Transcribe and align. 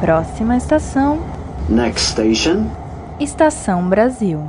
Próxima 0.00 0.56
estação. 0.56 1.18
Next 1.68 2.12
station. 2.12 2.64
Estação 3.20 3.86
Brasil. 3.86 4.40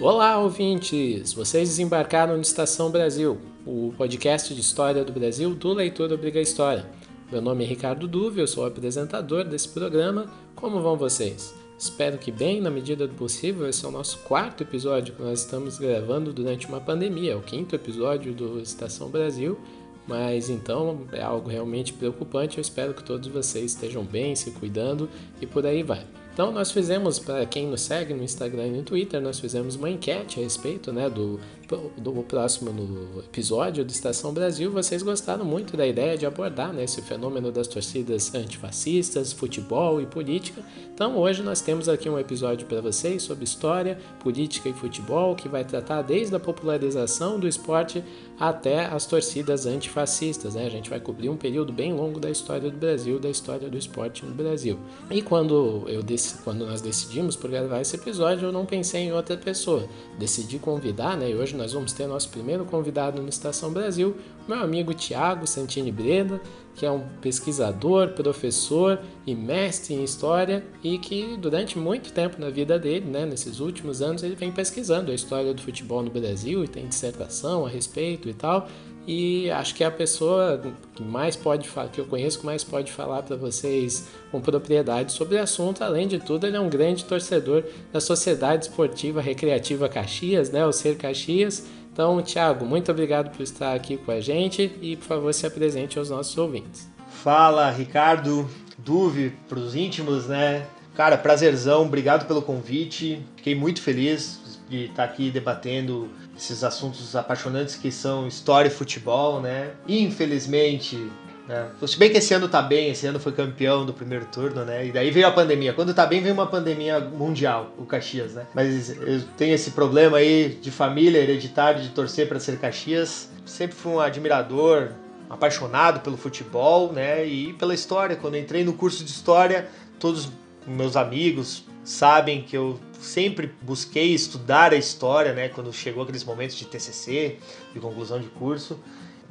Olá, 0.00 0.38
ouvintes! 0.38 1.32
Vocês 1.32 1.68
desembarcaram 1.68 2.34
no 2.34 2.42
Estação 2.42 2.90
Brasil, 2.90 3.38
o 3.64 3.94
podcast 3.96 4.52
de 4.52 4.60
história 4.60 5.04
do 5.04 5.12
Brasil 5.12 5.54
do 5.54 5.72
Leitor 5.72 6.12
Obriga 6.12 6.40
História. 6.40 6.84
Meu 7.30 7.40
nome 7.40 7.62
é 7.62 7.68
Ricardo 7.68 8.08
Duve, 8.08 8.40
eu 8.40 8.48
sou 8.48 8.64
o 8.64 8.66
apresentador 8.66 9.44
desse 9.44 9.68
programa. 9.68 10.26
Como 10.56 10.82
vão 10.82 10.96
vocês? 10.96 11.59
Espero 11.80 12.18
que 12.18 12.30
bem, 12.30 12.60
na 12.60 12.70
medida 12.70 13.08
do 13.08 13.14
possível. 13.14 13.66
Esse 13.66 13.86
é 13.86 13.88
o 13.88 13.90
nosso 13.90 14.18
quarto 14.18 14.62
episódio 14.62 15.14
que 15.14 15.22
nós 15.22 15.40
estamos 15.40 15.78
gravando 15.78 16.30
durante 16.30 16.66
uma 16.66 16.78
pandemia, 16.78 17.32
é 17.32 17.34
o 17.34 17.40
quinto 17.40 17.74
episódio 17.74 18.34
do 18.34 18.60
Estação 18.60 19.08
Brasil. 19.08 19.58
Mas 20.06 20.50
então 20.50 21.06
é 21.10 21.22
algo 21.22 21.48
realmente 21.48 21.94
preocupante. 21.94 22.58
Eu 22.58 22.62
espero 22.62 22.92
que 22.92 23.02
todos 23.02 23.28
vocês 23.28 23.72
estejam 23.72 24.04
bem, 24.04 24.36
se 24.36 24.50
cuidando 24.50 25.08
e 25.40 25.46
por 25.46 25.64
aí 25.64 25.82
vai. 25.82 26.06
Então 26.34 26.52
nós 26.52 26.70
fizemos, 26.70 27.18
para 27.18 27.46
quem 27.46 27.66
nos 27.66 27.80
segue 27.80 28.12
no 28.12 28.22
Instagram 28.22 28.66
e 28.66 28.70
no 28.72 28.82
Twitter, 28.82 29.18
nós 29.18 29.40
fizemos 29.40 29.74
uma 29.74 29.88
enquete 29.88 30.38
a 30.38 30.42
respeito 30.42 30.92
né, 30.92 31.08
do, 31.08 31.40
do 31.76 32.12
próximo 32.22 32.72
no 32.72 33.20
episódio 33.20 33.84
do 33.84 33.90
Estação 33.90 34.32
Brasil. 34.32 34.70
Vocês 34.72 35.02
gostaram 35.02 35.44
muito 35.44 35.76
da 35.76 35.86
ideia 35.86 36.16
de 36.16 36.26
abordar 36.26 36.72
né, 36.72 36.84
esse 36.84 37.00
fenômeno 37.00 37.52
das 37.52 37.68
torcidas 37.68 38.34
antifascistas, 38.34 39.32
futebol 39.32 40.00
e 40.00 40.06
política. 40.06 40.62
Então 40.92 41.16
hoje 41.16 41.42
nós 41.42 41.60
temos 41.60 41.88
aqui 41.88 42.08
um 42.08 42.18
episódio 42.18 42.66
para 42.66 42.80
vocês 42.80 43.22
sobre 43.22 43.44
história, 43.44 43.98
política 44.18 44.68
e 44.68 44.72
futebol, 44.72 45.34
que 45.34 45.48
vai 45.48 45.64
tratar 45.64 46.02
desde 46.02 46.34
a 46.34 46.40
popularização 46.40 47.38
do 47.38 47.46
esporte 47.46 48.02
até 48.38 48.86
as 48.86 49.06
torcidas 49.06 49.66
antifascistas. 49.66 50.54
Né? 50.54 50.66
A 50.66 50.70
gente 50.70 50.90
vai 50.90 50.98
cobrir 50.98 51.28
um 51.28 51.36
período 51.36 51.72
bem 51.72 51.92
longo 51.92 52.18
da 52.18 52.30
história 52.30 52.70
do 52.70 52.76
Brasil, 52.76 53.18
da 53.18 53.30
história 53.30 53.68
do 53.68 53.78
esporte 53.78 54.24
no 54.24 54.34
Brasil. 54.34 54.78
E 55.10 55.22
quando, 55.22 55.84
eu 55.86 56.04
quando 56.42 56.66
nós 56.66 56.80
decidimos 56.80 57.36
por 57.36 57.50
gravar 57.50 57.80
esse 57.80 57.96
episódio, 57.96 58.48
eu 58.48 58.52
não 58.52 58.66
pensei 58.66 59.02
em 59.02 59.12
outra 59.12 59.36
pessoa. 59.36 59.88
Decidi 60.18 60.58
convidar, 60.58 61.16
né? 61.16 61.30
e 61.30 61.34
hoje 61.34 61.59
nós 61.60 61.74
vamos 61.74 61.92
ter 61.92 62.06
nosso 62.06 62.30
primeiro 62.30 62.64
convidado 62.64 63.20
no 63.20 63.28
Estação 63.28 63.70
Brasil, 63.70 64.16
meu 64.48 64.58
amigo 64.60 64.94
Tiago 64.94 65.46
Santini 65.46 65.92
Breda, 65.92 66.40
que 66.74 66.86
é 66.86 66.90
um 66.90 67.06
pesquisador, 67.20 68.14
professor 68.14 68.98
e 69.26 69.34
mestre 69.34 69.92
em 69.92 70.02
história 70.02 70.64
e 70.82 70.96
que 70.96 71.36
durante 71.36 71.78
muito 71.78 72.12
tempo 72.14 72.40
na 72.40 72.48
vida 72.48 72.78
dele, 72.78 73.04
né, 73.04 73.26
nesses 73.26 73.60
últimos 73.60 74.00
anos, 74.00 74.22
ele 74.22 74.36
vem 74.36 74.50
pesquisando 74.50 75.10
a 75.10 75.14
história 75.14 75.52
do 75.52 75.60
futebol 75.60 76.02
no 76.02 76.10
Brasil 76.10 76.64
e 76.64 76.68
tem 76.68 76.88
dissertação 76.88 77.66
a 77.66 77.68
respeito 77.68 78.26
e 78.26 78.32
tal. 78.32 78.66
E 79.06 79.50
acho 79.50 79.74
que 79.74 79.82
é 79.82 79.86
a 79.86 79.90
pessoa 79.90 80.60
que 80.94 81.02
mais 81.02 81.34
pode 81.34 81.68
falar, 81.68 81.88
que 81.88 82.00
eu 82.00 82.04
conheço 82.04 82.40
que 82.40 82.46
mais 82.46 82.62
pode 82.62 82.92
falar 82.92 83.22
para 83.22 83.34
vocês 83.34 84.08
com 84.30 84.40
propriedade 84.40 85.12
sobre 85.12 85.36
o 85.36 85.42
assunto. 85.42 85.82
Além 85.82 86.06
de 86.06 86.18
tudo, 86.18 86.46
ele 86.46 86.56
é 86.56 86.60
um 86.60 86.68
grande 86.68 87.04
torcedor 87.04 87.64
da 87.92 88.00
Sociedade 88.00 88.66
Esportiva 88.66 89.20
Recreativa 89.20 89.88
Caxias, 89.88 90.50
né, 90.50 90.64
o 90.64 90.72
Ser 90.72 90.96
Caxias 90.96 91.66
então, 91.92 92.22
Thiago, 92.22 92.64
muito 92.64 92.90
obrigado 92.90 93.30
por 93.30 93.42
estar 93.42 93.74
aqui 93.74 93.96
com 93.96 94.12
a 94.12 94.20
gente 94.20 94.72
e, 94.80 94.96
por 94.96 95.04
favor, 95.04 95.34
se 95.34 95.46
apresente 95.46 95.98
aos 95.98 96.08
nossos 96.08 96.36
ouvintes. 96.38 96.88
Fala, 97.10 97.70
Ricardo, 97.70 98.48
Duve, 98.78 99.34
para 99.48 99.58
os 99.58 99.74
íntimos, 99.74 100.26
né? 100.26 100.66
Cara, 100.94 101.18
prazerzão, 101.18 101.82
obrigado 101.82 102.26
pelo 102.26 102.40
convite. 102.40 103.20
Fiquei 103.36 103.54
muito 103.54 103.82
feliz 103.82 104.39
de 104.70 104.84
estar 104.84 105.04
aqui 105.04 105.30
debatendo 105.30 106.08
esses 106.36 106.62
assuntos 106.62 107.16
apaixonantes 107.16 107.74
que 107.74 107.90
são 107.90 108.28
história 108.28 108.68
e 108.68 108.70
futebol, 108.70 109.40
né? 109.40 109.72
Infelizmente, 109.88 111.10
né? 111.48 111.68
Se 111.84 111.98
bem 111.98 112.10
que 112.10 112.18
esse 112.18 112.32
ano 112.32 112.48
tá 112.48 112.62
bem, 112.62 112.90
esse 112.90 113.04
ano 113.08 113.18
foi 113.18 113.32
campeão 113.32 113.84
do 113.84 113.92
primeiro 113.92 114.24
turno, 114.26 114.64
né? 114.64 114.86
E 114.86 114.92
daí 114.92 115.10
veio 115.10 115.26
a 115.26 115.32
pandemia. 115.32 115.72
Quando 115.72 115.92
tá 115.92 116.06
bem, 116.06 116.22
vem 116.22 116.30
uma 116.30 116.46
pandemia 116.46 117.00
mundial, 117.00 117.74
o 117.76 117.84
Caxias, 117.84 118.34
né? 118.34 118.46
Mas 118.54 118.96
eu 118.96 119.22
tenho 119.36 119.52
esse 119.52 119.72
problema 119.72 120.18
aí 120.18 120.56
de 120.62 120.70
família, 120.70 121.18
hereditário, 121.18 121.82
de 121.82 121.88
torcer 121.88 122.28
para 122.28 122.38
ser 122.38 122.56
Caxias. 122.60 123.28
Sempre 123.44 123.74
fui 123.74 123.92
um 123.92 123.98
admirador, 123.98 124.92
apaixonado 125.28 125.98
pelo 126.00 126.16
futebol, 126.16 126.92
né? 126.92 127.26
E 127.26 127.52
pela 127.54 127.74
história. 127.74 128.14
Quando 128.14 128.36
entrei 128.36 128.62
no 128.62 128.74
curso 128.74 129.02
de 129.02 129.10
história, 129.10 129.68
todos 129.98 130.30
meus 130.64 130.96
amigos 130.96 131.64
sabem 131.82 132.42
que 132.42 132.56
eu 132.56 132.78
sempre 133.00 133.52
busquei 133.62 134.14
estudar 134.14 134.72
a 134.72 134.76
história, 134.76 135.32
né? 135.32 135.48
Quando 135.48 135.72
chegou 135.72 136.02
aqueles 136.02 136.24
momentos 136.24 136.56
de 136.56 136.66
TCC, 136.66 137.38
de 137.72 137.80
conclusão 137.80 138.20
de 138.20 138.28
curso 138.28 138.78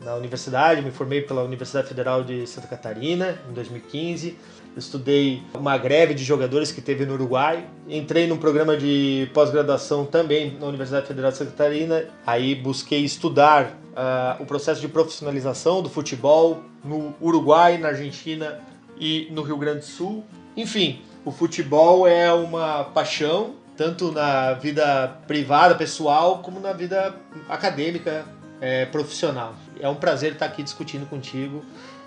na 0.04 0.16
universidade, 0.16 0.82
me 0.82 0.92
formei 0.92 1.22
pela 1.22 1.44
Universidade 1.44 1.88
Federal 1.88 2.24
de 2.24 2.48
Santa 2.48 2.68
Catarina 2.68 3.38
em 3.50 3.54
2015. 3.54 4.38
Eu 4.76 4.80
estudei 4.80 5.42
uma 5.54 5.78
greve 5.78 6.14
de 6.14 6.24
jogadores 6.24 6.72
que 6.72 6.80
teve 6.80 7.06
no 7.06 7.14
Uruguai. 7.14 7.68
Entrei 7.88 8.28
num 8.28 8.38
programa 8.38 8.78
de 8.78 9.30
pós-graduação 9.34 10.06
também 10.06 10.58
na 10.58 10.68
Universidade 10.68 11.08
Federal 11.08 11.32
de 11.32 11.38
Santa 11.38 11.52
Catarina. 11.52 12.06
Aí 12.26 12.56
busquei 12.56 13.04
estudar 13.04 13.78
uh, 13.92 14.42
o 14.42 14.46
processo 14.46 14.80
de 14.80 14.88
profissionalização 14.88 15.82
do 15.82 15.90
futebol 15.90 16.64
no 16.84 17.14
Uruguai, 17.20 17.78
na 17.78 17.90
Argentina 17.90 18.60
e 18.98 19.28
no 19.32 19.42
Rio 19.42 19.58
Grande 19.58 19.80
do 19.80 19.86
Sul. 19.86 20.24
Enfim, 20.56 21.02
o 21.30 21.32
futebol 21.32 22.08
é 22.08 22.34
uma 22.34 22.86
paixão, 22.86 23.54
tanto 23.78 24.12
na 24.12 24.54
vida 24.54 25.16
privada, 25.28 25.76
pessoal, 25.76 26.40
como 26.40 26.60
na 26.60 26.74
vida 26.74 27.16
acadêmica, 27.48 28.26
é, 28.60 28.86
profissional. 28.88 29.54
É 29.80 29.88
um 29.88 29.94
prazer 29.94 30.34
estar 30.34 30.48
aqui 30.48 30.64
discutindo 30.64 31.08
contigo 31.08 31.64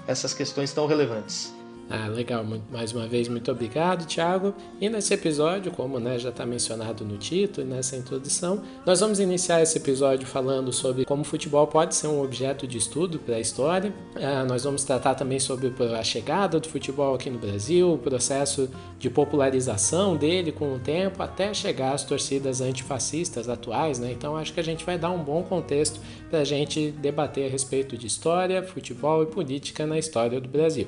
essas 0.08 0.34
questões 0.34 0.72
tão 0.72 0.88
relevantes. 0.88 1.54
Ah, 1.94 2.08
legal. 2.08 2.42
Mais 2.70 2.90
uma 2.92 3.06
vez, 3.06 3.28
muito 3.28 3.52
obrigado, 3.52 4.06
Thiago. 4.06 4.54
E 4.80 4.88
nesse 4.88 5.12
episódio, 5.12 5.70
como 5.70 6.00
né, 6.00 6.18
já 6.18 6.30
está 6.30 6.46
mencionado 6.46 7.04
no 7.04 7.18
título 7.18 7.66
e 7.66 7.70
nessa 7.70 7.94
introdução, 7.94 8.62
nós 8.86 9.00
vamos 9.00 9.20
iniciar 9.20 9.60
esse 9.60 9.76
episódio 9.76 10.26
falando 10.26 10.72
sobre 10.72 11.04
como 11.04 11.20
o 11.20 11.24
futebol 11.24 11.66
pode 11.66 11.94
ser 11.94 12.06
um 12.06 12.22
objeto 12.22 12.66
de 12.66 12.78
estudo 12.78 13.18
para 13.18 13.36
a 13.36 13.40
história. 13.40 13.92
Ah, 14.16 14.42
nós 14.42 14.64
vamos 14.64 14.84
tratar 14.84 15.16
também 15.16 15.38
sobre 15.38 15.70
a 15.94 16.02
chegada 16.02 16.58
do 16.58 16.66
futebol 16.66 17.14
aqui 17.14 17.28
no 17.28 17.38
Brasil, 17.38 17.92
o 17.92 17.98
processo 17.98 18.70
de 18.98 19.10
popularização 19.10 20.16
dele 20.16 20.50
com 20.50 20.74
o 20.74 20.78
tempo, 20.78 21.22
até 21.22 21.52
chegar 21.52 21.92
às 21.92 22.04
torcidas 22.04 22.62
antifascistas 22.62 23.50
atuais. 23.50 23.98
Né? 23.98 24.12
Então, 24.12 24.34
acho 24.34 24.54
que 24.54 24.60
a 24.60 24.64
gente 24.64 24.82
vai 24.82 24.96
dar 24.96 25.10
um 25.10 25.22
bom 25.22 25.42
contexto 25.42 26.00
para 26.30 26.38
a 26.38 26.44
gente 26.44 26.90
debater 26.90 27.48
a 27.48 27.50
respeito 27.50 27.98
de 27.98 28.06
história, 28.06 28.62
futebol 28.62 29.22
e 29.22 29.26
política 29.26 29.84
na 29.84 29.98
história 29.98 30.40
do 30.40 30.48
Brasil. 30.48 30.86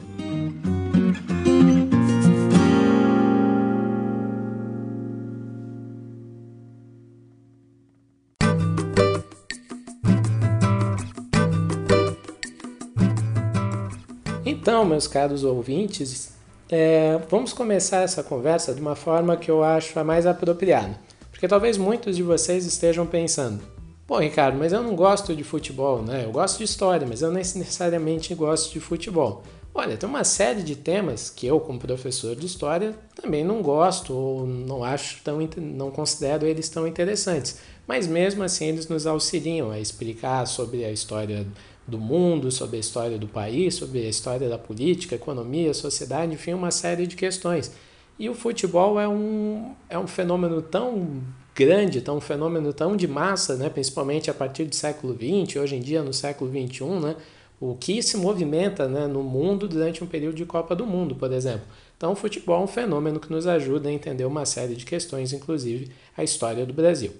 Então, 14.64 14.82
meus 14.82 15.06
caros 15.06 15.44
ouvintes, 15.44 16.32
é, 16.70 17.20
vamos 17.28 17.52
começar 17.52 18.00
essa 18.00 18.22
conversa 18.22 18.72
de 18.72 18.80
uma 18.80 18.96
forma 18.96 19.36
que 19.36 19.50
eu 19.50 19.62
acho 19.62 20.00
a 20.00 20.02
mais 20.02 20.24
apropriada. 20.24 20.98
Porque 21.30 21.46
talvez 21.46 21.76
muitos 21.76 22.16
de 22.16 22.22
vocês 22.22 22.64
estejam 22.64 23.06
pensando: 23.06 23.62
pô, 24.06 24.18
Ricardo, 24.18 24.56
mas 24.56 24.72
eu 24.72 24.82
não 24.82 24.96
gosto 24.96 25.36
de 25.36 25.44
futebol, 25.44 26.00
né? 26.00 26.24
Eu 26.24 26.32
gosto 26.32 26.56
de 26.56 26.64
história, 26.64 27.06
mas 27.06 27.20
eu 27.20 27.28
não 27.28 27.34
necessariamente 27.34 28.34
gosto 28.34 28.72
de 28.72 28.80
futebol. 28.80 29.42
Olha, 29.74 29.98
tem 29.98 30.08
uma 30.08 30.24
série 30.24 30.62
de 30.62 30.76
temas 30.76 31.28
que 31.28 31.46
eu, 31.46 31.60
como 31.60 31.78
professor 31.78 32.34
de 32.34 32.46
história, 32.46 32.94
também 33.14 33.44
não 33.44 33.60
gosto 33.60 34.14
ou 34.14 34.46
não 34.46 34.82
acho 34.82 35.20
tão 35.22 35.46
não 35.58 35.90
considero 35.90 36.46
eles 36.46 36.70
tão 36.70 36.86
interessantes. 36.86 37.58
Mas 37.86 38.06
mesmo 38.06 38.42
assim 38.42 38.68
eles 38.68 38.88
nos 38.88 39.06
auxiliam 39.06 39.70
a 39.70 39.78
explicar 39.78 40.46
sobre 40.46 40.86
a 40.86 40.90
história 40.90 41.46
do 41.86 41.98
mundo, 41.98 42.50
sobre 42.50 42.76
a 42.76 42.80
história 42.80 43.18
do 43.18 43.26
país, 43.26 43.74
sobre 43.74 44.00
a 44.00 44.08
história 44.08 44.48
da 44.48 44.58
política, 44.58 45.14
economia, 45.14 45.74
sociedade, 45.74 46.32
enfim, 46.32 46.54
uma 46.54 46.70
série 46.70 47.06
de 47.06 47.16
questões. 47.16 47.72
E 48.18 48.28
o 48.28 48.34
futebol 48.34 48.98
é 48.98 49.08
um, 49.08 49.74
é 49.88 49.98
um 49.98 50.06
fenômeno 50.06 50.62
tão 50.62 51.22
grande, 51.54 52.00
tão 52.00 52.16
um 52.16 52.20
fenômeno 52.20 52.72
tão 52.72 52.96
de 52.96 53.06
massa, 53.06 53.56
né? 53.56 53.68
principalmente 53.68 54.30
a 54.30 54.34
partir 54.34 54.64
do 54.64 54.74
século 54.74 55.14
XX, 55.14 55.56
hoje 55.56 55.76
em 55.76 55.80
dia 55.80 56.02
no 56.02 56.12
século 56.12 56.50
XXI, 56.50 56.84
né? 57.00 57.16
o 57.60 57.74
que 57.74 58.02
se 58.02 58.16
movimenta 58.16 58.88
né, 58.88 59.06
no 59.06 59.22
mundo 59.22 59.68
durante 59.68 60.02
um 60.02 60.06
período 60.06 60.34
de 60.34 60.44
Copa 60.44 60.74
do 60.74 60.84
Mundo, 60.84 61.14
por 61.14 61.32
exemplo. 61.32 61.66
Então, 61.96 62.12
o 62.12 62.16
futebol 62.16 62.60
é 62.60 62.64
um 62.64 62.66
fenômeno 62.66 63.20
que 63.20 63.30
nos 63.30 63.46
ajuda 63.46 63.88
a 63.88 63.92
entender 63.92 64.24
uma 64.24 64.44
série 64.44 64.74
de 64.74 64.84
questões, 64.84 65.32
inclusive 65.32 65.90
a 66.16 66.24
história 66.24 66.66
do 66.66 66.72
Brasil. 66.72 67.12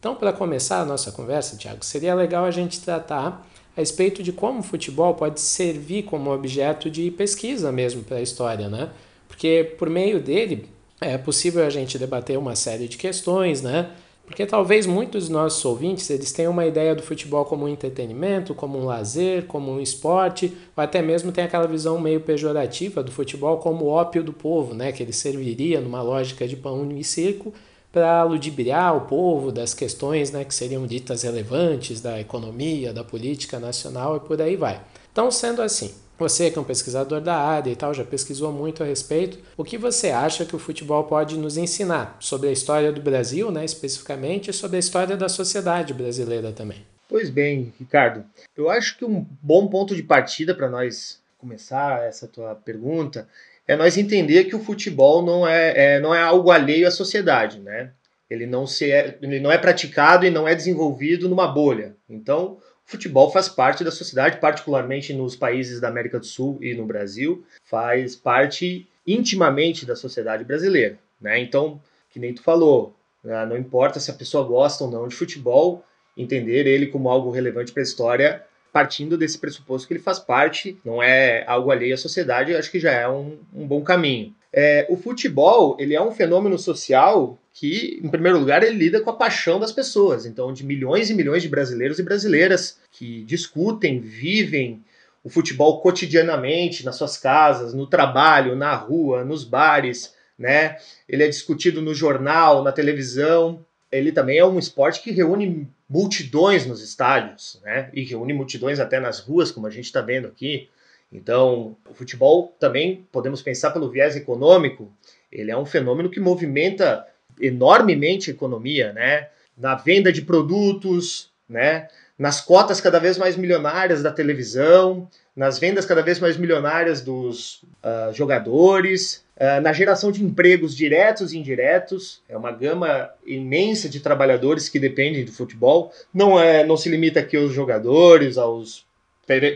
Então, 0.00 0.16
para 0.16 0.32
começar 0.32 0.80
a 0.80 0.84
nossa 0.84 1.12
conversa, 1.12 1.56
Tiago, 1.56 1.84
seria 1.84 2.14
legal 2.14 2.44
a 2.44 2.50
gente 2.50 2.80
tratar 2.80 3.46
a 3.76 3.80
respeito 3.80 4.22
de 4.22 4.32
como 4.32 4.60
o 4.60 4.62
futebol 4.62 5.14
pode 5.14 5.40
servir 5.40 6.02
como 6.04 6.32
objeto 6.32 6.90
de 6.90 7.10
pesquisa 7.10 7.72
mesmo 7.72 8.02
para 8.02 8.18
a 8.18 8.22
história, 8.22 8.68
né? 8.68 8.90
Porque 9.26 9.74
por 9.78 9.88
meio 9.88 10.20
dele 10.20 10.66
é 11.00 11.16
possível 11.16 11.64
a 11.64 11.70
gente 11.70 11.98
debater 11.98 12.38
uma 12.38 12.54
série 12.54 12.86
de 12.86 12.96
questões, 12.96 13.62
né? 13.62 13.90
Porque 14.24 14.46
talvez 14.46 14.86
muitos 14.86 15.24
dos 15.24 15.30
nossos 15.30 15.64
ouvintes 15.64 16.08
eles 16.08 16.32
tenham 16.32 16.52
uma 16.52 16.64
ideia 16.64 16.94
do 16.94 17.02
futebol 17.02 17.44
como 17.44 17.64
um 17.64 17.68
entretenimento, 17.68 18.54
como 18.54 18.78
um 18.78 18.84
lazer, 18.84 19.46
como 19.46 19.72
um 19.72 19.80
esporte, 19.80 20.52
ou 20.76 20.82
até 20.82 21.02
mesmo 21.02 21.32
tem 21.32 21.44
aquela 21.44 21.66
visão 21.66 22.00
meio 22.00 22.20
pejorativa 22.20 23.02
do 23.02 23.10
futebol 23.10 23.58
como 23.58 23.86
ópio 23.86 24.22
do 24.22 24.32
povo, 24.32 24.74
né? 24.74 24.92
que 24.92 25.02
ele 25.02 25.12
serviria 25.12 25.80
numa 25.80 26.02
lógica 26.02 26.46
de 26.46 26.56
pão 26.56 26.88
e 26.92 27.02
circo 27.02 27.52
para 27.92 28.22
ludibriar 28.24 28.96
o 28.96 29.02
povo 29.02 29.52
das 29.52 29.74
questões 29.74 30.32
né, 30.32 30.44
que 30.44 30.54
seriam 30.54 30.86
ditas 30.86 31.22
relevantes 31.22 32.00
da 32.00 32.18
economia, 32.18 32.92
da 32.92 33.04
política 33.04 33.60
nacional 33.60 34.16
e 34.16 34.20
por 34.20 34.40
aí 34.40 34.56
vai. 34.56 34.80
Então, 35.12 35.30
sendo 35.30 35.60
assim, 35.60 35.94
você 36.18 36.50
que 36.50 36.58
é 36.58 36.60
um 36.60 36.64
pesquisador 36.64 37.20
da 37.20 37.36
área 37.36 37.70
e 37.70 37.76
tal, 37.76 37.92
já 37.92 38.02
pesquisou 38.02 38.50
muito 38.50 38.82
a 38.82 38.86
respeito, 38.86 39.38
o 39.56 39.64
que 39.64 39.76
você 39.76 40.10
acha 40.10 40.46
que 40.46 40.56
o 40.56 40.58
futebol 40.58 41.04
pode 41.04 41.36
nos 41.36 41.58
ensinar 41.58 42.16
sobre 42.18 42.48
a 42.48 42.52
história 42.52 42.90
do 42.90 43.02
Brasil, 43.02 43.50
né, 43.50 43.62
especificamente, 43.64 44.48
e 44.48 44.54
sobre 44.54 44.76
a 44.76 44.80
história 44.80 45.16
da 45.16 45.28
sociedade 45.28 45.92
brasileira 45.92 46.50
também? 46.50 46.86
Pois 47.08 47.28
bem, 47.28 47.74
Ricardo, 47.78 48.24
eu 48.56 48.70
acho 48.70 48.96
que 48.96 49.04
um 49.04 49.26
bom 49.42 49.68
ponto 49.68 49.94
de 49.94 50.02
partida 50.02 50.54
para 50.54 50.70
nós 50.70 51.20
começar 51.36 52.02
essa 52.04 52.26
tua 52.26 52.54
pergunta 52.54 53.28
é 53.66 53.76
nós 53.76 53.96
entender 53.96 54.44
que 54.44 54.56
o 54.56 54.62
futebol 54.62 55.24
não 55.24 55.46
é, 55.46 55.94
é, 55.96 56.00
não 56.00 56.14
é 56.14 56.20
algo 56.20 56.50
alheio 56.50 56.86
à 56.86 56.90
sociedade, 56.90 57.60
né? 57.60 57.92
Ele 58.28 58.46
não, 58.46 58.66
se 58.66 58.90
é, 58.90 59.18
ele 59.20 59.40
não 59.40 59.52
é 59.52 59.58
praticado 59.58 60.24
e 60.24 60.30
não 60.30 60.48
é 60.48 60.54
desenvolvido 60.54 61.28
numa 61.28 61.46
bolha. 61.46 61.94
Então, 62.08 62.58
o 62.86 62.90
futebol 62.90 63.30
faz 63.30 63.48
parte 63.48 63.84
da 63.84 63.90
sociedade, 63.90 64.38
particularmente 64.38 65.12
nos 65.12 65.36
países 65.36 65.80
da 65.80 65.88
América 65.88 66.18
do 66.18 66.26
Sul 66.26 66.58
e 66.62 66.74
no 66.74 66.86
Brasil, 66.86 67.44
faz 67.64 68.16
parte 68.16 68.88
intimamente 69.06 69.84
da 69.84 69.94
sociedade 69.94 70.44
brasileira, 70.44 70.98
né? 71.20 71.38
Então, 71.38 71.80
que 72.10 72.18
nem 72.18 72.34
tu 72.34 72.42
falou, 72.42 72.94
né? 73.22 73.44
não 73.46 73.56
importa 73.56 74.00
se 74.00 74.10
a 74.10 74.14
pessoa 74.14 74.46
gosta 74.46 74.84
ou 74.84 74.90
não 74.90 75.08
de 75.08 75.14
futebol, 75.14 75.84
entender 76.16 76.66
ele 76.66 76.86
como 76.86 77.08
algo 77.08 77.30
relevante 77.30 77.72
para 77.72 77.82
a 77.82 77.84
história 77.84 78.44
partindo 78.72 79.18
desse 79.18 79.38
pressuposto 79.38 79.86
que 79.86 79.94
ele 79.94 80.02
faz 80.02 80.18
parte, 80.18 80.78
não 80.84 81.02
é 81.02 81.44
algo 81.46 81.70
alheio 81.70 81.94
à 81.94 81.98
sociedade, 81.98 82.54
acho 82.54 82.70
que 82.70 82.80
já 82.80 82.90
é 82.90 83.08
um, 83.08 83.38
um 83.52 83.66
bom 83.66 83.82
caminho. 83.82 84.34
É, 84.52 84.86
o 84.88 84.96
futebol 84.96 85.76
ele 85.78 85.94
é 85.94 86.02
um 86.02 86.10
fenômeno 86.10 86.58
social 86.58 87.38
que, 87.52 88.00
em 88.02 88.08
primeiro 88.08 88.38
lugar, 88.38 88.62
ele 88.62 88.76
lida 88.76 89.00
com 89.00 89.10
a 89.10 89.16
paixão 89.16 89.60
das 89.60 89.72
pessoas. 89.72 90.24
Então, 90.24 90.52
de 90.52 90.64
milhões 90.64 91.10
e 91.10 91.14
milhões 91.14 91.42
de 91.42 91.48
brasileiros 91.48 91.98
e 91.98 92.02
brasileiras 92.02 92.78
que 92.90 93.24
discutem, 93.24 94.00
vivem 94.00 94.82
o 95.22 95.28
futebol 95.28 95.80
cotidianamente 95.80 96.84
nas 96.84 96.96
suas 96.96 97.16
casas, 97.16 97.74
no 97.74 97.86
trabalho, 97.86 98.56
na 98.56 98.74
rua, 98.74 99.24
nos 99.24 99.44
bares, 99.44 100.14
né? 100.38 100.76
Ele 101.08 101.22
é 101.22 101.28
discutido 101.28 101.80
no 101.80 101.94
jornal, 101.94 102.62
na 102.64 102.72
televisão. 102.72 103.64
Ele 103.92 104.10
também 104.10 104.38
é 104.38 104.44
um 104.44 104.58
esporte 104.58 105.02
que 105.02 105.12
reúne 105.12 105.68
multidões 105.88 106.64
nos 106.64 106.82
estádios, 106.82 107.60
né? 107.62 107.90
E 107.92 108.02
reúne 108.02 108.32
multidões 108.32 108.80
até 108.80 108.98
nas 108.98 109.20
ruas, 109.20 109.50
como 109.50 109.66
a 109.66 109.70
gente 109.70 109.84
está 109.84 110.00
vendo 110.00 110.26
aqui. 110.26 110.68
Então, 111.12 111.76
o 111.88 111.92
futebol 111.92 112.56
também 112.58 113.06
podemos 113.12 113.42
pensar 113.42 113.70
pelo 113.70 113.90
viés 113.90 114.16
econômico. 114.16 114.90
Ele 115.30 115.50
é 115.50 115.56
um 115.56 115.66
fenômeno 115.66 116.08
que 116.08 116.18
movimenta 116.18 117.06
enormemente 117.38 118.30
a 118.30 118.34
economia, 118.34 118.92
né? 118.94 119.28
Na 119.56 119.74
venda 119.74 120.10
de 120.10 120.22
produtos, 120.22 121.30
né? 121.46 121.88
Nas 122.18 122.40
cotas 122.40 122.80
cada 122.80 122.98
vez 122.98 123.16
mais 123.16 123.36
milionárias 123.36 124.02
da 124.02 124.12
televisão, 124.12 125.08
nas 125.34 125.58
vendas 125.58 125.86
cada 125.86 126.02
vez 126.02 126.20
mais 126.20 126.36
milionárias 126.36 127.00
dos 127.00 127.62
uh, 127.82 128.12
jogadores, 128.12 129.24
uh, 129.36 129.60
na 129.62 129.72
geração 129.72 130.12
de 130.12 130.22
empregos 130.22 130.76
diretos 130.76 131.32
e 131.32 131.38
indiretos. 131.38 132.20
É 132.28 132.36
uma 132.36 132.52
gama 132.52 133.10
imensa 133.26 133.88
de 133.88 134.00
trabalhadores 134.00 134.68
que 134.68 134.78
dependem 134.78 135.24
do 135.24 135.32
futebol. 135.32 135.92
Não, 136.12 136.38
é, 136.38 136.64
não 136.64 136.76
se 136.76 136.88
limita 136.88 137.20
aqui 137.20 137.36
aos 137.36 137.52
jogadores, 137.52 138.36
aos 138.36 138.84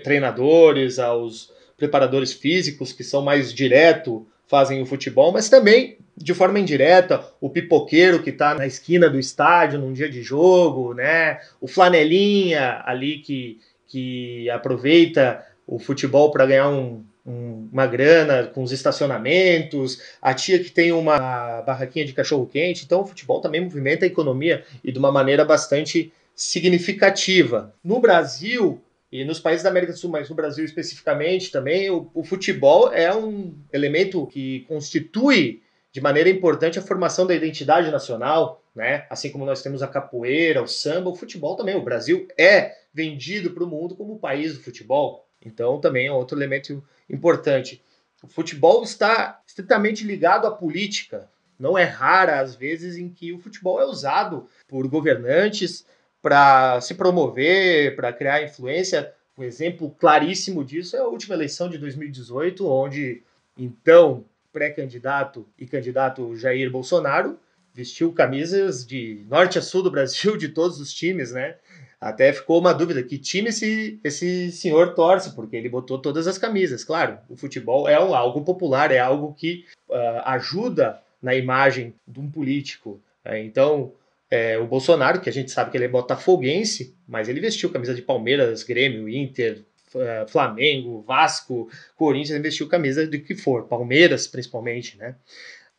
treinadores, 0.02 0.98
aos 0.98 1.52
preparadores 1.76 2.32
físicos, 2.32 2.92
que 2.92 3.04
são 3.04 3.20
mais 3.20 3.52
direto 3.52 4.26
fazem 4.46 4.80
o 4.80 4.86
futebol, 4.86 5.32
mas 5.32 5.48
também 5.48 5.98
de 6.16 6.32
forma 6.32 6.58
indireta, 6.58 7.22
o 7.40 7.50
pipoqueiro 7.50 8.22
que 8.22 8.30
está 8.30 8.54
na 8.54 8.66
esquina 8.66 9.08
do 9.10 9.18
estádio 9.18 9.78
num 9.78 9.92
dia 9.92 10.08
de 10.08 10.22
jogo, 10.22 10.94
né? 10.94 11.40
O 11.60 11.68
flanelinha 11.68 12.82
ali 12.86 13.18
que, 13.18 13.60
que 13.86 14.48
aproveita 14.48 15.44
o 15.66 15.78
futebol 15.78 16.30
para 16.30 16.46
ganhar 16.46 16.70
um, 16.70 17.04
um, 17.26 17.68
uma 17.70 17.86
grana 17.86 18.44
com 18.44 18.62
os 18.62 18.72
estacionamentos, 18.72 20.00
a 20.22 20.32
tia 20.32 20.58
que 20.58 20.70
tem 20.70 20.90
uma 20.92 21.60
barraquinha 21.62 22.06
de 22.06 22.14
cachorro 22.14 22.46
quente. 22.46 22.84
Então, 22.84 23.02
o 23.02 23.06
futebol 23.06 23.40
também 23.40 23.60
movimenta 23.60 24.06
a 24.06 24.08
economia 24.08 24.64
e 24.82 24.90
de 24.90 24.98
uma 24.98 25.12
maneira 25.12 25.44
bastante 25.44 26.12
significativa. 26.34 27.74
No 27.84 28.00
Brasil 28.00 28.80
e 29.10 29.24
nos 29.24 29.38
países 29.38 29.62
da 29.62 29.70
América 29.70 29.92
do 29.92 29.98
Sul, 29.98 30.10
mas 30.10 30.28
no 30.28 30.34
Brasil 30.34 30.64
especificamente 30.64 31.50
também, 31.50 31.90
o, 31.90 32.10
o 32.12 32.24
futebol 32.24 32.92
é 32.92 33.14
um 33.14 33.56
elemento 33.72 34.26
que 34.26 34.60
constitui 34.68 35.62
de 35.92 36.00
maneira 36.00 36.28
importante 36.28 36.78
a 36.78 36.82
formação 36.82 37.26
da 37.26 37.34
identidade 37.34 37.90
nacional, 37.90 38.62
né? 38.74 39.06
Assim 39.08 39.30
como 39.30 39.46
nós 39.46 39.62
temos 39.62 39.82
a 39.82 39.88
capoeira, 39.88 40.62
o 40.62 40.68
samba, 40.68 41.08
o 41.08 41.14
futebol 41.14 41.56
também. 41.56 41.74
O 41.74 41.82
Brasil 41.82 42.28
é 42.36 42.74
vendido 42.92 43.52
para 43.52 43.64
o 43.64 43.66
mundo 43.66 43.96
como 43.96 44.14
o 44.14 44.18
país 44.18 44.54
do 44.54 44.62
futebol. 44.62 45.26
Então, 45.40 45.80
também 45.80 46.08
é 46.08 46.12
outro 46.12 46.36
elemento 46.36 46.84
importante. 47.08 47.82
O 48.22 48.28
futebol 48.28 48.82
está 48.82 49.40
estritamente 49.46 50.04
ligado 50.04 50.46
à 50.46 50.50
política. 50.50 51.30
Não 51.58 51.78
é 51.78 51.84
rara, 51.84 52.40
às 52.40 52.54
vezes, 52.54 52.98
em 52.98 53.08
que 53.08 53.32
o 53.32 53.38
futebol 53.38 53.80
é 53.80 53.86
usado 53.86 54.46
por 54.68 54.86
governantes 54.88 55.86
para 56.26 56.80
se 56.80 56.92
promover, 56.96 57.94
para 57.94 58.12
criar 58.12 58.42
influência. 58.42 59.12
Um 59.38 59.44
exemplo 59.44 59.94
claríssimo 59.96 60.64
disso 60.64 60.96
é 60.96 60.98
a 60.98 61.06
última 61.06 61.36
eleição 61.36 61.70
de 61.70 61.78
2018, 61.78 62.68
onde 62.68 63.22
então 63.56 64.24
pré-candidato 64.52 65.46
e 65.56 65.68
candidato 65.68 66.34
Jair 66.34 66.68
Bolsonaro 66.68 67.38
vestiu 67.72 68.12
camisas 68.12 68.84
de 68.84 69.24
norte 69.28 69.56
a 69.56 69.62
sul 69.62 69.84
do 69.84 69.90
Brasil, 69.90 70.36
de 70.36 70.48
todos 70.48 70.80
os 70.80 70.92
times, 70.92 71.30
né? 71.30 71.54
Até 72.00 72.32
ficou 72.32 72.58
uma 72.58 72.74
dúvida: 72.74 73.04
que 73.04 73.18
time 73.18 73.50
esse, 73.50 74.00
esse 74.02 74.50
senhor 74.50 74.94
torce? 74.94 75.32
Porque 75.32 75.54
ele 75.54 75.68
botou 75.68 75.96
todas 75.96 76.26
as 76.26 76.36
camisas. 76.36 76.82
Claro, 76.82 77.18
o 77.28 77.36
futebol 77.36 77.88
é 77.88 77.94
algo 77.94 78.40
popular, 78.42 78.90
é 78.90 78.98
algo 78.98 79.32
que 79.32 79.64
uh, 79.88 80.22
ajuda 80.24 81.00
na 81.22 81.36
imagem 81.36 81.94
de 82.04 82.18
um 82.18 82.28
político. 82.28 83.00
Né? 83.24 83.44
Então, 83.44 83.92
é, 84.30 84.58
o 84.58 84.66
Bolsonaro, 84.66 85.20
que 85.20 85.28
a 85.28 85.32
gente 85.32 85.50
sabe 85.50 85.70
que 85.70 85.76
ele 85.76 85.84
é 85.84 85.88
botafoguense, 85.88 86.96
mas 87.06 87.28
ele 87.28 87.40
vestiu 87.40 87.70
camisa 87.70 87.94
de 87.94 88.02
Palmeiras, 88.02 88.62
Grêmio, 88.62 89.08
Inter, 89.08 89.64
uh, 89.94 90.28
Flamengo, 90.28 91.02
Vasco, 91.02 91.68
Corinthians, 91.96 92.30
ele 92.30 92.42
vestiu 92.42 92.68
camisa 92.68 93.06
de 93.06 93.18
que 93.18 93.34
for, 93.34 93.68
Palmeiras 93.68 94.26
principalmente, 94.26 94.96
né? 94.98 95.16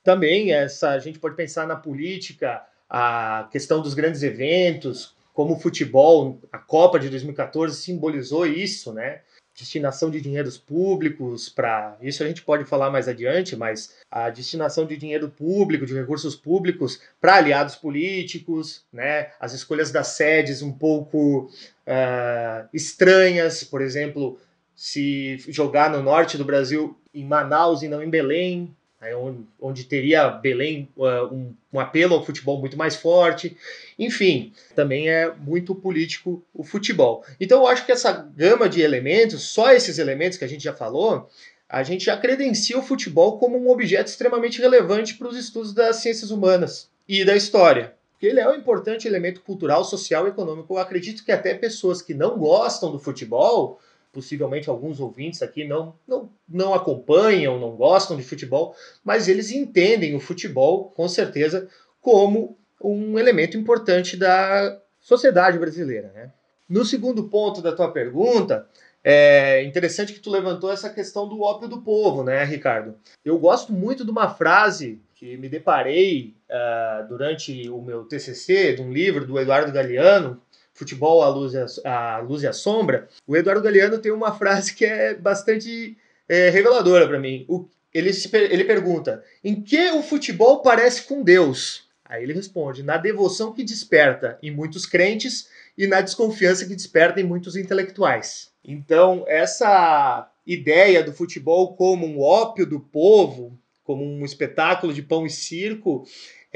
Também 0.03 0.53
essa, 0.53 0.91
a 0.91 0.99
gente 0.99 1.19
pode 1.19 1.35
pensar 1.35 1.67
na 1.67 1.75
política, 1.75 2.63
a 2.89 3.49
questão 3.51 3.81
dos 3.81 3.93
grandes 3.93 4.23
eventos, 4.23 5.13
como 5.33 5.55
o 5.55 5.59
futebol, 5.59 6.41
a 6.51 6.57
Copa 6.57 6.97
de 6.97 7.09
2014 7.09 7.75
simbolizou 7.75 8.45
isso, 8.45 8.93
né? 8.93 9.21
Destinação 9.57 10.11
de 10.11 10.21
dinheiros 10.21 10.55
públicos 10.55 11.49
para. 11.49 11.97
Isso 11.99 12.23
a 12.23 12.27
gente 12.27 12.43
pode 12.43 12.63
falar 12.63 12.91
mais 12.91 13.07
adiante, 13.07 13.55
mas 13.55 13.95
a 14.11 14.29
destinação 14.29 14.85
de 14.85 14.95
dinheiro 14.95 15.29
público, 15.29 15.83
de 15.83 15.95
recursos 15.95 16.35
públicos 16.35 17.01
para 17.19 17.37
aliados 17.37 17.75
políticos, 17.75 18.85
né? 18.93 19.31
As 19.39 19.53
escolhas 19.53 19.91
das 19.91 20.09
sedes 20.09 20.61
um 20.61 20.71
pouco 20.71 21.49
uh, 21.87 22.69
estranhas, 22.71 23.63
por 23.63 23.81
exemplo, 23.81 24.39
se 24.75 25.37
jogar 25.47 25.89
no 25.89 26.03
norte 26.03 26.37
do 26.37 26.45
Brasil, 26.45 26.95
em 27.11 27.25
Manaus 27.25 27.81
e 27.81 27.87
não 27.87 28.03
em 28.03 28.09
Belém, 28.11 28.75
onde, 29.15 29.39
onde, 29.61 29.83
teria 29.83 30.29
Belém 30.29 30.89
uh, 30.97 31.25
um, 31.31 31.53
um, 31.71 31.79
apelo 31.79 32.15
ao 32.15 32.25
futebol 32.25 32.59
muito 32.59 32.75
mais 32.75 32.95
forte. 32.95 33.55
Enfim, 33.97 34.51
também 34.75 35.09
é 35.09 35.31
muito 35.35 35.75
político 35.75 36.43
o 36.53 36.63
futebol. 36.63 37.23
Então 37.39 37.61
eu 37.61 37.67
acho 37.67 37.85
que 37.85 37.91
essa 37.91 38.11
gama 38.11 38.67
de 38.67 38.81
elementos, 38.81 39.43
só 39.43 39.71
esses 39.71 39.99
elementos 39.99 40.37
que 40.37 40.45
a 40.45 40.47
gente 40.47 40.63
já 40.63 40.73
falou, 40.73 41.29
a 41.69 41.83
gente 41.83 42.05
já 42.05 42.17
credencia 42.17 42.77
o 42.77 42.83
futebol 42.83 43.37
como 43.37 43.57
um 43.57 43.69
objeto 43.69 44.07
extremamente 44.07 44.59
relevante 44.59 45.15
para 45.15 45.27
os 45.27 45.37
estudos 45.37 45.73
das 45.73 45.97
ciências 45.97 46.31
humanas 46.31 46.89
e 47.07 47.23
da 47.23 47.35
história. 47.35 47.93
Porque 48.13 48.25
ele 48.25 48.39
é 48.39 48.49
um 48.49 48.55
importante 48.55 49.07
elemento 49.07 49.41
cultural, 49.41 49.83
social 49.83 50.25
e 50.25 50.29
econômico. 50.29 50.73
Eu 50.73 50.79
acredito 50.79 51.23
que 51.23 51.31
até 51.31 51.53
pessoas 51.53 52.01
que 52.01 52.15
não 52.15 52.35
gostam 52.35 52.91
do 52.91 52.99
futebol 52.99 53.79
possivelmente 54.17 54.67
alguns 54.67 54.99
ouvintes 54.99 55.43
aqui 55.43 55.63
não, 55.63 55.93
não, 56.07 56.27
não 56.49 56.73
acompanham, 56.73 57.59
não 57.59 57.75
gostam 57.75 58.17
de 58.17 58.23
futebol, 58.23 58.75
mas 59.03 59.27
eles 59.27 59.51
entendem 59.51 60.15
o 60.15 60.19
futebol, 60.19 60.89
com 60.89 61.07
certeza, 61.07 61.69
como 62.01 62.57
um 62.81 63.19
elemento 63.19 63.55
importante 63.55 64.17
da 64.17 64.81
sociedade 64.99 65.59
brasileira. 65.59 66.11
Né? 66.15 66.31
No 66.67 66.83
segundo 66.83 67.25
ponto 67.25 67.61
da 67.61 67.71
tua 67.71 67.91
pergunta, 67.91 68.67
é 69.03 69.61
interessante 69.63 70.13
que 70.13 70.19
tu 70.19 70.31
levantou 70.31 70.71
essa 70.71 70.89
questão 70.89 71.29
do 71.29 71.43
ópio 71.43 71.67
do 71.67 71.83
povo, 71.83 72.23
né, 72.23 72.43
Ricardo? 72.43 72.95
Eu 73.23 73.37
gosto 73.37 73.71
muito 73.71 74.03
de 74.03 74.09
uma 74.09 74.29
frase 74.29 74.99
que 75.13 75.37
me 75.37 75.47
deparei 75.47 76.35
uh, 76.49 77.07
durante 77.07 77.69
o 77.69 77.83
meu 77.83 78.03
TCC, 78.05 78.73
de 78.73 78.81
um 78.81 78.91
livro 78.91 79.27
do 79.27 79.39
Eduardo 79.39 79.71
Galeano, 79.71 80.41
Futebol 80.77 81.23
à 81.23 81.27
Luz 81.27 81.55
e 81.55 81.65
a, 81.83 82.19
Luz 82.19 82.43
e 82.43 82.47
a 82.47 82.53
Sombra, 82.53 83.09
o 83.25 83.35
Eduardo 83.35 83.63
Galeano 83.63 83.97
tem 83.97 84.11
uma 84.11 84.31
frase 84.37 84.75
que 84.75 84.85
é 84.85 85.15
bastante 85.15 85.97
é, 86.29 86.49
reveladora 86.49 87.07
para 87.07 87.19
mim. 87.19 87.45
O, 87.49 87.67
ele, 87.91 88.13
se, 88.13 88.29
ele 88.35 88.63
pergunta: 88.63 89.23
em 89.43 89.59
que 89.59 89.89
o 89.89 90.03
futebol 90.03 90.61
parece 90.61 91.01
com 91.03 91.23
Deus? 91.23 91.87
Aí 92.05 92.21
ele 92.21 92.33
responde: 92.33 92.83
na 92.83 92.95
devoção 92.95 93.53
que 93.53 93.63
desperta 93.63 94.37
em 94.39 94.51
muitos 94.51 94.85
crentes 94.85 95.49
e 95.75 95.87
na 95.87 95.99
desconfiança 95.99 96.65
que 96.67 96.75
desperta 96.75 97.19
em 97.19 97.23
muitos 97.23 97.55
intelectuais. 97.55 98.51
Então, 98.63 99.25
essa 99.27 100.29
ideia 100.45 101.03
do 101.03 101.11
futebol 101.11 101.75
como 101.75 102.05
um 102.05 102.21
ópio 102.21 102.67
do 102.67 102.79
povo, 102.79 103.57
como 103.83 104.03
um 104.03 104.23
espetáculo 104.23 104.93
de 104.93 105.01
pão 105.01 105.25
e 105.25 105.29
circo, 105.29 106.05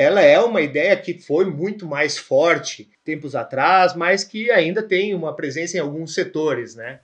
ela 0.01 0.21
é 0.21 0.39
uma 0.39 0.61
ideia 0.61 0.97
que 0.97 1.19
foi 1.19 1.45
muito 1.45 1.85
mais 1.85 2.17
forte 2.17 2.89
tempos 3.05 3.35
atrás, 3.35 3.95
mas 3.95 4.23
que 4.23 4.49
ainda 4.49 4.81
tem 4.81 5.13
uma 5.13 5.35
presença 5.35 5.77
em 5.77 5.79
alguns 5.79 6.13
setores, 6.13 6.75
né? 6.75 6.99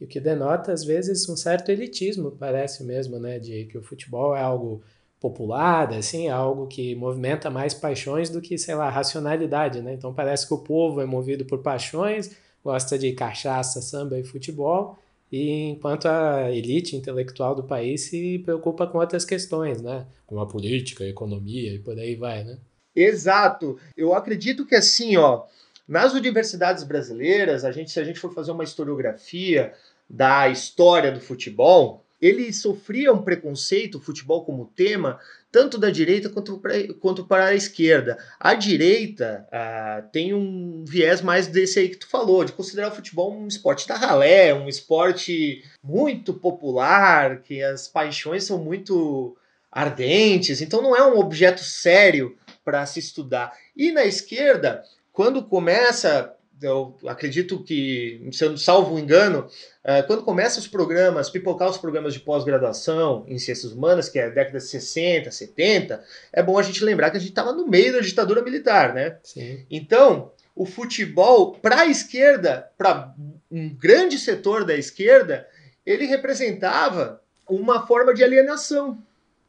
E 0.00 0.04
o 0.04 0.08
que 0.08 0.18
denota, 0.18 0.72
às 0.72 0.82
vezes, 0.82 1.28
um 1.28 1.36
certo 1.36 1.70
elitismo, 1.70 2.32
parece 2.32 2.82
mesmo, 2.82 3.18
né? 3.18 3.38
De 3.38 3.66
que 3.66 3.78
o 3.78 3.82
futebol 3.82 4.34
é 4.34 4.40
algo 4.40 4.82
popular, 5.20 5.92
assim, 5.92 6.28
é 6.28 6.30
algo 6.30 6.66
que 6.66 6.94
movimenta 6.94 7.50
mais 7.50 7.74
paixões 7.74 8.30
do 8.30 8.40
que, 8.40 8.56
sei 8.56 8.74
lá, 8.74 8.88
racionalidade, 8.88 9.80
né? 9.82 9.92
Então 9.92 10.12
parece 10.12 10.48
que 10.48 10.54
o 10.54 10.58
povo 10.58 11.00
é 11.00 11.06
movido 11.06 11.44
por 11.44 11.58
paixões, 11.58 12.34
gosta 12.64 12.98
de 12.98 13.12
cachaça, 13.12 13.82
samba 13.82 14.18
e 14.18 14.24
futebol, 14.24 14.98
e 15.30 15.70
enquanto 15.70 16.06
a 16.06 16.50
elite 16.50 16.96
intelectual 16.96 17.54
do 17.54 17.62
país 17.62 18.02
se 18.02 18.40
preocupa 18.40 18.86
com 18.86 18.98
outras 18.98 19.24
questões, 19.24 19.80
né? 19.80 20.06
Como 20.26 20.40
a 20.40 20.46
política, 20.46 21.04
a 21.04 21.08
economia 21.08 21.74
e 21.74 21.78
por 21.78 21.98
aí 21.98 22.16
vai, 22.16 22.42
né? 22.42 22.58
Exato. 22.94 23.78
Eu 23.96 24.12
acredito 24.14 24.66
que 24.66 24.74
assim, 24.74 25.16
ó, 25.16 25.44
nas 25.86 26.14
universidades 26.14 26.82
brasileiras, 26.84 27.64
a 27.64 27.70
gente, 27.70 27.90
se 27.90 28.00
a 28.00 28.04
gente 28.04 28.18
for 28.18 28.32
fazer 28.32 28.50
uma 28.50 28.64
historiografia 28.64 29.72
da 30.08 30.48
história 30.48 31.12
do 31.12 31.20
futebol, 31.20 32.04
ele 32.20 32.52
sofria 32.52 33.12
um 33.12 33.22
preconceito, 33.22 33.96
o 33.96 34.00
futebol 34.00 34.44
como 34.44 34.66
tema, 34.76 35.18
tanto 35.50 35.78
da 35.78 35.90
direita 35.90 36.28
quanto, 36.28 36.58
pra, 36.58 36.72
quanto 37.00 37.24
para 37.24 37.46
a 37.46 37.54
esquerda. 37.54 38.18
A 38.38 38.54
direita 38.54 39.46
ah, 39.50 40.04
tem 40.12 40.34
um 40.34 40.84
viés 40.86 41.22
mais 41.22 41.46
desse 41.46 41.78
aí 41.78 41.88
que 41.88 41.96
tu 41.96 42.08
falou, 42.08 42.44
de 42.44 42.52
considerar 42.52 42.92
o 42.92 42.94
futebol 42.94 43.32
um 43.32 43.48
esporte 43.48 43.88
da 43.88 43.96
ralé, 43.96 44.52
um 44.54 44.68
esporte 44.68 45.64
muito 45.82 46.34
popular, 46.34 47.42
que 47.42 47.62
as 47.62 47.88
paixões 47.88 48.44
são 48.44 48.58
muito 48.58 49.36
ardentes, 49.72 50.60
então 50.60 50.82
não 50.82 50.96
é 50.96 51.04
um 51.06 51.18
objeto 51.18 51.62
sério 51.62 52.36
para 52.64 52.84
se 52.86 52.98
estudar. 52.98 53.52
E 53.76 53.92
na 53.92 54.04
esquerda, 54.04 54.82
quando 55.12 55.44
começa 55.44 56.34
eu 56.62 56.96
acredito 57.06 57.62
que, 57.62 58.28
se 58.32 58.44
eu 58.44 58.56
salvo 58.56 58.94
o 58.94 58.98
engano, 58.98 59.48
é, 59.82 60.02
quando 60.02 60.22
começam 60.22 60.60
os 60.60 60.68
programas, 60.68 61.30
pipocar 61.30 61.68
os 61.68 61.78
programas 61.78 62.12
de 62.12 62.20
pós-graduação 62.20 63.24
em 63.26 63.38
ciências 63.38 63.72
humanas, 63.72 64.08
que 64.08 64.18
é 64.18 64.26
a 64.26 64.30
década 64.30 64.58
de 64.58 64.64
60, 64.64 65.30
70, 65.30 66.02
é 66.32 66.42
bom 66.42 66.58
a 66.58 66.62
gente 66.62 66.84
lembrar 66.84 67.10
que 67.10 67.16
a 67.16 67.20
gente 67.20 67.30
estava 67.30 67.52
no 67.52 67.66
meio 67.66 67.92
da 67.92 68.00
ditadura 68.00 68.42
militar, 68.42 68.94
né? 68.94 69.18
Sim. 69.22 69.64
Então, 69.70 70.32
o 70.54 70.66
futebol, 70.66 71.52
para 71.54 71.80
a 71.80 71.86
esquerda, 71.86 72.70
para 72.76 73.14
um 73.50 73.68
grande 73.74 74.18
setor 74.18 74.64
da 74.64 74.76
esquerda, 74.76 75.46
ele 75.86 76.04
representava 76.04 77.20
uma 77.48 77.86
forma 77.86 78.12
de 78.12 78.22
alienação, 78.22 78.98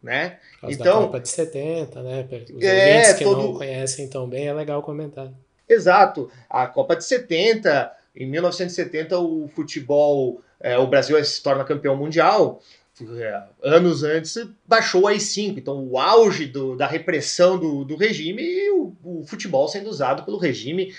né? 0.01 0.39
Então, 0.63 1.01
da 1.01 1.05
Copa 1.07 1.19
de 1.19 1.29
70, 1.29 2.01
né? 2.01 2.27
Os 2.55 2.63
é, 2.63 3.13
que 3.13 3.23
todo... 3.23 3.41
não 3.41 3.53
conhecem 3.53 4.07
tão 4.07 4.27
bem, 4.27 4.47
é 4.47 4.53
legal 4.53 4.81
comentar. 4.81 5.31
Exato. 5.71 6.29
A 6.49 6.67
Copa 6.67 6.95
de 6.95 7.05
70, 7.05 7.91
em 8.15 8.25
1970, 8.29 9.17
o 9.19 9.47
futebol, 9.55 10.41
é, 10.59 10.77
o 10.77 10.87
Brasil 10.87 11.23
se 11.23 11.41
torna 11.41 11.63
campeão 11.63 11.95
mundial. 11.95 12.61
É, 13.17 13.43
anos 13.63 14.03
antes 14.03 14.37
baixou 14.67 15.07
a 15.07 15.13
I5, 15.13 15.57
então 15.57 15.87
o 15.87 15.97
auge 15.97 16.45
do, 16.45 16.75
da 16.75 16.85
repressão 16.85 17.57
do, 17.57 17.83
do 17.83 17.95
regime 17.95 18.43
e 18.43 18.69
o, 18.69 18.93
o, 19.03 19.23
futebol 19.25 19.67
sendo 19.67 19.89
usado 19.89 20.23
pelo 20.23 20.37
regime 20.37 20.93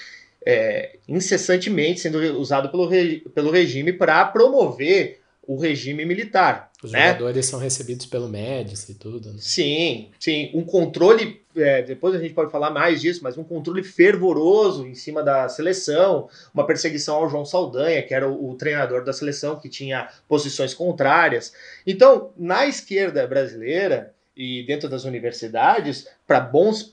é, 0.44 0.96
incessantemente 1.06 2.00
sendo 2.00 2.18
usado 2.40 2.70
pelo, 2.70 2.90
pelo 3.32 3.52
regime 3.52 3.92
para 3.92 4.24
promover 4.24 5.21
o 5.46 5.56
regime 5.56 6.04
militar. 6.04 6.70
Os 6.82 6.92
né? 6.92 7.08
jogadores 7.08 7.46
são 7.46 7.58
recebidos 7.58 8.06
pelo 8.06 8.28
Médici 8.28 8.92
e 8.92 8.94
tudo. 8.94 9.32
Né? 9.32 9.38
Sim, 9.38 10.10
sim. 10.18 10.50
Um 10.54 10.64
controle, 10.64 11.42
é, 11.56 11.82
depois 11.82 12.14
a 12.14 12.18
gente 12.18 12.34
pode 12.34 12.50
falar 12.50 12.70
mais 12.70 13.00
disso, 13.00 13.20
mas 13.22 13.36
um 13.36 13.44
controle 13.44 13.82
fervoroso 13.82 14.86
em 14.86 14.94
cima 14.94 15.22
da 15.22 15.48
seleção, 15.48 16.28
uma 16.54 16.66
perseguição 16.66 17.16
ao 17.16 17.28
João 17.28 17.44
Saldanha, 17.44 18.02
que 18.02 18.14
era 18.14 18.28
o, 18.28 18.50
o 18.50 18.54
treinador 18.54 19.04
da 19.04 19.12
seleção, 19.12 19.58
que 19.58 19.68
tinha 19.68 20.08
posições 20.28 20.74
contrárias. 20.74 21.52
Então, 21.86 22.30
na 22.36 22.66
esquerda 22.66 23.26
brasileira, 23.26 24.14
e 24.34 24.64
dentro 24.64 24.88
das 24.88 25.04
universidades, 25.04 26.08
para 26.26 26.40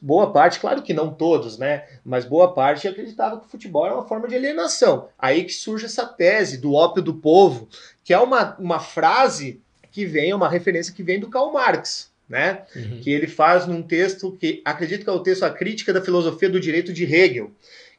boa 0.02 0.32
parte, 0.34 0.60
claro 0.60 0.82
que 0.82 0.94
não 0.94 1.14
todos, 1.14 1.58
né? 1.58 1.86
Mas 2.04 2.26
boa 2.26 2.54
parte 2.54 2.88
acreditava 2.88 3.40
que 3.40 3.46
o 3.46 3.50
futebol 3.50 3.86
era 3.86 3.96
uma 3.96 4.08
forma 4.08 4.28
de 4.28 4.36
alienação. 4.36 5.08
Aí 5.18 5.46
que 5.46 5.54
surge 5.54 5.86
essa 5.86 6.06
tese 6.06 6.58
do 6.58 6.74
ópio 6.74 7.02
do 7.02 7.14
povo, 7.14 7.70
que 8.10 8.14
é 8.16 8.18
uma, 8.18 8.56
uma 8.58 8.80
frase 8.80 9.62
que 9.92 10.04
vem, 10.04 10.34
uma 10.34 10.50
referência 10.50 10.92
que 10.92 11.04
vem 11.04 11.20
do 11.20 11.30
Karl 11.30 11.54
Marx, 11.54 12.12
né? 12.28 12.64
Uhum. 12.76 13.02
Que 13.02 13.12
ele 13.12 13.28
faz 13.28 13.68
num 13.68 13.84
texto 13.84 14.32
que 14.32 14.64
acredito 14.66 15.04
que 15.04 15.10
é 15.12 15.14
o 15.14 15.20
texto 15.20 15.44
A 15.44 15.52
Crítica 15.52 15.94
da 15.94 16.02
Filosofia 16.02 16.50
do 16.50 16.60
Direito 16.60 16.92
de 16.92 17.04
Hegel, 17.04 17.52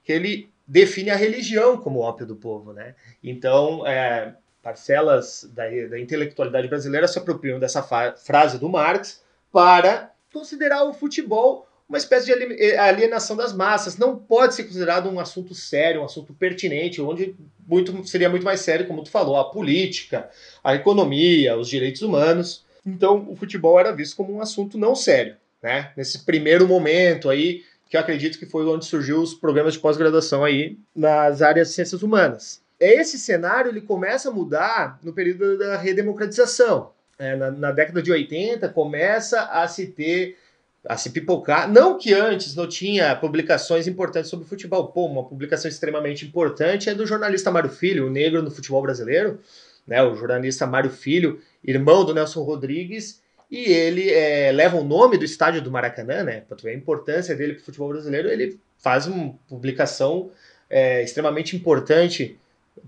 que 0.02 0.11
ele 0.11 0.50
define 0.67 1.11
a 1.11 1.14
religião 1.14 1.76
como 1.76 2.00
ópio 2.00 2.26
do 2.26 2.35
povo, 2.35 2.73
né? 2.73 2.97
Então, 3.23 3.87
é, 3.87 4.35
parcelas 4.61 5.49
da, 5.55 5.71
da 5.88 6.00
intelectualidade 6.00 6.67
brasileira 6.67 7.07
se 7.07 7.17
apropriam 7.17 7.61
dessa 7.61 7.81
frase 7.81 8.59
do 8.59 8.69
Marx 8.69 9.23
para 9.52 10.11
considerar 10.33 10.83
o 10.83 10.93
futebol 10.93 11.69
uma 11.90 11.99
espécie 11.99 12.26
de 12.26 12.62
eh, 12.62 12.78
alienação 12.78 13.37
das 13.37 13.52
massas. 13.52 13.99
Não 13.99 14.16
pode 14.16 14.54
ser 14.54 14.62
considerado 14.62 15.11
um 15.11 15.18
assunto 15.18 15.56
sério, 15.56 16.00
um 16.00 16.04
assunto 16.04 16.32
pertinente, 16.32 17.02
onde 17.02 17.35
muito, 17.66 18.06
seria 18.06 18.30
muito 18.30 18.44
mais 18.44 18.61
sério, 18.61 18.87
como 18.87 19.02
tu 19.02 19.11
falou, 19.11 19.37
a 19.37 19.50
política, 19.50 20.30
a 20.62 20.76
economia, 20.76 21.59
os 21.59 21.68
direitos 21.68 22.00
humanos. 22.00 22.64
Então, 22.87 23.26
o 23.28 23.35
futebol 23.35 23.78
era 23.78 23.90
visto 23.90 24.16
como 24.16 24.32
um 24.32 24.40
assunto 24.40 24.78
não 24.78 24.94
sério, 24.94 25.37
né? 25.61 25.90
Nesse 25.97 26.25
primeiro 26.25 26.66
momento 26.68 27.28
aí, 27.28 27.64
que 27.88 27.97
eu 27.97 28.00
acredito 28.00 28.38
que 28.38 28.47
foi 28.47 28.64
onde 28.66 28.87
surgiu 28.87 29.20
os 29.20 29.35
programas 29.35 29.75
de 29.75 29.80
pós-graduação 29.80 30.44
aí 30.44 30.78
nas 30.94 31.42
áreas 31.42 31.68
de 31.68 31.75
ciências 31.75 32.04
humanas. 32.04 32.62
Esse 32.78 33.18
cenário 33.18 33.68
ele 33.68 33.80
começa 33.80 34.30
a 34.30 34.32
mudar 34.32 35.00
no 35.02 35.12
período 35.12 35.59
da 35.59 35.76
redemocratização, 35.76 36.92
é, 37.18 37.35
na, 37.35 37.50
na, 37.50 37.73
década 37.73 38.00
de 38.00 38.11
80, 38.11 38.68
começa 38.70 39.42
a 39.42 39.68
se 39.68 39.88
ter, 39.88 40.38
a 40.87 40.96
se 40.96 41.10
pipocar. 41.10 41.70
Não 41.70 41.99
que 41.99 42.12
antes 42.12 42.54
não 42.54 42.66
tinha 42.66 43.14
publicações 43.14 43.87
importantes 43.87 44.30
sobre 44.30 44.46
futebol. 44.46 44.88
Pô, 44.88 45.06
uma 45.06 45.25
publicação 45.25 45.68
extremamente 45.68 46.26
importante 46.26 46.88
é 46.88 46.94
do 46.94 47.06
jornalista 47.06 47.50
Mário 47.50 47.70
Filho, 47.70 48.06
o 48.06 48.10
negro 48.10 48.42
no 48.42 48.50
futebol 48.50 48.82
brasileiro. 48.82 49.40
Né, 49.87 50.00
o 50.02 50.14
jornalista 50.14 50.66
Mário 50.66 50.90
Filho, 50.90 51.40
irmão 51.64 52.04
do 52.04 52.14
Nelson 52.14 52.42
Rodrigues, 52.42 53.20
e 53.50 53.72
ele 53.72 54.08
é, 54.10 54.52
leva 54.52 54.76
o 54.76 54.84
nome 54.84 55.18
do 55.18 55.25
estádio 55.25 55.60
do 55.60 55.70
Maracanã, 55.70 56.22
né? 56.22 56.42
Para 56.42 56.56
ver 56.62 56.70
a 56.70 56.75
importância 56.75 57.34
dele 57.34 57.54
para 57.54 57.62
o 57.62 57.64
futebol 57.64 57.88
brasileiro, 57.88 58.28
ele 58.28 58.60
faz 58.78 59.08
uma 59.08 59.34
publicação 59.49 60.30
é, 60.68 61.02
extremamente 61.02 61.56
importante 61.56 62.38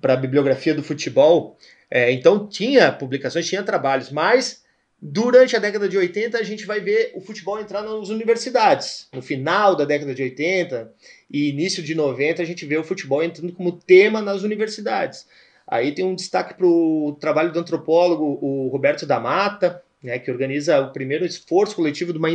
para 0.00 0.12
a 0.12 0.16
bibliografia 0.16 0.75
do 0.75 0.82
futebol. 0.82 1.56
É, 1.90 2.12
então 2.12 2.46
tinha 2.46 2.92
publicações, 2.92 3.49
tinha 3.49 3.62
trabalhos, 3.64 4.11
mas 4.11 4.62
durante 5.04 5.56
a 5.56 5.59
década 5.59 5.88
de 5.88 5.99
80 5.99 6.38
a 6.38 6.44
gente 6.44 6.64
vai 6.64 6.78
ver 6.78 7.11
o 7.16 7.21
futebol 7.21 7.59
entrar 7.59 7.82
nas 7.82 8.09
universidades. 8.09 9.09
No 9.12 9.21
final 9.21 9.75
da 9.75 9.85
década 9.85 10.14
de 10.14 10.23
80 10.23 10.92
e 11.28 11.49
início 11.50 11.82
de 11.82 11.92
90 11.92 12.40
a 12.40 12.44
gente 12.44 12.64
vê 12.64 12.76
o 12.76 12.85
futebol 12.85 13.21
entrando 13.21 13.52
como 13.52 13.73
tema 13.73 14.23
nas 14.23 14.42
universidades. 14.42 15.26
Aí 15.66 15.92
tem 15.92 16.04
um 16.04 16.14
destaque 16.14 16.54
para 16.54 16.66
o 16.66 17.16
trabalho 17.18 17.52
do 17.52 17.59
antropólogo 17.59 18.38
o 18.40 18.68
Roberto 18.68 19.04
da 19.04 19.18
Mata, 19.18 19.82
né, 20.00 20.21
que 20.21 20.30
organiza 20.30 20.78
o 20.80 20.92
primeiro 20.92 21.25
esforço 21.25 21.75
coletivo 21.75 22.12
de 22.12 22.18
uma 22.18 22.30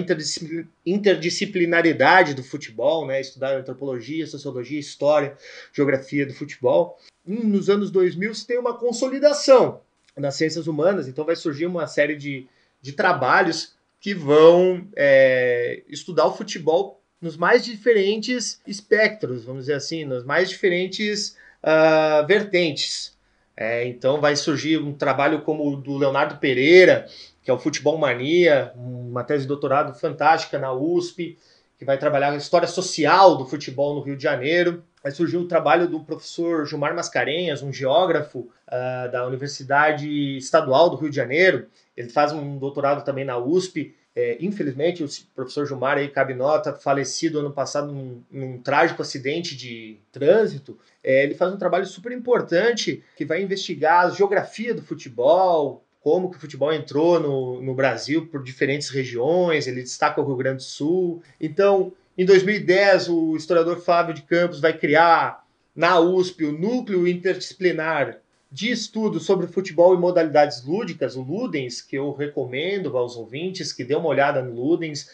interdisciplinaridade 0.85 2.33
do 2.33 2.43
futebol, 2.43 3.05
né, 3.07 3.21
estudar 3.21 3.55
antropologia, 3.55 4.27
sociologia, 4.27 4.79
história, 4.79 5.37
geografia 5.73 6.25
do 6.25 6.33
futebol. 6.33 6.97
nos 7.25 7.69
anos 7.69 7.91
2000 7.91 8.33
se 8.33 8.45
tem 8.47 8.57
uma 8.57 8.73
consolidação 8.73 9.81
nas 10.17 10.35
ciências 10.35 10.67
humanas, 10.67 11.07
então 11.07 11.23
vai 11.25 11.35
surgir 11.35 11.65
uma 11.65 11.85
série 11.87 12.15
de, 12.15 12.47
de 12.87 12.93
trabalhos 12.93 13.75
que 13.99 14.13
vão 14.13 14.87
é, 14.95 15.83
estudar 15.89 16.25
o 16.25 16.33
futebol 16.33 17.01
nos 17.19 17.35
mais 17.35 17.65
diferentes 17.65 18.61
espectros, 18.65 19.43
vamos 19.43 19.63
dizer 19.63 19.73
assim, 19.73 20.05
nas 20.05 20.23
mais 20.23 20.47
diferentes 20.47 21.35
uh, 21.61 22.25
vertentes. 22.25 23.13
É, 23.57 23.85
então 23.85 24.21
vai 24.21 24.37
surgir 24.37 24.77
um 24.77 24.93
trabalho 24.93 25.41
como 25.41 25.67
o 25.67 25.75
do 25.75 25.97
Leonardo 25.97 26.37
Pereira, 26.37 27.07
que 27.43 27.51
é 27.51 27.53
o 27.53 27.59
Futebol 27.59 27.97
Mania, 27.97 28.71
uma 28.73 29.23
tese 29.25 29.41
de 29.41 29.47
doutorado 29.49 29.93
fantástica 29.99 30.57
na 30.57 30.71
USP, 30.71 31.37
que 31.77 31.85
vai 31.85 31.97
trabalhar 31.97 32.31
a 32.31 32.37
história 32.37 32.67
social 32.67 33.37
do 33.37 33.45
futebol 33.45 33.95
no 33.95 34.01
Rio 34.01 34.17
de 34.17 34.23
Janeiro. 34.23 34.83
Vai 35.01 35.11
surgir 35.11 35.37
o 35.37 35.47
trabalho 35.47 35.87
do 35.87 35.99
professor 35.99 36.65
Gilmar 36.65 36.95
Mascarenhas, 36.95 37.61
um 37.61 37.71
geógrafo 37.71 38.39
uh, 38.67 39.11
da 39.11 39.25
Universidade 39.27 40.37
Estadual 40.37 40.89
do 40.89 40.97
Rio 40.97 41.09
de 41.09 41.15
Janeiro. 41.15 41.67
Ele 41.95 42.09
faz 42.09 42.31
um 42.31 42.57
doutorado 42.57 43.03
também 43.05 43.23
na 43.23 43.37
USP 43.37 43.95
é, 44.19 44.35
infelizmente, 44.41 45.03
o 45.03 45.07
professor 45.35 45.67
Gilmar 45.67 45.99
aí 45.99 46.07
cabe 46.07 46.33
nota, 46.33 46.73
falecido 46.73 47.37
ano 47.37 47.53
passado 47.53 47.93
num, 47.93 48.23
num 48.31 48.59
trágico 48.59 49.03
acidente 49.03 49.55
de 49.55 49.99
trânsito. 50.11 50.75
É, 51.03 51.23
ele 51.23 51.35
faz 51.35 51.53
um 51.53 51.57
trabalho 51.57 51.85
super 51.85 52.11
importante 52.11 53.03
que 53.15 53.23
vai 53.23 53.43
investigar 53.43 54.07
a 54.07 54.09
geografia 54.09 54.73
do 54.73 54.81
futebol, 54.81 55.85
como 56.07 56.31
que 56.31 56.37
o 56.37 56.39
futebol 56.39 56.71
entrou 56.71 57.19
no, 57.19 57.61
no 57.61 57.75
Brasil 57.75 58.27
por 58.27 58.41
diferentes 58.41 58.87
regiões, 58.87 59.67
ele 59.67 59.81
destaca 59.81 60.21
o 60.21 60.25
Rio 60.25 60.37
Grande 60.37 60.59
do 60.59 60.63
Sul. 60.63 61.21
Então, 61.37 61.91
em 62.17 62.23
2010, 62.23 63.09
o 63.09 63.35
historiador 63.35 63.81
Flávio 63.81 64.13
de 64.13 64.21
Campos 64.21 64.61
vai 64.61 64.71
criar 64.71 65.45
na 65.75 65.99
USP 65.99 66.45
o 66.45 66.57
Núcleo 66.57 67.05
Interdisciplinar 67.05 68.21
de 68.49 68.71
estudo 68.71 69.19
sobre 69.19 69.47
futebol 69.47 69.93
e 69.93 69.97
modalidades 69.97 70.63
lúdicas, 70.63 71.17
o 71.17 71.21
Ludens, 71.21 71.81
que 71.81 71.97
eu 71.97 72.13
recomendo 72.13 72.97
aos 72.97 73.17
ouvintes 73.17 73.73
que 73.73 73.83
dê 73.83 73.93
uma 73.93 74.07
olhada 74.07 74.41
no 74.41 74.53
Ludens, 74.53 75.09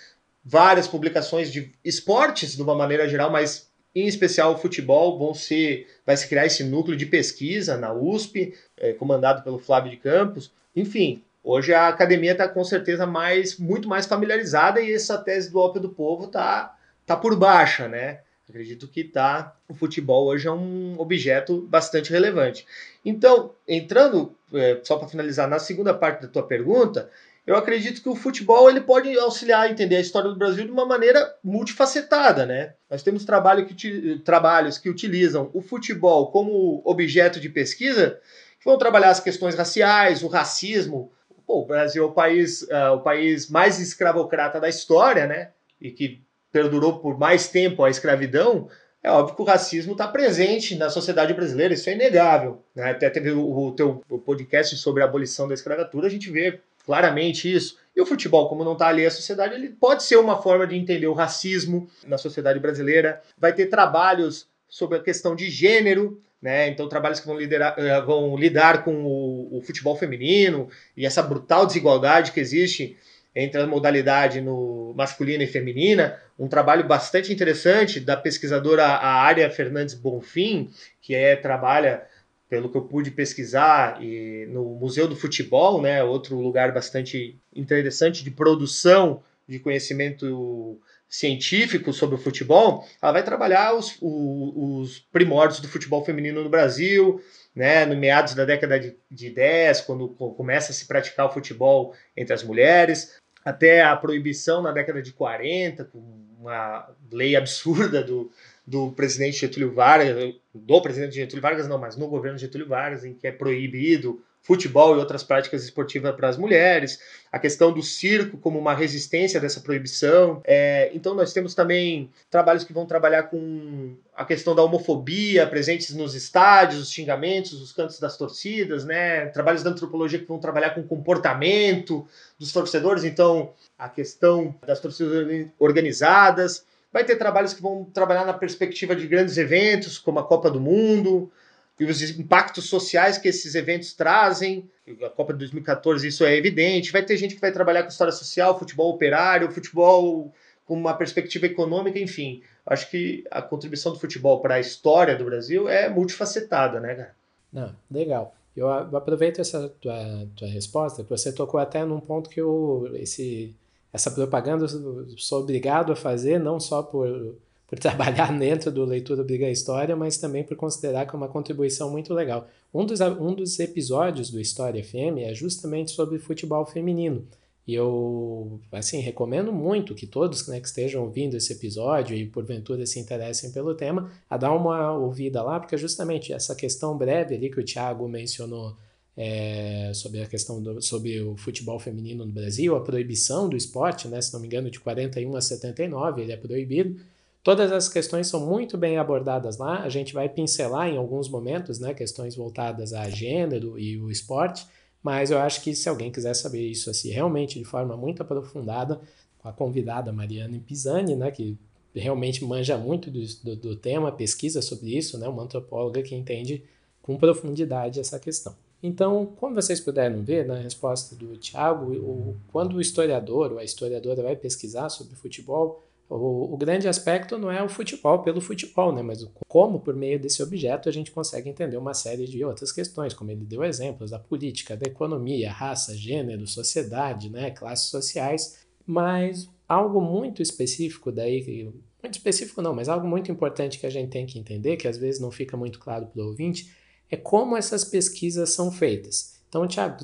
várias 0.46 0.88
publicações 0.88 1.52
de 1.52 1.72
esportes 1.84 2.56
de 2.56 2.62
uma 2.62 2.76
maneira 2.76 3.10
geral, 3.10 3.32
mas 3.32 3.68
em 3.96 4.06
especial 4.06 4.54
o 4.54 4.58
futebol, 4.60 5.18
vão 5.18 5.34
ser, 5.34 5.88
vai 6.06 6.16
se 6.16 6.28
criar 6.28 6.46
esse 6.46 6.64
núcleo 6.64 6.96
de 6.96 7.08
pesquisa 7.08 7.78
na 7.78 7.92
USP, 7.92 8.54
é, 8.78 8.94
comandado 8.94 9.42
pelo 9.42 9.58
Flávio 9.58 9.90
de 9.90 9.98
Campos. 9.98 10.52
Enfim, 10.76 11.24
hoje 11.44 11.74
a 11.74 11.88
academia 11.88 12.32
está 12.32 12.48
com 12.48 12.64
certeza 12.64 13.06
mais, 13.06 13.58
muito 13.58 13.88
mais 13.88 14.06
familiarizada 14.06 14.82
e 14.82 14.94
essa 14.94 15.18
tese 15.18 15.52
do 15.52 15.60
ópio 15.60 15.82
do 15.82 15.90
povo 15.90 16.26
está 16.26 16.76
tá 17.06 17.16
por 17.16 17.36
baixa, 17.36 17.88
né? 17.88 18.20
Acredito 18.48 18.88
que 18.88 19.04
tá, 19.04 19.56
o 19.70 19.74
futebol 19.74 20.28
hoje 20.28 20.48
é 20.48 20.52
um 20.52 21.00
objeto 21.00 21.62
bastante 21.62 22.12
relevante. 22.12 22.68
Então, 23.04 23.54
entrando, 23.68 24.36
é, 24.54 24.80
só 24.84 24.98
para 24.98 25.08
finalizar, 25.08 25.48
na 25.48 25.60
segunda 25.60 25.94
parte 25.94 26.22
da 26.22 26.28
tua 26.28 26.44
pergunta, 26.44 27.10
eu 27.46 27.56
acredito 27.56 28.02
que 28.02 28.10
o 28.10 28.16
futebol 28.16 28.70
ele 28.70 28.82
pode 28.82 29.18
auxiliar 29.18 29.64
a 29.64 29.70
entender 29.70 29.98
a 29.98 30.02
história 30.02 30.30
do 30.30 30.38
Brasil 30.38 30.66
de 30.66 30.72
uma 30.72 30.86
maneira 30.86 31.36
multifacetada, 31.44 32.46
né? 32.46 32.74
Nós 32.90 33.04
temos 33.04 33.26
trabalho 33.26 33.66
que, 33.66 34.20
trabalhos 34.20 34.78
que 34.78 34.90
utilizam 34.90 35.50
o 35.54 35.62
futebol 35.62 36.32
como 36.32 36.82
objeto 36.86 37.40
de 37.40 37.50
pesquisa, 37.50 38.20
vão 38.66 38.78
trabalhar 38.78 39.10
as 39.10 39.20
questões 39.20 39.56
raciais, 39.56 40.24
o 40.24 40.28
racismo. 40.28 41.12
Pô, 41.46 41.62
o 41.62 41.66
Brasil 41.66 42.04
é 42.04 42.08
o 42.08 42.12
país, 42.12 42.62
uh, 42.64 42.94
o 42.96 43.02
país 43.02 43.50
mais 43.50 43.80
escravocrata 43.80 44.60
da 44.60 44.70
história, 44.70 45.28
né? 45.28 45.50
E 45.80 45.92
que 45.92 46.24
perdurou 46.52 47.00
por 47.00 47.18
mais 47.18 47.48
tempo 47.50 47.84
a 47.84 47.90
escravidão, 47.90 48.70
é 49.02 49.12
óbvio 49.12 49.36
que 49.36 49.42
o 49.42 49.46
racismo 49.46 49.92
está 49.92 50.08
presente 50.08 50.76
na 50.76 50.90
sociedade 50.90 51.34
brasileira, 51.34 51.74
isso 51.74 51.90
é 51.90 51.94
inegável. 51.94 52.64
Né? 52.74 52.92
Até 52.92 53.10
teve 53.10 53.32
o, 53.32 53.52
o 53.52 53.72
teu 53.74 54.02
podcast 54.26 54.78
sobre 54.78 55.04
a 55.04 55.06
abolição 55.06 55.48
da 55.48 55.54
escravatura, 55.54 56.08
a 56.08 56.10
gente 56.10 56.32
vê 56.32 56.62
claramente 56.86 57.54
isso. 57.54 57.78
E 57.96 58.02
o 58.02 58.06
futebol, 58.06 58.48
como 58.48 58.64
não 58.64 58.74
está 58.74 58.88
ali 58.88 59.06
à 59.06 59.12
sociedade, 59.12 59.56
ele 59.56 59.70
pode 59.70 60.04
ser 60.04 60.16
uma 60.18 60.42
forma 60.42 60.66
de 60.66 60.76
entender 60.76 61.08
o 61.08 61.14
racismo 61.14 61.90
na 62.08 62.18
sociedade 62.18 62.60
brasileira. 62.60 63.22
Vai 63.38 63.54
ter 63.54 63.68
trabalhos 63.68 64.48
sobre 64.68 64.98
a 64.98 65.04
questão 65.04 65.36
de 65.36 65.50
gênero, 65.50 66.22
né? 66.44 66.68
Então, 66.68 66.90
trabalhos 66.90 67.22
que 67.22 67.26
vão, 67.26 67.38
liderar, 67.38 67.74
eh, 67.78 68.02
vão 68.02 68.36
lidar 68.36 68.84
com 68.84 69.06
o, 69.06 69.58
o 69.58 69.62
futebol 69.62 69.96
feminino 69.96 70.68
e 70.96 71.06
essa 71.06 71.24
brutal 71.24 71.66
desigualdade 71.66 72.34
que 72.34 72.40
existe 72.42 72.98
entre 73.34 73.62
a 73.62 73.66
modalidade 73.66 74.42
no 74.42 74.94
masculina 74.96 75.44
e 75.44 75.48
feminina, 75.48 76.20
um 76.38 76.48
trabalho 76.48 76.86
bastante 76.86 77.32
interessante 77.32 78.00
da 78.00 78.18
pesquisadora 78.18 78.86
Área 78.86 79.50
Fernandes 79.50 79.96
Bonfim, 79.96 80.70
que 81.02 81.16
é 81.16 81.36
trabalha 81.36 82.04
pelo 82.50 82.70
que 82.70 82.78
eu 82.78 82.84
pude 82.84 83.10
pesquisar 83.10 84.04
e 84.04 84.46
no 84.50 84.66
Museu 84.76 85.08
do 85.08 85.16
Futebol, 85.16 85.82
né, 85.82 86.04
outro 86.04 86.40
lugar 86.40 86.74
bastante 86.74 87.40
interessante 87.56 88.24
de 88.24 88.30
produção 88.30 89.24
de 89.48 89.60
conhecimento 89.60 90.80
científico 91.14 91.94
sobre 91.94 92.16
o 92.16 92.18
futebol, 92.18 92.88
ela 93.00 93.12
vai 93.12 93.24
trabalhar 93.24 93.76
os, 93.76 93.96
os, 94.02 94.54
os 94.56 95.00
primórdios 95.12 95.60
do 95.60 95.68
futebol 95.68 96.04
feminino 96.04 96.44
no 96.44 96.50
Brasil, 96.50 97.22
né, 97.56 97.86
no 97.86 97.96
meados 97.96 98.34
da 98.34 98.44
década 98.44 98.80
de, 98.80 98.96
de 99.12 99.30
10, 99.30 99.82
quando 99.82 100.10
começa 100.10 100.72
a 100.72 100.74
se 100.74 100.88
praticar 100.88 101.28
o 101.28 101.32
futebol 101.32 101.94
entre 102.18 102.34
as 102.34 102.42
mulheres, 102.42 103.16
até 103.46 103.84
a 103.84 103.96
proibição 103.96 104.64
na 104.64 104.72
década 104.72 105.04
de 105.04 105.14
40, 105.14 105.86
com 105.86 106.00
uma 106.40 106.90
lei 107.12 107.36
absurda 107.36 108.04
do, 108.04 108.32
do 108.66 108.92
presidente 108.94 109.38
Getúlio 109.38 109.72
Vargas, 109.72 110.34
do 110.52 110.82
presidente 110.82 111.14
Getúlio 111.14 111.44
Vargas 111.44 111.68
não, 111.68 111.78
mas 111.78 111.96
no 111.96 112.08
governo 112.08 112.40
Getúlio 112.40 112.68
Vargas, 112.68 113.06
em 113.06 113.14
que 113.14 113.28
é 113.28 113.32
proibido 113.32 114.20
futebol 114.44 114.96
e 114.96 115.00
outras 115.00 115.24
práticas 115.24 115.64
esportivas 115.64 116.14
para 116.16 116.28
as 116.28 116.38
mulheres, 116.38 117.00
a 117.32 117.40
questão 117.40 117.72
do 117.72 117.82
circo 117.82 118.38
como 118.38 118.60
uma 118.60 118.74
resistência 118.74 119.40
dessa 119.40 119.62
proibição. 119.62 120.42
É, 120.44 120.92
então, 120.94 121.16
nós 121.16 121.32
temos 121.32 121.56
também 121.56 122.12
trabalhos 122.30 122.66
que 122.66 122.74
vão 122.74 122.86
trabalhar 122.86 123.24
com 123.24 123.96
a 124.16 124.26
questão 124.26 124.54
da 124.54 124.62
homofobia 124.62 125.48
presentes 125.48 125.96
nos 125.96 126.14
estádios, 126.14 126.82
os 126.82 126.92
xingamentos, 126.92 127.54
os 127.54 127.72
cantos 127.72 128.00
das 128.00 128.18
torcidas, 128.18 128.84
né? 128.84 129.28
Trabalhos 129.28 129.64
da 129.64 129.70
antropologia 129.70 130.20
que 130.20 130.28
vão 130.28 130.40
trabalhar 130.40 130.72
com 130.72 130.82
o 130.82 130.88
comportamento 130.88 132.06
dos 132.38 132.52
torcedores, 132.52 133.06
então 133.06 133.54
a 133.80 133.88
questão 133.88 134.54
das 134.68 134.80
torcidas 134.80 135.48
organizadas. 135.58 136.66
Vai 136.92 137.04
ter 137.04 137.16
trabalhos 137.16 137.54
que 137.54 137.62
vão 137.62 137.86
trabalhar 137.92 138.24
na 138.24 138.34
perspectiva 138.34 138.96
de 138.96 139.08
grandes 139.08 139.38
eventos, 139.38 139.98
como 139.98 140.20
a 140.20 140.24
Copa 140.24 140.52
do 140.52 140.60
Mundo, 140.60 141.32
e 141.80 141.86
os 141.86 142.02
impactos 142.18 142.70
sociais 142.70 143.18
que 143.18 143.28
esses 143.28 143.56
eventos 143.56 143.94
trazem. 143.94 144.70
A 145.02 145.10
Copa 145.10 145.34
de 145.34 145.40
2014, 145.40 146.08
isso 146.08 146.24
é 146.24 146.36
evidente. 146.36 146.92
Vai 146.92 147.04
ter 147.04 147.18
gente 147.18 147.36
que 147.36 147.42
vai 147.42 147.52
trabalhar 147.52 147.84
com 147.84 147.90
história 147.90 148.14
social, 148.14 148.58
futebol 148.58 148.92
operário, 148.92 149.52
futebol 149.52 150.34
com 150.66 150.76
uma 150.76 150.94
perspectiva 150.94 151.46
econômica, 151.46 152.00
enfim. 152.00 152.42
Acho 152.66 152.90
que 152.90 153.24
a 153.30 153.42
contribuição 153.42 153.92
do 153.92 154.00
futebol 154.00 154.40
para 154.40 154.56
a 154.56 154.60
história 154.60 155.18
do 155.18 155.26
Brasil 155.26 155.68
é 155.68 155.90
multifacetada, 155.90 156.80
né, 156.80 156.96
cara? 156.96 157.16
Não, 157.52 157.76
legal. 157.92 158.36
Eu 158.56 158.70
aproveito 158.70 159.40
essa 159.40 159.68
tua, 159.82 160.28
tua 160.36 160.48
resposta, 160.48 161.04
que 161.04 161.10
você 161.10 161.34
tocou 161.34 161.60
até 161.60 161.84
num 161.84 162.00
ponto 162.00 162.30
que 162.30 162.40
eu, 162.40 162.90
esse, 162.94 163.56
essa 163.92 164.12
propaganda 164.12 164.66
eu 164.66 165.18
sou 165.18 165.42
obrigado 165.42 165.92
a 165.92 165.96
fazer, 165.96 166.40
não 166.40 166.60
só 166.60 166.84
por 166.84 167.36
por 167.68 167.78
trabalhar 167.80 168.38
dentro 168.38 168.72
do 168.72 168.86
Leitura 168.86 169.24
Briga 169.24 169.50
História, 169.50 169.96
mas 169.96 170.18
também 170.18 170.44
por 170.44 170.56
considerar 170.56 171.06
que 171.06 171.16
é 171.16 171.18
uma 171.18 171.28
contribuição 171.28 171.90
muito 171.90 172.14
legal. 172.14 172.48
Um 172.74 172.86
dos, 172.86 173.02
um 173.02 173.34
dos 173.34 173.60
episódios 173.60 174.30
do 174.30 174.40
História 174.40 174.84
FM 174.84 175.20
é 175.20 175.34
justamente 175.34 175.92
sobre 175.92 176.20
futebol 176.20 176.66
feminino. 176.66 177.26
E 177.66 177.74
eu, 177.74 178.60
assim, 178.72 179.00
recomendo 179.00 179.54
muito 179.54 179.96
que 179.96 180.06
todos 180.06 180.48
né, 180.48 180.60
que 180.60 180.68
estejam 180.68 181.04
ouvindo 181.04 181.38
esse 181.38 181.54
episódio 181.54 182.16
e 182.16 182.28
porventura 182.28 182.86
se 182.86 183.00
interessem 183.00 183.52
pelo 183.52 183.74
tema, 183.74 184.12
a 184.30 184.36
dar 184.36 184.52
uma 184.52 184.92
ouvida 184.98 185.42
lá, 185.42 185.60
porque 185.60 185.78
justamente 185.78 186.34
essa 186.34 186.54
questão 186.56 186.98
breve 186.98 187.36
ali 187.36 187.50
que 187.50 187.60
o 187.60 187.64
Thiago 187.64 188.06
mencionou 188.08 188.76
é, 189.16 189.92
sobre 189.94 190.22
a 190.22 190.26
questão 190.26 190.62
do, 190.62 190.82
sobre 190.82 191.22
o 191.22 191.38
futebol 191.38 191.80
feminino 191.80 192.26
no 192.26 192.34
Brasil, 192.34 192.76
a 192.76 192.82
proibição 192.82 193.48
do 193.48 193.56
esporte, 193.56 194.10
né, 194.10 194.22
se 194.22 194.34
não 194.34 194.42
me 194.42 194.48
engano, 194.48 194.70
de 194.70 194.80
41 194.80 195.34
a 195.34 195.42
79, 195.42 196.22
ele 196.22 196.34
é 196.34 196.38
proibido. 196.38 197.00
Todas 197.44 197.74
as 197.74 197.90
questões 197.90 198.28
são 198.28 198.40
muito 198.40 198.78
bem 198.78 198.98
abordadas 198.98 199.58
lá. 199.58 199.84
A 199.84 199.90
gente 199.90 200.14
vai 200.14 200.30
pincelar 200.30 200.88
em 200.88 200.96
alguns 200.96 201.28
momentos, 201.28 201.78
né, 201.78 201.94
questões 201.94 202.36
voltadas 202.36 202.94
a 202.94 203.10
gênero 203.10 203.78
e 203.78 204.00
o 204.00 204.10
esporte, 204.10 204.66
mas 205.04 205.30
eu 205.30 205.38
acho 205.38 205.62
que 205.62 205.76
se 205.76 205.90
alguém 205.90 206.10
quiser 206.10 206.34
saber 206.34 206.66
isso 206.66 206.90
assim, 206.90 207.10
realmente 207.12 207.60
de 207.60 207.66
forma 207.66 207.98
muito 207.98 208.22
aprofundada, 208.22 209.02
com 209.40 209.50
a 209.50 209.52
convidada 209.52 210.14
Mariana 210.14 210.58
Pisani, 210.66 211.18
né, 211.18 211.30
que 211.32 211.58
realmente 211.94 212.46
manja 212.46 212.78
muito 212.78 213.12
do, 213.12 213.22
do, 213.44 213.56
do, 213.58 213.76
tema, 213.76 214.10
pesquisa 214.10 214.62
sobre 214.62 214.98
isso, 214.98 215.18
né, 215.18 215.28
uma 215.28 215.44
antropóloga 215.44 216.02
que 216.02 216.16
entende 216.16 216.64
com 217.02 217.18
profundidade 217.18 218.00
essa 218.00 218.18
questão. 218.18 218.56
Então, 218.82 219.26
como 219.38 219.56
vocês 219.56 219.82
puderam 219.82 220.24
ver 220.24 220.46
na 220.46 220.56
resposta 220.56 221.14
do 221.16 221.36
Tiago, 221.36 222.38
quando 222.52 222.78
o 222.78 222.82
historiador 222.82 223.52
ou 223.52 223.60
a 223.60 223.64
historiadora 223.66 224.24
vai 224.24 224.36
pesquisar 224.36 224.88
sobre 224.88 225.16
futebol, 225.16 225.84
o, 226.10 226.54
o, 226.54 226.58
grande 226.58 226.88
aspecto 226.88 227.38
não 227.38 227.52
é 227.52 227.64
o 227.64 227.70
futebol 227.70 228.20
pelo 228.20 228.42
futebol, 228.42 228.94
né? 228.94 229.02
mas 229.02 229.28
como, 229.48 229.80
por 229.80 229.96
meio 229.96 230.20
desse 230.20 230.44
objeto, 230.44 230.90
a 230.90 230.92
gente 230.92 231.12
consegue 231.12 231.50
entender 231.50 231.78
uma 231.78 231.94
série 231.94 232.26
de 232.26 232.44
outras 232.44 232.72
questões, 232.72 233.14
como 233.14 233.32
ele 233.32 233.46
deu 233.46 233.64
exemplos 233.64 234.12
da 234.12 234.20
política, 234.20 234.78
da 234.78 234.86
economia, 234.86 235.52
raça, 235.52 235.96
gênero, 235.96 236.46
sociedade, 236.46 237.30
né? 237.30 237.52
classes 237.52 237.90
sociais, 237.90 238.60
mas 238.86 239.50
algo 239.68 240.02
muito 240.02 240.42
específico 240.42 241.12
daí, 241.12 241.72
muito 242.02 242.16
específico 242.16 242.62
não, 242.62 242.76
mas 242.76 242.90
algo 242.90 243.08
muito 243.08 243.32
importante 243.32 243.80
que 243.80 243.86
a 243.86 243.90
gente 243.90 244.10
tem 244.10 244.26
que 244.26 244.38
entender, 244.38 244.78
que 244.78 244.88
às 244.88 244.98
vezes 244.98 245.22
não 245.22 245.32
fica 245.32 245.56
muito 245.56 245.80
claro 245.80 246.06
para 246.08 246.22
o 246.22 246.28
ouvinte, 246.28 246.72
é 247.10 247.16
como 247.16 247.56
essas 247.56 247.86
pesquisas 247.86 248.50
são 248.50 248.72
feitas. 248.72 249.33
Então, 249.54 249.68
Tiago, 249.68 250.04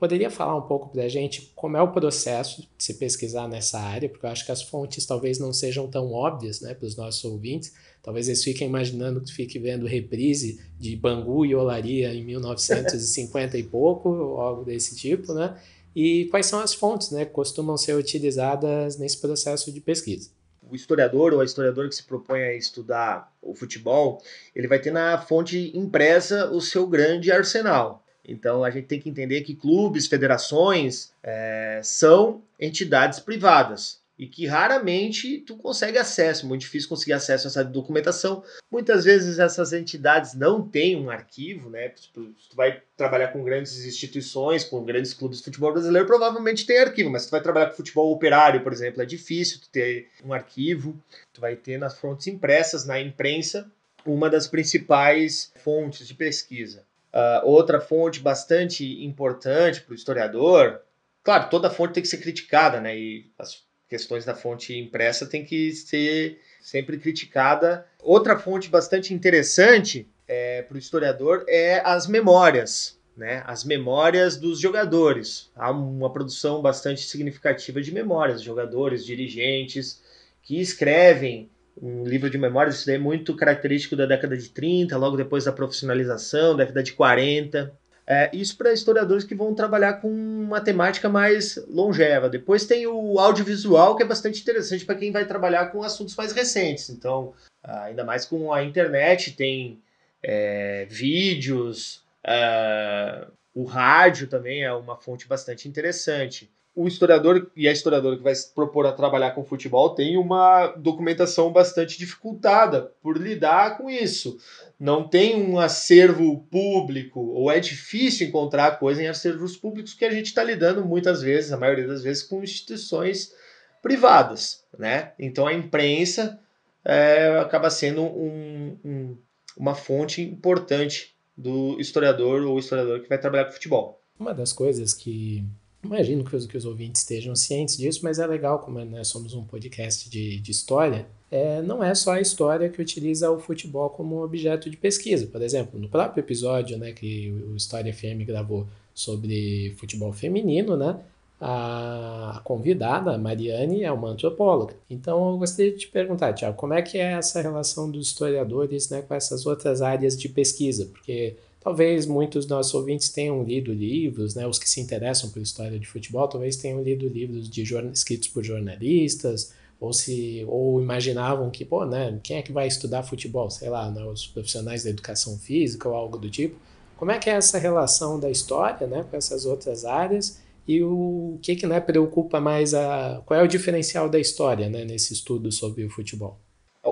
poderia 0.00 0.28
falar 0.28 0.56
um 0.56 0.62
pouco 0.62 0.88
para 0.88 1.04
a 1.04 1.08
gente 1.08 1.52
como 1.54 1.76
é 1.76 1.80
o 1.80 1.92
processo 1.92 2.62
de 2.62 2.68
se 2.76 2.94
pesquisar 2.94 3.46
nessa 3.46 3.78
área, 3.78 4.08
porque 4.08 4.26
eu 4.26 4.30
acho 4.30 4.44
que 4.44 4.50
as 4.50 4.64
fontes 4.64 5.06
talvez 5.06 5.38
não 5.38 5.52
sejam 5.52 5.86
tão 5.86 6.12
óbvias 6.12 6.60
né, 6.60 6.74
para 6.74 6.88
os 6.88 6.96
nossos 6.96 7.24
ouvintes. 7.24 7.72
Talvez 8.02 8.26
eles 8.26 8.42
fiquem 8.42 8.66
imaginando 8.66 9.20
que 9.20 9.32
fique 9.32 9.60
vendo 9.60 9.86
reprise 9.86 10.60
de 10.76 10.96
Bangu 10.96 11.46
e 11.46 11.54
Olaria 11.54 12.12
em 12.12 12.24
1950 12.24 13.56
e 13.56 13.62
pouco, 13.62 14.08
ou 14.08 14.40
algo 14.40 14.64
desse 14.64 14.96
tipo, 14.96 15.32
né? 15.34 15.56
E 15.94 16.24
quais 16.24 16.46
são 16.46 16.58
as 16.58 16.74
fontes 16.74 17.12
né, 17.12 17.24
que 17.24 17.30
costumam 17.30 17.76
ser 17.76 17.94
utilizadas 17.94 18.98
nesse 18.98 19.18
processo 19.18 19.70
de 19.70 19.80
pesquisa? 19.80 20.30
o 20.70 20.76
historiador 20.76 21.34
ou 21.34 21.40
a 21.40 21.44
historiadora 21.44 21.88
que 21.88 21.96
se 21.96 22.04
propõe 22.04 22.42
a 22.42 22.54
estudar 22.54 23.32
o 23.42 23.54
futebol, 23.54 24.22
ele 24.54 24.68
vai 24.68 24.78
ter 24.78 24.92
na 24.92 25.18
fonte 25.20 25.76
impressa 25.76 26.48
o 26.50 26.60
seu 26.60 26.86
grande 26.86 27.32
arsenal. 27.32 27.99
Então 28.24 28.62
a 28.64 28.70
gente 28.70 28.86
tem 28.86 29.00
que 29.00 29.08
entender 29.08 29.42
que 29.42 29.54
clubes, 29.54 30.06
federações 30.06 31.12
é, 31.22 31.80
são 31.82 32.42
entidades 32.58 33.18
privadas 33.18 34.00
e 34.20 34.26
que 34.26 34.46
raramente 34.46 35.38
tu 35.38 35.56
consegue 35.56 35.96
acesso, 35.96 36.46
muito 36.46 36.60
difícil 36.60 36.90
conseguir 36.90 37.14
acesso 37.14 37.46
a 37.46 37.48
essa 37.48 37.64
documentação. 37.64 38.44
Muitas 38.70 39.02
vezes 39.02 39.38
essas 39.38 39.72
entidades 39.72 40.34
não 40.34 40.60
têm 40.60 40.94
um 40.94 41.08
arquivo, 41.08 41.70
né? 41.70 41.90
Se 41.96 42.10
tu 42.12 42.30
vai 42.54 42.82
trabalhar 42.98 43.28
com 43.28 43.42
grandes 43.42 43.82
instituições, 43.82 44.62
com 44.62 44.84
grandes 44.84 45.14
clubes 45.14 45.38
de 45.38 45.44
futebol 45.44 45.72
brasileiro, 45.72 46.06
provavelmente 46.06 46.66
tem 46.66 46.80
arquivo, 46.80 47.08
mas 47.08 47.22
se 47.22 47.28
tu 47.28 47.30
vai 47.30 47.40
trabalhar 47.40 47.70
com 47.70 47.76
futebol 47.76 48.12
operário, 48.12 48.62
por 48.62 48.74
exemplo, 48.74 49.00
é 49.00 49.06
difícil 49.06 49.58
tu 49.58 49.70
ter 49.70 50.10
um 50.22 50.34
arquivo. 50.34 51.02
Tu 51.32 51.40
vai 51.40 51.56
ter 51.56 51.78
nas 51.78 51.98
fontes 51.98 52.26
impressas, 52.26 52.84
na 52.84 53.00
imprensa, 53.00 53.72
uma 54.04 54.28
das 54.28 54.46
principais 54.46 55.50
fontes 55.64 56.06
de 56.06 56.12
pesquisa. 56.12 56.84
Uh, 57.12 57.44
outra 57.44 57.80
fonte 57.80 58.20
bastante 58.20 59.04
importante 59.04 59.80
para 59.80 59.92
o 59.92 59.94
historiador, 59.94 60.80
claro, 61.24 61.50
toda 61.50 61.68
fonte 61.70 61.94
tem 61.94 62.02
que 62.02 62.08
ser 62.08 62.18
criticada, 62.18 62.80
né? 62.80 62.96
E 62.96 63.30
as 63.38 63.64
questões 63.88 64.24
da 64.24 64.34
fonte 64.34 64.78
impressa 64.78 65.26
tem 65.26 65.44
que 65.44 65.72
ser 65.72 66.40
sempre 66.60 66.98
criticada. 66.98 67.84
Outra 68.00 68.38
fonte 68.38 68.68
bastante 68.68 69.12
interessante 69.12 70.08
é, 70.28 70.62
para 70.62 70.76
o 70.76 70.78
historiador 70.78 71.44
é 71.48 71.82
as 71.84 72.06
memórias, 72.06 72.96
né? 73.16 73.42
As 73.44 73.64
memórias 73.64 74.36
dos 74.36 74.60
jogadores. 74.60 75.50
Há 75.56 75.72
uma 75.72 76.12
produção 76.12 76.62
bastante 76.62 77.02
significativa 77.02 77.82
de 77.82 77.92
memórias, 77.92 78.40
jogadores, 78.40 79.04
dirigentes 79.04 80.00
que 80.42 80.60
escrevem 80.60 81.50
um 81.80 82.04
livro 82.04 82.30
de 82.30 82.38
memórias, 82.38 82.76
isso 82.76 82.90
é 82.90 82.98
muito 82.98 83.34
característico 83.36 83.96
da 83.96 84.06
década 84.06 84.36
de 84.36 84.48
30, 84.48 84.96
logo 84.96 85.16
depois 85.16 85.44
da 85.44 85.52
profissionalização, 85.52 86.56
década 86.56 86.82
de 86.82 86.92
40. 86.92 87.72
É, 88.06 88.28
isso 88.32 88.56
para 88.56 88.72
historiadores 88.72 89.24
que 89.24 89.34
vão 89.34 89.54
trabalhar 89.54 89.94
com 89.94 90.10
uma 90.10 90.60
temática 90.60 91.08
mais 91.08 91.56
longeva. 91.68 92.28
Depois 92.28 92.66
tem 92.66 92.86
o 92.86 93.18
audiovisual, 93.20 93.94
que 93.94 94.02
é 94.02 94.06
bastante 94.06 94.40
interessante 94.40 94.84
para 94.84 94.96
quem 94.96 95.12
vai 95.12 95.24
trabalhar 95.24 95.66
com 95.66 95.82
assuntos 95.82 96.16
mais 96.16 96.32
recentes. 96.32 96.90
Então, 96.90 97.32
ainda 97.62 98.02
mais 98.02 98.24
com 98.24 98.52
a 98.52 98.64
internet, 98.64 99.36
tem 99.36 99.80
é, 100.22 100.86
vídeos, 100.90 102.04
é, 102.26 103.26
o 103.54 103.64
rádio 103.64 104.26
também 104.26 104.64
é 104.64 104.72
uma 104.72 104.96
fonte 104.96 105.28
bastante 105.28 105.68
interessante. 105.68 106.50
O 106.74 106.86
historiador 106.86 107.50
e 107.56 107.68
a 107.68 107.72
historiadora 107.72 108.16
que 108.16 108.22
vai 108.22 108.34
se 108.34 108.54
propor 108.54 108.86
a 108.86 108.92
trabalhar 108.92 109.32
com 109.32 109.44
futebol 109.44 109.94
tem 109.94 110.16
uma 110.16 110.68
documentação 110.68 111.52
bastante 111.52 111.98
dificultada 111.98 112.92
por 113.02 113.18
lidar 113.18 113.76
com 113.76 113.90
isso 113.90 114.38
não 114.80 115.06
tem 115.06 115.36
um 115.36 115.58
acervo 115.58 116.40
público, 116.50 117.20
ou 117.20 117.52
é 117.52 117.60
difícil 117.60 118.26
encontrar 118.26 118.78
coisa 118.78 119.02
em 119.02 119.08
acervos 119.08 119.54
públicos, 119.54 119.92
que 119.92 120.06
a 120.06 120.10
gente 120.10 120.26
está 120.26 120.42
lidando 120.42 120.82
muitas 120.82 121.20
vezes, 121.20 121.52
a 121.52 121.58
maioria 121.58 121.86
das 121.86 122.02
vezes, 122.02 122.22
com 122.22 122.42
instituições 122.42 123.34
privadas. 123.82 124.64
Né? 124.78 125.12
Então 125.18 125.46
a 125.46 125.52
imprensa 125.52 126.40
é, 126.82 127.38
acaba 127.38 127.68
sendo 127.68 128.02
um, 128.02 128.78
um, 128.82 129.18
uma 129.54 129.74
fonte 129.74 130.22
importante 130.22 131.14
do 131.36 131.78
historiador 131.78 132.42
ou 132.42 132.58
historiador 132.58 133.00
que 133.00 133.08
vai 133.08 133.18
trabalhar 133.18 133.44
com 133.44 133.52
futebol. 133.52 134.00
Uma 134.18 134.32
das 134.32 134.50
coisas 134.50 134.94
que 134.94 135.44
imagino 135.82 136.24
que 136.24 136.36
os, 136.36 136.46
que 136.46 136.56
os 136.56 136.64
ouvintes 136.64 137.02
estejam 137.02 137.34
cientes 137.34 137.76
disso, 137.76 138.00
mas 138.02 138.18
é 138.18 138.26
legal, 138.26 138.58
como 138.58 138.84
nós 138.84 139.08
somos 139.08 139.34
um 139.34 139.44
podcast 139.44 140.08
de, 140.08 140.38
de 140.38 140.50
história, 140.50 141.06
é, 141.30 141.62
não 141.62 141.82
é 141.82 141.94
só 141.94 142.12
a 142.12 142.20
história 142.20 142.68
que 142.68 142.82
utiliza 142.82 143.30
o 143.30 143.38
futebol 143.38 143.88
como 143.90 144.22
objeto 144.22 144.68
de 144.68 144.76
pesquisa. 144.76 145.26
Por 145.26 145.40
exemplo, 145.42 145.78
no 145.78 145.88
próprio 145.88 146.20
episódio 146.20 146.76
né, 146.76 146.92
que 146.92 147.30
o 147.50 147.56
História 147.56 147.92
FM 147.92 148.26
gravou 148.26 148.66
sobre 148.92 149.74
futebol 149.78 150.12
feminino, 150.12 150.76
né, 150.76 150.98
a 151.40 152.42
convidada, 152.44 153.14
a 153.14 153.18
Mariane, 153.18 153.82
é 153.82 153.90
uma 153.90 154.08
antropóloga. 154.08 154.74
Então 154.90 155.30
eu 155.30 155.38
gostaria 155.38 155.72
de 155.72 155.78
te 155.78 155.88
perguntar, 155.88 156.34
Tiago, 156.34 156.56
como 156.56 156.74
é 156.74 156.82
que 156.82 156.98
é 156.98 157.12
essa 157.12 157.40
relação 157.40 157.90
dos 157.90 158.08
historiadores 158.08 158.90
né, 158.90 159.00
com 159.00 159.14
essas 159.14 159.46
outras 159.46 159.80
áreas 159.80 160.18
de 160.18 160.28
pesquisa? 160.28 160.86
Porque 160.86 161.36
talvez 161.60 162.06
muitos 162.06 162.46
dos 162.46 162.56
nossos 162.56 162.74
ouvintes 162.74 163.10
tenham 163.10 163.42
lido 163.44 163.72
livros, 163.72 164.34
né, 164.34 164.46
os 164.46 164.58
que 164.58 164.68
se 164.68 164.80
interessam 164.80 165.30
por 165.30 165.40
história 165.40 165.78
de 165.78 165.86
futebol, 165.86 166.26
talvez 166.26 166.56
tenham 166.56 166.82
lido 166.82 167.06
livros 167.06 167.48
de 167.48 167.62
escritos 167.92 168.28
por 168.28 168.42
jornalistas, 168.42 169.52
ou 169.78 169.92
se 169.92 170.44
ou 170.46 170.80
imaginavam 170.80 171.50
que, 171.50 171.64
pô, 171.64 171.86
né, 171.86 172.18
quem 172.22 172.36
é 172.36 172.42
que 172.42 172.52
vai 172.52 172.66
estudar 172.66 173.02
futebol, 173.02 173.50
sei 173.50 173.70
lá, 173.70 173.90
né, 173.90 174.04
os 174.04 174.26
profissionais 174.26 174.84
da 174.84 174.90
educação 174.90 175.38
física 175.38 175.88
ou 175.88 175.94
algo 175.94 176.18
do 176.18 176.30
tipo. 176.30 176.56
Como 176.96 177.10
é 177.10 177.18
que 177.18 177.30
é 177.30 177.34
essa 177.34 177.58
relação 177.58 178.20
da 178.20 178.30
história, 178.30 178.86
né, 178.86 179.04
com 179.10 179.16
essas 179.16 179.46
outras 179.46 179.84
áreas 179.84 180.40
e 180.68 180.82
o 180.82 181.38
que 181.40 181.56
que, 181.56 181.66
né, 181.66 181.80
preocupa 181.80 182.40
mais 182.40 182.74
a 182.74 183.22
qual 183.24 183.40
é 183.40 183.42
o 183.42 183.48
diferencial 183.48 184.08
da 184.08 184.18
história, 184.18 184.68
né, 184.68 184.84
nesse 184.84 185.14
estudo 185.14 185.50
sobre 185.50 185.84
o 185.84 185.90
futebol? 185.90 186.38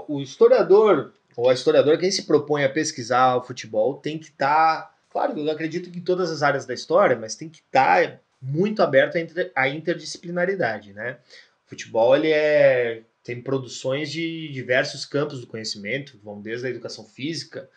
O 0.08 0.20
historiador 0.20 1.12
ou 1.38 1.48
a 1.48 1.54
historiadora 1.54 1.96
quem 1.96 2.10
se 2.10 2.24
propõe 2.24 2.64
a 2.64 2.68
pesquisar 2.68 3.36
o 3.36 3.44
futebol 3.44 3.94
tem 3.94 4.18
que 4.18 4.24
estar, 4.24 4.82
tá, 4.82 4.94
claro, 5.08 5.38
eu 5.38 5.48
acredito 5.48 5.88
que 5.88 6.00
em 6.00 6.02
todas 6.02 6.32
as 6.32 6.42
áreas 6.42 6.66
da 6.66 6.74
história, 6.74 7.16
mas 7.16 7.36
tem 7.36 7.48
que 7.48 7.60
estar 7.60 8.08
tá 8.08 8.20
muito 8.42 8.82
aberto 8.82 9.16
à 9.54 9.68
interdisciplinaridade, 9.68 10.92
né? 10.92 11.18
futebol 11.64 12.16
ele 12.16 12.32
é 12.32 13.02
tem 13.22 13.40
produções 13.40 14.10
de 14.10 14.48
diversos 14.48 15.04
campos 15.06 15.40
do 15.40 15.46
conhecimento, 15.46 16.18
vão 16.24 16.40
desde 16.40 16.66
a 16.66 16.70
educação 16.70 17.04
física, 17.04 17.68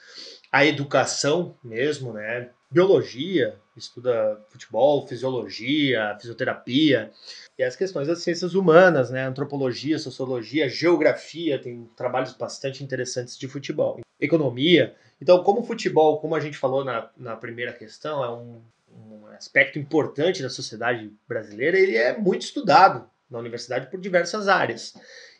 a 0.51 0.65
educação 0.65 1.55
mesmo, 1.63 2.13
né? 2.13 2.49
Biologia, 2.71 3.59
estuda 3.75 4.41
futebol, 4.47 5.05
fisiologia, 5.05 6.15
fisioterapia, 6.19 7.11
e 7.57 7.63
as 7.63 7.75
questões 7.75 8.07
das 8.07 8.19
ciências 8.19 8.55
humanas, 8.55 9.09
né? 9.09 9.25
Antropologia, 9.25 9.99
sociologia, 9.99 10.69
geografia, 10.69 11.61
tem 11.61 11.89
trabalhos 11.97 12.33
bastante 12.33 12.81
interessantes 12.81 13.37
de 13.37 13.45
futebol. 13.47 13.99
Economia. 14.19 14.95
Então, 15.21 15.43
como 15.43 15.59
o 15.59 15.63
futebol, 15.63 16.21
como 16.21 16.33
a 16.33 16.39
gente 16.39 16.57
falou 16.57 16.85
na, 16.85 17.09
na 17.17 17.35
primeira 17.35 17.73
questão, 17.73 18.23
é 18.23 18.29
um, 18.29 18.61
um 18.89 19.27
aspecto 19.27 19.77
importante 19.77 20.41
da 20.41 20.49
sociedade 20.49 21.11
brasileira, 21.27 21.77
ele 21.77 21.97
é 21.97 22.17
muito 22.17 22.43
estudado 22.43 23.05
na 23.29 23.39
universidade 23.39 23.91
por 23.91 23.99
diversas 23.99 24.47
áreas 24.47 24.93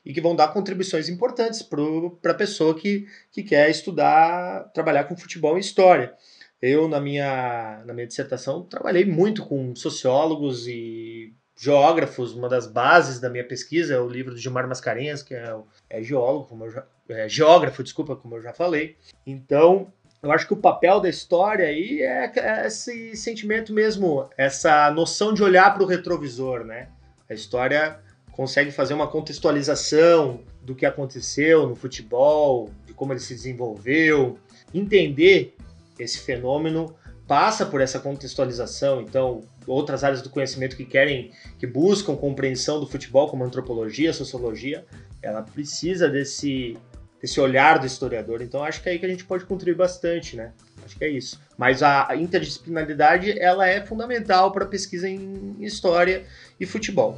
e 0.05 0.13
que 0.13 0.21
vão 0.21 0.35
dar 0.35 0.49
contribuições 0.49 1.07
importantes 1.07 1.61
para 1.61 2.31
a 2.31 2.35
pessoa 2.35 2.77
que, 2.77 3.07
que 3.31 3.43
quer 3.43 3.69
estudar, 3.69 4.69
trabalhar 4.73 5.03
com 5.05 5.15
futebol 5.15 5.57
e 5.57 5.61
história. 5.61 6.13
Eu, 6.61 6.87
na 6.87 6.99
minha, 6.99 7.81
na 7.85 7.93
minha 7.93 8.05
dissertação, 8.05 8.63
trabalhei 8.63 9.03
muito 9.03 9.43
com 9.45 9.75
sociólogos 9.75 10.67
e 10.67 11.33
geógrafos. 11.57 12.33
Uma 12.33 12.47
das 12.47 12.67
bases 12.67 13.19
da 13.19 13.29
minha 13.29 13.47
pesquisa 13.47 13.95
é 13.95 13.99
o 13.99 14.07
livro 14.07 14.33
do 14.33 14.39
Gilmar 14.39 14.67
Mascarenhas, 14.67 15.23
que 15.23 15.33
é, 15.33 15.55
é 15.89 16.03
geólogo, 16.03 16.45
como 16.47 16.65
eu 16.65 16.71
já, 16.71 16.85
é, 17.09 17.27
geógrafo, 17.27 17.83
desculpa, 17.83 18.15
como 18.15 18.35
eu 18.35 18.41
já 18.41 18.53
falei. 18.53 18.95
Então, 19.25 19.91
eu 20.21 20.31
acho 20.31 20.45
que 20.45 20.53
o 20.53 20.57
papel 20.57 20.99
da 20.99 21.09
história 21.09 21.65
aí 21.65 22.01
é, 22.01 22.31
é 22.35 22.67
esse 22.67 23.15
sentimento 23.15 23.73
mesmo, 23.73 24.29
essa 24.37 24.91
noção 24.91 25.33
de 25.33 25.43
olhar 25.43 25.73
para 25.73 25.83
o 25.83 25.87
retrovisor, 25.87 26.63
né? 26.63 26.89
A 27.27 27.33
história 27.33 27.99
consegue 28.31 28.71
fazer 28.71 28.93
uma 28.93 29.07
contextualização 29.07 30.41
do 30.61 30.75
que 30.75 30.85
aconteceu 30.85 31.67
no 31.67 31.75
futebol, 31.75 32.69
de 32.85 32.93
como 32.93 33.13
ele 33.13 33.19
se 33.19 33.33
desenvolveu, 33.33 34.37
entender 34.73 35.55
esse 36.01 36.19
fenômeno 36.19 36.95
passa 37.27 37.65
por 37.65 37.79
essa 37.79 37.99
contextualização. 37.99 39.01
Então, 39.01 39.41
outras 39.65 40.03
áreas 40.03 40.21
do 40.21 40.29
conhecimento 40.29 40.75
que 40.75 40.85
querem, 40.85 41.31
que 41.57 41.65
buscam 41.65 42.15
compreensão 42.15 42.79
do 42.79 42.87
futebol, 42.87 43.29
como 43.29 43.43
antropologia, 43.43 44.11
sociologia, 44.11 44.85
ela 45.21 45.41
precisa 45.41 46.09
desse 46.09 46.77
desse 47.21 47.39
olhar 47.39 47.77
do 47.77 47.85
historiador. 47.85 48.41
Então, 48.41 48.63
acho 48.63 48.81
que 48.81 48.89
é 48.89 48.93
aí 48.93 48.99
que 48.99 49.05
a 49.05 49.09
gente 49.09 49.23
pode 49.23 49.45
contribuir 49.45 49.77
bastante, 49.77 50.35
né? 50.35 50.53
Acho 50.83 50.97
que 50.97 51.05
é 51.05 51.09
isso. 51.09 51.39
Mas 51.55 51.83
a 51.83 52.09
interdisciplinaridade 52.15 53.39
ela 53.39 53.67
é 53.67 53.85
fundamental 53.85 54.51
para 54.51 54.65
pesquisa 54.65 55.07
em 55.07 55.55
história 55.59 56.25
e 56.59 56.65
futebol. 56.65 57.15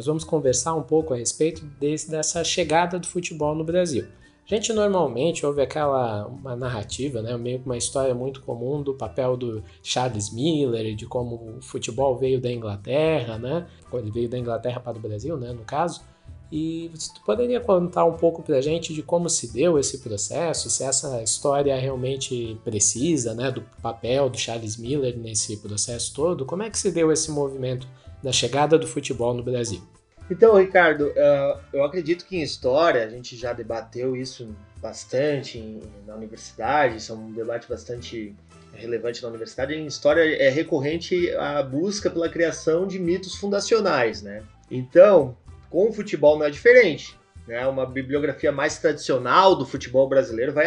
Nós 0.00 0.06
vamos 0.06 0.24
conversar 0.24 0.72
um 0.72 0.82
pouco 0.82 1.12
a 1.12 1.16
respeito 1.18 1.62
desse, 1.78 2.10
dessa 2.10 2.42
chegada 2.42 2.98
do 2.98 3.06
futebol 3.06 3.54
no 3.54 3.62
Brasil. 3.62 4.06
A 4.50 4.54
gente 4.54 4.72
normalmente 4.72 5.44
ouve 5.44 5.60
aquela 5.60 6.26
uma 6.26 6.56
narrativa, 6.56 7.20
né, 7.20 7.36
meio 7.36 7.60
uma 7.66 7.76
história 7.76 8.14
muito 8.14 8.40
comum 8.40 8.82
do 8.82 8.94
papel 8.94 9.36
do 9.36 9.62
Charles 9.82 10.32
Miller, 10.32 10.96
de 10.96 11.04
como 11.04 11.58
o 11.58 11.60
futebol 11.60 12.16
veio 12.16 12.40
da 12.40 12.50
Inglaterra, 12.50 13.36
né? 13.36 13.66
Ele 13.92 14.10
veio 14.10 14.26
da 14.26 14.38
Inglaterra 14.38 14.80
para 14.80 14.96
o 14.96 15.00
Brasil, 15.02 15.36
né, 15.36 15.52
no 15.52 15.64
caso. 15.64 16.00
E 16.50 16.90
você 16.94 17.12
poderia 17.26 17.60
contar 17.60 18.06
um 18.06 18.16
pouco 18.16 18.42
para 18.42 18.56
a 18.56 18.62
gente 18.62 18.94
de 18.94 19.02
como 19.02 19.28
se 19.28 19.52
deu 19.52 19.78
esse 19.78 19.98
processo, 19.98 20.70
se 20.70 20.82
essa 20.82 21.22
história 21.22 21.76
realmente 21.76 22.58
precisa, 22.64 23.34
né, 23.34 23.50
do 23.50 23.60
papel 23.82 24.30
do 24.30 24.38
Charles 24.38 24.78
Miller 24.78 25.14
nesse 25.18 25.58
processo 25.58 26.14
todo? 26.14 26.46
Como 26.46 26.62
é 26.62 26.70
que 26.70 26.78
se 26.78 26.90
deu 26.90 27.12
esse 27.12 27.30
movimento 27.30 27.86
da 28.22 28.32
chegada 28.32 28.78
do 28.78 28.86
futebol 28.86 29.34
no 29.34 29.42
Brasil? 29.42 29.82
Então, 30.30 30.56
Ricardo, 30.56 31.08
uh, 31.08 31.60
eu 31.72 31.82
acredito 31.82 32.24
que 32.24 32.36
em 32.36 32.42
história, 32.42 33.04
a 33.04 33.08
gente 33.08 33.36
já 33.36 33.52
debateu 33.52 34.14
isso 34.14 34.54
bastante 34.80 35.80
na 36.06 36.14
universidade, 36.14 36.98
isso 36.98 37.12
é 37.12 37.16
um 37.16 37.32
debate 37.32 37.68
bastante 37.68 38.34
relevante 38.72 39.22
na 39.22 39.28
universidade. 39.28 39.74
Em 39.74 39.86
história 39.86 40.22
é 40.40 40.48
recorrente 40.48 41.30
a 41.34 41.62
busca 41.62 42.08
pela 42.08 42.28
criação 42.28 42.86
de 42.86 42.98
mitos 42.98 43.34
fundacionais, 43.34 44.22
né? 44.22 44.42
Então, 44.70 45.36
com 45.68 45.88
o 45.88 45.92
futebol 45.92 46.38
não 46.38 46.46
é 46.46 46.50
diferente. 46.50 47.18
Né? 47.46 47.66
Uma 47.66 47.84
bibliografia 47.84 48.52
mais 48.52 48.78
tradicional 48.78 49.56
do 49.56 49.66
futebol 49.66 50.08
brasileiro 50.08 50.52
vai 50.52 50.66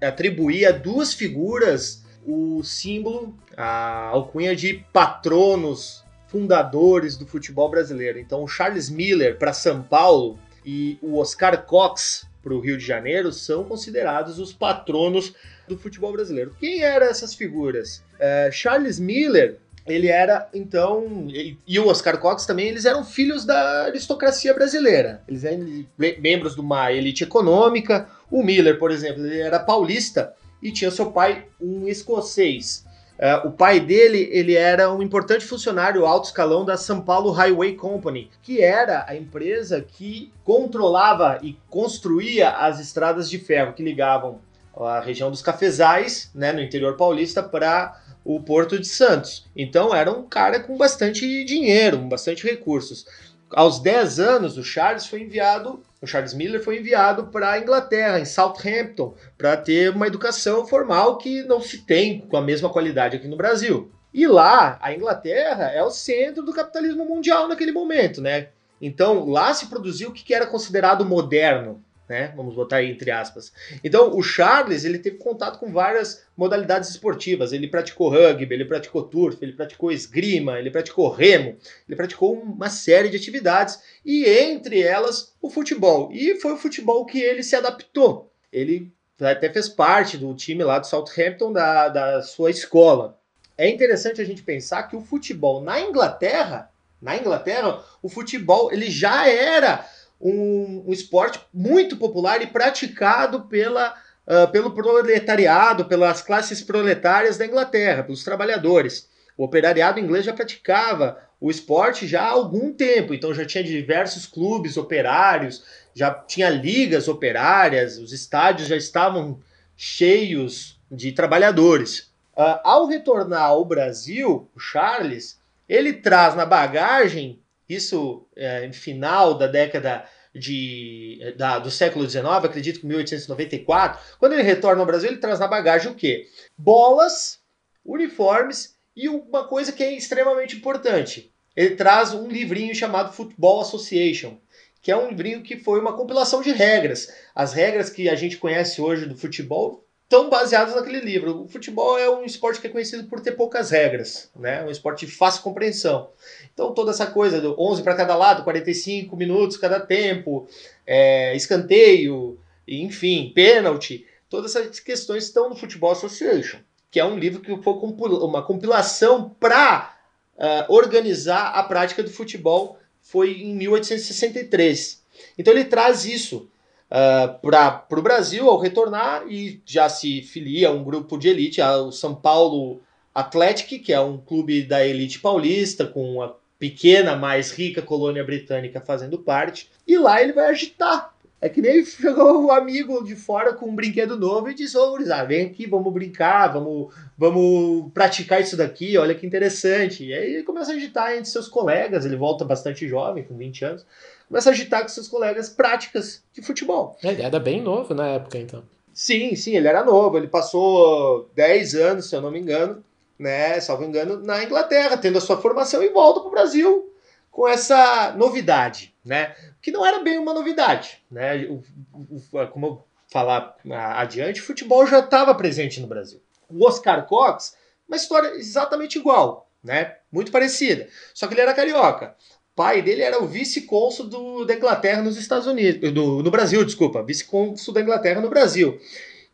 atribuir 0.00 0.66
a 0.66 0.70
duas 0.70 1.12
figuras 1.12 2.04
o 2.24 2.62
símbolo, 2.62 3.34
a 3.56 4.08
alcunha 4.08 4.54
de 4.54 4.84
patronos 4.92 6.04
fundadores 6.30 7.16
do 7.16 7.26
futebol 7.26 7.68
brasileiro. 7.68 8.18
Então, 8.18 8.42
o 8.42 8.48
Charles 8.48 8.88
Miller 8.88 9.36
para 9.36 9.52
São 9.52 9.82
Paulo 9.82 10.38
e 10.64 10.96
o 11.02 11.18
Oscar 11.18 11.64
Cox 11.64 12.26
para 12.42 12.54
o 12.54 12.60
Rio 12.60 12.78
de 12.78 12.86
Janeiro 12.86 13.32
são 13.32 13.64
considerados 13.64 14.38
os 14.38 14.52
patronos 14.52 15.34
do 15.68 15.76
futebol 15.76 16.12
brasileiro. 16.12 16.54
Quem 16.58 16.82
eram 16.82 17.06
essas 17.06 17.34
figuras? 17.34 18.02
É, 18.18 18.48
Charles 18.52 18.98
Miller, 18.98 19.58
ele 19.86 20.06
era 20.06 20.48
então 20.54 21.26
e 21.66 21.78
o 21.78 21.88
Oscar 21.88 22.18
Cox 22.18 22.46
também, 22.46 22.68
eles 22.68 22.84
eram 22.84 23.04
filhos 23.04 23.44
da 23.44 23.86
aristocracia 23.86 24.54
brasileira. 24.54 25.22
Eles 25.28 25.44
eram 25.44 25.84
membros 25.98 26.54
de 26.54 26.60
uma 26.60 26.92
elite 26.92 27.24
econômica. 27.24 28.08
O 28.30 28.42
Miller, 28.42 28.78
por 28.78 28.90
exemplo, 28.90 29.26
ele 29.26 29.40
era 29.40 29.58
paulista 29.58 30.32
e 30.62 30.70
tinha 30.70 30.90
seu 30.90 31.10
pai 31.10 31.46
um 31.60 31.88
escocês. 31.88 32.84
Uh, 33.20 33.48
o 33.48 33.52
pai 33.52 33.78
dele 33.78 34.30
ele 34.32 34.54
era 34.54 34.90
um 34.90 35.02
importante 35.02 35.44
funcionário 35.44 36.06
alto 36.06 36.28
escalão 36.28 36.64
da 36.64 36.78
São 36.78 37.02
Paulo 37.02 37.30
Highway 37.30 37.74
Company, 37.74 38.30
que 38.40 38.62
era 38.62 39.04
a 39.06 39.14
empresa 39.14 39.82
que 39.86 40.32
controlava 40.42 41.38
e 41.42 41.58
construía 41.68 42.48
as 42.48 42.80
estradas 42.80 43.28
de 43.28 43.38
ferro 43.38 43.74
que 43.74 43.82
ligavam 43.82 44.40
a 44.74 45.00
região 45.00 45.30
dos 45.30 45.42
cafezais, 45.42 46.30
né, 46.34 46.50
no 46.50 46.62
interior 46.62 46.96
paulista, 46.96 47.42
para 47.42 48.00
o 48.24 48.40
Porto 48.40 48.78
de 48.78 48.86
Santos. 48.86 49.46
Então 49.54 49.94
era 49.94 50.10
um 50.10 50.22
cara 50.22 50.58
com 50.58 50.78
bastante 50.78 51.44
dinheiro, 51.44 51.98
com 51.98 52.08
bastante 52.08 52.44
recursos. 52.44 53.04
Aos 53.50 53.80
10 53.80 54.18
anos, 54.18 54.56
o 54.56 54.64
Charles 54.64 55.06
foi 55.06 55.20
enviado 55.20 55.82
o 56.02 56.06
Charles 56.06 56.32
Miller 56.32 56.62
foi 56.62 56.78
enviado 56.78 57.26
para 57.26 57.52
a 57.52 57.58
Inglaterra, 57.58 58.18
em 58.18 58.24
Southampton, 58.24 59.14
para 59.36 59.56
ter 59.56 59.90
uma 59.90 60.06
educação 60.06 60.66
formal 60.66 61.18
que 61.18 61.42
não 61.42 61.60
se 61.60 61.84
tem 61.84 62.20
com 62.22 62.36
a 62.36 62.42
mesma 62.42 62.70
qualidade 62.70 63.16
aqui 63.16 63.28
no 63.28 63.36
Brasil. 63.36 63.92
E 64.12 64.26
lá, 64.26 64.78
a 64.80 64.94
Inglaterra 64.94 65.70
é 65.70 65.82
o 65.82 65.90
centro 65.90 66.42
do 66.42 66.52
capitalismo 66.52 67.04
mundial 67.04 67.46
naquele 67.46 67.70
momento, 67.70 68.20
né? 68.20 68.48
Então, 68.80 69.28
lá 69.28 69.52
se 69.52 69.66
produziu 69.66 70.08
o 70.08 70.12
que 70.12 70.32
era 70.32 70.46
considerado 70.46 71.04
moderno, 71.04 71.84
né? 72.10 72.32
Vamos 72.34 72.56
botar 72.56 72.78
aí 72.78 72.90
entre 72.90 73.08
aspas. 73.12 73.52
Então, 73.84 74.16
o 74.16 74.20
Charles, 74.20 74.84
ele 74.84 74.98
teve 74.98 75.16
contato 75.16 75.60
com 75.60 75.72
várias 75.72 76.26
modalidades 76.36 76.90
esportivas. 76.90 77.52
Ele 77.52 77.68
praticou 77.68 78.10
rugby, 78.10 78.52
ele 78.52 78.64
praticou 78.64 79.04
turf, 79.04 79.38
ele 79.40 79.52
praticou 79.52 79.92
esgrima, 79.92 80.58
ele 80.58 80.72
praticou 80.72 81.08
remo, 81.08 81.56
ele 81.88 81.96
praticou 81.96 82.34
uma 82.34 82.68
série 82.68 83.08
de 83.10 83.16
atividades 83.16 83.80
e 84.04 84.24
entre 84.24 84.82
elas 84.82 85.36
o 85.40 85.48
futebol. 85.48 86.10
E 86.12 86.34
foi 86.40 86.52
o 86.52 86.56
futebol 86.56 87.06
que 87.06 87.20
ele 87.20 87.44
se 87.44 87.54
adaptou. 87.54 88.32
Ele 88.52 88.92
até 89.20 89.48
fez 89.48 89.68
parte 89.68 90.18
do 90.18 90.34
time 90.34 90.64
lá 90.64 90.80
do 90.80 90.88
Southampton 90.88 91.52
da, 91.52 91.88
da 91.88 92.22
sua 92.22 92.50
escola. 92.50 93.20
É 93.56 93.68
interessante 93.68 94.20
a 94.20 94.24
gente 94.24 94.42
pensar 94.42 94.82
que 94.84 94.96
o 94.96 95.00
futebol 95.00 95.62
na 95.62 95.80
Inglaterra, 95.80 96.72
na 97.00 97.16
Inglaterra, 97.16 97.84
o 98.02 98.08
futebol 98.08 98.72
ele 98.72 98.90
já 98.90 99.28
era 99.28 99.86
um, 100.20 100.84
um 100.86 100.92
esporte 100.92 101.40
muito 101.52 101.96
popular 101.96 102.42
e 102.42 102.46
praticado 102.46 103.42
pela, 103.42 103.94
uh, 104.26 104.50
pelo 104.52 104.72
proletariado, 104.72 105.86
pelas 105.86 106.20
classes 106.20 106.60
proletárias 106.62 107.38
da 107.38 107.46
Inglaterra, 107.46 108.02
pelos 108.02 108.22
trabalhadores. 108.22 109.08
O 109.36 109.44
operariado 109.44 109.98
inglês 109.98 110.24
já 110.24 110.32
praticava 110.32 111.18
o 111.40 111.50
esporte 111.50 112.06
já 112.06 112.22
há 112.22 112.30
algum 112.30 112.70
tempo, 112.70 113.14
então 113.14 113.32
já 113.32 113.46
tinha 113.46 113.64
diversos 113.64 114.26
clubes 114.26 114.76
operários, 114.76 115.64
já 115.94 116.12
tinha 116.12 116.50
ligas 116.50 117.08
operárias, 117.08 117.96
os 117.96 118.12
estádios 118.12 118.68
já 118.68 118.76
estavam 118.76 119.40
cheios 119.74 120.78
de 120.90 121.12
trabalhadores. 121.12 122.10
Uh, 122.36 122.60
ao 122.62 122.86
retornar 122.86 123.44
ao 123.44 123.64
Brasil, 123.64 124.50
o 124.54 124.60
Charles, 124.60 125.40
ele 125.66 125.94
traz 125.94 126.34
na 126.34 126.44
bagagem 126.44 127.40
isso 127.74 128.26
é, 128.36 128.66
no 128.66 128.74
final 128.74 129.34
da 129.34 129.46
década 129.46 130.04
de, 130.34 131.34
da, 131.36 131.58
do 131.58 131.70
século 131.70 132.08
XIX, 132.08 132.26
acredito 132.26 132.80
que 132.80 132.86
1894, 132.86 134.00
quando 134.18 134.32
ele 134.32 134.42
retorna 134.42 134.80
ao 134.80 134.86
Brasil, 134.86 135.10
ele 135.10 135.18
traz 135.18 135.38
na 135.38 135.48
bagagem 135.48 135.90
o 135.90 135.94
quê? 135.94 136.28
Bolas, 136.56 137.40
uniformes 137.84 138.76
e 138.94 139.08
uma 139.08 139.46
coisa 139.46 139.72
que 139.72 139.82
é 139.82 139.92
extremamente 139.92 140.56
importante. 140.56 141.32
Ele 141.56 141.74
traz 141.74 142.14
um 142.14 142.28
livrinho 142.28 142.74
chamado 142.74 143.12
Football 143.12 143.60
Association, 143.60 144.38
que 144.80 144.90
é 144.90 144.96
um 144.96 145.08
livrinho 145.08 145.42
que 145.42 145.56
foi 145.56 145.80
uma 145.80 145.96
compilação 145.96 146.40
de 146.40 146.52
regras. 146.52 147.12
As 147.34 147.52
regras 147.52 147.90
que 147.90 148.08
a 148.08 148.14
gente 148.14 148.36
conhece 148.36 148.80
hoje 148.80 149.06
do 149.06 149.16
futebol 149.16 149.84
estão 150.10 150.28
baseados 150.28 150.74
naquele 150.74 150.98
livro. 150.98 151.44
O 151.44 151.48
futebol 151.48 151.96
é 151.96 152.10
um 152.10 152.24
esporte 152.24 152.60
que 152.60 152.66
é 152.66 152.70
conhecido 152.70 153.04
por 153.04 153.20
ter 153.20 153.32
poucas 153.32 153.70
regras, 153.70 154.28
né? 154.34 154.64
Um 154.64 154.70
esporte 154.70 155.06
de 155.06 155.12
fácil 155.12 155.40
compreensão. 155.40 156.10
Então 156.52 156.74
toda 156.74 156.90
essa 156.90 157.06
coisa 157.06 157.40
do 157.40 157.54
11 157.56 157.84
para 157.84 157.94
cada 157.94 158.16
lado, 158.16 158.42
45 158.42 159.16
minutos 159.16 159.56
cada 159.56 159.78
tempo, 159.78 160.48
é, 160.84 161.36
escanteio, 161.36 162.36
enfim, 162.66 163.30
pênalti, 163.32 164.04
todas 164.28 164.56
essas 164.56 164.80
questões 164.80 165.24
estão 165.24 165.48
no 165.48 165.54
Futebol 165.54 165.92
Association, 165.92 166.58
que 166.90 166.98
é 166.98 167.04
um 167.04 167.16
livro 167.16 167.40
que 167.40 167.56
foi 167.62 167.72
uma 167.72 168.42
compilação 168.42 169.30
para 169.38 169.96
uh, 170.36 170.42
é, 170.42 170.66
organizar 170.68 171.52
a 171.52 171.62
prática 171.62 172.02
do 172.02 172.10
futebol. 172.10 172.78
Foi 173.00 173.30
em 173.30 173.54
1863. 173.54 175.04
Então 175.38 175.54
ele 175.54 175.64
traz 175.64 176.04
isso 176.04 176.50
uh, 176.90 177.38
ah, 177.54 177.84
para 177.88 177.98
o 177.98 178.02
Brasil 178.02 178.48
ao 178.48 178.58
retornar 178.58 179.24
e 179.28 179.62
já 179.64 179.88
se 179.88 180.22
filia 180.22 180.68
a 180.68 180.72
um 180.72 180.82
grupo 180.82 181.16
de 181.16 181.28
elite, 181.28 181.60
ao 181.60 181.92
São 181.92 182.14
Paulo 182.14 182.80
Athletic, 183.14 183.82
que 183.82 183.92
é 183.92 184.00
um 184.00 184.18
clube 184.18 184.62
da 184.62 184.84
elite 184.84 185.20
paulista, 185.20 185.86
com 185.86 186.14
uma 186.14 186.36
pequena, 186.58 187.16
mais 187.16 187.50
rica 187.52 187.80
colônia 187.80 188.22
britânica 188.22 188.80
fazendo 188.80 189.18
parte, 189.18 189.70
e 189.86 189.96
lá 189.96 190.22
ele 190.22 190.32
vai 190.32 190.46
agitar. 190.46 191.14
É 191.40 191.48
que 191.48 191.62
nem 191.62 191.82
chegou 191.86 192.44
um 192.44 192.50
amigo 192.50 193.02
de 193.02 193.16
fora 193.16 193.54
com 193.54 193.70
um 193.70 193.74
brinquedo 193.74 194.14
novo 194.16 194.50
e 194.50 194.54
disse: 194.54 194.76
Ô, 194.76 194.94
oh, 194.94 195.26
vem 195.26 195.46
aqui, 195.46 195.66
vamos 195.66 195.92
brincar, 195.92 196.48
vamos, 196.48 196.94
vamos 197.16 197.90
praticar 197.94 198.42
isso 198.42 198.56
daqui, 198.58 198.98
olha 198.98 199.14
que 199.14 199.26
interessante. 199.26 200.04
E 200.04 200.12
aí 200.12 200.34
ele 200.34 200.42
começa 200.42 200.72
a 200.72 200.74
agitar 200.74 201.12
entre 201.12 201.30
seus 201.30 201.48
colegas, 201.48 202.04
ele 202.04 202.16
volta 202.16 202.44
bastante 202.44 202.86
jovem, 202.86 203.24
com 203.24 203.36
20 203.36 203.64
anos, 203.64 203.86
começa 204.30 204.48
a 204.48 204.52
agitar 204.52 204.82
com 204.82 204.88
seus 204.88 205.08
colegas 205.08 205.48
práticas 205.48 206.22
de 206.32 206.40
futebol. 206.40 206.96
Ele 207.02 207.20
era 207.20 207.40
bem 207.40 207.60
novo 207.60 207.92
na 207.92 208.06
época, 208.06 208.38
então. 208.38 208.62
Sim, 208.94 209.34
sim, 209.34 209.56
ele 209.56 209.66
era 209.66 209.84
novo. 209.84 210.16
Ele 210.16 210.28
passou 210.28 211.28
10 211.34 211.74
anos, 211.74 212.08
se 212.08 212.14
eu 212.14 212.22
não 212.22 212.30
me 212.30 212.38
engano, 212.38 212.82
né, 213.18 213.58
salvo 213.58 213.82
engano, 213.82 214.22
na 214.22 214.44
Inglaterra, 214.44 214.96
tendo 214.96 215.18
a 215.18 215.20
sua 215.20 215.40
formação 215.40 215.82
e 215.82 215.88
volta 215.88 216.20
para 216.20 216.28
o 216.28 216.30
Brasil 216.30 216.94
com 217.28 217.46
essa 217.48 218.12
novidade, 218.16 218.94
né? 219.04 219.34
Que 219.60 219.72
não 219.72 219.84
era 219.84 219.98
bem 220.00 220.16
uma 220.16 220.32
novidade, 220.32 221.02
né? 221.10 221.44
O, 221.46 221.62
o, 221.92 222.46
como 222.48 222.66
eu 222.66 222.84
falar 223.08 223.56
adiante, 223.96 224.40
o 224.40 224.44
futebol 224.44 224.86
já 224.86 225.00
estava 225.00 225.34
presente 225.34 225.80
no 225.80 225.88
Brasil. 225.88 226.20
O 226.48 226.64
Oscar 226.64 227.04
Cox, 227.06 227.56
uma 227.88 227.96
história 227.96 228.28
exatamente 228.36 228.96
igual, 228.96 229.48
né? 229.62 229.96
Muito 230.10 230.30
parecida. 230.30 230.88
Só 231.14 231.26
que 231.26 231.34
ele 231.34 231.40
era 231.40 231.54
carioca 231.54 232.14
pai 232.60 232.82
dele 232.82 233.00
era 233.00 233.22
o 233.22 233.26
vice-cônsul 233.26 234.44
da 234.44 234.54
Inglaterra 234.54 235.00
nos 235.00 235.16
Estados 235.16 235.46
Unidos, 235.46 235.90
do, 235.94 236.22
no 236.22 236.30
Brasil, 236.30 236.62
desculpa, 236.62 237.02
vice-cônsul 237.02 237.72
da 237.72 237.80
Inglaterra 237.80 238.20
no 238.20 238.28
Brasil. 238.28 238.78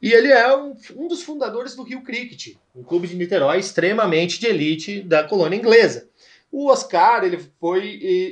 E 0.00 0.12
ele 0.12 0.30
é 0.30 0.56
um, 0.56 0.76
um, 0.94 1.08
dos 1.08 1.24
fundadores 1.24 1.74
do 1.74 1.82
Rio 1.82 2.02
Cricket, 2.02 2.54
um 2.72 2.84
clube 2.84 3.08
de 3.08 3.16
Niterói 3.16 3.58
extremamente 3.58 4.38
de 4.38 4.46
elite 4.46 5.02
da 5.02 5.24
colônia 5.24 5.56
inglesa. 5.56 6.08
o 6.52 6.70
Oscar 6.70 7.24
ele 7.24 7.40
foi 7.58 7.84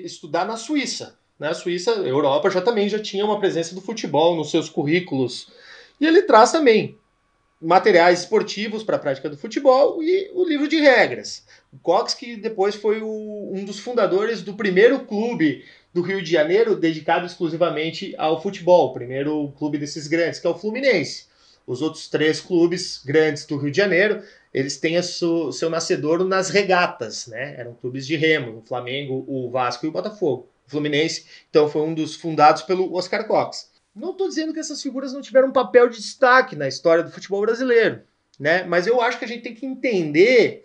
estudar 0.05 0.45
na 0.45 0.57
Suíça. 0.57 1.19
Na 1.41 1.49
né? 1.49 1.55
Suíça, 1.55 1.91
Europa 1.91 2.49
já 2.49 2.61
também 2.61 2.89
já 2.89 3.01
tinha 3.01 3.25
uma 3.25 3.41
presença 3.41 3.75
do 3.75 3.81
futebol 3.81 4.37
nos 4.37 4.53
seus 4.53 4.69
currículos. 4.69 5.49
E 6.01 6.07
ele 6.07 6.23
traz 6.23 6.53
também 6.53 6.97
materiais 7.61 8.21
esportivos 8.21 8.83
para 8.83 8.97
a 8.97 8.99
prática 8.99 9.29
do 9.31 9.37
futebol 9.37 10.03
e 10.03 10.31
o 10.35 10.45
livro 10.45 10.69
de 10.69 10.77
regras. 10.77 11.45
O 11.73 11.79
Cox, 11.79 12.15
que 12.15 12.37
depois 12.37 12.75
foi 12.75 13.01
o, 13.01 13.53
um 13.53 13.65
dos 13.65 13.79
fundadores 13.79 14.43
do 14.43 14.55
primeiro 14.55 15.01
clube 15.01 15.65
do 15.93 16.03
Rio 16.03 16.21
de 16.21 16.31
Janeiro 16.31 16.75
dedicado 16.75 17.25
exclusivamente 17.25 18.15
ao 18.19 18.43
futebol, 18.43 18.89
o 18.89 18.93
primeiro 18.93 19.53
clube 19.57 19.79
desses 19.79 20.07
grandes, 20.09 20.41
que 20.41 20.47
é 20.47 20.51
o 20.51 20.59
Fluminense. 20.59 21.27
Os 21.67 21.81
outros 21.81 22.09
três 22.09 22.41
clubes 22.41 23.01
grandes 23.05 23.47
do 23.47 23.57
Rio 23.57 23.71
de 23.71 23.77
Janeiro, 23.77 24.23
eles 24.53 24.77
têm 24.77 25.01
seu, 25.01 25.51
seu 25.51 25.71
nascedouro 25.71 26.25
nas 26.25 26.51
regatas, 26.51 27.27
né? 27.27 27.55
Eram 27.57 27.75
clubes 27.75 28.07
de 28.07 28.17
remo, 28.17 28.59
o 28.59 28.63
Flamengo, 28.63 29.25
o 29.27 29.51
Vasco 29.51 29.87
e 29.87 29.89
o 29.89 29.93
Botafogo. 29.93 30.49
O 30.67 30.71
Fluminense, 30.71 31.25
então, 31.49 31.69
foi 31.69 31.83
um 31.83 31.95
dos 31.95 32.17
fundados 32.17 32.63
pelo 32.63 32.95
Oscar 32.95 33.27
Cox. 33.27 33.71
Não 33.95 34.11
estou 34.11 34.29
dizendo 34.29 34.53
que 34.53 34.59
essas 34.59 34.83
figuras 34.83 35.13
não 35.13 35.21
tiveram 35.21 35.49
um 35.49 35.53
papel 35.53 35.89
de 35.89 35.99
destaque 35.99 36.57
na 36.57 36.67
história 36.67 37.05
do 37.05 37.13
futebol 37.13 37.41
brasileiro, 37.43 38.03
né? 38.39 38.65
Mas 38.65 38.87
eu 38.87 39.01
acho 39.01 39.19
que 39.19 39.25
a 39.25 39.29
gente 39.29 39.43
tem 39.43 39.55
que 39.55 39.65
entender 39.65 40.65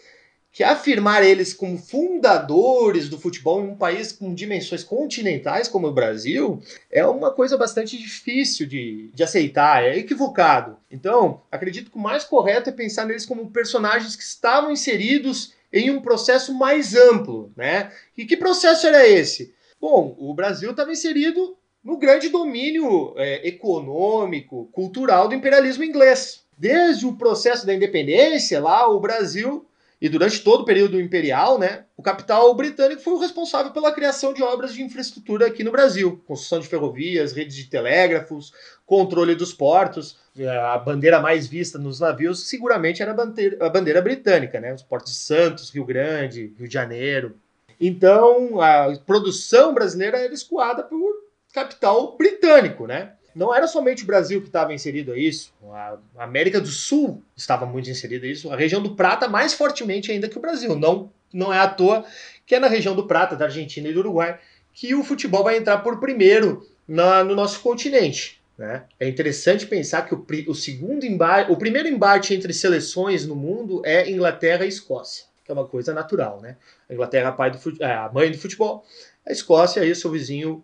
que 0.51 0.63
afirmar 0.63 1.23
eles 1.23 1.53
como 1.53 1.77
fundadores 1.77 3.07
do 3.07 3.19
futebol 3.19 3.61
em 3.61 3.67
um 3.67 3.75
país 3.75 4.11
com 4.11 4.33
dimensões 4.33 4.83
continentais 4.83 5.67
como 5.67 5.87
o 5.87 5.93
Brasil 5.93 6.59
é 6.89 7.05
uma 7.05 7.31
coisa 7.31 7.55
bastante 7.55 7.97
difícil 7.97 8.65
de, 8.65 9.11
de 9.13 9.23
aceitar, 9.23 9.83
é 9.83 9.97
equivocado. 9.97 10.77
Então, 10.89 11.43
acredito 11.51 11.91
que 11.91 11.97
o 11.97 12.01
mais 12.01 12.23
correto 12.23 12.69
é 12.69 12.73
pensar 12.73 13.05
neles 13.05 13.27
como 13.27 13.51
personagens 13.51 14.15
que 14.15 14.23
estavam 14.23 14.71
inseridos 14.71 15.53
em 15.71 15.91
um 15.91 16.01
processo 16.01 16.51
mais 16.51 16.95
amplo, 16.95 17.53
né? 17.55 17.91
E 18.17 18.25
que 18.25 18.35
processo 18.35 18.87
era 18.87 19.07
esse? 19.07 19.53
Bom, 19.79 20.15
o 20.17 20.33
Brasil 20.33 20.71
estava 20.71 20.91
inserido 20.91 21.58
no 21.83 21.97
grande 21.97 22.29
domínio 22.29 23.13
é, 23.17 23.47
econômico, 23.47 24.69
cultural 24.71 25.27
do 25.27 25.35
imperialismo 25.35 25.83
inglês. 25.83 26.43
Desde 26.57 27.05
o 27.05 27.15
processo 27.15 27.65
da 27.65 27.73
independência, 27.73 28.59
lá 28.59 28.87
o 28.87 28.99
Brasil 28.99 29.65
e 30.01 30.07
durante 30.07 30.41
todo 30.41 30.61
o 30.61 30.65
período 30.65 30.99
imperial, 30.99 31.59
né, 31.59 31.83
o 31.97 32.01
capital 32.01 32.53
britânico 32.53 33.01
foi 33.01 33.13
o 33.13 33.19
responsável 33.19 33.73
pela 33.73 33.91
criação 33.91 34.33
de 34.33 34.41
obras 34.41 34.73
de 34.73 34.81
infraestrutura 34.81 35.47
aqui 35.47 35.61
no 35.61 35.71
Brasil. 35.71 36.21
Construção 36.25 36.61
de 36.61 36.67
ferrovias, 36.67 37.33
redes 37.33 37.55
de 37.55 37.65
telégrafos, 37.65 38.53
controle 38.85 39.35
dos 39.35 39.53
portos. 39.53 40.17
A 40.63 40.77
bandeira 40.77 41.19
mais 41.19 41.47
vista 41.47 41.77
nos 41.77 41.99
navios 41.99 42.47
seguramente 42.47 43.01
era 43.01 43.11
a 43.11 43.13
bandeira, 43.13 43.65
a 43.65 43.69
bandeira 43.69 44.01
britânica, 44.01 44.59
né? 44.61 44.73
Os 44.73 44.83
portos 44.83 45.11
de 45.11 45.19
Santos, 45.19 45.69
Rio 45.69 45.83
Grande, 45.83 46.53
Rio 46.57 46.67
de 46.67 46.73
Janeiro. 46.73 47.35
Então, 47.79 48.61
a 48.61 48.97
produção 49.05 49.73
brasileira 49.73 50.17
era 50.17 50.33
escoada 50.33 50.81
por 50.83 51.28
capital 51.59 52.15
britânico, 52.17 52.87
né? 52.87 53.13
não 53.35 53.55
era 53.55 53.67
somente 53.67 54.03
o 54.03 54.05
Brasil 54.05 54.41
que 54.41 54.47
estava 54.47 54.73
inserido 54.73 55.13
a 55.13 55.17
isso, 55.17 55.53
a 55.71 55.97
América 56.17 56.59
do 56.59 56.67
Sul 56.67 57.23
estava 57.35 57.65
muito 57.65 57.89
inserida 57.89 58.25
a 58.25 58.29
isso, 58.29 58.51
a 58.51 58.55
região 58.55 58.81
do 58.81 58.95
Prata 58.95 59.27
mais 59.27 59.53
fortemente 59.53 60.11
ainda 60.11 60.27
que 60.27 60.37
o 60.37 60.41
Brasil. 60.41 60.75
Não, 60.75 61.11
não 61.33 61.53
é 61.53 61.59
à 61.59 61.67
toa 61.67 62.05
que 62.45 62.55
é 62.55 62.59
na 62.59 62.67
região 62.67 62.95
do 62.95 63.05
Prata, 63.05 63.35
da 63.35 63.45
Argentina 63.45 63.87
e 63.87 63.93
do 63.93 63.99
Uruguai, 63.99 64.39
que 64.73 64.95
o 64.95 65.03
futebol 65.03 65.43
vai 65.43 65.55
entrar 65.55 65.77
por 65.79 65.99
primeiro 65.99 66.67
na, 66.87 67.23
no 67.23 67.35
nosso 67.35 67.59
continente. 67.59 68.41
Né? 68.57 68.83
É 68.99 69.07
interessante 69.07 69.67
pensar 69.67 70.01
que 70.01 70.13
o, 70.13 70.25
o 70.47 70.55
segundo 70.55 71.05
embate, 71.05 71.51
o 71.51 71.55
primeiro 71.55 71.87
embate 71.87 72.33
entre 72.33 72.51
seleções 72.51 73.25
no 73.25 73.35
mundo 73.35 73.81
é 73.85 74.09
Inglaterra 74.09 74.65
e 74.65 74.69
Escócia, 74.69 75.25
que 75.45 75.51
é 75.51 75.53
uma 75.53 75.65
coisa 75.65 75.93
natural, 75.93 76.41
né? 76.41 76.57
A 76.89 76.93
Inglaterra 76.93 77.35
é 77.37 77.41
a, 77.41 77.49
do, 77.49 77.83
é 77.83 77.93
a 77.93 78.11
mãe 78.11 78.31
do 78.31 78.37
futebol, 78.37 78.83
a 79.25 79.31
Escócia 79.31 79.81
aí 79.81 79.95
seu 79.95 80.11
vizinho 80.11 80.63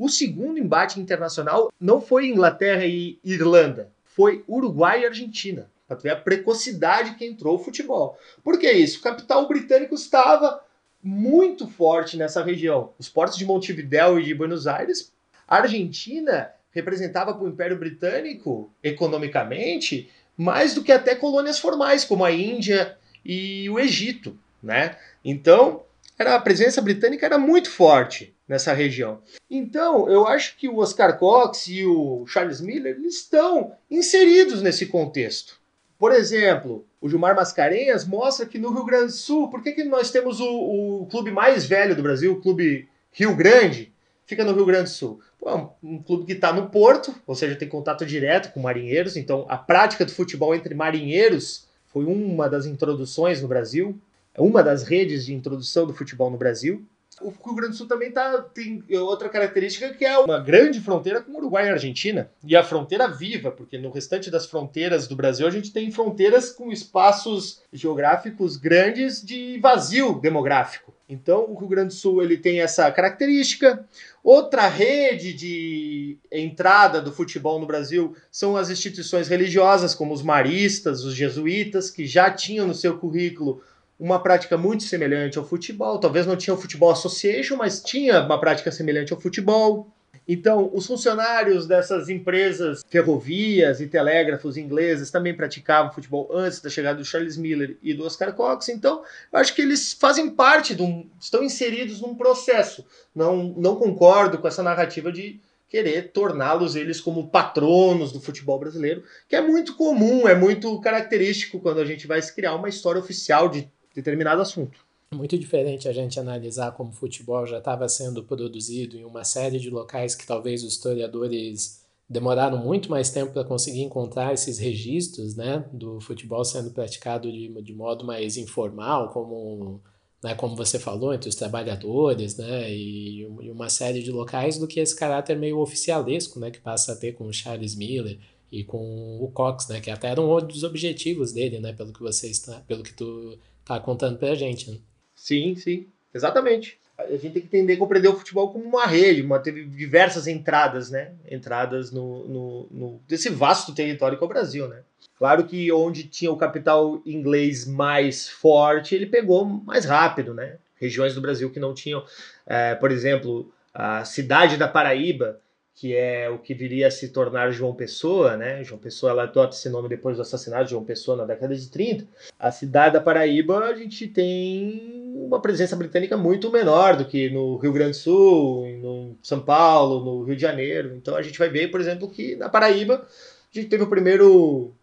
o 0.00 0.08
segundo 0.08 0.58
embate 0.58 0.98
internacional 0.98 1.70
não 1.78 2.00
foi 2.00 2.26
Inglaterra 2.26 2.86
e 2.86 3.18
Irlanda, 3.22 3.92
foi 4.02 4.42
Uruguai 4.48 5.02
e 5.02 5.04
Argentina. 5.04 5.70
Para 5.86 5.98
ver 5.98 6.10
a 6.10 6.16
precocidade 6.16 7.16
que 7.16 7.26
entrou 7.26 7.56
o 7.56 7.58
futebol. 7.58 8.18
Por 8.42 8.58
que 8.58 8.70
isso? 8.70 9.00
O 9.00 9.02
capital 9.02 9.46
britânico 9.46 9.94
estava 9.94 10.64
muito 11.02 11.68
forte 11.68 12.16
nessa 12.16 12.42
região. 12.42 12.94
Os 12.98 13.10
portos 13.10 13.36
de 13.36 13.44
Montevideo 13.44 14.18
e 14.18 14.24
de 14.24 14.34
Buenos 14.34 14.66
Aires. 14.66 15.12
A 15.46 15.56
Argentina 15.56 16.50
representava 16.70 17.34
para 17.34 17.44
o 17.44 17.48
Império 17.48 17.78
Britânico, 17.78 18.72
economicamente, 18.82 20.08
mais 20.34 20.72
do 20.72 20.82
que 20.82 20.92
até 20.92 21.14
colônias 21.14 21.58
formais, 21.58 22.06
como 22.06 22.24
a 22.24 22.32
Índia 22.32 22.96
e 23.22 23.68
o 23.68 23.78
Egito. 23.78 24.38
Né? 24.62 24.96
Então, 25.22 25.82
era, 26.18 26.36
a 26.36 26.40
presença 26.40 26.80
britânica 26.80 27.26
era 27.26 27.38
muito 27.38 27.70
forte 27.70 28.34
nessa 28.50 28.72
região. 28.72 29.20
Então, 29.48 30.10
eu 30.10 30.26
acho 30.26 30.56
que 30.56 30.68
o 30.68 30.78
Oscar 30.78 31.16
Cox 31.16 31.68
e 31.68 31.86
o 31.86 32.26
Charles 32.26 32.60
Miller 32.60 32.98
estão 33.04 33.70
inseridos 33.88 34.60
nesse 34.60 34.86
contexto. 34.86 35.60
Por 35.96 36.10
exemplo, 36.10 36.84
o 37.00 37.08
Gilmar 37.08 37.36
Mascarenhas 37.36 38.04
mostra 38.04 38.44
que 38.44 38.58
no 38.58 38.74
Rio 38.74 38.84
Grande 38.84 39.06
do 39.06 39.12
Sul, 39.12 39.48
por 39.50 39.62
que, 39.62 39.70
que 39.70 39.84
nós 39.84 40.10
temos 40.10 40.40
o, 40.40 41.02
o 41.02 41.06
clube 41.06 41.30
mais 41.30 41.64
velho 41.64 41.94
do 41.94 42.02
Brasil, 42.02 42.32
o 42.32 42.40
Clube 42.40 42.88
Rio 43.12 43.36
Grande, 43.36 43.92
fica 44.26 44.44
no 44.44 44.52
Rio 44.52 44.66
Grande 44.66 44.90
do 44.90 44.94
Sul? 44.94 45.20
Pô, 45.38 45.70
um 45.80 46.02
clube 46.02 46.26
que 46.26 46.32
está 46.32 46.52
no 46.52 46.70
porto, 46.70 47.14
ou 47.28 47.36
seja, 47.36 47.54
tem 47.54 47.68
contato 47.68 48.04
direto 48.04 48.52
com 48.52 48.58
marinheiros, 48.58 49.16
então 49.16 49.46
a 49.48 49.56
prática 49.56 50.04
do 50.04 50.10
futebol 50.10 50.56
entre 50.56 50.74
marinheiros 50.74 51.68
foi 51.86 52.04
uma 52.04 52.48
das 52.48 52.66
introduções 52.66 53.40
no 53.40 53.46
Brasil, 53.46 53.96
uma 54.36 54.60
das 54.60 54.82
redes 54.82 55.24
de 55.24 55.34
introdução 55.34 55.86
do 55.86 55.94
futebol 55.94 56.32
no 56.32 56.36
Brasil. 56.36 56.84
O 57.20 57.28
Rio 57.28 57.54
Grande 57.54 57.72
do 57.72 57.76
Sul 57.76 57.86
também 57.86 58.10
tá, 58.10 58.40
tem 58.54 58.82
outra 58.92 59.28
característica 59.28 59.92
que 59.92 60.04
é 60.04 60.18
uma 60.18 60.38
grande 60.38 60.80
fronteira 60.80 61.20
com 61.20 61.32
o 61.32 61.36
Uruguai 61.36 61.66
e 61.66 61.70
Argentina. 61.70 62.30
E 62.42 62.56
a 62.56 62.62
fronteira 62.62 63.08
viva, 63.08 63.50
porque 63.50 63.76
no 63.76 63.90
restante 63.90 64.30
das 64.30 64.46
fronteiras 64.46 65.06
do 65.06 65.14
Brasil 65.14 65.46
a 65.46 65.50
gente 65.50 65.72
tem 65.72 65.90
fronteiras 65.90 66.50
com 66.50 66.72
espaços 66.72 67.62
geográficos 67.72 68.56
grandes 68.56 69.22
de 69.22 69.58
vazio 69.58 70.18
demográfico. 70.20 70.94
Então 71.08 71.46
o 71.50 71.58
Rio 71.58 71.68
Grande 71.68 71.88
do 71.88 71.94
Sul 71.94 72.22
ele 72.22 72.38
tem 72.38 72.60
essa 72.60 72.90
característica. 72.90 73.84
Outra 74.22 74.68
rede 74.68 75.32
de 75.32 76.18
entrada 76.30 77.00
do 77.00 77.12
futebol 77.12 77.58
no 77.58 77.66
Brasil 77.66 78.14
são 78.30 78.56
as 78.56 78.70
instituições 78.70 79.26
religiosas, 79.28 79.94
como 79.94 80.14
os 80.14 80.22
maristas, 80.22 81.04
os 81.04 81.14
jesuítas, 81.14 81.90
que 81.90 82.06
já 82.06 82.30
tinham 82.30 82.66
no 82.66 82.74
seu 82.74 82.96
currículo 82.96 83.60
uma 84.00 84.18
prática 84.18 84.56
muito 84.56 84.82
semelhante 84.84 85.38
ao 85.38 85.44
futebol. 85.44 85.98
Talvez 85.98 86.26
não 86.26 86.36
tinha 86.36 86.54
o 86.54 86.56
Futebol 86.56 86.90
Association, 86.90 87.56
mas 87.56 87.82
tinha 87.82 88.22
uma 88.22 88.40
prática 88.40 88.72
semelhante 88.72 89.12
ao 89.12 89.20
futebol. 89.20 89.92
Então, 90.26 90.70
os 90.72 90.86
funcionários 90.86 91.66
dessas 91.66 92.08
empresas 92.08 92.82
ferrovias 92.88 93.80
e 93.80 93.88
telégrafos 93.88 94.56
ingleses 94.56 95.10
também 95.10 95.34
praticavam 95.34 95.92
futebol 95.92 96.30
antes 96.32 96.60
da 96.60 96.70
chegada 96.70 96.98
do 96.98 97.04
Charles 97.04 97.36
Miller 97.36 97.76
e 97.82 97.92
do 97.92 98.04
Oscar 98.04 98.32
Cox. 98.32 98.68
Então, 98.68 99.02
eu 99.32 99.38
acho 99.38 99.54
que 99.54 99.60
eles 99.60 99.92
fazem 99.92 100.30
parte 100.30 100.74
de 100.74 100.82
um, 100.82 101.06
estão 101.20 101.42
inseridos 101.42 102.00
num 102.00 102.14
processo. 102.14 102.86
Não, 103.14 103.54
não 103.56 103.76
concordo 103.76 104.38
com 104.38 104.48
essa 104.48 104.62
narrativa 104.62 105.12
de 105.12 105.40
querer 105.68 106.10
torná-los 106.12 106.74
eles 106.74 107.00
como 107.00 107.28
patronos 107.28 108.12
do 108.12 108.20
futebol 108.20 108.58
brasileiro, 108.58 109.04
que 109.28 109.36
é 109.36 109.40
muito 109.40 109.76
comum, 109.76 110.26
é 110.26 110.34
muito 110.34 110.80
característico 110.80 111.60
quando 111.60 111.80
a 111.80 111.84
gente 111.84 112.06
vai 112.06 112.20
criar 112.22 112.54
uma 112.54 112.68
história 112.68 113.00
oficial 113.00 113.48
de 113.48 113.68
determinado 113.94 114.42
assunto. 114.42 114.78
Muito 115.12 115.36
diferente 115.36 115.88
a 115.88 115.92
gente 115.92 116.20
analisar 116.20 116.72
como 116.72 116.90
o 116.90 116.94
futebol 116.94 117.44
já 117.44 117.58
estava 117.58 117.88
sendo 117.88 118.22
produzido 118.22 118.96
em 118.96 119.04
uma 119.04 119.24
série 119.24 119.58
de 119.58 119.68
locais 119.68 120.14
que 120.14 120.26
talvez 120.26 120.62
os 120.62 120.74
historiadores 120.74 121.80
demoraram 122.08 122.58
muito 122.58 122.90
mais 122.90 123.10
tempo 123.10 123.32
para 123.32 123.44
conseguir 123.44 123.82
encontrar 123.82 124.32
esses 124.34 124.58
registros 124.58 125.36
né, 125.36 125.64
do 125.72 126.00
futebol 126.00 126.44
sendo 126.44 126.72
praticado 126.72 127.30
de, 127.30 127.48
de 127.62 127.72
modo 127.72 128.04
mais 128.04 128.36
informal, 128.36 129.10
como, 129.10 129.80
né, 130.22 130.34
como 130.34 130.56
você 130.56 130.78
falou, 130.78 131.14
entre 131.14 131.28
os 131.28 131.36
trabalhadores 131.36 132.36
né, 132.36 132.68
e, 132.72 133.22
e 133.22 133.50
uma 133.50 133.68
série 133.68 134.02
de 134.02 134.10
locais, 134.10 134.58
do 134.58 134.66
que 134.66 134.80
esse 134.80 134.94
caráter 134.94 135.36
meio 135.36 135.58
oficialesco 135.58 136.40
né, 136.40 136.50
que 136.50 136.60
passa 136.60 136.92
a 136.92 136.96
ter 136.96 137.12
com 137.12 137.26
o 137.26 137.32
Charles 137.32 137.76
Miller 137.76 138.18
e 138.50 138.64
com 138.64 139.18
o 139.20 139.28
Cox, 139.32 139.68
né, 139.68 139.80
que 139.80 139.90
até 139.90 140.08
era 140.08 140.20
um 140.20 140.38
dos 140.40 140.64
objetivos 140.64 141.32
dele, 141.32 141.60
né, 141.60 141.72
pelo 141.72 141.92
que 141.92 142.00
você 142.00 142.28
está, 142.28 142.60
pelo 142.60 142.82
que 142.82 142.92
tu 142.92 143.38
tá 143.70 143.78
contando 143.78 144.18
pra 144.18 144.34
gente, 144.34 144.68
né? 144.68 144.78
Sim, 145.14 145.54
sim, 145.54 145.86
exatamente. 146.12 146.76
A 146.98 147.12
gente 147.12 147.30
tem 147.30 147.42
que 147.42 147.46
entender, 147.46 147.76
compreender 147.76 148.08
o 148.08 148.16
futebol 148.16 148.52
como 148.52 148.64
uma 148.64 148.84
rede, 148.84 149.22
uma, 149.22 149.38
teve 149.38 149.64
diversas 149.64 150.26
entradas, 150.26 150.90
né? 150.90 151.12
Entradas 151.30 151.92
no, 151.92 152.28
no, 152.28 152.68
no, 152.70 153.00
desse 153.06 153.30
vasto 153.30 153.72
território 153.72 154.18
que 154.18 154.24
é 154.24 154.26
o 154.26 154.28
Brasil, 154.28 154.68
né? 154.68 154.80
Claro 155.16 155.44
que 155.44 155.70
onde 155.70 156.04
tinha 156.04 156.32
o 156.32 156.36
capital 156.36 157.00
inglês 157.06 157.66
mais 157.66 158.28
forte, 158.28 158.94
ele 158.94 159.06
pegou 159.06 159.44
mais 159.44 159.84
rápido, 159.84 160.34
né? 160.34 160.56
Regiões 160.74 161.14
do 161.14 161.20
Brasil 161.20 161.50
que 161.50 161.60
não 161.60 161.72
tinham, 161.72 162.04
é, 162.46 162.74
por 162.74 162.90
exemplo, 162.90 163.52
a 163.72 164.04
cidade 164.04 164.56
da 164.56 164.66
Paraíba, 164.66 165.38
que 165.80 165.96
é 165.96 166.28
o 166.28 166.36
que 166.36 166.52
viria 166.52 166.88
a 166.88 166.90
se 166.90 167.08
tornar 167.08 167.50
João 167.52 167.74
Pessoa, 167.74 168.36
né? 168.36 168.62
João 168.62 168.78
Pessoa 168.78 169.12
ela 169.12 169.22
adota 169.22 169.56
esse 169.56 169.70
nome 169.70 169.88
depois 169.88 170.14
do 170.14 170.20
assassinato 170.20 170.64
de 170.64 170.72
João 170.72 170.84
Pessoa 170.84 171.16
na 171.16 171.24
década 171.24 171.56
de 171.56 171.70
30. 171.70 172.06
A 172.38 172.52
cidade 172.52 172.92
da 172.92 173.00
Paraíba, 173.00 173.60
a 173.60 173.74
gente 173.74 174.06
tem 174.06 175.10
uma 175.14 175.40
presença 175.40 175.74
britânica 175.74 176.18
muito 176.18 176.52
menor 176.52 176.98
do 176.98 177.06
que 177.06 177.30
no 177.30 177.56
Rio 177.56 177.72
Grande 177.72 177.92
do 177.92 177.96
Sul, 177.96 178.68
no 178.76 179.16
São 179.22 179.40
Paulo, 179.40 180.04
no 180.04 180.22
Rio 180.22 180.36
de 180.36 180.42
Janeiro. 180.42 180.94
Então 180.96 181.16
a 181.16 181.22
gente 181.22 181.38
vai 181.38 181.48
ver, 181.48 181.70
por 181.70 181.80
exemplo, 181.80 182.10
que 182.10 182.36
na 182.36 182.50
Paraíba 182.50 182.96
a 182.96 183.58
gente 183.58 183.70
teve 183.70 183.82
o 183.82 183.88
primeiro, 183.88 184.74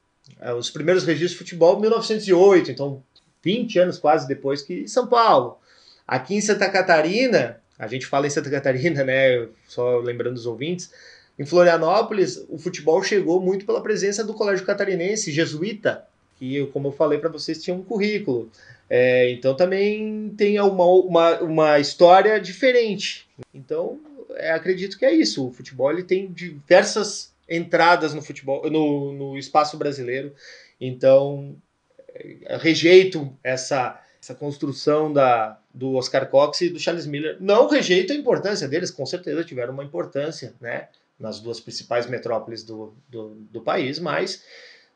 eh, 0.42 0.54
os 0.56 0.72
primeiros 0.72 1.04
registros 1.04 1.34
de 1.34 1.38
futebol 1.38 1.78
em 1.78 1.82
1908, 1.82 2.72
então 2.72 3.04
20 3.44 3.78
anos 3.78 4.00
quase 4.00 4.28
depois 4.28 4.64
que 4.64 4.88
São 4.88 5.06
Paulo. 5.06 5.60
Aqui 6.08 6.34
em 6.34 6.42
Santa 6.42 6.68
Catarina, 6.68 7.62
a 7.78 7.88
gente 7.88 8.06
fala 8.06 8.28
em 8.28 8.30
Santa 8.30 8.50
Catarina, 8.50 9.04
né? 9.04 9.48
Só 9.68 10.00
lembrando 10.00 10.36
os 10.36 10.46
ouvintes, 10.46 10.92
em 11.38 11.46
Florianópolis, 11.46 12.44
o 12.50 12.58
futebol 12.58 13.04
chegou 13.04 13.40
muito 13.40 13.66
pela 13.66 13.82
presença 13.82 14.24
do 14.24 14.34
Colégio 14.34 14.66
Catarinense 14.66 15.32
jesuíta, 15.32 16.04
que, 16.40 16.66
como 16.68 16.88
eu 16.88 16.92
falei 16.92 17.20
para 17.20 17.30
vocês, 17.30 17.62
tinha 17.62 17.76
um 17.76 17.84
currículo. 17.84 18.50
É, 18.90 19.30
então 19.32 19.56
também 19.56 20.34
tem 20.36 20.60
uma, 20.60 20.86
uma, 20.86 21.40
uma 21.42 21.80
história 21.80 22.40
diferente. 22.40 23.28
Então, 23.54 24.00
é, 24.36 24.52
acredito 24.52 24.98
que 24.98 25.06
é 25.06 25.14
isso. 25.14 25.48
O 25.48 25.54
futebol 25.54 25.92
ele 25.92 26.04
tem 26.04 26.32
diversas 26.32 27.32
entradas 27.48 28.14
no 28.14 28.22
futebol, 28.22 28.70
no, 28.70 29.14
no 29.14 29.38
espaço 29.38 29.78
brasileiro. 29.78 30.34
Então, 30.82 31.56
é, 32.16 32.58
rejeito 32.58 33.32
essa, 33.44 34.02
essa 34.28 34.36
construção 34.36 35.12
da, 35.14 35.58
do 35.74 35.96
Oscar 35.96 36.30
Cox 36.30 36.60
e 36.62 36.70
do 36.70 36.80
Charles 36.80 37.06
Miller. 37.06 37.38
Não 37.40 37.70
rejeito 37.70 38.12
a 38.12 38.16
importância 38.16 38.68
deles, 38.68 38.92
com 38.92 39.06
certeza 39.06 39.44
tiveram 39.44 39.74
uma 39.74 39.86
importância, 39.86 40.54
né? 40.60 40.90
nas 41.18 41.40
duas 41.40 41.60
principais 41.60 42.08
metrópoles 42.08 42.64
do, 42.64 42.94
do, 43.10 43.36
do 43.52 43.62
país, 43.62 44.00
mas 44.00 44.44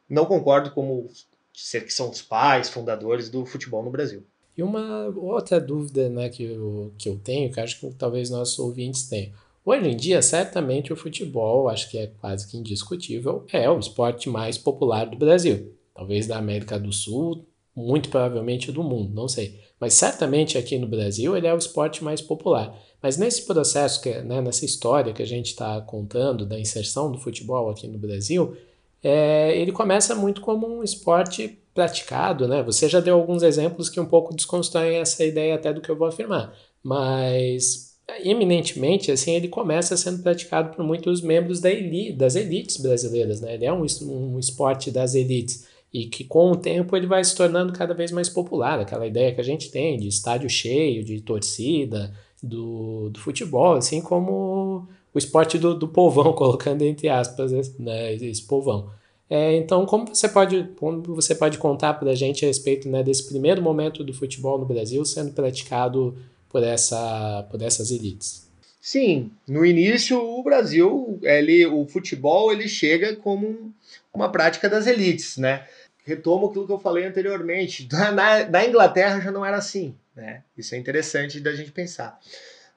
não 0.07 0.25
concordo 0.25 0.69
como 0.71 1.09
ser 1.53 1.81
que 1.81 1.93
são 1.93 2.09
os 2.09 2.21
pais, 2.21 2.69
fundadores 2.69 3.29
do 3.29 3.45
futebol 3.45 3.83
no 3.83 3.89
Brasil. 3.89 4.23
E 4.55 4.61
uma 4.61 5.05
outra 5.07 5.59
dúvida 5.59 6.09
né, 6.09 6.29
que, 6.29 6.43
eu, 6.43 6.93
que 6.97 7.09
eu 7.09 7.17
tenho, 7.17 7.51
que 7.51 7.59
acho 7.59 7.79
que 7.79 7.93
talvez 7.95 8.29
nossos 8.29 8.59
ouvintes 8.59 9.07
tenham. 9.07 9.31
Hoje 9.63 9.89
em 9.89 9.95
dia, 9.95 10.21
certamente 10.21 10.91
o 10.91 10.95
futebol, 10.95 11.69
acho 11.69 11.89
que 11.89 11.97
é 11.97 12.07
quase 12.19 12.47
que 12.47 12.57
indiscutível, 12.57 13.45
é 13.51 13.69
o 13.69 13.79
esporte 13.79 14.29
mais 14.29 14.57
popular 14.57 15.05
do 15.05 15.17
Brasil. 15.17 15.73
Talvez 15.93 16.27
da 16.27 16.37
América 16.37 16.79
do 16.79 16.91
Sul, 16.91 17.45
muito 17.75 18.09
provavelmente 18.09 18.71
do 18.71 18.83
mundo, 18.83 19.13
não 19.13 19.27
sei. 19.27 19.59
Mas 19.79 19.93
certamente 19.93 20.57
aqui 20.57 20.77
no 20.77 20.87
Brasil 20.87 21.35
ele 21.35 21.47
é 21.47 21.53
o 21.53 21.57
esporte 21.57 22.03
mais 22.03 22.21
popular. 22.21 22.77
Mas 23.01 23.17
nesse 23.17 23.45
processo, 23.45 24.01
que, 24.01 24.13
né, 24.21 24.41
nessa 24.41 24.65
história 24.65 25.13
que 25.13 25.23
a 25.23 25.27
gente 25.27 25.47
está 25.47 25.81
contando 25.81 26.45
da 26.45 26.59
inserção 26.59 27.11
do 27.11 27.17
futebol 27.17 27.69
aqui 27.69 27.87
no 27.87 27.97
Brasil, 27.97 28.55
é, 29.03 29.57
ele 29.57 29.71
começa 29.71 30.13
muito 30.13 30.41
como 30.41 30.67
um 30.67 30.83
esporte 30.83 31.57
praticado, 31.73 32.47
né? 32.47 32.61
Você 32.63 32.87
já 32.87 32.99
deu 32.99 33.15
alguns 33.15 33.41
exemplos 33.43 33.89
que 33.89 33.99
um 33.99 34.05
pouco 34.05 34.35
desconstroem 34.35 34.97
essa 34.97 35.23
ideia 35.23 35.55
até 35.55 35.73
do 35.73 35.81
que 35.81 35.89
eu 35.89 35.95
vou 35.95 36.07
afirmar, 36.07 36.53
mas 36.83 37.91
eminentemente 38.23 39.09
assim 39.09 39.31
ele 39.31 39.47
começa 39.47 39.95
sendo 39.95 40.21
praticado 40.21 40.75
por 40.75 40.83
muitos 40.83 41.21
membros 41.21 41.61
da 41.61 41.71
elite, 41.71 42.13
das 42.13 42.35
elites 42.35 42.77
brasileiras, 42.77 43.41
né? 43.41 43.55
Ele 43.55 43.65
é 43.65 43.73
um, 43.73 43.85
um 44.03 44.37
esporte 44.37 44.91
das 44.91 45.15
elites 45.15 45.65
e 45.93 46.05
que 46.05 46.23
com 46.23 46.51
o 46.51 46.55
tempo 46.55 46.95
ele 46.95 47.07
vai 47.07 47.23
se 47.23 47.35
tornando 47.35 47.73
cada 47.73 47.93
vez 47.93 48.11
mais 48.11 48.29
popular, 48.29 48.79
aquela 48.79 49.05
ideia 49.05 49.33
que 49.33 49.41
a 49.41 49.43
gente 49.43 49.69
tem 49.69 49.99
de 49.99 50.07
estádio 50.07 50.49
cheio, 50.49 51.03
de 51.03 51.19
torcida, 51.21 52.13
do, 52.41 53.09
do 53.09 53.19
futebol, 53.19 53.73
assim 53.75 54.01
como 54.01 54.87
o 55.13 55.17
esporte 55.17 55.57
do, 55.57 55.75
do 55.75 55.87
povão, 55.87 56.31
colocando 56.33 56.81
entre 56.81 57.09
aspas 57.09 57.51
né, 57.77 58.13
esse 58.15 58.43
povão. 58.43 58.89
É, 59.29 59.55
então, 59.55 59.85
como 59.85 60.07
você 60.07 60.27
pode, 60.27 60.69
como 60.77 61.01
você 61.15 61.33
pode 61.33 61.57
contar 61.57 61.93
para 61.93 62.11
a 62.11 62.15
gente 62.15 62.43
a 62.43 62.47
respeito 62.47 62.89
né, 62.89 63.01
desse 63.01 63.27
primeiro 63.27 63.61
momento 63.61 64.03
do 64.03 64.13
futebol 64.13 64.57
no 64.57 64.65
Brasil 64.65 65.05
sendo 65.05 65.31
praticado 65.31 66.17
por, 66.49 66.63
essa, 66.63 67.47
por 67.49 67.61
essas 67.61 67.91
elites? 67.91 68.49
Sim, 68.81 69.31
no 69.47 69.65
início 69.65 70.19
o 70.19 70.43
Brasil, 70.43 71.17
ele, 71.21 71.65
o 71.65 71.85
futebol, 71.85 72.51
ele 72.51 72.67
chega 72.67 73.15
como 73.15 73.71
uma 74.13 74.29
prática 74.29 74.67
das 74.67 74.87
elites, 74.87 75.37
né? 75.37 75.65
Retomo 76.03 76.47
aquilo 76.47 76.65
que 76.65 76.73
eu 76.73 76.79
falei 76.79 77.05
anteriormente. 77.05 77.87
Na, 77.91 78.45
na 78.45 78.65
Inglaterra 78.65 79.19
já 79.19 79.31
não 79.31 79.45
era 79.45 79.57
assim. 79.57 79.95
Né? 80.15 80.43
Isso 80.57 80.75
é 80.75 80.77
interessante 80.77 81.39
da 81.39 81.53
gente 81.53 81.71
pensar. 81.71 82.19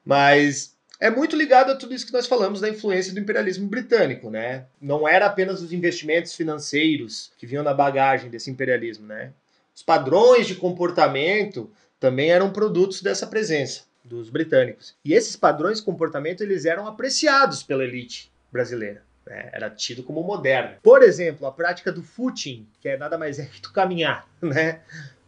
Mas 0.03 0.75
é 0.99 1.09
muito 1.09 1.35
ligado 1.35 1.71
a 1.71 1.75
tudo 1.75 1.93
isso 1.93 2.05
que 2.05 2.13
nós 2.13 2.27
falamos 2.27 2.61
da 2.61 2.69
influência 2.69 3.13
do 3.13 3.19
imperialismo 3.19 3.67
britânico, 3.67 4.29
né? 4.29 4.65
Não 4.79 5.07
era 5.07 5.25
apenas 5.25 5.61
os 5.61 5.73
investimentos 5.73 6.33
financeiros 6.33 7.31
que 7.37 7.45
vinham 7.45 7.63
na 7.63 7.73
bagagem 7.73 8.29
desse 8.29 8.49
imperialismo, 8.49 9.05
né? 9.05 9.33
Os 9.75 9.83
padrões 9.83 10.47
de 10.47 10.55
comportamento 10.55 11.69
também 11.99 12.31
eram 12.31 12.53
produtos 12.53 13.01
dessa 13.01 13.27
presença 13.27 13.83
dos 14.03 14.29
britânicos. 14.29 14.95
E 15.03 15.13
esses 15.13 15.35
padrões 15.35 15.79
de 15.79 15.85
comportamento 15.85 16.41
eles 16.41 16.65
eram 16.65 16.87
apreciados 16.87 17.61
pela 17.61 17.83
elite 17.83 18.31
brasileira. 18.51 19.03
Né? 19.25 19.49
Era 19.51 19.69
tido 19.69 20.03
como 20.03 20.23
moderno. 20.23 20.77
Por 20.83 21.01
exemplo, 21.01 21.47
a 21.47 21.51
prática 21.51 21.91
do 21.91 22.03
footing, 22.03 22.67
que 22.79 22.89
é 22.89 22.97
nada 22.97 23.17
mais 23.17 23.39
é 23.39 23.45
que 23.45 23.61
tu 23.61 23.73
caminhar, 23.73 24.27
né? 24.41 24.81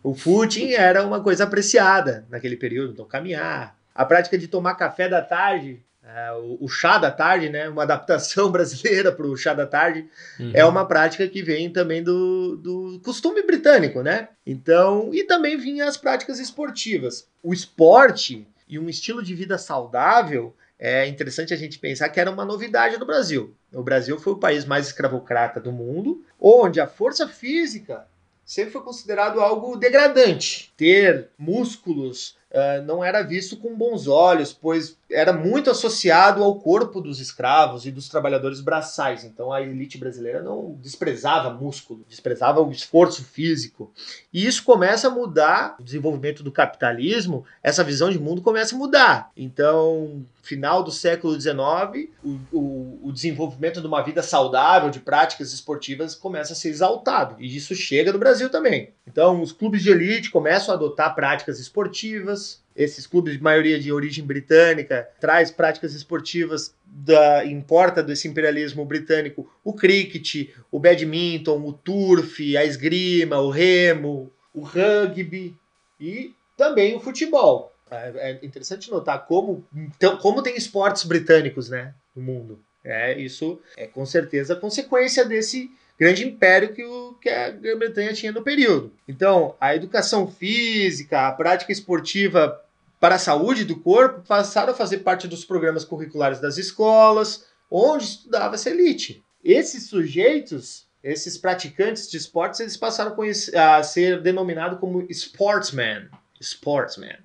O 0.04 0.14
footing 0.14 0.74
era 0.74 1.06
uma 1.06 1.22
coisa 1.22 1.44
apreciada 1.44 2.26
naquele 2.30 2.56
período, 2.56 2.94
então 2.94 3.06
caminhar. 3.06 3.76
A 3.94 4.06
prática 4.06 4.38
de 4.38 4.48
tomar 4.48 4.76
café 4.76 5.10
da 5.10 5.22
tarde, 5.22 5.84
é, 6.04 6.32
o, 6.34 6.58
o, 6.62 6.70
chá 6.70 6.98
da 6.98 7.12
tarde, 7.12 7.50
né, 7.50 7.68
uma 7.68 7.84
adaptação 7.84 8.50
brasileira 8.52 9.12
para 9.12 9.26
o 9.26 9.36
chá 9.36 9.54
da 9.54 9.66
tarde, 9.66 10.08
uhum. 10.40 10.52
é 10.54 10.64
uma 10.64 10.86
prática 10.86 11.28
que 11.28 11.42
vem 11.42 11.70
também 11.70 12.02
do, 12.02 12.56
do 12.56 13.02
costume 13.04 13.42
britânico, 13.42 14.02
né? 14.02 14.30
Então, 14.46 15.10
e 15.14 15.24
também 15.24 15.58
vinha 15.58 15.86
as 15.86 15.98
práticas 15.98 16.40
esportivas. 16.40 17.28
O 17.44 17.54
esporte 17.54 18.48
e 18.70 18.80
um 18.80 18.88
estilo 18.88 19.22
de 19.24 19.36
vida 19.36 19.58
saudável 19.58 20.56
é 20.80 21.08
interessante 21.08 21.54
a 21.54 21.58
gente 21.58 21.80
pensar 21.80 22.10
que 22.10 22.20
era 22.20 22.32
uma 22.32 22.46
novidade 22.46 22.98
no 22.98 23.06
Brasil. 23.06 23.56
O 23.74 23.82
Brasil 23.82 24.20
foi 24.20 24.34
o 24.34 24.40
país 24.40 24.66
mais 24.66 24.88
escravocrata 24.88 25.60
do 25.60 25.72
mundo, 25.72 26.24
onde 26.40 26.80
a 26.80 26.88
força 26.88 27.28
física 27.28 28.08
sempre 28.46 28.72
foi 28.72 28.82
considerado 28.82 29.42
algo 29.42 29.76
degradante. 29.76 30.74
Ter 30.78 31.30
músculos 31.38 32.38
uh, 32.52 32.82
não 32.86 33.04
era 33.04 33.22
visto 33.22 33.58
com 33.58 33.76
bons 33.76 34.08
olhos, 34.08 34.54
pois 34.54 34.97
era 35.10 35.32
muito 35.32 35.70
associado 35.70 36.44
ao 36.44 36.60
corpo 36.60 37.00
dos 37.00 37.20
escravos 37.20 37.86
e 37.86 37.92
dos 37.92 38.10
trabalhadores 38.10 38.60
braçais. 38.60 39.24
Então 39.24 39.52
a 39.52 39.62
elite 39.62 39.98
brasileira 39.98 40.42
não 40.42 40.76
desprezava 40.82 41.50
músculo, 41.50 42.06
desprezava 42.08 42.62
o 42.62 42.72
esforço 42.72 43.24
físico. 43.24 43.92
E 44.34 44.46
isso 44.46 44.64
começa 44.64 45.08
a 45.08 45.12
mudar, 45.12 45.76
o 45.80 45.84
desenvolvimento 45.84 46.44
do 46.44 46.52
capitalismo, 46.52 47.46
essa 47.64 47.84
visão 47.84 48.10
de 48.10 48.20
mundo 48.20 48.42
começa 48.42 48.76
a 48.76 48.78
mudar. 48.78 49.32
Então, 49.36 50.26
final 50.42 50.84
do 50.84 50.92
século 50.92 51.40
XIX, 51.40 52.10
o, 52.24 52.40
o, 52.52 53.00
o 53.04 53.12
desenvolvimento 53.12 53.82
de 53.82 53.88
uma 53.88 54.02
vida 54.02 54.22
saudável, 54.22 54.90
de 54.90 55.00
práticas 55.00 55.54
esportivas, 55.54 56.16
começa 56.16 56.54
a 56.54 56.56
ser 56.56 56.70
exaltado. 56.70 57.36
E 57.40 57.56
isso 57.56 57.76
chega 57.76 58.12
no 58.12 58.20
Brasil 58.20 58.50
também. 58.50 58.94
Então, 59.06 59.42
os 59.42 59.52
clubes 59.52 59.82
de 59.82 59.90
elite 59.90 60.32
começam 60.32 60.74
a 60.74 60.78
adotar 60.78 61.16
práticas 61.16 61.60
esportivas, 61.60 62.62
esses 62.78 63.08
clubes 63.08 63.34
de 63.34 63.44
maioria 63.44 63.80
de 63.80 63.92
origem 63.92 64.24
britânica, 64.24 65.10
traz 65.20 65.50
práticas 65.50 65.96
esportivas 65.96 66.76
da 66.86 67.44
importa 67.44 68.04
desse 68.04 68.28
imperialismo 68.28 68.86
britânico, 68.86 69.52
o 69.64 69.74
cricket, 69.74 70.52
o 70.72 70.80
badminton, 70.80 71.60
o 71.66 71.74
turf, 71.74 72.56
a 72.56 72.64
esgrima, 72.64 73.40
o 73.40 73.50
remo, 73.50 74.32
o 74.54 74.62
rugby 74.62 75.56
e 76.00 76.34
também 76.56 76.96
o 76.96 77.00
futebol. 77.00 77.74
É, 77.90 78.40
é 78.42 78.46
interessante 78.46 78.92
notar 78.92 79.26
como, 79.26 79.66
então, 79.76 80.18
como 80.18 80.44
tem 80.44 80.56
esportes 80.56 81.04
britânicos 81.04 81.70
né, 81.70 81.94
no 82.16 82.22
mundo. 82.22 82.60
É, 82.84 83.20
isso 83.20 83.60
é 83.76 83.88
com 83.88 84.06
certeza 84.06 84.56
consequência 84.56 85.26
desse 85.26 85.70
grande 85.98 86.26
império 86.26 86.74
que, 86.74 86.84
o, 86.84 87.14
que 87.20 87.28
a 87.28 87.50
Grã-Bretanha 87.50 88.14
tinha 88.14 88.32
no 88.32 88.44
período. 88.44 88.94
Então, 89.08 89.56
a 89.60 89.76
educação 89.76 90.28
física, 90.28 91.28
a 91.28 91.32
prática 91.32 91.72
esportiva 91.72 92.62
para 93.00 93.16
a 93.16 93.20
saúde 93.20 93.64
do 93.64 93.80
corpo 93.80 94.24
passaram 94.28 94.74
a 94.74 94.76
fazer 94.76 95.00
parte 95.00 95.28
dos 95.28 95.46
programas 95.46 95.86
curriculares 95.86 96.40
das 96.40 96.58
escolas, 96.58 97.46
onde 97.70 98.06
estudava 98.06 98.56
essa 98.56 98.70
elite. 98.70 99.24
Esses 99.44 99.88
sujeitos, 99.88 100.88
esses 101.04 101.38
praticantes 101.38 102.10
de 102.10 102.18
esportes, 102.18 102.60
eles 102.60 102.76
passaram 102.76 103.16
a 103.56 103.84
ser 103.84 104.22
denominados 104.22 104.80
como 104.80 105.06
sportsmen. 105.10 106.10
Sportsman. 106.40 107.18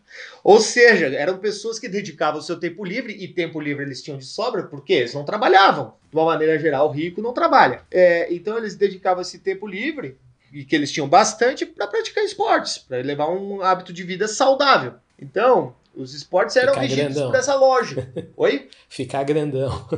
Ou 0.42 0.58
seja, 0.58 1.06
eram 1.06 1.36
pessoas 1.38 1.78
que 1.78 1.88
dedicavam 1.88 2.40
o 2.40 2.42
seu 2.42 2.58
tempo 2.58 2.84
livre, 2.84 3.12
e 3.12 3.28
tempo 3.28 3.60
livre 3.60 3.84
eles 3.84 4.02
tinham 4.02 4.18
de 4.18 4.24
sobra, 4.24 4.64
porque 4.64 4.92
eles 4.92 5.14
não 5.14 5.24
trabalhavam. 5.24 5.94
De 6.10 6.16
uma 6.16 6.26
maneira 6.26 6.58
geral, 6.58 6.88
o 6.88 6.92
rico 6.92 7.20
não 7.20 7.32
trabalha. 7.32 7.82
É, 7.90 8.32
então 8.32 8.56
eles 8.56 8.74
dedicavam 8.74 9.22
esse 9.22 9.38
tempo 9.38 9.66
livre 9.66 10.16
e 10.52 10.64
que 10.64 10.76
eles 10.76 10.92
tinham 10.92 11.08
bastante 11.08 11.64
para 11.64 11.86
praticar 11.86 12.24
esportes, 12.24 12.78
para 12.78 12.98
levar 12.98 13.30
um 13.30 13.62
hábito 13.62 13.92
de 13.92 14.02
vida 14.02 14.28
saudável. 14.28 14.94
Então, 15.22 15.74
os 15.94 16.14
esportes 16.14 16.56
eram 16.56 16.70
Ficar 16.74 16.80
regidos 16.82 17.14
grandão. 17.14 17.30
por 17.30 17.38
essa 17.38 17.54
lógica. 17.54 18.12
Oi? 18.36 18.68
Ficar 18.88 19.22
grandão. 19.24 19.88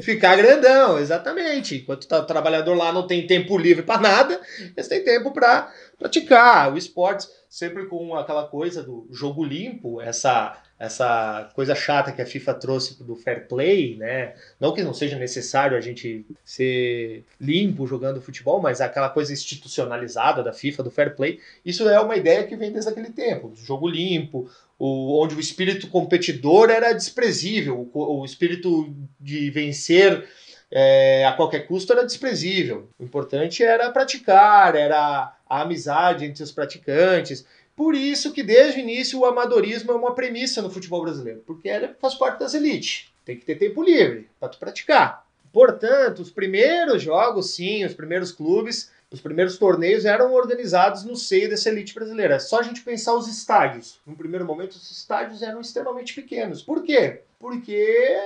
Ficar 0.00 0.36
grandão, 0.36 0.98
exatamente. 0.98 1.76
Enquanto 1.76 2.06
tá- 2.06 2.20
o 2.20 2.26
trabalhador 2.26 2.76
lá 2.76 2.92
não 2.92 3.06
tem 3.06 3.26
tempo 3.26 3.56
livre 3.56 3.82
para 3.82 4.00
nada, 4.00 4.40
eles 4.76 4.88
têm 4.88 5.02
tempo 5.02 5.32
para 5.32 5.72
praticar 5.98 6.72
o 6.72 6.76
esporte, 6.76 7.26
sempre 7.48 7.86
com 7.86 8.14
aquela 8.14 8.46
coisa 8.46 8.82
do 8.82 9.06
jogo 9.10 9.44
limpo, 9.44 10.00
essa 10.00 10.56
essa 10.78 11.50
coisa 11.54 11.74
chata 11.74 12.12
que 12.12 12.20
a 12.20 12.26
FIFA 12.26 12.54
trouxe 12.54 13.02
do 13.02 13.14
fair 13.14 13.46
play, 13.46 13.96
né? 13.96 14.34
Não 14.58 14.72
que 14.72 14.82
não 14.82 14.92
seja 14.92 15.16
necessário 15.16 15.76
a 15.76 15.80
gente 15.80 16.26
ser 16.44 17.24
limpo 17.40 17.86
jogando 17.86 18.20
futebol, 18.20 18.60
mas 18.60 18.80
aquela 18.80 19.08
coisa 19.08 19.32
institucionalizada 19.32 20.42
da 20.42 20.52
FIFA 20.52 20.82
do 20.82 20.90
fair 20.90 21.14
play, 21.14 21.38
isso 21.64 21.88
é 21.88 22.00
uma 22.00 22.16
ideia 22.16 22.44
que 22.44 22.56
vem 22.56 22.72
desde 22.72 22.90
aquele 22.90 23.10
tempo, 23.10 23.52
jogo 23.54 23.88
limpo, 23.88 24.50
o, 24.78 25.22
onde 25.22 25.36
o 25.36 25.40
espírito 25.40 25.88
competidor 25.88 26.70
era 26.70 26.92
desprezível, 26.92 27.88
o, 27.92 28.20
o 28.20 28.24
espírito 28.24 28.92
de 29.20 29.50
vencer 29.50 30.28
é, 30.70 31.24
a 31.24 31.32
qualquer 31.32 31.68
custo 31.68 31.92
era 31.92 32.04
desprezível. 32.04 32.88
O 32.98 33.04
importante 33.04 33.62
era 33.62 33.90
praticar, 33.90 34.74
era 34.74 35.32
a 35.48 35.62
amizade 35.62 36.24
entre 36.24 36.42
os 36.42 36.50
praticantes. 36.50 37.46
Por 37.76 37.94
isso 37.94 38.32
que 38.32 38.42
desde 38.42 38.78
o 38.78 38.82
início 38.82 39.18
o 39.18 39.24
amadorismo 39.24 39.92
é 39.92 39.94
uma 39.94 40.14
premissa 40.14 40.62
no 40.62 40.70
futebol 40.70 41.02
brasileiro, 41.02 41.42
porque 41.44 41.68
ele 41.68 41.88
faz 42.00 42.14
parte 42.14 42.38
das 42.38 42.54
elites. 42.54 43.12
Tem 43.24 43.36
que 43.36 43.44
ter 43.44 43.56
tempo 43.56 43.82
livre 43.82 44.28
para 44.38 44.48
tu 44.48 44.58
praticar. 44.58 45.26
Portanto, 45.52 46.20
os 46.20 46.30
primeiros 46.30 47.02
jogos, 47.02 47.54
sim, 47.54 47.84
os 47.84 47.94
primeiros 47.94 48.32
clubes, 48.32 48.90
os 49.10 49.20
primeiros 49.20 49.56
torneios 49.56 50.04
eram 50.04 50.32
organizados 50.34 51.04
no 51.04 51.16
seio 51.16 51.48
dessa 51.48 51.68
elite 51.68 51.94
brasileira. 51.94 52.34
É 52.34 52.38
só 52.40 52.58
a 52.58 52.62
gente 52.62 52.82
pensar 52.82 53.14
os 53.14 53.28
estádios. 53.28 54.00
No 54.04 54.16
primeiro 54.16 54.44
momento, 54.44 54.72
os 54.72 54.90
estádios 54.90 55.42
eram 55.42 55.60
extremamente 55.60 56.12
pequenos. 56.12 56.62
Por 56.62 56.82
quê? 56.82 57.22
Porque 57.44 57.76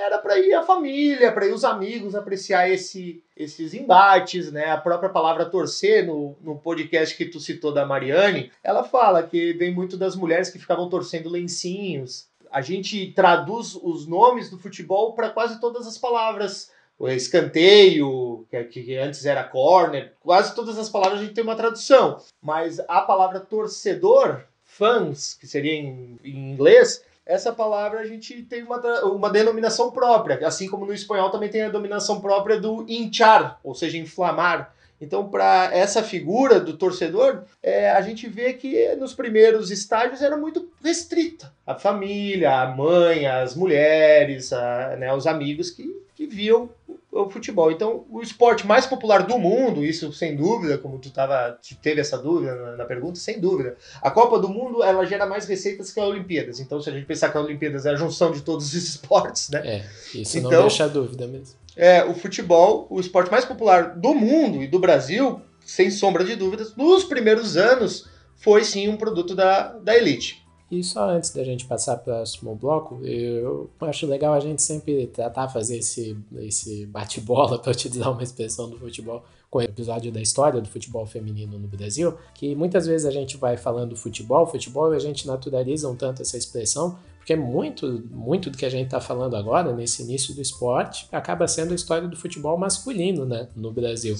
era 0.00 0.16
para 0.18 0.38
ir 0.38 0.54
a 0.54 0.62
família, 0.62 1.32
para 1.32 1.44
ir 1.44 1.52
os 1.52 1.64
amigos 1.64 2.14
apreciar 2.14 2.70
esse, 2.70 3.20
esses 3.36 3.74
embates, 3.74 4.52
né? 4.52 4.70
A 4.70 4.76
própria 4.76 5.10
palavra 5.10 5.44
torcer 5.44 6.06
no, 6.06 6.36
no 6.40 6.54
podcast 6.56 7.16
que 7.16 7.24
tu 7.24 7.40
citou 7.40 7.74
da 7.74 7.84
Mariane, 7.84 8.52
ela 8.62 8.84
fala 8.84 9.24
que 9.24 9.54
vem 9.54 9.74
muito 9.74 9.96
das 9.96 10.14
mulheres 10.14 10.50
que 10.50 10.58
ficavam 10.60 10.88
torcendo 10.88 11.28
lencinhos. 11.28 12.28
A 12.48 12.60
gente 12.60 13.10
traduz 13.10 13.74
os 13.82 14.06
nomes 14.06 14.50
do 14.50 14.56
futebol 14.56 15.12
para 15.14 15.30
quase 15.30 15.60
todas 15.60 15.84
as 15.88 15.98
palavras 15.98 16.70
o 16.96 17.08
escanteio, 17.08 18.46
que, 18.48 18.62
que 18.66 18.96
antes 18.96 19.26
era 19.26 19.42
corner, 19.42 20.12
quase 20.20 20.54
todas 20.54 20.78
as 20.78 20.88
palavras 20.88 21.18
a 21.18 21.24
gente 21.24 21.34
tem 21.34 21.42
uma 21.42 21.56
tradução. 21.56 22.22
Mas 22.40 22.78
a 22.86 23.00
palavra 23.00 23.40
torcedor, 23.40 24.44
fãs, 24.62 25.34
que 25.34 25.48
seria 25.48 25.72
em, 25.72 26.20
em 26.22 26.52
inglês, 26.52 27.02
essa 27.28 27.52
palavra 27.52 28.00
a 28.00 28.06
gente 28.06 28.42
tem 28.42 28.62
uma, 28.64 28.78
uma 29.04 29.30
denominação 29.30 29.90
própria. 29.92 30.44
Assim 30.46 30.66
como 30.68 30.86
no 30.86 30.92
espanhol 30.94 31.30
também 31.30 31.48
tem 31.50 31.62
a 31.62 31.66
denominação 31.66 32.20
própria 32.20 32.58
do 32.58 32.84
hinchar, 32.88 33.60
ou 33.62 33.74
seja, 33.74 33.98
inflamar. 33.98 34.74
Então, 35.00 35.28
para 35.28 35.70
essa 35.72 36.02
figura 36.02 36.58
do 36.58 36.76
torcedor, 36.76 37.42
é, 37.62 37.90
a 37.92 38.00
gente 38.00 38.26
vê 38.28 38.52
que 38.54 38.96
nos 38.96 39.14
primeiros 39.14 39.70
estágios 39.70 40.22
era 40.22 40.36
muito 40.36 40.68
restrita. 40.82 41.52
A 41.64 41.76
família, 41.76 42.62
a 42.62 42.66
mãe, 42.66 43.24
as 43.24 43.54
mulheres, 43.54 44.52
a- 44.52 44.96
né, 44.98 45.14
os 45.14 45.26
amigos 45.28 45.70
que, 45.70 45.84
que 46.18 46.26
viam 46.26 46.68
o, 47.12 47.30
futebol. 47.30 47.70
Então, 47.70 48.04
o 48.10 48.20
esporte 48.20 48.66
mais 48.66 48.84
popular 48.84 49.22
do 49.24 49.38
mundo, 49.38 49.84
isso 49.84 50.12
sem 50.12 50.34
dúvida, 50.34 50.76
como 50.76 50.98
tu 50.98 51.10
tava, 51.12 51.56
teve 51.80 52.00
essa 52.00 52.18
dúvida 52.18 52.56
na, 52.56 52.76
na 52.78 52.84
pergunta, 52.84 53.20
sem 53.20 53.38
dúvida. 53.38 53.76
A 54.02 54.10
Copa 54.10 54.36
do 54.40 54.48
Mundo, 54.48 54.82
ela 54.82 55.06
gera 55.06 55.26
mais 55.26 55.46
receitas 55.46 55.92
que 55.92 56.00
a 56.00 56.04
Olimpíadas. 56.04 56.58
Então, 56.58 56.80
se 56.82 56.90
a 56.90 56.92
gente 56.92 57.06
pensar 57.06 57.30
que 57.30 57.38
a 57.38 57.40
Olimpíadas 57.40 57.86
é 57.86 57.90
a 57.90 57.94
junção 57.94 58.32
de 58.32 58.40
todos 58.40 58.66
os 58.66 58.74
esportes, 58.82 59.48
né? 59.48 59.60
É, 59.64 59.86
isso 60.12 60.40
não 60.40 60.50
Então- 60.50 60.62
deixa 60.62 60.88
dúvida 60.88 61.28
mesmo. 61.28 61.54
é, 61.76 62.02
o 62.02 62.14
futebol, 62.14 62.88
o 62.90 62.98
esporte 62.98 63.30
mais 63.30 63.44
popular 63.44 63.94
do 63.96 64.12
mundo 64.12 64.60
e 64.60 64.66
do 64.66 64.80
Brasil, 64.80 65.40
sem 65.64 65.88
sombra 65.92 66.24
de 66.24 66.34
dúvidas, 66.34 66.74
nos 66.74 67.04
primeiros 67.04 67.56
anos, 67.56 68.08
foi 68.38 68.64
sim 68.64 68.88
um 68.88 68.96
produto 68.96 69.36
da, 69.36 69.68
da 69.74 69.96
elite. 69.96 70.44
E 70.70 70.84
só 70.84 71.08
antes 71.08 71.30
da 71.30 71.42
gente 71.42 71.64
passar 71.64 71.96
para 71.96 72.12
o 72.12 72.16
próximo 72.16 72.54
bloco, 72.54 73.00
eu 73.02 73.70
acho 73.80 74.06
legal 74.06 74.34
a 74.34 74.40
gente 74.40 74.60
sempre 74.60 75.06
tratar, 75.06 75.48
fazer 75.48 75.78
esse, 75.78 76.16
esse 76.40 76.84
bate-bola, 76.84 77.56
para 77.62 77.72
utilizar 77.72 78.12
uma 78.12 78.22
expressão 78.22 78.68
do 78.68 78.78
futebol, 78.78 79.24
com 79.50 79.60
o 79.60 79.62
episódio 79.62 80.12
da 80.12 80.20
história 80.20 80.60
do 80.60 80.68
futebol 80.68 81.06
feminino 81.06 81.58
no 81.58 81.66
Brasil, 81.66 82.14
que 82.34 82.54
muitas 82.54 82.86
vezes 82.86 83.06
a 83.06 83.10
gente 83.10 83.38
vai 83.38 83.56
falando 83.56 83.96
futebol, 83.96 84.46
futebol, 84.46 84.92
e 84.92 84.96
a 84.96 85.00
gente 85.00 85.26
naturaliza 85.26 85.88
um 85.88 85.96
tanto 85.96 86.20
essa 86.20 86.36
expressão, 86.36 86.98
porque 87.28 87.36
muito, 87.36 88.02
muito 88.10 88.48
do 88.48 88.56
que 88.56 88.64
a 88.64 88.70
gente 88.70 88.86
está 88.86 89.02
falando 89.02 89.36
agora, 89.36 89.70
nesse 89.74 90.02
início 90.02 90.34
do 90.34 90.40
esporte, 90.40 91.06
acaba 91.12 91.46
sendo 91.46 91.72
a 91.72 91.74
história 91.74 92.08
do 92.08 92.16
futebol 92.16 92.56
masculino 92.56 93.26
né, 93.26 93.48
no 93.54 93.70
Brasil. 93.70 94.14
O 94.14 94.16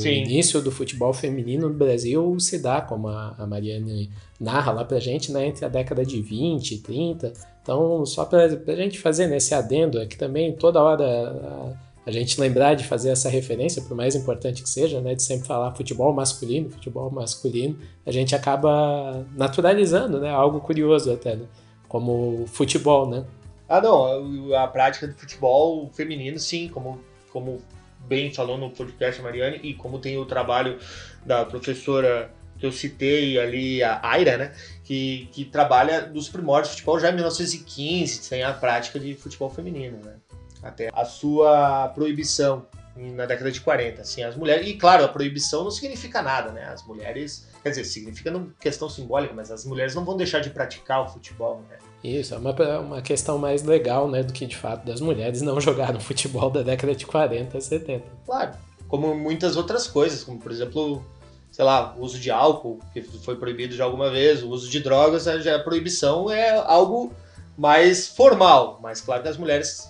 Sim. 0.00 0.22
início 0.22 0.62
do 0.62 0.70
futebol 0.70 1.12
feminino 1.12 1.68
no 1.68 1.74
Brasil 1.74 2.34
se 2.40 2.58
dá, 2.58 2.80
como 2.80 3.08
a, 3.08 3.34
a 3.36 3.46
Mariane 3.46 4.10
narra 4.40 4.72
lá 4.72 4.82
pra 4.82 4.98
gente, 4.98 5.30
né, 5.30 5.46
entre 5.46 5.66
a 5.66 5.68
década 5.68 6.06
de 6.06 6.22
20 6.22 6.72
e 6.72 6.78
30. 6.78 7.34
Então, 7.62 8.06
só 8.06 8.24
pra, 8.24 8.48
pra 8.56 8.76
gente 8.76 8.98
fazer 8.98 9.26
nesse 9.26 9.54
adendo, 9.54 10.00
é 10.00 10.06
que 10.06 10.16
também 10.16 10.54
toda 10.54 10.82
hora 10.82 11.04
a, 11.04 12.08
a 12.08 12.10
gente 12.10 12.40
lembrar 12.40 12.72
de 12.72 12.84
fazer 12.84 13.10
essa 13.10 13.28
referência, 13.28 13.82
por 13.82 13.94
mais 13.94 14.14
importante 14.14 14.62
que 14.62 14.70
seja, 14.70 15.02
né, 15.02 15.14
de 15.14 15.22
sempre 15.22 15.46
falar 15.46 15.74
futebol 15.74 16.14
masculino, 16.14 16.70
futebol 16.70 17.10
masculino, 17.10 17.76
a 18.06 18.10
gente 18.10 18.34
acaba 18.34 19.22
naturalizando, 19.36 20.18
né, 20.18 20.30
algo 20.30 20.60
curioso 20.60 21.12
até, 21.12 21.36
né, 21.36 21.44
como 21.92 22.46
futebol, 22.46 23.06
né. 23.06 23.22
Ah, 23.68 23.78
não, 23.78 24.54
a, 24.54 24.66
prática 24.66 25.06
do 25.06 25.12
futebol 25.12 25.90
feminino, 25.92 26.38
sim, 26.38 26.66
como, 26.68 26.98
como 27.30 27.60
bem 28.08 28.32
falou 28.32 28.56
no 28.56 28.70
podcast 28.70 29.20
Mariane, 29.20 29.60
e 29.62 29.74
como 29.74 29.98
tem 29.98 30.16
o 30.16 30.24
trabalho 30.24 30.78
da 31.24 31.44
professora 31.44 32.32
que 32.58 32.64
eu 32.64 32.72
citei 32.72 33.38
ali, 33.38 33.82
a 33.82 34.00
Aira, 34.02 34.38
né, 34.38 34.54
que, 34.82 35.28
que 35.32 35.44
trabalha 35.44 36.00
dos 36.00 36.30
primórdios 36.30 36.70
do 36.70 36.76
futebol 36.76 36.98
já 36.98 37.10
em 37.10 37.14
1915, 37.14 38.30
tem 38.30 38.42
a 38.42 38.54
prática 38.54 38.98
de 38.98 39.14
futebol 39.14 39.50
feminino, 39.50 39.98
né, 40.02 40.14
até 40.62 40.88
a 40.94 41.04
sua 41.04 41.88
proibição 41.88 42.66
na 42.96 43.26
década 43.26 43.50
de 43.50 43.60
40, 43.60 44.00
assim, 44.00 44.22
as 44.22 44.34
mulheres, 44.34 44.66
e 44.66 44.74
claro, 44.74 45.04
a 45.04 45.08
proibição 45.08 45.64
não 45.64 45.70
significa 45.70 46.22
nada, 46.22 46.52
né, 46.52 46.64
as 46.64 46.82
mulheres, 46.86 47.48
quer 47.62 47.68
dizer, 47.70 47.84
significa 47.84 48.32
questão 48.58 48.88
simbólica, 48.88 49.34
mas 49.34 49.50
as 49.50 49.66
mulheres 49.66 49.94
não 49.94 50.06
vão 50.06 50.16
deixar 50.16 50.40
de 50.40 50.48
praticar 50.48 51.02
o 51.02 51.08
futebol, 51.08 51.62
né, 51.68 51.76
Isso, 52.02 52.34
é 52.34 52.38
uma, 52.38 52.52
uma 52.80 53.02
questão 53.02 53.38
mais 53.38 53.62
legal, 53.62 54.10
né, 54.10 54.22
do 54.22 54.32
que 54.32 54.44
de 54.44 54.56
fato 54.56 54.84
das 54.84 55.00
mulheres 55.00 55.40
não 55.40 55.60
jogaram 55.60 56.00
futebol 56.00 56.50
da 56.50 56.62
década 56.62 56.94
de 56.94 57.06
40, 57.06 57.60
70. 57.60 58.04
Claro, 58.26 58.52
como 58.88 59.14
muitas 59.14 59.56
outras 59.56 59.86
coisas, 59.86 60.24
como 60.24 60.38
por 60.38 60.50
exemplo, 60.50 61.04
sei 61.50 61.64
lá, 61.64 61.94
o 61.96 62.02
uso 62.02 62.18
de 62.18 62.30
álcool, 62.30 62.80
que 62.92 63.02
foi 63.02 63.36
proibido 63.36 63.74
já 63.74 63.84
alguma 63.84 64.10
vez, 64.10 64.42
o 64.42 64.48
uso 64.48 64.68
de 64.68 64.80
drogas, 64.80 65.28
a 65.28 65.38
já 65.38 65.56
a 65.56 65.60
proibição 65.60 66.28
é 66.30 66.50
algo 66.50 67.12
mais 67.56 68.08
formal, 68.08 68.80
mas 68.82 69.00
claro 69.00 69.22
que 69.22 69.28
as 69.28 69.36
mulheres 69.36 69.88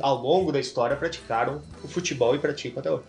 ao 0.00 0.16
longo 0.22 0.52
da 0.52 0.60
história 0.60 0.96
praticaram 0.96 1.60
o 1.82 1.88
futebol 1.88 2.34
e 2.34 2.38
praticam 2.38 2.80
até 2.80 2.90
hoje. 2.90 3.04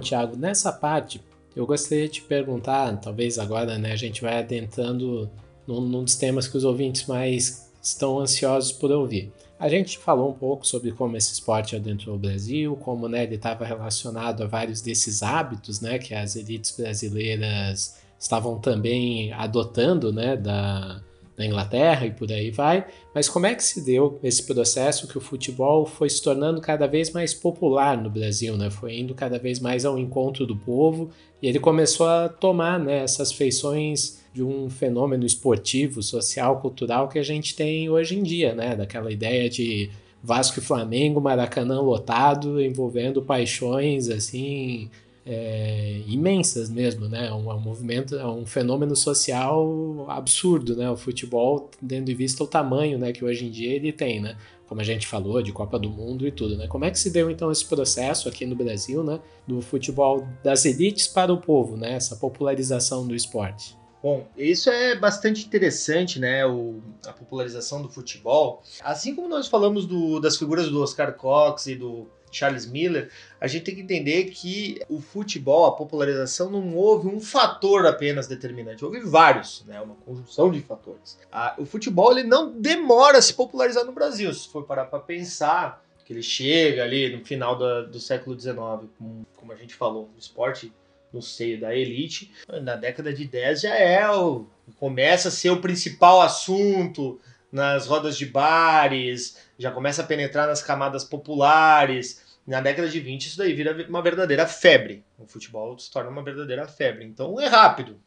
Thiago, 0.00 0.36
nessa 0.36 0.72
parte, 0.72 1.20
eu 1.54 1.66
gostaria 1.66 2.08
de 2.08 2.20
perguntar, 2.22 2.96
talvez 3.00 3.38
agora 3.38 3.78
né, 3.78 3.92
a 3.92 3.96
gente 3.96 4.22
vai 4.22 4.38
adentrando 4.38 5.30
num, 5.66 5.80
num 5.80 6.04
dos 6.04 6.16
temas 6.16 6.48
que 6.48 6.56
os 6.56 6.64
ouvintes 6.64 7.06
mais 7.06 7.70
estão 7.82 8.18
ansiosos 8.18 8.72
por 8.72 8.90
ouvir. 8.90 9.32
A 9.58 9.68
gente 9.68 9.98
falou 9.98 10.30
um 10.30 10.34
pouco 10.34 10.66
sobre 10.66 10.90
como 10.92 11.16
esse 11.16 11.34
esporte 11.34 11.76
adentrou 11.76 12.16
o 12.16 12.18
Brasil, 12.18 12.76
como 12.76 13.08
né, 13.08 13.24
ele 13.24 13.34
estava 13.34 13.64
relacionado 13.64 14.42
a 14.42 14.46
vários 14.46 14.80
desses 14.80 15.22
hábitos 15.22 15.80
né, 15.80 15.98
que 15.98 16.14
as 16.14 16.34
elites 16.34 16.74
brasileiras 16.74 17.98
estavam 18.18 18.58
também 18.58 19.32
adotando 19.32 20.12
né, 20.12 20.36
da, 20.36 21.02
da 21.40 21.46
Inglaterra 21.46 22.06
e 22.06 22.10
por 22.10 22.30
aí 22.30 22.50
vai. 22.50 22.86
Mas 23.14 23.28
como 23.28 23.46
é 23.46 23.54
que 23.54 23.64
se 23.64 23.84
deu 23.84 24.20
esse 24.22 24.42
processo 24.46 25.08
que 25.08 25.16
o 25.16 25.20
futebol 25.20 25.86
foi 25.86 26.10
se 26.10 26.22
tornando 26.22 26.60
cada 26.60 26.86
vez 26.86 27.10
mais 27.10 27.32
popular 27.32 27.96
no 27.96 28.10
Brasil, 28.10 28.56
né? 28.56 28.70
Foi 28.70 28.98
indo 28.98 29.14
cada 29.14 29.38
vez 29.38 29.58
mais 29.58 29.86
ao 29.86 29.98
encontro 29.98 30.46
do 30.46 30.54
povo 30.54 31.10
e 31.42 31.48
ele 31.48 31.58
começou 31.58 32.06
a 32.06 32.28
tomar 32.28 32.78
né, 32.78 33.02
essas 33.02 33.32
feições 33.32 34.20
de 34.34 34.42
um 34.44 34.68
fenômeno 34.68 35.24
esportivo, 35.24 36.02
social, 36.02 36.60
cultural 36.60 37.08
que 37.08 37.18
a 37.18 37.22
gente 37.22 37.56
tem 37.56 37.88
hoje 37.88 38.18
em 38.18 38.22
dia, 38.22 38.54
né? 38.54 38.76
Daquela 38.76 39.10
ideia 39.10 39.48
de 39.48 39.90
Vasco 40.22 40.58
e 40.58 40.62
Flamengo, 40.62 41.20
Maracanã 41.22 41.80
lotado, 41.80 42.60
envolvendo 42.60 43.22
paixões 43.22 44.10
assim 44.10 44.90
é, 45.24 46.02
imensas 46.06 46.70
mesmo, 46.70 47.08
né? 47.08 47.28
É 47.28 47.32
um, 47.32 47.50
é 47.50 47.54
um, 47.54 47.60
movimento, 47.60 48.16
é 48.16 48.26
um 48.26 48.46
fenômeno 48.46 48.96
social 48.96 50.06
absurdo, 50.08 50.76
né? 50.76 50.90
O 50.90 50.96
futebol, 50.96 51.70
tendo 51.86 52.10
em 52.10 52.14
vista 52.14 52.42
o 52.42 52.46
tamanho, 52.46 52.98
né, 52.98 53.12
que 53.12 53.24
hoje 53.24 53.46
em 53.46 53.50
dia 53.50 53.72
ele 53.74 53.92
tem, 53.92 54.20
né? 54.20 54.36
Como 54.66 54.80
a 54.80 54.84
gente 54.84 55.06
falou, 55.06 55.42
de 55.42 55.52
Copa 55.52 55.78
do 55.78 55.90
Mundo 55.90 56.26
e 56.26 56.30
tudo, 56.30 56.56
né? 56.56 56.66
Como 56.68 56.84
é 56.84 56.90
que 56.90 56.98
se 56.98 57.10
deu 57.10 57.30
então 57.30 57.50
esse 57.50 57.64
processo 57.64 58.28
aqui 58.28 58.46
no 58.46 58.54
Brasil, 58.54 59.02
né? 59.02 59.20
Do 59.46 59.60
futebol 59.60 60.26
das 60.44 60.64
elites 60.64 61.06
para 61.06 61.32
o 61.32 61.38
povo, 61.38 61.76
né? 61.76 61.94
Essa 61.94 62.16
popularização 62.16 63.06
do 63.06 63.14
esporte. 63.14 63.76
Bom, 64.02 64.26
isso 64.34 64.70
é 64.70 64.96
bastante 64.96 65.44
interessante, 65.44 66.18
né? 66.18 66.46
O, 66.46 66.80
a 67.04 67.12
popularização 67.12 67.82
do 67.82 67.88
futebol. 67.88 68.62
Assim 68.82 69.14
como 69.14 69.28
nós 69.28 69.46
falamos 69.46 69.84
do, 69.84 70.18
das 70.20 70.38
figuras 70.38 70.70
do 70.70 70.80
Oscar 70.80 71.14
Cox 71.14 71.66
e 71.66 71.74
do 71.74 72.08
Charles 72.30 72.66
Miller, 72.66 73.10
a 73.40 73.46
gente 73.46 73.64
tem 73.64 73.74
que 73.74 73.80
entender 73.80 74.24
que 74.24 74.80
o 74.88 75.00
futebol, 75.00 75.66
a 75.66 75.76
popularização, 75.76 76.50
não 76.50 76.76
houve 76.76 77.08
um 77.08 77.20
fator 77.20 77.86
apenas 77.86 78.26
determinante, 78.26 78.84
houve 78.84 79.00
vários, 79.00 79.64
né? 79.66 79.80
Uma 79.80 79.94
conjunção 79.94 80.50
de 80.50 80.60
fatores. 80.60 81.18
Ah, 81.32 81.54
o 81.58 81.64
futebol 81.64 82.12
ele 82.12 82.26
não 82.26 82.52
demora 82.52 83.18
a 83.18 83.22
se 83.22 83.34
popularizar 83.34 83.84
no 83.84 83.92
Brasil. 83.92 84.32
Se 84.32 84.48
for 84.48 84.64
parar 84.64 84.86
para 84.86 85.00
pensar, 85.00 85.82
que 86.10 86.14
ele 86.14 86.22
chega 86.24 86.82
ali 86.82 87.16
no 87.16 87.24
final 87.24 87.56
da, 87.56 87.82
do 87.82 88.00
século 88.00 88.38
XIX, 88.38 88.56
como, 88.98 89.24
como 89.36 89.52
a 89.52 89.54
gente 89.54 89.76
falou, 89.76 90.10
o 90.12 90.18
esporte 90.18 90.72
no 91.12 91.22
seio 91.22 91.60
da 91.60 91.72
elite, 91.72 92.32
na 92.62 92.74
década 92.74 93.12
de 93.12 93.24
10 93.24 93.60
já 93.60 93.76
é 93.76 94.10
o. 94.10 94.46
começa 94.76 95.28
a 95.28 95.30
ser 95.30 95.50
o 95.50 95.60
principal 95.60 96.20
assunto 96.20 97.20
nas 97.52 97.86
rodas 97.86 98.16
de 98.16 98.26
bares, 98.26 99.38
já 99.58 99.70
começa 99.70 100.02
a 100.02 100.06
penetrar 100.06 100.46
nas 100.46 100.62
camadas 100.62 101.04
populares. 101.04 102.38
Na 102.46 102.60
década 102.60 102.88
de 102.88 103.00
20, 103.00 103.26
isso 103.26 103.38
daí 103.38 103.52
vira 103.52 103.86
uma 103.88 104.02
verdadeira 104.02 104.46
febre. 104.46 105.04
O 105.18 105.26
futebol 105.26 105.78
se 105.78 105.90
torna 105.90 106.10
uma 106.10 106.22
verdadeira 106.22 106.66
febre. 106.66 107.04
Então 107.04 107.40
é 107.40 107.46
rápido. 107.46 108.00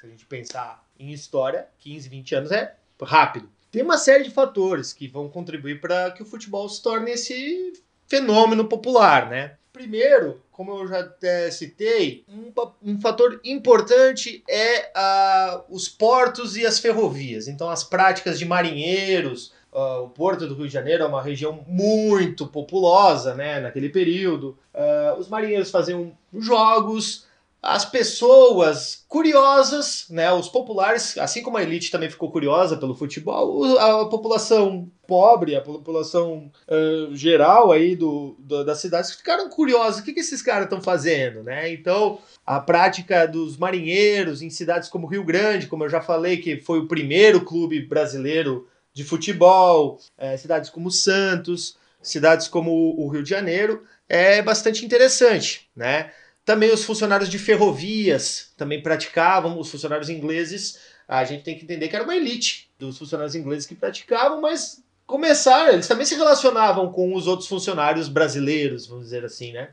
Se 0.00 0.06
a 0.06 0.08
gente 0.08 0.26
pensar 0.26 0.84
em 0.98 1.12
história, 1.12 1.66
15, 1.78 2.08
20 2.08 2.34
anos 2.34 2.52
é 2.52 2.74
rápido. 3.02 3.48
Tem 3.70 3.82
uma 3.82 3.98
série 3.98 4.24
de 4.24 4.30
fatores 4.30 4.92
que 4.92 5.08
vão 5.08 5.28
contribuir 5.28 5.80
para 5.80 6.10
que 6.12 6.22
o 6.22 6.26
futebol 6.26 6.68
se 6.68 6.82
torne 6.82 7.10
esse 7.10 7.72
fenômeno 8.06 8.66
popular, 8.66 9.28
né? 9.28 9.56
Primeiro, 9.74 10.40
como 10.52 10.78
eu 10.78 10.86
já 10.86 11.00
até 11.00 11.50
citei, 11.50 12.24
um, 12.28 12.52
um 12.80 13.00
fator 13.00 13.40
importante 13.42 14.44
é 14.48 14.92
uh, 14.96 15.64
os 15.68 15.88
portos 15.88 16.56
e 16.56 16.64
as 16.64 16.78
ferrovias. 16.78 17.48
Então, 17.48 17.68
as 17.68 17.82
práticas 17.82 18.38
de 18.38 18.44
marinheiros. 18.44 19.52
Uh, 19.72 20.04
o 20.04 20.08
Porto 20.10 20.46
do 20.46 20.54
Rio 20.54 20.68
de 20.68 20.72
Janeiro 20.72 21.02
é 21.02 21.06
uma 21.08 21.20
região 21.20 21.64
muito 21.66 22.46
populosa 22.46 23.34
né, 23.34 23.58
naquele 23.58 23.88
período. 23.88 24.56
Uh, 24.72 25.18
os 25.18 25.28
marinheiros 25.28 25.72
faziam 25.72 26.16
jogos, 26.32 27.26
as 27.64 27.82
pessoas 27.86 29.06
curiosas, 29.08 30.04
né, 30.10 30.30
os 30.30 30.50
populares, 30.50 31.16
assim 31.16 31.42
como 31.42 31.56
a 31.56 31.62
elite 31.62 31.90
também 31.90 32.10
ficou 32.10 32.30
curiosa 32.30 32.76
pelo 32.76 32.94
futebol, 32.94 33.78
a 33.78 34.06
população 34.06 34.90
pobre, 35.06 35.56
a 35.56 35.62
população 35.62 36.52
uh, 36.68 37.16
geral 37.16 37.72
aí 37.72 37.96
do, 37.96 38.36
do, 38.38 38.64
das 38.64 38.80
cidades 38.80 39.14
ficaram 39.14 39.48
curiosos, 39.48 40.00
o 40.00 40.04
que, 40.04 40.12
que 40.12 40.20
esses 40.20 40.42
caras 40.42 40.64
estão 40.64 40.82
fazendo, 40.82 41.42
né? 41.42 41.72
Então, 41.72 42.18
a 42.44 42.60
prática 42.60 43.26
dos 43.26 43.56
marinheiros 43.56 44.42
em 44.42 44.50
cidades 44.50 44.90
como 44.90 45.06
Rio 45.06 45.24
Grande, 45.24 45.66
como 45.66 45.84
eu 45.84 45.88
já 45.88 46.02
falei, 46.02 46.36
que 46.36 46.58
foi 46.60 46.80
o 46.80 46.88
primeiro 46.88 47.46
clube 47.46 47.80
brasileiro 47.80 48.68
de 48.92 49.04
futebol, 49.04 49.98
é, 50.18 50.36
cidades 50.36 50.68
como 50.68 50.90
Santos, 50.90 51.78
cidades 52.02 52.46
como 52.46 52.94
o 53.00 53.08
Rio 53.08 53.22
de 53.22 53.30
Janeiro, 53.30 53.84
é 54.06 54.42
bastante 54.42 54.84
interessante, 54.84 55.70
né? 55.74 56.10
Também 56.44 56.72
os 56.72 56.84
funcionários 56.84 57.28
de 57.28 57.38
ferrovias 57.38 58.52
também 58.56 58.82
praticavam, 58.82 59.58
os 59.58 59.70
funcionários 59.70 60.08
ingleses, 60.10 60.78
a 61.08 61.24
gente 61.24 61.42
tem 61.42 61.56
que 61.56 61.64
entender 61.64 61.88
que 61.88 61.96
era 61.96 62.04
uma 62.04 62.16
elite 62.16 62.70
dos 62.78 62.98
funcionários 62.98 63.34
ingleses 63.34 63.66
que 63.66 63.74
praticavam, 63.74 64.40
mas 64.40 64.82
começaram, 65.06 65.72
eles 65.72 65.88
também 65.88 66.06
se 66.06 66.14
relacionavam 66.14 66.90
com 66.90 67.14
os 67.14 67.26
outros 67.26 67.48
funcionários 67.48 68.08
brasileiros, 68.08 68.86
vamos 68.86 69.04
dizer 69.04 69.24
assim, 69.24 69.52
né? 69.52 69.70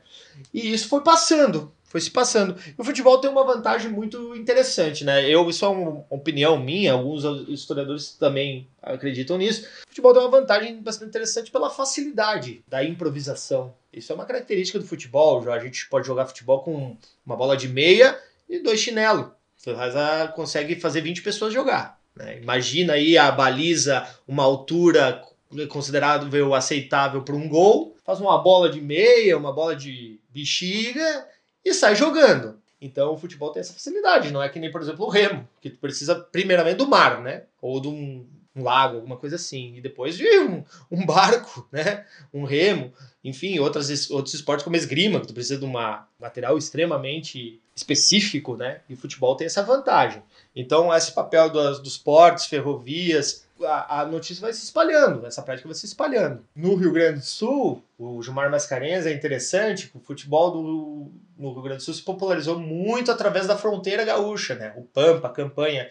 E 0.52 0.72
isso 0.72 0.88
foi 0.88 1.02
passando, 1.02 1.72
foi 1.92 2.00
se 2.00 2.10
passando. 2.10 2.56
E 2.66 2.74
o 2.80 2.84
futebol 2.84 3.18
tem 3.18 3.30
uma 3.30 3.44
vantagem 3.44 3.90
muito 3.90 4.34
interessante, 4.34 5.04
né? 5.04 5.28
Eu, 5.28 5.50
isso 5.50 5.62
é 5.62 5.68
uma 5.68 6.02
opinião 6.08 6.58
minha, 6.58 6.94
alguns 6.94 7.22
historiadores 7.50 8.14
também 8.14 8.66
acreditam 8.82 9.36
nisso. 9.36 9.68
O 9.84 9.88
futebol 9.88 10.14
tem 10.14 10.22
uma 10.22 10.30
vantagem 10.30 10.80
bastante 10.80 11.10
interessante 11.10 11.50
pela 11.50 11.68
facilidade 11.68 12.64
da 12.66 12.82
improvisação. 12.82 13.74
Isso 13.92 14.10
é 14.10 14.14
uma 14.14 14.24
característica 14.24 14.78
do 14.78 14.86
futebol. 14.86 15.46
A 15.52 15.58
gente 15.58 15.86
pode 15.90 16.06
jogar 16.06 16.24
futebol 16.24 16.62
com 16.62 16.96
uma 17.26 17.36
bola 17.36 17.58
de 17.58 17.68
meia 17.68 18.18
e 18.48 18.58
dois 18.58 18.80
chinelos. 18.80 19.26
Você 19.54 19.74
consegue 20.34 20.80
fazer 20.80 21.02
20 21.02 21.20
pessoas 21.20 21.52
jogar. 21.52 22.00
Né? 22.16 22.38
Imagina 22.40 22.94
aí 22.94 23.18
a 23.18 23.30
baliza, 23.30 24.08
uma 24.26 24.44
altura 24.44 25.22
considerável 25.68 26.54
aceitável 26.54 27.20
para 27.20 27.34
um 27.34 27.46
gol, 27.46 27.94
faz 28.02 28.18
uma 28.18 28.38
bola 28.38 28.70
de 28.70 28.80
meia, 28.80 29.36
uma 29.36 29.52
bola 29.52 29.76
de 29.76 30.18
bexiga 30.30 31.30
e 31.64 31.72
sai 31.72 31.94
jogando. 31.94 32.60
Então 32.80 33.12
o 33.12 33.16
futebol 33.16 33.52
tem 33.52 33.60
essa 33.60 33.72
facilidade, 33.72 34.32
não 34.32 34.42
é 34.42 34.48
que 34.48 34.58
nem, 34.58 34.70
por 34.70 34.82
exemplo, 34.82 35.06
o 35.06 35.08
remo, 35.08 35.48
que 35.60 35.70
tu 35.70 35.78
precisa 35.78 36.16
primeiramente 36.16 36.78
do 36.78 36.88
mar, 36.88 37.20
né? 37.20 37.44
Ou 37.60 37.80
de 37.80 37.86
um, 37.86 38.26
um 38.56 38.62
lago, 38.64 38.96
alguma 38.96 39.16
coisa 39.16 39.36
assim, 39.36 39.76
e 39.76 39.80
depois 39.80 40.16
de 40.16 40.26
um, 40.40 40.64
um, 40.90 41.06
barco, 41.06 41.66
né? 41.72 42.04
Um 42.34 42.44
remo, 42.44 42.92
enfim, 43.22 43.58
outras, 43.60 44.10
outros 44.10 44.34
esportes 44.34 44.64
como 44.64 44.74
esgrima, 44.74 45.20
que 45.20 45.28
tu 45.28 45.34
precisa 45.34 45.60
de 45.60 45.64
um 45.64 45.72
material 46.18 46.58
extremamente 46.58 47.60
específico, 47.74 48.56
né? 48.56 48.80
E 48.88 48.94
o 48.94 48.96
futebol 48.96 49.36
tem 49.36 49.46
essa 49.46 49.62
vantagem. 49.62 50.22
Então, 50.54 50.92
esse 50.92 51.12
papel 51.12 51.50
dos, 51.50 51.78
dos 51.78 51.96
portos, 51.96 52.46
ferrovias, 52.46 53.46
a, 53.66 54.06
notícia 54.06 54.40
vai 54.40 54.52
se 54.52 54.64
espalhando, 54.64 55.26
essa 55.26 55.42
prática 55.42 55.68
vai 55.68 55.74
se 55.74 55.86
espalhando. 55.86 56.44
No 56.54 56.74
Rio 56.74 56.92
Grande 56.92 57.20
do 57.20 57.24
Sul, 57.24 57.82
o 57.98 58.22
Gilmar 58.22 58.50
Mascarenhas 58.50 59.06
é 59.06 59.12
interessante, 59.12 59.90
o 59.94 60.00
futebol 60.00 60.50
do, 60.50 61.12
no 61.38 61.52
Rio 61.52 61.62
Grande 61.62 61.78
do 61.78 61.84
Sul 61.84 61.94
se 61.94 62.02
popularizou 62.02 62.58
muito 62.58 63.10
através 63.10 63.46
da 63.46 63.56
fronteira 63.56 64.04
gaúcha, 64.04 64.54
né? 64.54 64.72
O 64.76 64.82
Pampa, 64.82 65.28
a 65.28 65.32
campanha. 65.32 65.88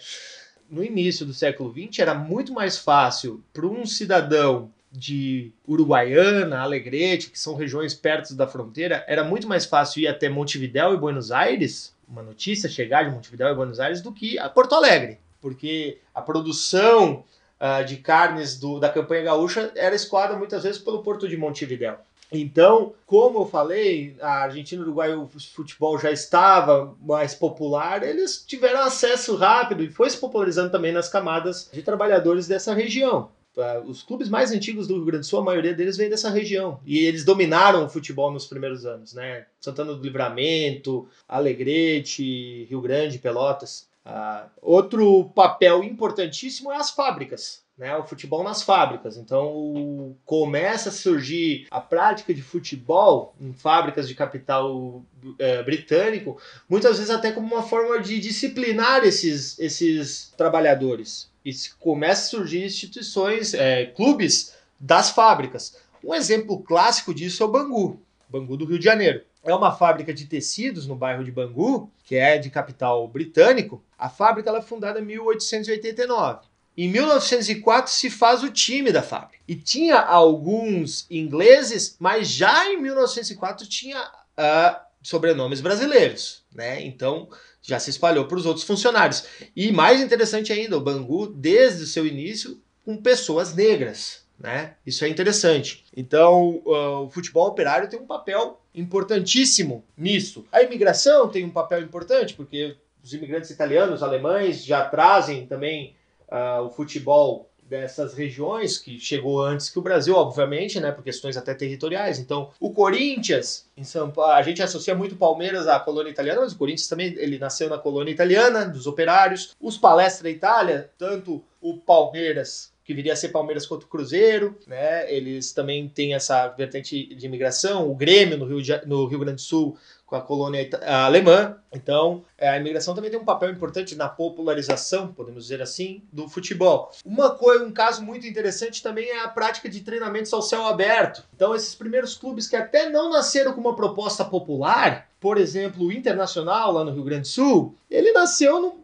No 0.70 0.84
início 0.84 1.26
do 1.26 1.34
século 1.34 1.74
XX, 1.74 2.00
era 2.00 2.14
muito 2.14 2.54
mais 2.54 2.78
fácil 2.78 3.44
para 3.54 3.66
um 3.66 3.86
cidadão 3.86 4.72
de 4.92 5.54
Uruguaiana, 5.68 6.60
Alegrete, 6.60 7.30
que 7.30 7.40
são 7.40 7.56
regiões 7.56 7.94
perto 7.94 8.36
da 8.36 8.46
fronteira, 8.46 9.06
era 9.08 9.24
muito 9.24 9.48
mais 9.48 9.66
fácil 9.66 10.02
ir 10.02 10.08
até 10.08 10.28
Montevidéu 10.28 10.94
e 10.94 10.98
Buenos 10.98 11.32
Aires, 11.32 11.96
uma 12.08 12.22
notícia 12.22 12.70
chegar 12.70 13.06
de 13.06 13.12
Montevidéu 13.12 13.48
e 13.48 13.56
Buenos 13.56 13.80
Aires, 13.80 14.02
do 14.02 14.12
que 14.12 14.38
a 14.38 14.50
Porto 14.50 14.76
Alegre. 14.76 15.18
Porque 15.40 15.98
a 16.14 16.22
produção 16.22 17.24
uh, 17.62 17.86
de 17.86 17.98
carnes 17.98 18.60
do, 18.60 18.80
da 18.80 18.90
campanha 18.90 19.24
gaúcha 19.24 19.72
era 19.76 19.96
escoada 19.96 20.36
muitas 20.36 20.64
vezes 20.64 20.82
pelo 20.82 21.04
porto 21.04 21.28
de 21.28 21.38
Montevidéu. 21.38 21.98
Então, 22.32 22.94
como 23.06 23.40
eu 23.40 23.46
falei, 23.46 24.16
a 24.22 24.44
Argentina 24.44 24.82
e 24.82 24.84
o 24.84 24.88
Uruguai 24.88 25.14
o 25.14 25.28
futebol 25.28 26.00
já 26.00 26.12
estava 26.12 26.96
mais 27.02 27.36
popular, 27.36 28.04
eles 28.04 28.44
tiveram 28.48 28.82
acesso 28.82 29.36
rápido 29.36 29.84
e 29.84 29.90
foi 29.90 30.10
se 30.10 30.18
popularizando 30.18 30.72
também 30.72 30.94
nas 30.94 31.10
camadas 31.10 31.70
de 31.72 31.82
trabalhadores 31.82 32.48
dessa 32.48 32.74
região. 32.74 33.30
Ah, 33.58 33.82
os 33.86 34.02
clubes 34.02 34.30
mais 34.30 34.52
antigos 34.54 34.88
do 34.88 34.96
Rio 34.96 35.06
Grande 35.06 35.22
do 35.22 35.26
Sul, 35.26 35.40
a 35.40 35.44
maioria 35.44 35.74
deles 35.74 35.98
vem 35.98 36.10
dessa 36.10 36.30
região. 36.30 36.80
E 36.86 37.00
eles 37.00 37.26
dominaram 37.26 37.86
o 37.86 37.90
futebol 37.90 38.32
nos 38.32 38.46
primeiros 38.46 38.86
anos, 38.86 39.14
né? 39.14 39.46
Santana 39.60 39.94
do 39.94 40.02
Livramento, 40.02 41.08
Alegrete, 41.28 42.66
Rio 42.70 42.80
Grande, 42.80 43.20
Pelotas. 43.20 43.91
Uh, 44.04 44.50
outro 44.62 45.26
papel 45.36 45.84
importantíssimo 45.84 46.72
é 46.72 46.76
as 46.76 46.90
fábricas, 46.90 47.62
né? 47.78 47.96
O 47.98 48.04
futebol 48.04 48.44
nas 48.44 48.64
fábricas. 48.64 49.16
Então 49.16 50.16
começa 50.26 50.90
a 50.90 50.92
surgir 50.92 51.68
a 51.70 51.80
prática 51.80 52.34
de 52.34 52.42
futebol 52.42 53.36
em 53.40 53.54
fábricas 53.54 54.08
de 54.08 54.16
capital 54.16 55.04
é, 55.38 55.62
britânico, 55.62 56.42
muitas 56.68 56.98
vezes 56.98 57.12
até 57.12 57.32
como 57.32 57.54
uma 57.54 57.62
forma 57.62 58.00
de 58.00 58.20
disciplinar 58.20 59.04
esses, 59.04 59.60
esses 59.60 60.34
trabalhadores. 60.36 61.30
E 61.46 61.52
começa 61.80 62.24
a 62.24 62.40
surgir 62.40 62.64
instituições, 62.64 63.54
é, 63.54 63.86
clubes 63.86 64.56
das 64.80 65.12
fábricas. 65.12 65.78
Um 66.04 66.16
exemplo 66.16 66.60
clássico 66.64 67.14
disso 67.14 67.44
é 67.44 67.46
o 67.46 67.52
Bangu, 67.52 68.00
Bangu 68.28 68.58
do 68.58 68.66
Rio 68.66 68.80
de 68.80 68.86
Janeiro 68.86 69.24
é 69.44 69.54
uma 69.54 69.72
fábrica 69.72 70.14
de 70.14 70.26
tecidos 70.26 70.86
no 70.86 70.96
bairro 70.96 71.24
de 71.24 71.32
Bangu, 71.32 71.92
que 72.04 72.16
é 72.16 72.38
de 72.38 72.50
capital 72.50 73.08
britânico. 73.08 73.84
A 73.98 74.10
fábrica 74.10 74.50
ela 74.50 74.60
é 74.60 74.62
fundada 74.62 75.00
em 75.00 75.06
1889. 75.06 76.46
Em 76.78 76.88
1904 76.88 77.92
se 77.92 78.10
faz 78.10 78.44
o 78.44 78.50
time 78.50 78.92
da 78.92 79.02
fábrica. 79.02 79.44
E 79.48 79.56
tinha 79.56 80.00
alguns 80.00 81.06
ingleses, 81.10 81.96
mas 82.00 82.30
já 82.30 82.72
em 82.72 82.82
1904 82.82 83.68
tinha 83.68 84.02
uh, 84.02 84.80
sobrenomes 85.02 85.60
brasileiros, 85.60 86.44
né? 86.54 86.82
Então 86.82 87.28
já 87.62 87.80
se 87.80 87.90
espalhou 87.90 88.26
para 88.26 88.38
os 88.38 88.46
outros 88.46 88.66
funcionários. 88.66 89.26
E 89.56 89.72
mais 89.72 90.02
interessante 90.02 90.54
ainda, 90.54 90.78
o 90.78 90.82
Bangu, 90.82 91.28
desde 91.28 91.84
o 91.84 91.88
seu 91.88 92.08
início, 92.08 92.60
com 92.86 92.98
pessoas 92.98 93.54
negras 93.54 94.22
Né? 94.42 94.76
Isso 94.86 95.06
é 95.06 95.10
interessante. 95.10 95.86
Então, 95.96 96.62
uh, 96.66 97.06
o 97.06 97.10
futebol 97.10 97.48
operário 97.48 97.90
tem 97.90 98.00
um 98.00 98.08
papel 98.08 98.60
importantíssimo 98.74 99.84
nisso. 99.96 100.46
A 100.52 100.62
imigração 100.62 101.30
tem 101.30 101.46
um 101.46 101.50
papel 101.50 101.82
importante, 101.82 102.34
porque 102.34 102.76
os 103.04 103.14
imigrantes 103.14 103.50
italianos, 103.50 104.02
alemães 104.02 104.64
já 104.64 104.84
trazem 104.86 105.46
também 105.46 105.96
uh, 106.30 106.64
o 106.64 106.70
futebol 106.70 107.52
dessas 107.72 108.14
regiões, 108.14 108.78
que 108.78 109.00
chegou 109.00 109.42
antes 109.42 109.70
que 109.70 109.80
o 109.80 109.82
Brasil, 109.82 110.14
obviamente, 110.14 110.78
né, 110.78 110.92
por 110.92 111.02
questões 111.02 111.38
até 111.38 111.54
territoriais. 111.54 112.20
Então, 112.20 112.52
o 112.60 112.74
Corinthians, 112.74 113.66
em 113.78 113.84
São 113.86 114.12
Paulo, 114.12 114.34
a 114.34 114.42
gente 114.42 114.62
associa 114.62 114.94
muito 114.94 115.16
Palmeiras 115.16 115.70
à 115.70 115.80
colônia 115.80 116.12
italiana, 116.12 116.42
mas 116.42 116.52
o 116.52 116.58
Corinthians 116.58 116.90
também 116.90 117.14
ele 117.18 117.40
nasceu 117.40 117.70
na 117.70 117.78
colônia 117.78 118.12
italiana, 118.12 118.66
dos 118.66 118.88
operários. 118.88 119.56
Os 119.58 119.78
Palestra 119.78 120.30
Itália, 120.30 120.92
tanto 120.98 121.42
o 121.62 121.78
Palmeiras 121.78 122.74
que 122.92 122.96
viria 122.96 123.14
a 123.14 123.16
ser 123.16 123.30
Palmeiras 123.30 123.66
contra 123.66 123.86
o 123.86 123.90
Cruzeiro, 123.90 124.58
né? 124.68 125.12
Eles 125.12 125.54
também 125.54 125.88
têm 125.88 126.14
essa 126.14 126.50
vertente 126.50 127.16
de 127.16 127.26
imigração, 127.26 127.90
o 127.90 127.96
Grêmio 127.96 128.38
no 128.38 128.46
Rio, 128.46 128.62
de, 128.62 128.86
no 128.86 129.06
Rio 129.06 129.20
Grande 129.20 129.36
do 129.36 129.42
Sul 129.42 129.78
com 130.06 130.18
a 130.18 130.22
colônia 130.22 130.70
alemã. 130.86 131.56
Então, 131.72 132.26
é, 132.38 132.50
a 132.50 132.58
imigração 132.58 132.94
também 132.94 133.10
tem 133.10 133.18
um 133.18 133.24
papel 133.24 133.50
importante 133.50 133.96
na 133.96 134.10
popularização, 134.10 135.14
podemos 135.14 135.44
dizer 135.44 135.62
assim, 135.62 136.04
do 136.12 136.28
futebol. 136.28 136.92
Uma 137.06 137.30
coisa, 137.30 137.64
um 137.64 137.72
caso 137.72 138.04
muito 138.04 138.28
interessante 138.28 138.84
também 138.84 139.10
é 139.10 139.24
a 139.24 139.30
prática 139.30 139.70
de 139.70 139.80
treinamentos 139.80 140.34
ao 140.34 140.42
céu 140.42 140.66
aberto. 140.66 141.24
Então, 141.34 141.56
esses 141.56 141.74
primeiros 141.74 142.14
clubes 142.14 142.46
que 142.46 142.58
até 142.58 142.90
não 142.90 143.10
nasceram 143.10 143.54
com 143.54 143.62
uma 143.62 143.76
proposta 143.76 144.26
popular, 144.26 145.08
por 145.18 145.38
exemplo, 145.38 145.86
o 145.86 145.94
Internacional 145.94 146.74
lá 146.74 146.84
no 146.84 146.92
Rio 146.92 147.06
Grande 147.06 147.22
do 147.22 147.28
Sul, 147.30 147.78
ele 147.90 148.12
nasceu 148.12 148.60
no, 148.60 148.82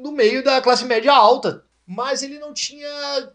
no 0.00 0.12
meio 0.12 0.44
da 0.44 0.60
classe 0.60 0.84
média 0.84 1.12
alta, 1.12 1.64
mas 1.84 2.22
ele 2.22 2.38
não 2.38 2.54
tinha 2.54 3.28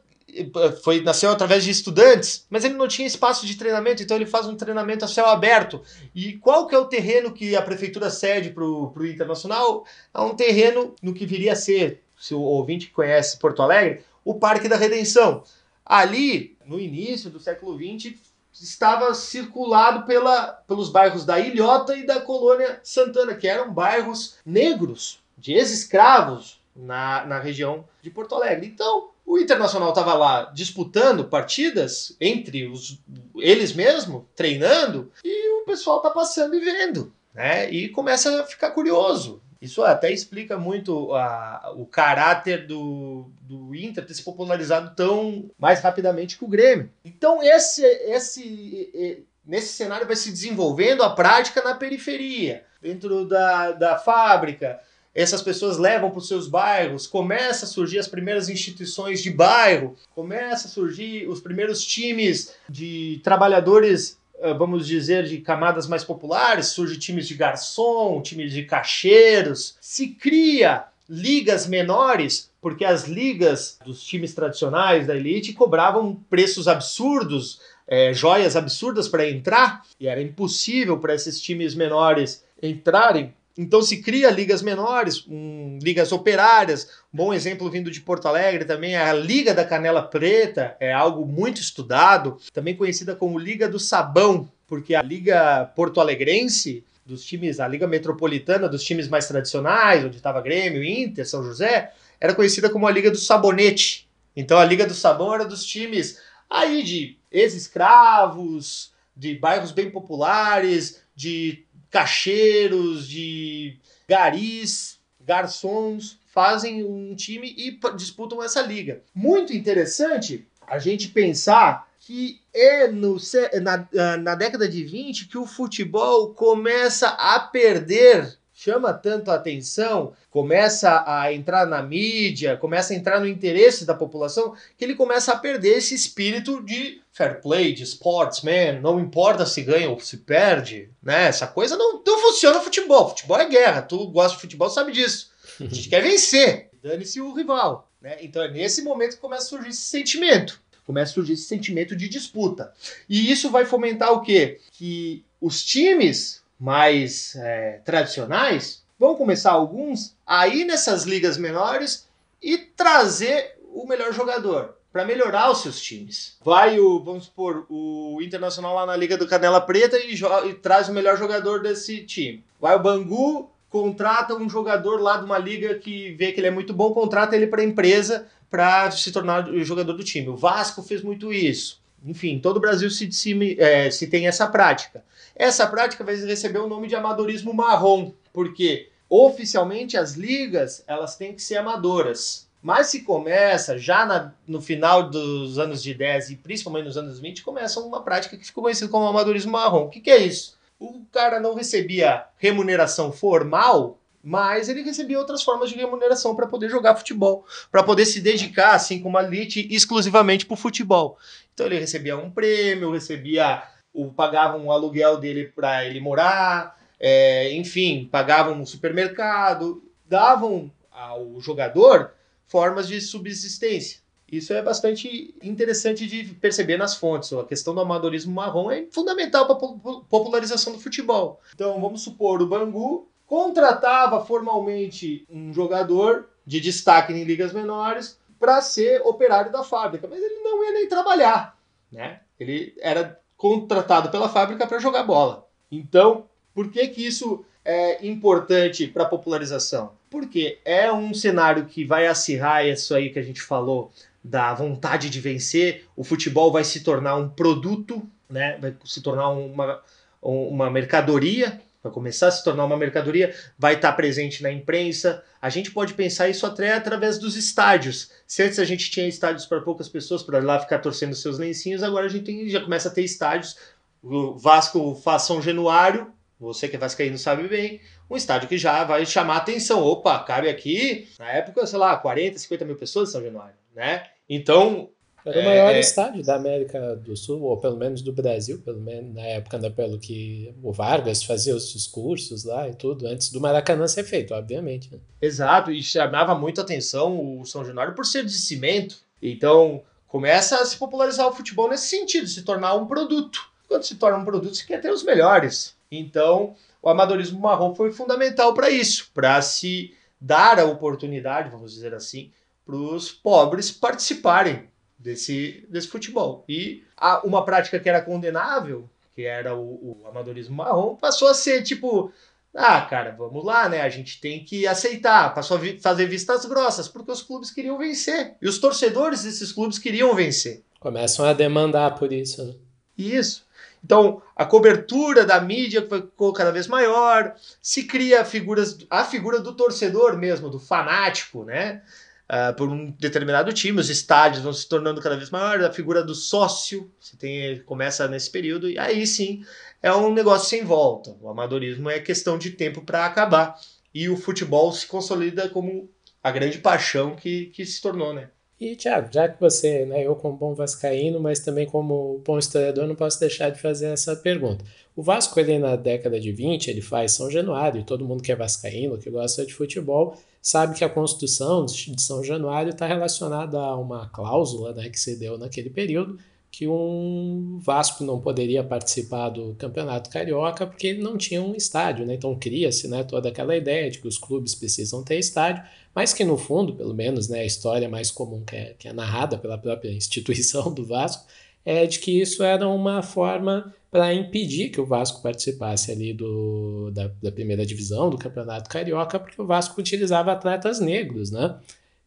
foi 0.84 1.02
nasceu 1.02 1.32
através 1.32 1.64
de 1.64 1.72
estudantes, 1.72 2.46
mas 2.50 2.64
ele 2.64 2.76
não 2.76 2.88
tinha 2.88 3.08
espaço 3.08 3.46
de 3.46 3.56
treinamento, 3.56 4.04
então 4.04 4.18
ele 4.18 4.26
faz 4.26 4.48
um 4.48 4.56
treinamento 4.56 5.06
a 5.06 5.08
céu 5.08 5.28
aberto. 5.28 5.82
E 6.14 6.34
qual 6.34 6.68
que 6.68 6.76
é 6.76 6.78
o 6.78 6.86
terreno 6.86 7.32
que 7.32 7.56
a 7.56 7.62
prefeitura 7.62 8.10
cede 8.10 8.50
para 8.50 8.64
o 8.64 9.06
Internacional? 9.06 9.86
É 10.14 10.20
um 10.20 10.36
terreno 10.36 10.94
no 11.02 11.14
que 11.14 11.26
viria 11.26 11.54
a 11.54 11.56
ser, 11.56 12.02
se 12.20 12.34
o 12.34 12.42
ouvinte 12.42 12.90
conhece 12.90 13.38
Porto 13.38 13.62
Alegre, 13.62 14.04
o 14.24 14.36
Parque 14.36 14.68
da 14.68 14.76
Redenção. 14.76 15.44
Ali, 15.86 16.58
no 16.66 16.80
início 16.80 17.30
do 17.30 17.40
século 17.40 17.78
XX, 17.78 18.16
estava 18.52 19.14
circulado 19.14 20.06
pela, 20.06 20.48
pelos 20.68 20.90
bairros 20.90 21.26
da 21.26 21.40
Ilhota 21.40 21.96
e 21.96 22.06
da 22.06 22.22
Colônia 22.22 22.80
Santana, 22.84 23.36
que 23.36 23.48
eram 23.48 23.72
bairros 23.72 24.38
negros, 24.46 25.20
de 25.38 25.54
ex-escravos 25.54 26.60
na, 26.76 27.26
na 27.26 27.40
região 27.40 27.88
de 28.02 28.10
Porto 28.10 28.36
Alegre. 28.36 28.68
Então, 28.68 29.10
o 29.26 29.40
Internacional 29.40 29.90
estava 29.90 30.14
lá 30.14 30.52
disputando 30.54 31.26
partidas 31.26 32.16
entre 32.22 32.68
os, 32.68 33.02
eles 33.38 33.74
mesmos, 33.74 34.24
treinando, 34.36 35.12
e 35.24 35.62
o 35.62 35.66
pessoal 35.66 36.02
tá 36.02 36.10
passando 36.10 36.56
e 36.56 36.60
vendo, 36.60 37.12
né? 37.34 37.70
E 37.70 37.90
começa 37.90 38.42
a 38.42 38.44
ficar 38.46 38.72
curioso. 38.72 39.42
Isso 39.60 39.84
até 39.84 40.12
explica 40.12 40.58
muito 40.58 41.14
a, 41.14 41.74
o 41.76 41.88
caráter 41.88 42.68
do, 42.68 43.32
do 43.42 43.74
Inter 43.74 44.06
ter 44.06 44.14
se 44.14 44.22
popularizado 44.22 44.96
tão 44.96 45.50
mais 45.58 45.82
rapidamente 45.82 46.38
que 46.38 46.46
o 46.46 46.48
Grêmio. 46.48 46.92
Então, 47.04 47.42
esse, 47.42 47.84
esse, 47.84 49.26
nesse 49.44 49.74
cenário 49.74 50.06
vai 50.06 50.16
se 50.16 50.30
desenvolvendo 50.30 51.02
a 51.02 51.10
prática 51.10 51.64
na 51.64 51.74
periferia, 51.74 52.64
dentro 52.80 53.26
da, 53.26 53.72
da 53.72 53.98
fábrica, 53.98 54.80
essas 55.16 55.42
pessoas 55.42 55.78
levam 55.78 56.12
para 56.12 56.20
os 56.20 56.28
seus 56.28 56.46
bairros, 56.46 57.08
começa 57.08 57.66
a 57.66 57.70
surgir 57.70 57.98
as 57.98 58.08
primeiras 58.08 58.50
instituições 58.50 59.24
de 59.24 59.32
bairro, 59.32 59.96
começa 60.14 60.68
a 60.68 60.70
surgir 60.70 61.26
os 61.30 61.40
primeiros 61.40 61.86
times 61.86 62.54
de 62.70 63.22
trabalhadores, 63.24 64.20
eh, 64.40 64.54
vamos 64.54 64.86
dizer, 64.86 65.24
de 65.24 65.38
camadas 65.38 65.88
mais 65.88 66.04
populares, 66.04 66.68
surge 66.68 67.00
times 67.00 67.30
de 67.30 67.36
garçom, 67.36 68.22
times 68.22 68.52
de 68.52 68.64
cacheiros, 68.64 69.78
se 69.80 70.08
cria 70.10 70.84
ligas 71.08 71.66
menores, 71.66 72.52
porque 72.60 72.84
as 72.84 73.06
ligas 73.06 73.80
dos 73.86 74.04
times 74.04 74.34
tradicionais 74.34 75.08
da 75.08 75.16
elite 75.16 75.54
cobravam 75.54 76.20
preços 76.30 76.68
absurdos, 76.68 77.62
é, 77.88 78.14
joias 78.14 78.58
absurdas 78.58 79.08
para 79.08 79.30
entrar, 79.30 79.84
e 79.98 80.08
era 80.08 80.22
impossível 80.22 80.98
para 80.98 81.16
esses 81.16 81.40
times 81.40 81.74
menores 81.74 82.44
entrarem 82.62 83.34
então 83.58 83.82
se 83.82 84.02
cria 84.02 84.30
ligas 84.30 84.62
menores, 84.62 85.26
um, 85.28 85.80
ligas 85.82 86.12
operárias. 86.12 86.90
Um 87.14 87.18
bom 87.18 87.34
exemplo 87.34 87.70
vindo 87.70 87.90
de 87.90 88.02
Porto 88.02 88.28
Alegre 88.28 88.66
também 88.66 88.96
é 88.96 89.02
a 89.02 89.14
Liga 89.14 89.54
da 89.54 89.64
Canela 89.64 90.04
Preta, 90.04 90.76
é 90.80 90.92
algo 90.92 91.26
muito 91.26 91.62
estudado, 91.62 92.38
também 92.54 92.76
conhecida 92.76 93.16
como 93.16 93.40
Liga 93.40 93.70
do 93.70 93.80
Sabão, 93.80 94.50
porque 94.68 94.94
a 94.94 95.02
Liga 95.02 95.72
Porto 95.76 96.02
Alegrense 96.02 96.84
dos 97.06 97.24
times, 97.24 97.60
a 97.60 97.68
Liga 97.68 97.88
Metropolitana 97.88 98.68
dos 98.68 98.84
times 98.84 99.08
mais 99.08 99.28
tradicionais, 99.28 100.04
onde 100.04 100.18
estava 100.18 100.42
Grêmio, 100.42 100.84
Inter, 100.84 101.26
São 101.26 101.44
José, 101.44 101.94
era 102.20 102.34
conhecida 102.34 102.70
como 102.70 102.88
a 102.88 102.92
Liga 102.92 103.12
do 103.12 103.18
Sabonete. 103.18 104.08
Então 104.36 104.58
a 104.58 104.66
Liga 104.66 104.86
do 104.86 104.94
Sabão 104.94 105.34
era 105.34 105.46
dos 105.46 105.64
times 105.64 106.20
aí 106.50 106.84
de 106.84 107.18
ex-escravos, 107.32 108.92
de 109.16 109.36
bairros 109.36 109.72
bem 109.72 109.90
populares, 109.90 111.02
de 111.16 111.65
cacheiros, 111.96 113.08
de 113.08 113.78
garis, 114.06 115.00
garçons, 115.22 116.20
fazem 116.26 116.84
um 116.84 117.16
time 117.16 117.56
e 117.58 117.80
disputam 117.96 118.44
essa 118.44 118.62
liga. 118.62 119.02
Muito 119.16 119.54
interessante 119.54 120.46
a 120.68 120.78
gente 120.78 121.08
pensar 121.08 121.88
que 121.98 122.42
é 122.54 122.90
no, 122.90 123.16
na, 123.62 123.88
ah, 123.98 124.18
na 124.18 124.36
década 124.36 124.68
de 124.68 124.84
20 124.84 125.30
que 125.30 125.38
o 125.38 125.46
futebol 125.46 126.34
começa 126.34 127.08
a 127.08 127.40
perder 127.40 128.38
chama 128.66 128.92
tanto 128.92 129.30
a 129.30 129.36
atenção, 129.36 130.14
começa 130.32 131.04
a 131.06 131.32
entrar 131.32 131.68
na 131.68 131.84
mídia, 131.84 132.58
começa 132.58 132.94
a 132.94 132.96
entrar 132.96 133.20
no 133.20 133.28
interesse 133.28 133.86
da 133.86 133.94
população, 133.94 134.56
que 134.76 134.84
ele 134.84 134.96
começa 134.96 135.32
a 135.32 135.38
perder 135.38 135.78
esse 135.78 135.94
espírito 135.94 136.64
de 136.64 137.00
fair 137.14 137.42
play, 137.42 137.74
de 137.74 137.84
sportsman, 137.84 138.82
não 138.82 139.00
importa 139.00 139.46
se 139.46 139.62
ganha 139.62 139.88
ou 139.88 140.00
se 140.00 140.18
perde, 140.18 140.90
né? 141.02 141.28
Essa 141.28 141.46
coisa 141.46 141.78
não, 141.78 142.02
não 142.04 142.20
funciona 142.20 142.58
no 142.58 142.64
futebol. 142.64 143.10
Futebol 143.10 143.38
é 143.38 143.48
guerra, 143.48 143.84
tu 143.84 144.08
gosta 144.08 144.36
de 144.36 144.42
futebol, 144.42 144.70
sabe 144.70 144.92
disso. 144.92 145.30
A 145.60 145.66
gente 145.66 145.88
quer 145.88 146.02
vencer, 146.02 146.70
dane-se 146.82 147.22
o 147.22 147.34
rival. 147.34 147.88
Né? 148.02 148.18
Então 148.22 148.42
é 148.42 148.50
nesse 148.50 148.82
momento 148.82 149.16
que 149.16 149.22
começa 149.22 149.44
a 149.44 149.50
surgir 149.50 149.70
esse 149.70 149.82
sentimento. 149.82 150.60
Começa 150.88 151.12
a 151.12 151.14
surgir 151.14 151.34
esse 151.34 151.44
sentimento 151.44 151.96
de 151.96 152.10
disputa. 152.10 152.74
E 153.08 153.32
isso 153.32 153.52
vai 153.52 153.64
fomentar 153.64 154.12
o 154.12 154.22
quê? 154.22 154.60
Que 154.72 155.24
os 155.40 155.64
times 155.64 156.44
mais 156.60 157.36
é, 157.36 157.82
tradicionais, 157.84 158.84
vão 158.98 159.16
começar 159.16 159.52
alguns 159.52 160.16
a 160.26 160.48
ir 160.48 160.66
nessas 160.66 161.04
ligas 161.04 161.38
menores 161.38 162.08
e 162.42 162.58
trazer 162.58 163.58
o 163.74 163.86
melhor 163.86 164.14
jogador 164.14 164.76
para 164.92 165.04
melhorar 165.04 165.52
os 165.52 165.62
seus 165.62 165.82
times. 165.82 166.38
Vai 166.42 166.80
o, 166.80 167.04
vamos 167.04 167.26
supor, 167.26 167.66
o 167.70 168.20
Internacional 168.22 168.74
lá 168.76 168.86
na 168.86 168.96
Liga 168.96 169.18
do 169.18 169.28
Canela 169.28 169.60
Preta 169.60 169.98
e, 169.98 170.14
e 170.14 170.54
traz 170.54 170.88
o 170.88 170.94
melhor 170.94 171.18
jogador 171.18 171.62
desse 171.62 172.06
time. 172.06 172.42
Vai 172.62 172.76
o 172.78 172.80
Bangu, 172.80 173.50
contrata 173.70 174.34
um 174.36 174.50
jogador 174.50 175.02
lá 175.02 175.18
de 175.18 175.26
uma 175.26 175.38
liga 175.38 175.76
que 175.76 176.12
vê 176.12 176.32
que 176.32 176.40
ele 176.40 176.48
é 176.48 176.52
muito 176.52 176.74
bom, 176.74 176.94
contrata 176.94 177.36
ele 177.36 177.48
para 177.48 177.62
a 177.62 177.66
empresa 177.66 178.26
para 178.50 178.90
se 178.92 179.12
tornar 179.12 179.50
o 179.50 179.64
jogador 179.66 179.92
do 179.92 180.04
time. 180.04 180.30
O 180.30 180.38
Vasco 180.38 180.82
fez 180.82 181.02
muito 181.02 181.34
isso. 181.34 181.84
Enfim, 182.06 182.40
todo 182.40 182.58
o 182.58 182.62
Brasil 182.62 182.90
se, 182.90 183.12
se, 183.12 183.60
é, 183.60 183.90
se 183.90 184.08
tem 184.08 184.28
essa 184.28 184.48
prática. 184.48 185.04
Essa 185.36 185.66
prática 185.66 186.04
vai 186.04 186.16
receber 186.16 186.60
o 186.60 186.68
nome 186.68 186.88
de 186.88 186.96
amadorismo 186.96 187.54
marrom, 187.54 188.12
porque 188.32 188.90
oficialmente 189.10 189.98
as 189.98 190.14
ligas 190.14 190.84
elas 190.88 191.16
têm 191.16 191.34
que 191.34 191.42
ser 191.42 191.58
amadoras. 191.58 192.46
Mas 192.62 192.88
se 192.88 193.02
começa, 193.02 193.78
já 193.78 194.06
na, 194.06 194.34
no 194.48 194.62
final 194.62 195.10
dos 195.10 195.60
anos 195.60 195.84
de 195.84 195.94
10 195.94 196.32
e 196.32 196.36
principalmente 196.36 196.86
nos 196.86 196.98
anos 196.98 197.20
20, 197.20 197.44
começa 197.44 197.80
uma 197.80 198.02
prática 198.02 198.38
que 198.38 198.46
ficou 198.46 198.64
conhecida 198.64 198.90
como 198.90 199.06
amadorismo 199.06 199.52
marrom. 199.52 199.84
O 199.84 199.90
que, 199.90 200.00
que 200.00 200.10
é 200.10 200.18
isso? 200.18 200.58
O 200.80 201.02
cara 201.12 201.40
não 201.40 201.54
recebia 201.54 202.26
remuneração 202.38 203.12
formal, 203.12 204.00
mas 204.24 204.68
ele 204.68 204.82
recebia 204.82 205.20
outras 205.20 205.44
formas 205.44 205.70
de 205.70 205.76
remuneração 205.76 206.36
para 206.36 206.48
poder 206.48 206.68
jogar 206.68 206.96
futebol, 206.96 207.46
para 207.72 207.84
poder 207.84 208.08
se 208.08 208.20
dedicar, 208.20 208.74
assim 208.74 209.00
como 209.00 209.20
a 209.20 209.24
elite, 209.24 209.68
exclusivamente 209.70 210.48
para 210.48 210.56
o 210.56 210.58
futebol. 210.58 211.20
Então 211.56 211.68
ele 211.68 211.80
recebia 211.80 212.18
um 212.18 212.30
prêmio, 212.30 212.92
recebia 212.92 213.64
o, 213.94 214.12
pagavam 214.12 214.70
aluguel 214.70 215.18
dele 215.18 215.46
para 215.56 215.86
ele 215.86 216.02
morar, 216.02 216.78
é, 217.00 217.54
enfim, 217.54 218.10
pagavam 218.12 218.60
um 218.60 218.66
supermercado, 218.66 219.82
davam 220.06 220.70
ao 220.92 221.40
jogador 221.40 222.12
formas 222.46 222.90
de 222.90 223.00
subsistência. 223.00 224.00
Isso 224.30 224.52
é 224.54 224.62
bastante 224.62 225.34
interessante 225.42 226.06
de 226.08 226.26
perceber 226.36 226.78
nas 226.78 226.96
fontes. 226.96 227.32
A 227.32 227.46
questão 227.46 227.74
do 227.74 227.80
amadorismo 227.80 228.34
marrom 228.34 228.70
é 228.70 228.86
fundamental 228.92 229.46
para 229.46 229.56
a 229.56 230.02
popularização 230.10 230.74
do 230.74 230.80
futebol. 230.80 231.40
Então, 231.54 231.80
vamos 231.80 232.02
supor, 232.02 232.42
o 232.42 232.48
Bangu 232.48 233.08
contratava 233.26 234.26
formalmente 234.26 235.26
um 235.30 235.54
jogador 235.54 236.28
de 236.46 236.60
destaque 236.60 237.14
em 237.14 237.24
ligas 237.24 237.54
menores 237.54 238.20
para 238.46 238.62
ser 238.62 239.02
operário 239.04 239.52
da 239.52 239.64
fábrica, 239.64 240.08
mas 240.08 240.22
ele 240.22 240.36
não 240.44 240.64
ia 240.64 240.72
nem 240.72 240.88
trabalhar. 240.88 241.58
né? 241.92 242.20
Ele 242.40 242.76
era 242.80 243.20
contratado 243.36 244.10
pela 244.12 244.30
fábrica 244.30 244.68
para 244.68 244.78
jogar 244.78 245.02
bola. 245.02 245.48
Então, 245.72 246.26
por 246.54 246.70
que 246.70 246.88
que 246.90 247.08
isso 247.08 247.44
é 247.64 248.06
importante 248.06 248.86
para 248.86 249.02
a 249.02 249.08
popularização? 249.08 249.94
Porque 250.12 250.60
é 250.64 250.92
um 250.94 251.12
cenário 251.12 251.66
que 251.66 251.84
vai 251.84 252.06
acirrar 252.06 252.64
isso 252.64 252.94
aí 252.94 253.10
que 253.10 253.18
a 253.18 253.24
gente 253.24 253.42
falou 253.42 253.92
da 254.24 254.54
vontade 254.54 255.10
de 255.10 255.20
vencer. 255.20 255.86
O 255.96 256.04
futebol 256.04 256.52
vai 256.52 256.64
se 256.64 256.84
tornar 256.84 257.16
um 257.16 257.28
produto, 257.28 258.08
né? 258.30 258.60
Vai 258.62 258.76
se 258.86 259.02
tornar 259.02 259.30
uma, 259.30 259.82
uma 260.22 260.70
mercadoria 260.70 261.60
vai 261.86 261.94
começar 261.94 262.28
a 262.28 262.32
se 262.32 262.44
tornar 262.44 262.66
uma 262.66 262.76
mercadoria, 262.76 263.34
vai 263.58 263.76
estar 263.76 263.92
presente 263.94 264.42
na 264.42 264.52
imprensa. 264.52 265.24
A 265.40 265.50
gente 265.50 265.72
pode 265.72 265.94
pensar 265.94 266.28
isso 266.28 266.46
até 266.46 266.74
através 266.74 267.20
dos 267.20 267.36
estádios. 267.36 268.12
Se 268.26 268.42
antes 268.42 268.58
a 268.58 268.66
gente 268.66 268.90
tinha 268.90 269.08
estádios 269.08 269.46
para 269.46 269.62
poucas 269.62 269.88
pessoas, 269.88 270.24
para 270.24 270.40
lá 270.40 270.60
ficar 270.60 270.80
torcendo 270.80 271.14
seus 271.16 271.38
lencinhos, 271.38 271.84
agora 271.84 272.08
a 272.08 272.10
gente 272.10 272.26
tem, 272.26 272.50
já 272.50 272.60
começa 272.60 272.90
a 272.90 272.92
ter 272.92 273.04
estádios. 273.04 273.56
O 274.02 274.36
Vasco 274.36 274.96
faz 274.96 275.24
São 275.24 275.42
Januário, 275.42 276.12
você 276.40 276.68
que 276.68 276.76
é 276.76 276.80
vascaíno 276.80 277.18
sabe 277.18 277.48
bem, 277.48 277.80
um 278.10 278.18
estádio 278.18 278.50
que 278.50 278.58
já 278.58 278.84
vai 278.84 279.06
chamar 279.06 279.38
atenção. 279.38 279.84
Opa, 279.84 280.18
cabe 280.24 280.50
aqui, 280.50 281.08
na 281.20 281.32
época, 281.32 281.66
sei 281.68 281.78
lá, 281.78 281.96
40, 281.96 282.40
50 282.40 282.66
mil 282.66 282.76
pessoas 282.76 283.10
em 283.10 283.12
São 283.12 283.24
Januário, 283.24 283.56
né? 283.76 284.08
Então, 284.28 284.90
era 285.26 285.40
o 285.40 285.44
maior 285.44 285.72
é, 285.72 285.78
é, 285.78 285.80
estádio 285.80 286.24
da 286.24 286.36
América 286.36 286.96
do 286.96 287.18
Sul, 287.18 287.42
ou 287.42 287.58
pelo 287.58 287.76
menos 287.76 288.04
do 288.04 288.14
Brasil, 288.14 288.62
pelo 288.64 288.80
menos 288.80 289.16
na 289.16 289.24
época 289.24 289.58
né, 289.58 289.72
pelo 289.72 289.98
que 289.98 290.54
o 290.62 290.72
Vargas 290.72 291.24
fazia 291.24 291.56
os 291.56 291.72
discursos 291.72 292.44
lá 292.44 292.70
e 292.70 292.76
tudo, 292.76 293.08
antes 293.08 293.32
do 293.32 293.42
Maracanã 293.42 293.88
ser 293.88 294.04
feito, 294.04 294.36
obviamente. 294.36 294.92
Né? 294.92 295.00
Exato, 295.20 295.72
e 295.72 295.82
chamava 295.82 296.36
muito 296.36 296.62
atenção 296.62 297.40
o 297.40 297.46
São 297.46 297.66
Januário 297.66 297.96
por 297.96 298.06
ser 298.06 298.24
de 298.24 298.34
cimento. 298.34 298.98
Então 299.20 299.82
começa 300.08 300.58
a 300.58 300.66
se 300.66 300.78
popularizar 300.78 301.28
o 301.28 301.34
futebol 301.34 301.70
nesse 301.70 301.88
sentido, 301.88 302.28
se 302.28 302.44
tornar 302.44 302.76
um 302.76 302.86
produto. 302.86 303.40
Quando 303.68 303.84
se 303.84 303.96
torna 303.96 304.20
um 304.20 304.26
produto, 304.26 304.56
você 304.56 304.66
quer 304.66 304.80
ter 304.80 304.92
os 304.92 305.04
melhores. 305.04 305.76
Então 305.92 306.56
o 306.84 306.88
amadorismo 306.90 307.40
marrom 307.40 307.74
foi 307.74 307.92
fundamental 307.92 308.54
para 308.54 308.70
isso, 308.70 309.10
para 309.12 309.42
se 309.42 309.92
dar 310.22 310.60
a 310.60 310.66
oportunidade, 310.66 311.50
vamos 311.50 311.74
dizer 311.74 311.96
assim, 311.96 312.32
para 312.64 312.76
os 312.76 313.12
pobres 313.12 313.72
participarem 313.72 314.70
desse, 315.06 315.64
desse 315.70 315.88
futebol. 315.88 316.44
E 316.50 316.84
a, 316.98 317.26
uma 317.26 317.46
prática 317.46 317.80
que 317.80 317.88
era 317.88 318.02
condenável, 318.02 318.90
que 319.14 319.24
era 319.24 319.56
o, 319.56 320.02
o 320.02 320.08
amadorismo 320.08 320.56
marrom, 320.56 320.96
passou 320.96 321.28
a 321.28 321.34
ser 321.36 321.62
tipo 321.62 322.12
ah, 322.58 322.82
cara, 322.82 323.12
vamos 323.12 323.44
lá, 323.44 323.68
né? 323.68 323.82
A 323.82 323.90
gente 323.90 324.20
tem 324.20 324.44
que 324.44 324.66
aceitar, 324.66 325.34
passou 325.34 325.58
a 325.58 325.60
vi 325.60 325.78
fazer 325.78 326.06
vistas 326.06 326.46
grossas, 326.46 326.88
porque 326.88 327.12
os 327.12 327.22
clubes 327.22 327.52
queriam 327.52 327.78
vencer. 327.78 328.36
E 328.42 328.48
os 328.48 328.60
torcedores 328.60 329.24
desses 329.24 329.52
clubes 329.52 329.78
queriam 329.78 330.16
vencer. 330.16 330.64
Começam 330.80 331.26
a 331.26 331.34
demandar 331.34 331.96
por 331.96 332.14
isso, 332.14 332.46
né? 332.46 332.54
Isso. 332.98 333.46
Então, 333.84 334.22
a 334.36 334.46
cobertura 334.46 335.26
da 335.26 335.40
mídia 335.42 335.86
ficou 335.88 336.32
cada 336.32 336.50
vez 336.50 336.66
maior, 336.66 337.36
se 337.62 337.84
cria 337.84 338.24
figuras, 338.24 338.78
a 338.90 339.04
figura 339.04 339.40
do 339.40 339.54
torcedor 339.54 340.18
mesmo, 340.18 340.50
do 340.50 340.60
fanático, 340.60 341.44
né? 341.44 341.84
Uh, 342.30 342.56
por 342.56 342.70
um 342.70 342.92
determinado 342.92 343.52
time, 343.54 343.80
os 343.80 343.90
estádios 343.90 344.44
vão 344.44 344.54
se 344.54 344.68
tornando 344.68 345.02
cada 345.02 345.16
vez 345.16 345.30
maiores, 345.30 345.66
a 345.66 345.72
figura 345.72 346.04
do 346.04 346.16
sócio 346.16 346.92
você 347.00 347.18
tem, 347.18 347.60
começa 347.64 348.08
nesse 348.08 348.32
período, 348.32 348.70
e 348.70 348.78
aí 348.78 349.06
sim 349.06 349.44
é 349.82 349.94
um 349.94 350.14
negócio 350.14 350.50
sem 350.50 350.64
volta. 350.64 351.16
O 351.22 351.30
amadorismo 351.30 351.90
é 351.90 352.00
questão 352.00 352.38
de 352.38 352.52
tempo 352.52 352.82
para 352.82 353.06
acabar. 353.06 353.60
E 353.94 354.10
o 354.10 354.18
futebol 354.18 354.72
se 354.72 354.88
consolida 354.88 355.48
como 355.48 355.90
a 356.22 356.32
grande 356.32 356.58
paixão 356.58 357.16
que, 357.16 357.48
que 357.48 357.66
se 357.66 357.82
tornou, 357.82 358.14
né? 358.14 358.30
E, 358.60 358.76
Thiago, 358.76 359.10
já 359.12 359.28
que 359.28 359.40
você, 359.40 359.86
né, 359.86 360.08
eu 360.08 360.16
como 360.16 360.38
bom 360.38 360.56
vascaíno, 360.56 361.20
mas 361.20 361.40
também 361.40 361.66
como 361.66 362.22
bom 362.26 362.40
historiador, 362.40 362.88
não 362.88 362.96
posso 362.96 363.20
deixar 363.20 363.50
de 363.50 363.62
fazer 363.62 363.88
essa 363.88 364.16
pergunta. 364.16 364.64
O 364.96 365.04
Vasco, 365.04 365.38
ele 365.40 365.60
na 365.60 365.76
década 365.76 366.20
de 366.20 366.32
20, 366.32 366.70
ele 366.70 366.82
faz 366.82 367.12
São 367.12 367.30
Januário, 367.30 367.82
e 367.82 367.84
todo 367.84 368.06
mundo 368.06 368.24
que 368.24 368.32
é 368.32 368.36
vascaíno, 368.36 368.98
que 368.98 369.10
gosta 369.10 369.46
de 369.46 369.54
futebol, 369.54 370.18
sabe 370.46 370.78
que 370.78 370.84
a 370.84 370.90
Constituição 370.90 371.66
de 371.66 372.00
São 372.00 372.24
Januário 372.24 372.70
está 372.70 372.86
relacionada 372.86 373.58
a 373.60 373.76
uma 373.76 374.08
cláusula 374.10 374.74
né, 374.74 374.90
que 374.90 375.00
se 375.00 375.16
deu 375.16 375.40
naquele 375.40 375.72
período, 375.72 376.20
que 376.52 376.68
um 376.68 377.58
Vasco 377.60 378.04
não 378.04 378.22
poderia 378.22 378.64
participar 378.64 379.30
do 379.30 379.56
Campeonato 379.56 380.08
Carioca 380.08 380.68
porque 380.68 380.86
ele 380.86 381.02
não 381.02 381.18
tinha 381.18 381.42
um 381.42 381.56
estádio, 381.56 382.06
né? 382.06 382.14
Então 382.14 382.38
cria-se 382.38 382.88
né, 382.88 383.04
toda 383.04 383.28
aquela 383.30 383.58
ideia 383.58 383.90
de 383.90 383.98
que 383.98 384.08
os 384.08 384.20
clubes 384.20 384.54
precisam 384.54 385.04
ter 385.04 385.18
estádio, 385.18 385.64
mas 385.96 386.14
que 386.14 386.24
no 386.24 386.38
fundo, 386.38 386.76
pelo 386.76 386.94
menos, 386.94 387.28
né, 387.28 387.40
a 387.40 387.46
história 387.46 387.90
mais 387.90 388.12
comum 388.12 388.44
que 388.46 388.56
é, 388.56 388.76
que 388.78 388.88
é 388.88 388.94
narrada 388.94 389.40
pela 389.40 389.58
própria 389.58 389.90
instituição 389.92 390.72
do 390.72 390.86
Vasco 390.86 391.26
é 391.66 391.88
de 391.88 391.98
que 391.98 392.22
isso 392.22 392.44
era 392.44 392.70
uma 392.70 393.02
forma 393.02 393.74
para 393.96 394.14
impedir 394.14 394.72
que 394.72 394.82
o 394.82 394.86
Vasco 394.86 395.22
participasse 395.22 395.90
ali 395.90 396.12
do, 396.12 396.92
da, 396.92 397.10
da, 397.24 397.32
primeira 397.32 397.66
divisão 397.66 398.10
do 398.10 398.18
Campeonato 398.18 398.70
Carioca, 398.70 399.18
porque 399.18 399.42
o 399.42 399.46
Vasco 399.46 399.80
utilizava 399.80 400.34
atletas 400.34 400.82
negros, 400.82 401.32
né? 401.32 401.58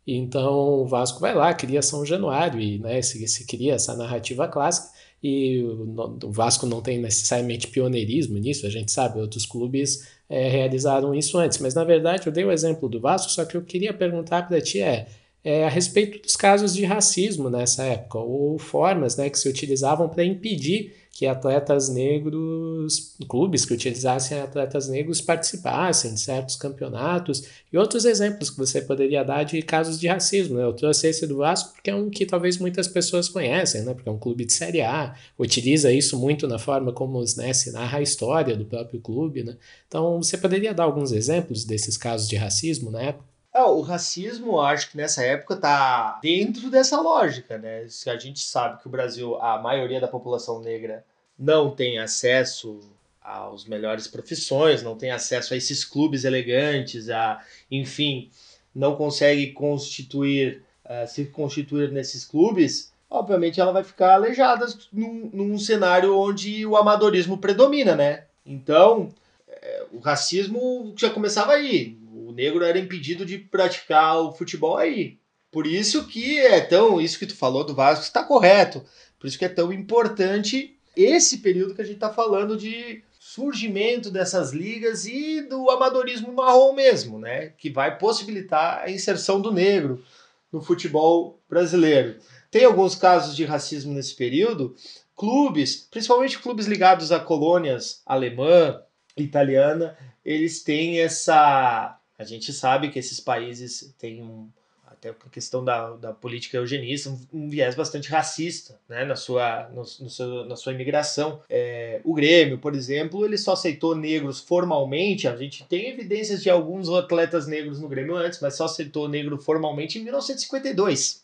Então 0.06 0.82
o 0.82 0.86
Vasco 0.86 1.18
vai 1.18 1.34
lá, 1.34 1.54
cria 1.54 1.80
São 1.80 2.04
Januário 2.04 2.60
e 2.60 2.78
né, 2.78 3.00
se, 3.00 3.26
se 3.26 3.46
cria 3.46 3.72
essa 3.72 3.96
narrativa 3.96 4.46
clássica 4.46 4.90
e 5.22 5.62
o, 5.62 6.18
o, 6.24 6.30
Vasco 6.30 6.66
não 6.66 6.82
tem 6.82 6.98
necessariamente 6.98 7.68
pioneirismo 7.68 8.36
nisso, 8.36 8.66
a 8.66 8.70
gente 8.70 8.92
sabe, 8.92 9.18
outros 9.18 9.46
clubes 9.46 10.06
é, 10.28 10.46
realizaram 10.46 11.14
isso 11.14 11.38
antes, 11.38 11.56
mas 11.56 11.72
na 11.72 11.84
verdade 11.84 12.26
eu 12.26 12.32
dei 12.32 12.44
o 12.44 12.52
exemplo 12.52 12.86
do 12.86 13.00
Vasco, 13.00 13.32
só 13.32 13.46
que 13.46 13.56
eu 13.56 13.62
queria 13.62 13.94
perguntar 13.94 14.46
para 14.46 14.60
ti 14.60 14.82
é, 14.82 15.06
é, 15.42 15.64
a 15.64 15.70
respeito 15.70 16.20
dos 16.20 16.36
casos 16.36 16.74
de 16.74 16.84
racismo 16.84 17.48
nessa 17.48 17.82
época, 17.84 18.18
ou 18.18 18.58
formas 18.58 19.16
né, 19.16 19.30
que 19.30 19.38
se 19.38 19.48
utilizavam 19.48 20.06
para 20.06 20.22
impedir 20.22 21.07
que 21.12 21.26
atletas 21.26 21.88
negros, 21.88 23.16
clubes 23.28 23.64
que 23.64 23.74
utilizassem 23.74 24.40
atletas 24.40 24.88
negros 24.88 25.20
participassem 25.20 26.14
de 26.14 26.20
certos 26.20 26.54
campeonatos 26.54 27.42
e 27.72 27.76
outros 27.76 28.04
exemplos 28.04 28.50
que 28.50 28.56
você 28.56 28.80
poderia 28.80 29.24
dar 29.24 29.42
de 29.42 29.60
casos 29.62 29.98
de 29.98 30.06
racismo. 30.06 30.56
Né? 30.56 30.62
Eu 30.62 30.72
trouxe 30.72 31.08
esse 31.08 31.26
do 31.26 31.38
Vasco 31.38 31.72
porque 31.72 31.90
é 31.90 31.94
um 31.94 32.08
que 32.08 32.24
talvez 32.24 32.58
muitas 32.58 32.86
pessoas 32.86 33.28
conhecem, 33.28 33.82
né? 33.82 33.94
porque 33.94 34.08
é 34.08 34.12
um 34.12 34.18
clube 34.18 34.44
de 34.44 34.52
Série 34.52 34.80
A, 34.80 35.14
utiliza 35.36 35.90
isso 35.90 36.16
muito 36.16 36.46
na 36.46 36.58
forma 36.58 36.92
como 36.92 37.20
né, 37.36 37.52
se 37.52 37.72
narra 37.72 37.98
a 37.98 38.02
história 38.02 38.56
do 38.56 38.64
próprio 38.64 39.00
clube. 39.00 39.42
Né? 39.42 39.56
Então, 39.88 40.22
você 40.22 40.38
poderia 40.38 40.72
dar 40.72 40.84
alguns 40.84 41.10
exemplos 41.10 41.64
desses 41.64 41.96
casos 41.96 42.28
de 42.28 42.36
racismo 42.36 42.90
na 42.90 43.02
época? 43.02 43.37
É, 43.52 43.62
o 43.62 43.80
racismo, 43.80 44.60
acho 44.60 44.90
que 44.90 44.96
nessa 44.96 45.22
época 45.24 45.56
tá 45.56 46.18
dentro 46.22 46.70
dessa 46.70 47.00
lógica, 47.00 47.58
né? 47.58 47.86
Se 47.88 48.10
a 48.10 48.16
gente 48.16 48.40
sabe 48.40 48.80
que 48.80 48.86
o 48.86 48.90
Brasil, 48.90 49.36
a 49.40 49.58
maioria 49.58 50.00
da 50.00 50.06
população 50.06 50.60
negra 50.60 51.04
não 51.38 51.70
tem 51.70 51.98
acesso 51.98 52.80
aos 53.20 53.66
melhores 53.66 54.06
profissões, 54.06 54.82
não 54.82 54.96
tem 54.96 55.10
acesso 55.10 55.54
a 55.54 55.56
esses 55.56 55.84
clubes 55.84 56.24
elegantes, 56.24 57.10
a, 57.10 57.42
enfim, 57.70 58.30
não 58.74 58.96
consegue 58.96 59.52
constituir, 59.52 60.62
uh, 60.84 61.06
se 61.06 61.26
constituir 61.26 61.90
nesses 61.92 62.24
clubes, 62.24 62.92
obviamente 63.10 63.60
ela 63.60 63.72
vai 63.72 63.84
ficar 63.84 64.14
aleijada 64.14 64.66
num, 64.92 65.30
num 65.32 65.58
cenário 65.58 66.16
onde 66.16 66.64
o 66.66 66.76
amadorismo 66.76 67.38
predomina, 67.38 67.94
né? 67.94 68.24
Então, 68.46 69.10
é, 69.48 69.84
o 69.92 69.98
racismo 69.98 70.92
já 70.96 71.10
começava 71.10 71.52
aí 71.52 71.98
negro 72.38 72.64
era 72.64 72.78
impedido 72.78 73.26
de 73.26 73.36
praticar 73.36 74.16
o 74.20 74.32
futebol 74.32 74.76
aí. 74.76 75.18
Por 75.50 75.66
isso 75.66 76.06
que 76.06 76.38
é 76.38 76.60
tão. 76.60 77.00
Isso 77.00 77.18
que 77.18 77.26
tu 77.26 77.34
falou 77.34 77.64
do 77.64 77.74
Vasco 77.74 78.04
está 78.04 78.22
correto. 78.22 78.84
Por 79.18 79.26
isso 79.26 79.36
que 79.36 79.44
é 79.44 79.48
tão 79.48 79.72
importante 79.72 80.78
esse 80.96 81.38
período 81.38 81.74
que 81.74 81.82
a 81.82 81.84
gente 81.84 81.96
está 81.96 82.12
falando 82.12 82.56
de 82.56 83.02
surgimento 83.18 84.08
dessas 84.08 84.52
ligas 84.52 85.04
e 85.04 85.42
do 85.42 85.68
amadorismo 85.68 86.32
marrom 86.32 86.72
mesmo, 86.72 87.18
né? 87.18 87.52
Que 87.58 87.70
vai 87.70 87.98
possibilitar 87.98 88.82
a 88.84 88.90
inserção 88.90 89.40
do 89.40 89.52
negro 89.52 90.04
no 90.52 90.62
futebol 90.62 91.40
brasileiro. 91.48 92.18
Tem 92.52 92.64
alguns 92.64 92.94
casos 92.94 93.34
de 93.34 93.44
racismo 93.44 93.92
nesse 93.92 94.14
período. 94.14 94.76
Clubes, 95.16 95.88
principalmente 95.90 96.38
clubes 96.38 96.66
ligados 96.66 97.10
a 97.10 97.18
colônias 97.18 98.00
alemã, 98.06 98.80
italiana, 99.16 99.96
eles 100.24 100.62
têm 100.62 101.00
essa 101.00 101.97
a 102.18 102.24
gente 102.24 102.52
sabe 102.52 102.90
que 102.90 102.98
esses 102.98 103.20
países 103.20 103.94
têm 103.98 104.22
um, 104.22 104.48
até 104.84 105.10
a 105.10 105.30
questão 105.30 105.64
da, 105.64 105.90
da 105.90 106.12
política 106.12 106.56
eugenista, 106.56 107.16
um, 107.32 107.48
viés 107.48 107.74
bastante 107.74 108.08
racista 108.08 108.78
né, 108.88 109.04
na, 109.04 109.14
sua, 109.14 109.68
no, 109.68 109.82
no 109.82 110.10
seu, 110.10 110.44
na 110.44 110.56
sua 110.56 110.72
imigração. 110.72 111.40
É, 111.48 112.00
o 112.04 112.12
Grêmio, 112.12 112.58
por 112.58 112.74
exemplo, 112.74 113.24
ele 113.24 113.38
só 113.38 113.52
aceitou 113.52 113.94
negros 113.94 114.40
formalmente, 114.40 115.28
a 115.28 115.36
gente 115.36 115.64
tem 115.68 115.88
evidências 115.88 116.42
de 116.42 116.50
alguns 116.50 116.88
atletas 116.88 117.46
negros 117.46 117.80
no 117.80 117.88
Grêmio 117.88 118.16
antes, 118.16 118.40
mas 118.40 118.56
só 118.56 118.64
aceitou 118.64 119.08
negro 119.08 119.38
formalmente 119.38 119.98
em 119.98 120.02
1952, 120.02 121.22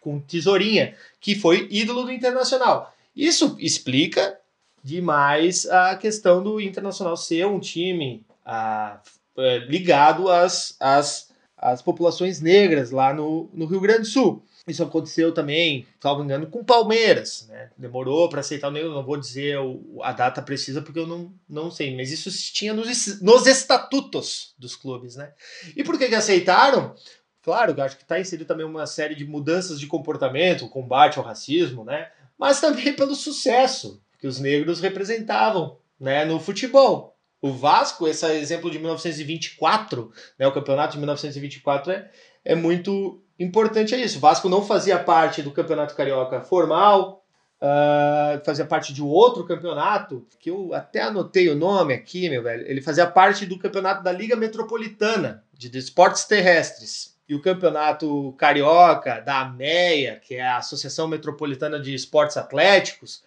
com 0.00 0.20
Tesourinha, 0.20 0.94
que 1.20 1.34
foi 1.34 1.66
ídolo 1.70 2.04
do 2.04 2.12
Internacional. 2.12 2.94
Isso 3.14 3.56
explica 3.58 4.38
demais 4.84 5.66
a 5.66 5.96
questão 5.96 6.40
do 6.40 6.60
Internacional 6.60 7.16
ser 7.16 7.44
um 7.46 7.58
time 7.58 8.24
ah, 8.44 9.00
é, 9.38 9.58
ligado 9.58 10.30
às, 10.30 10.76
às, 10.80 11.30
às 11.56 11.82
populações 11.82 12.40
negras 12.40 12.90
lá 12.90 13.12
no, 13.12 13.48
no 13.52 13.66
Rio 13.66 13.80
Grande 13.80 14.00
do 14.00 14.06
Sul. 14.06 14.42
Isso 14.66 14.82
aconteceu 14.82 15.32
também, 15.32 15.86
salvo 16.00 16.24
engano, 16.24 16.48
com 16.48 16.64
Palmeiras, 16.64 17.46
né? 17.48 17.70
Demorou 17.78 18.28
para 18.28 18.40
aceitar 18.40 18.66
o 18.66 18.72
negro, 18.72 18.92
não 18.92 19.04
vou 19.04 19.16
dizer 19.16 19.56
a 20.02 20.12
data 20.12 20.42
precisa 20.42 20.82
porque 20.82 20.98
eu 20.98 21.06
não, 21.06 21.32
não 21.48 21.70
sei, 21.70 21.94
mas 21.94 22.10
isso 22.10 22.28
tinha 22.52 22.74
nos, 22.74 23.22
nos 23.22 23.46
estatutos 23.46 24.54
dos 24.58 24.74
clubes, 24.74 25.14
né? 25.14 25.32
E 25.76 25.84
por 25.84 25.96
que 25.96 26.08
que 26.08 26.16
aceitaram? 26.16 26.96
Claro, 27.42 27.80
acho 27.80 27.96
que 27.96 28.02
está 28.02 28.18
inserido 28.18 28.44
também 28.44 28.66
uma 28.66 28.88
série 28.88 29.14
de 29.14 29.24
mudanças 29.24 29.78
de 29.78 29.86
comportamento, 29.86 30.68
combate 30.68 31.16
ao 31.16 31.24
racismo, 31.24 31.84
né? 31.84 32.10
Mas 32.36 32.60
também 32.60 32.92
pelo 32.92 33.14
sucesso 33.14 34.02
que 34.18 34.26
os 34.26 34.40
negros 34.40 34.80
representavam, 34.80 35.78
né, 35.98 36.24
no 36.24 36.40
futebol. 36.40 37.15
O 37.40 37.52
Vasco, 37.52 38.08
esse 38.08 38.26
exemplo 38.26 38.70
de 38.70 38.78
1924, 38.78 40.10
né, 40.38 40.46
o 40.46 40.52
campeonato 40.52 40.92
de 40.92 40.98
1924 40.98 41.92
é, 41.92 42.10
é 42.44 42.54
muito 42.54 43.22
importante 43.38 43.94
é 43.94 43.98
isso. 43.98 44.18
O 44.18 44.20
Vasco 44.20 44.48
não 44.48 44.64
fazia 44.64 44.98
parte 44.98 45.42
do 45.42 45.52
campeonato 45.52 45.94
carioca 45.94 46.40
formal, 46.40 47.24
uh, 47.60 48.44
fazia 48.44 48.64
parte 48.64 48.92
de 48.92 49.02
outro 49.02 49.44
campeonato, 49.44 50.26
que 50.40 50.50
eu 50.50 50.72
até 50.72 51.02
anotei 51.02 51.48
o 51.48 51.54
nome 51.54 51.94
aqui, 51.94 52.28
meu 52.28 52.42
velho. 52.42 52.66
Ele 52.66 52.80
fazia 52.80 53.06
parte 53.06 53.44
do 53.46 53.58
campeonato 53.58 54.02
da 54.02 54.12
Liga 54.12 54.36
Metropolitana 54.36 55.44
de 55.52 55.76
Esportes 55.76 56.24
Terrestres. 56.24 57.14
E 57.28 57.34
o 57.34 57.42
campeonato 57.42 58.32
carioca 58.38 59.20
da 59.20 59.40
AMEA, 59.40 60.20
que 60.20 60.36
é 60.36 60.46
a 60.46 60.58
Associação 60.58 61.08
Metropolitana 61.08 61.80
de 61.80 61.92
Esportes 61.92 62.36
Atléticos, 62.36 63.24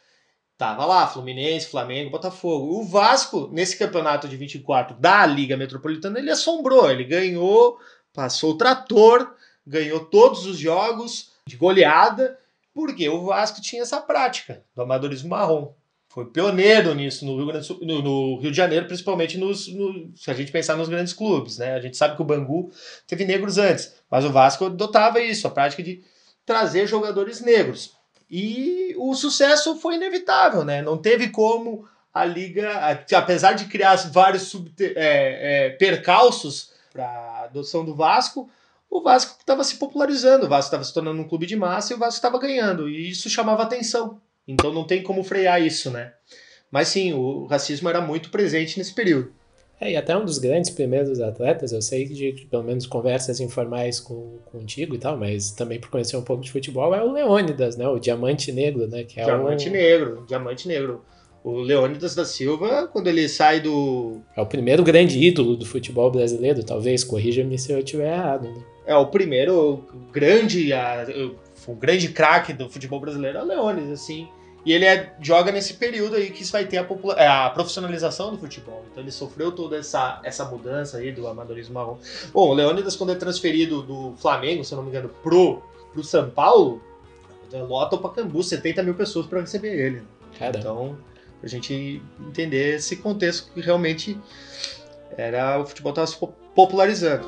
tava 0.60 0.86
lá, 0.86 1.08
Fluminense, 1.08 1.72
Flamengo, 1.72 2.12
Botafogo. 2.12 2.80
O 2.80 2.84
Vasco, 2.84 3.50
nesse 3.52 3.80
campeonato 3.80 4.28
de 4.28 4.38
24 4.38 4.96
da 4.98 5.26
Liga 5.26 5.58
Metropolitana, 5.58 6.20
ele 6.20 6.30
assombrou, 6.30 6.92
ele 6.92 7.06
ganhou, 7.06 7.80
passou 8.14 8.52
o 8.52 8.58
trator 8.58 9.34
ganhou 9.70 10.00
todos 10.06 10.48
os 10.48 10.58
jogos 10.58 11.32
de 11.46 11.56
goleada, 11.56 12.38
porque 12.74 13.08
o 13.08 13.26
Vasco 13.26 13.62
tinha 13.62 13.84
essa 13.84 14.02
prática 14.02 14.64
do 14.76 14.82
amadorismo 14.82 15.30
marrom. 15.30 15.74
Foi 16.10 16.26
pioneiro 16.26 16.96
nisso 16.96 17.24
no 17.24 17.38
Rio, 17.38 17.46
Grande, 17.46 17.86
no, 17.86 18.02
no 18.02 18.40
Rio 18.40 18.50
de 18.50 18.58
Janeiro, 18.58 18.88
principalmente 18.88 19.38
nos, 19.38 19.68
no, 19.68 20.12
se 20.16 20.32
a 20.32 20.34
gente 20.34 20.52
pensar 20.52 20.76
nos 20.76 20.90
grandes 20.90 21.14
clubes. 21.14 21.60
Né? 21.60 21.76
A 21.76 21.80
gente 21.80 21.96
sabe 21.96 22.16
que 22.16 22.22
o 22.22 22.26
Bangu 22.26 22.72
teve 23.06 23.26
negros 23.26 23.60
antes, 23.60 23.94
mas 24.10 24.26
o 24.26 24.32
Vasco 24.32 24.66
adotava 24.66 25.20
isso, 25.20 25.46
a 25.46 25.52
prática 25.52 25.84
de 25.84 26.04
trazer 26.44 26.88
jogadores 26.88 27.42
negros. 27.42 27.99
E 28.30 28.96
o 28.98 29.14
sucesso 29.16 29.76
foi 29.78 29.96
inevitável, 29.96 30.64
né? 30.64 30.82
não 30.82 30.98
teve 30.98 31.30
como 31.30 31.88
a 32.14 32.26
Liga, 32.26 32.98
apesar 33.16 33.54
de 33.54 33.66
criar 33.66 33.96
vários 34.12 34.44
sub, 34.44 34.72
é, 34.80 34.88
é, 34.96 35.70
percalços 35.72 36.72
para 36.92 37.06
a 37.06 37.44
adoção 37.46 37.86
do 37.86 37.96
Vasco, 37.96 38.50
o 38.90 39.02
Vasco 39.02 39.38
estava 39.40 39.64
se 39.64 39.76
popularizando, 39.76 40.46
o 40.46 40.50
Vasco 40.50 40.68
estava 40.68 40.84
se 40.84 40.94
tornando 40.94 41.22
um 41.22 41.28
clube 41.28 41.46
de 41.46 41.56
massa 41.56 41.94
e 41.94 41.96
o 41.96 42.00
Vasco 42.00 42.16
estava 42.16 42.40
ganhando, 42.40 42.90
e 42.90 43.10
isso 43.10 43.30
chamava 43.30 43.64
atenção. 43.64 44.20
Então 44.48 44.74
não 44.74 44.84
tem 44.84 45.04
como 45.04 45.24
frear 45.24 45.62
isso, 45.62 45.92
né? 45.92 46.14
Mas 46.72 46.88
sim, 46.88 47.14
o 47.14 47.46
racismo 47.46 47.88
era 47.88 48.02
muito 48.02 48.30
presente 48.30 48.78
nesse 48.78 48.94
período. 48.94 49.34
É, 49.80 49.92
e 49.92 49.96
até 49.96 50.16
um 50.18 50.26
dos 50.26 50.38
grandes 50.38 50.70
primeiros 50.70 51.22
atletas, 51.22 51.72
eu 51.72 51.82
sei 51.82 52.06
de 52.06 52.48
pelo 52.50 52.64
menos 52.64 52.86
conversas 52.86 53.40
informais 53.40 54.00
com, 54.00 54.38
contigo 54.52 54.96
e 54.96 54.98
tal, 54.98 55.18
mas 55.18 55.52
também 55.52 55.80
por 55.80 55.90
conhecer 55.90 56.18
um 56.18 56.22
pouco 56.22 56.44
de 56.44 56.52
futebol, 56.52 56.94
é 56.94 57.02
o 57.02 57.12
Leônidas, 57.12 57.78
né? 57.78 57.88
O 57.88 57.98
Diamante 57.98 58.52
Negro, 58.52 58.88
né? 58.88 59.04
Que 59.04 59.20
é 59.20 59.24
Diamante 59.24 59.70
o... 59.70 59.72
Negro, 59.72 60.26
Diamante 60.28 60.68
Negro. 60.68 61.02
O 61.42 61.62
Leônidas 61.62 62.14
da 62.14 62.26
Silva, 62.26 62.90
quando 62.92 63.08
ele 63.08 63.30
sai 63.30 63.62
do. 63.62 64.20
É 64.36 64.42
o 64.42 64.46
primeiro 64.46 64.84
grande 64.84 65.18
ídolo 65.18 65.56
do 65.56 65.66
futebol 65.66 66.12
brasileiro, 66.12 66.62
talvez, 66.64 67.04
corrija-me 67.04 67.58
se 67.58 67.72
eu 67.72 67.80
estiver 67.80 68.12
errado, 68.12 68.50
né? 68.50 68.62
é 68.90 68.96
o 68.96 69.06
primeiro 69.06 69.86
grande, 70.12 70.74
a, 70.74 71.06
o 71.68 71.76
grande 71.76 72.10
craque 72.10 72.52
do 72.52 72.68
futebol 72.68 73.00
brasileiro 73.00 73.38
é 73.38 73.44
o 73.44 73.46
Leones, 73.46 73.92
assim. 73.92 74.28
E 74.66 74.74
ele 74.74 74.86
é, 74.86 75.16
joga 75.22 75.52
nesse 75.52 75.76
período 75.76 76.16
aí 76.16 76.30
que 76.32 76.44
isso 76.44 76.52
vai 76.52 76.66
ter 76.66 76.78
a, 76.78 76.88
é, 77.16 77.28
a, 77.28 77.50
profissionalização 77.50 78.32
do 78.32 78.38
futebol. 78.38 78.86
Então 78.92 79.02
ele 79.02 79.12
sofreu 79.12 79.52
toda 79.52 79.78
essa, 79.78 80.20
essa 80.24 80.46
mudança 80.46 80.98
aí 80.98 81.12
do 81.12 81.28
amadorismo 81.28 81.76
marrom. 81.76 81.98
Bom, 82.34 82.50
o 82.50 82.54
Leônidas, 82.54 82.96
quando 82.96 83.12
é 83.12 83.16
transferido 83.16 83.82
do 83.82 84.14
Flamengo, 84.18 84.64
se 84.64 84.74
eu 84.74 84.78
não 84.78 84.84
me 84.84 84.90
engano, 84.90 85.10
pro, 85.24 85.62
pro 85.94 86.04
São 86.04 86.30
Paulo, 86.30 86.82
lota 87.52 87.96
o 87.96 88.00
Pacaembu, 88.00 88.44
70 88.44 88.84
mil 88.84 88.96
pessoas 88.96 89.26
para 89.26 89.42
receber 89.42 89.74
ele. 89.74 90.04
Caramba. 90.38 90.60
Então, 90.60 90.98
pra 91.40 91.50
gente 91.50 92.02
entender 92.20 92.76
esse 92.76 92.98
contexto 92.98 93.52
que 93.54 93.62
realmente 93.62 94.18
era 95.18 95.60
o 95.60 95.66
futebol 95.66 95.92
estava 95.92 96.08
se 96.08 96.18
popularizando. 96.54 97.28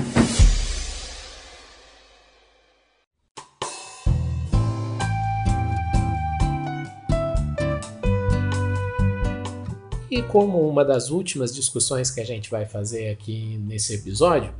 E 10.11 10.21
como 10.21 10.67
uma 10.67 10.83
das 10.83 11.09
últimas 11.09 11.55
discussões 11.55 12.11
que 12.11 12.19
a 12.19 12.25
gente 12.25 12.49
vai 12.49 12.65
fazer 12.65 13.11
aqui 13.11 13.57
nesse 13.65 13.95
episódio, 13.95 14.53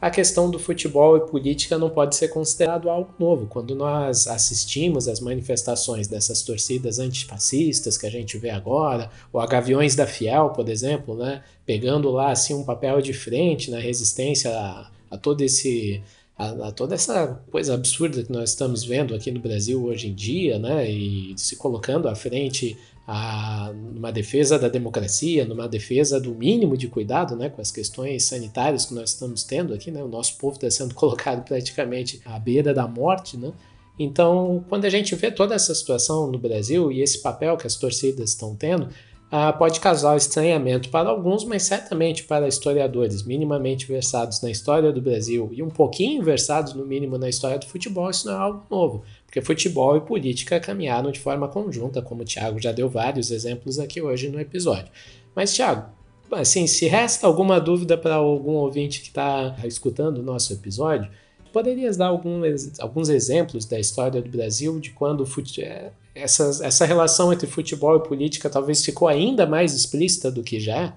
a 0.00 0.08
questão 0.08 0.48
do 0.48 0.60
futebol 0.60 1.16
e 1.16 1.26
política 1.26 1.76
não 1.76 1.90
pode 1.90 2.14
ser 2.14 2.28
considerado 2.28 2.88
algo 2.88 3.12
novo. 3.18 3.46
Quando 3.46 3.74
nós 3.74 4.28
assistimos 4.28 5.08
às 5.08 5.18
manifestações 5.18 6.06
dessas 6.06 6.42
torcidas 6.42 7.00
antifascistas 7.00 7.98
que 7.98 8.06
a 8.06 8.10
gente 8.10 8.38
vê 8.38 8.50
agora, 8.50 9.10
ou 9.32 9.40
a 9.40 9.46
Gaviões 9.46 9.96
da 9.96 10.06
Fiel, 10.06 10.50
por 10.50 10.68
exemplo, 10.68 11.16
né, 11.16 11.42
pegando 11.66 12.08
lá 12.08 12.30
assim 12.30 12.54
um 12.54 12.62
papel 12.62 13.02
de 13.02 13.12
frente 13.12 13.72
na 13.72 13.80
resistência 13.80 14.56
a, 14.56 14.88
a 15.10 15.18
todo 15.18 15.40
esse 15.40 16.00
a, 16.38 16.68
a, 16.68 16.72
toda 16.72 16.94
essa 16.94 17.40
coisa 17.50 17.74
absurda 17.74 18.22
que 18.22 18.32
nós 18.32 18.50
estamos 18.50 18.84
vendo 18.84 19.16
aqui 19.16 19.32
no 19.32 19.40
Brasil 19.40 19.84
hoje 19.84 20.08
em 20.08 20.14
dia, 20.14 20.60
né, 20.60 20.88
e 20.88 21.34
se 21.36 21.56
colocando 21.56 22.08
à 22.08 22.14
frente 22.14 22.78
a, 23.14 23.70
numa 23.74 24.10
defesa 24.10 24.58
da 24.58 24.70
democracia, 24.70 25.44
numa 25.44 25.68
defesa 25.68 26.18
do 26.18 26.34
mínimo 26.34 26.78
de 26.78 26.88
cuidado 26.88 27.36
né, 27.36 27.50
com 27.50 27.60
as 27.60 27.70
questões 27.70 28.24
sanitárias 28.24 28.86
que 28.86 28.94
nós 28.94 29.10
estamos 29.10 29.44
tendo 29.44 29.74
aqui. 29.74 29.90
Né, 29.90 30.02
o 30.02 30.08
nosso 30.08 30.38
povo 30.38 30.54
está 30.54 30.70
sendo 30.70 30.94
colocado 30.96 31.44
praticamente 31.44 32.22
à 32.24 32.38
beira 32.38 32.72
da 32.72 32.88
morte. 32.88 33.36
Né? 33.36 33.52
Então, 33.98 34.64
quando 34.66 34.86
a 34.86 34.88
gente 34.88 35.14
vê 35.14 35.30
toda 35.30 35.54
essa 35.54 35.74
situação 35.74 36.26
no 36.32 36.38
Brasil 36.38 36.90
e 36.90 37.02
esse 37.02 37.20
papel 37.20 37.54
que 37.58 37.66
as 37.66 37.76
torcidas 37.76 38.30
estão 38.30 38.56
tendo, 38.56 38.88
ah, 39.34 39.50
pode 39.50 39.80
causar 39.80 40.14
estranhamento 40.14 40.90
para 40.90 41.08
alguns, 41.08 41.42
mas 41.42 41.62
certamente 41.62 42.24
para 42.24 42.46
historiadores 42.46 43.22
minimamente 43.22 43.86
versados 43.86 44.42
na 44.42 44.50
história 44.50 44.92
do 44.92 45.00
Brasil 45.00 45.48
e 45.54 45.62
um 45.62 45.70
pouquinho 45.70 46.22
versados, 46.22 46.74
no 46.74 46.84
mínimo, 46.84 47.16
na 47.16 47.30
história 47.30 47.58
do 47.58 47.64
futebol, 47.64 48.10
isso 48.10 48.26
não 48.26 48.34
é 48.34 48.36
algo 48.36 48.62
novo. 48.70 49.02
Porque 49.24 49.40
futebol 49.40 49.96
e 49.96 50.02
política 50.02 50.60
caminharam 50.60 51.10
de 51.10 51.18
forma 51.18 51.48
conjunta, 51.48 52.02
como 52.02 52.20
o 52.20 52.24
Thiago 52.26 52.60
já 52.60 52.72
deu 52.72 52.90
vários 52.90 53.30
exemplos 53.30 53.78
aqui 53.78 54.02
hoje 54.02 54.28
no 54.28 54.38
episódio. 54.38 54.92
Mas, 55.34 55.54
Thiago, 55.54 55.86
assim, 56.30 56.66
se 56.66 56.86
resta 56.86 57.26
alguma 57.26 57.58
dúvida 57.58 57.96
para 57.96 58.16
algum 58.16 58.52
ouvinte 58.52 59.00
que 59.00 59.08
está 59.08 59.56
escutando 59.64 60.18
o 60.18 60.22
nosso 60.22 60.52
episódio, 60.52 61.10
poderias 61.50 61.96
dar 61.96 62.08
algum, 62.08 62.42
alguns 62.78 63.08
exemplos 63.08 63.64
da 63.64 63.80
história 63.80 64.20
do 64.20 64.28
Brasil 64.28 64.78
de 64.78 64.90
quando 64.90 65.26
é, 65.58 65.90
essa, 66.14 66.64
essa 66.64 66.84
relação 66.84 67.32
entre 67.32 67.46
futebol 67.46 67.96
e 67.96 68.08
política 68.08 68.50
talvez 68.50 68.84
ficou 68.84 69.08
ainda 69.08 69.46
mais 69.46 69.74
explícita 69.74 70.30
do 70.30 70.42
que 70.42 70.60
já 70.60 70.94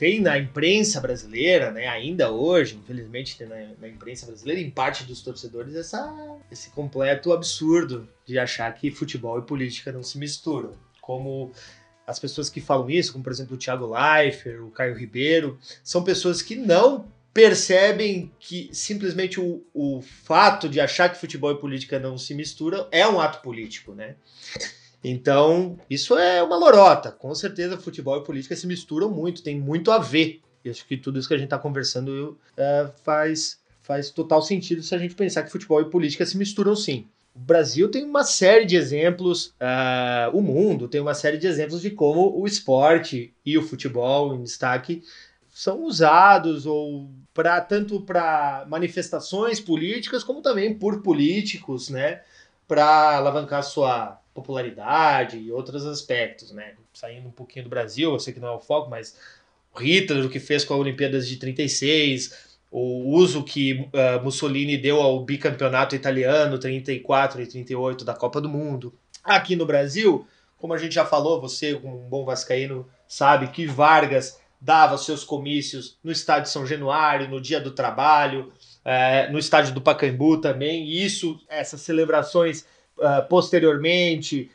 tem 0.00 0.18
na 0.18 0.38
imprensa 0.38 0.98
brasileira, 0.98 1.70
né, 1.70 1.86
ainda 1.86 2.30
hoje, 2.30 2.74
infelizmente 2.74 3.36
tem 3.36 3.46
na, 3.46 3.56
na, 3.78 3.86
imprensa 3.86 4.24
brasileira, 4.24 4.58
em 4.58 4.70
parte 4.70 5.04
dos 5.04 5.20
torcedores, 5.20 5.74
essa, 5.74 6.10
esse 6.50 6.70
completo 6.70 7.34
absurdo 7.34 8.08
de 8.24 8.38
achar 8.38 8.72
que 8.72 8.90
futebol 8.90 9.38
e 9.38 9.42
política 9.42 9.92
não 9.92 10.02
se 10.02 10.16
misturam. 10.16 10.72
Como 11.02 11.52
as 12.06 12.18
pessoas 12.18 12.48
que 12.48 12.62
falam 12.62 12.88
isso, 12.88 13.12
como 13.12 13.22
por 13.22 13.30
exemplo 13.30 13.56
o 13.56 13.58
Thiago 13.58 13.92
Leifert, 13.92 14.62
o 14.62 14.70
Caio 14.70 14.96
Ribeiro, 14.96 15.58
são 15.84 16.02
pessoas 16.02 16.40
que 16.40 16.56
não 16.56 17.04
percebem 17.32 18.30
que 18.38 18.68
simplesmente 18.72 19.40
o, 19.40 19.62
o 19.72 20.02
fato 20.02 20.68
de 20.68 20.80
achar 20.80 21.08
que 21.08 21.20
futebol 21.20 21.52
e 21.52 21.60
política 21.60 21.98
não 21.98 22.18
se 22.18 22.34
misturam 22.34 22.86
é 22.90 23.06
um 23.06 23.20
ato 23.20 23.40
político, 23.40 23.94
né? 23.94 24.16
Então, 25.02 25.78
isso 25.88 26.18
é 26.18 26.42
uma 26.42 26.56
lorota. 26.56 27.10
Com 27.10 27.34
certeza, 27.34 27.78
futebol 27.78 28.18
e 28.18 28.24
política 28.24 28.54
se 28.54 28.66
misturam 28.66 29.10
muito, 29.10 29.42
tem 29.42 29.58
muito 29.58 29.90
a 29.90 29.98
ver. 29.98 30.40
E 30.64 30.68
acho 30.68 30.86
que 30.86 30.96
tudo 30.96 31.18
isso 31.18 31.28
que 31.28 31.34
a 31.34 31.38
gente 31.38 31.46
está 31.46 31.58
conversando 31.58 32.38
é, 32.56 32.88
faz, 33.02 33.58
faz 33.80 34.10
total 34.10 34.42
sentido 34.42 34.82
se 34.82 34.94
a 34.94 34.98
gente 34.98 35.14
pensar 35.14 35.42
que 35.42 35.50
futebol 35.50 35.80
e 35.80 35.88
política 35.88 36.26
se 36.26 36.36
misturam 36.36 36.76
sim. 36.76 37.06
o 37.34 37.38
Brasil 37.38 37.90
tem 37.90 38.04
uma 38.04 38.24
série 38.24 38.66
de 38.66 38.76
exemplos, 38.76 39.54
uh, 39.58 40.36
o 40.36 40.42
mundo 40.42 40.86
tem 40.86 41.00
uma 41.00 41.14
série 41.14 41.38
de 41.38 41.46
exemplos 41.46 41.80
de 41.80 41.90
como 41.90 42.38
o 42.38 42.46
esporte 42.46 43.32
e 43.46 43.56
o 43.56 43.62
futebol 43.62 44.34
em 44.34 44.42
destaque 44.42 45.02
são 45.60 45.84
usados 45.84 46.64
ou 46.64 47.10
para 47.34 47.60
tanto 47.60 48.00
para 48.00 48.64
manifestações 48.66 49.60
políticas 49.60 50.24
como 50.24 50.40
também 50.40 50.72
por 50.72 51.02
políticos, 51.02 51.90
né, 51.90 52.22
para 52.66 53.18
alavancar 53.18 53.62
sua 53.62 54.18
popularidade 54.32 55.36
e 55.36 55.52
outros 55.52 55.84
aspectos, 55.84 56.50
né? 56.52 56.76
Saindo 56.94 57.28
um 57.28 57.32
pouquinho 57.32 57.64
do 57.64 57.68
Brasil, 57.68 58.10
eu 58.10 58.18
sei 58.18 58.32
que 58.32 58.40
não 58.40 58.48
é 58.48 58.52
o 58.52 58.58
foco, 58.58 58.88
mas 58.88 59.18
Hitler, 59.76 60.24
o 60.24 60.30
que 60.30 60.40
fez 60.40 60.64
com 60.64 60.72
a 60.72 60.78
Olimpíadas 60.78 61.28
de 61.28 61.36
36, 61.36 62.56
o 62.70 63.14
uso 63.14 63.44
que 63.44 63.86
uh, 63.92 64.22
Mussolini 64.24 64.78
deu 64.78 64.98
ao 64.98 65.22
bicampeonato 65.22 65.94
italiano 65.94 66.58
34 66.58 67.42
e 67.42 67.46
38 67.46 68.02
da 68.02 68.14
Copa 68.14 68.40
do 68.40 68.48
Mundo. 68.48 68.94
Aqui 69.22 69.56
no 69.56 69.66
Brasil, 69.66 70.26
como 70.56 70.72
a 70.72 70.78
gente 70.78 70.94
já 70.94 71.04
falou, 71.04 71.38
você, 71.38 71.74
como 71.74 72.00
um 72.00 72.08
bom 72.08 72.24
vascaíno, 72.24 72.88
sabe 73.06 73.48
que 73.48 73.66
Vargas 73.66 74.40
dava 74.60 74.98
seus 74.98 75.24
comícios 75.24 75.98
no 76.02 76.12
estádio 76.12 76.50
São 76.50 76.66
Januário, 76.66 77.28
no 77.28 77.40
Dia 77.40 77.60
do 77.60 77.70
Trabalho, 77.70 78.52
é, 78.84 79.30
no 79.30 79.38
estádio 79.38 79.72
do 79.72 79.80
Pacaembu 79.80 80.40
também. 80.40 80.84
E 80.84 81.04
isso, 81.04 81.40
essas 81.48 81.80
celebrações 81.80 82.66
uh, 82.98 83.26
posteriormente 83.28 84.50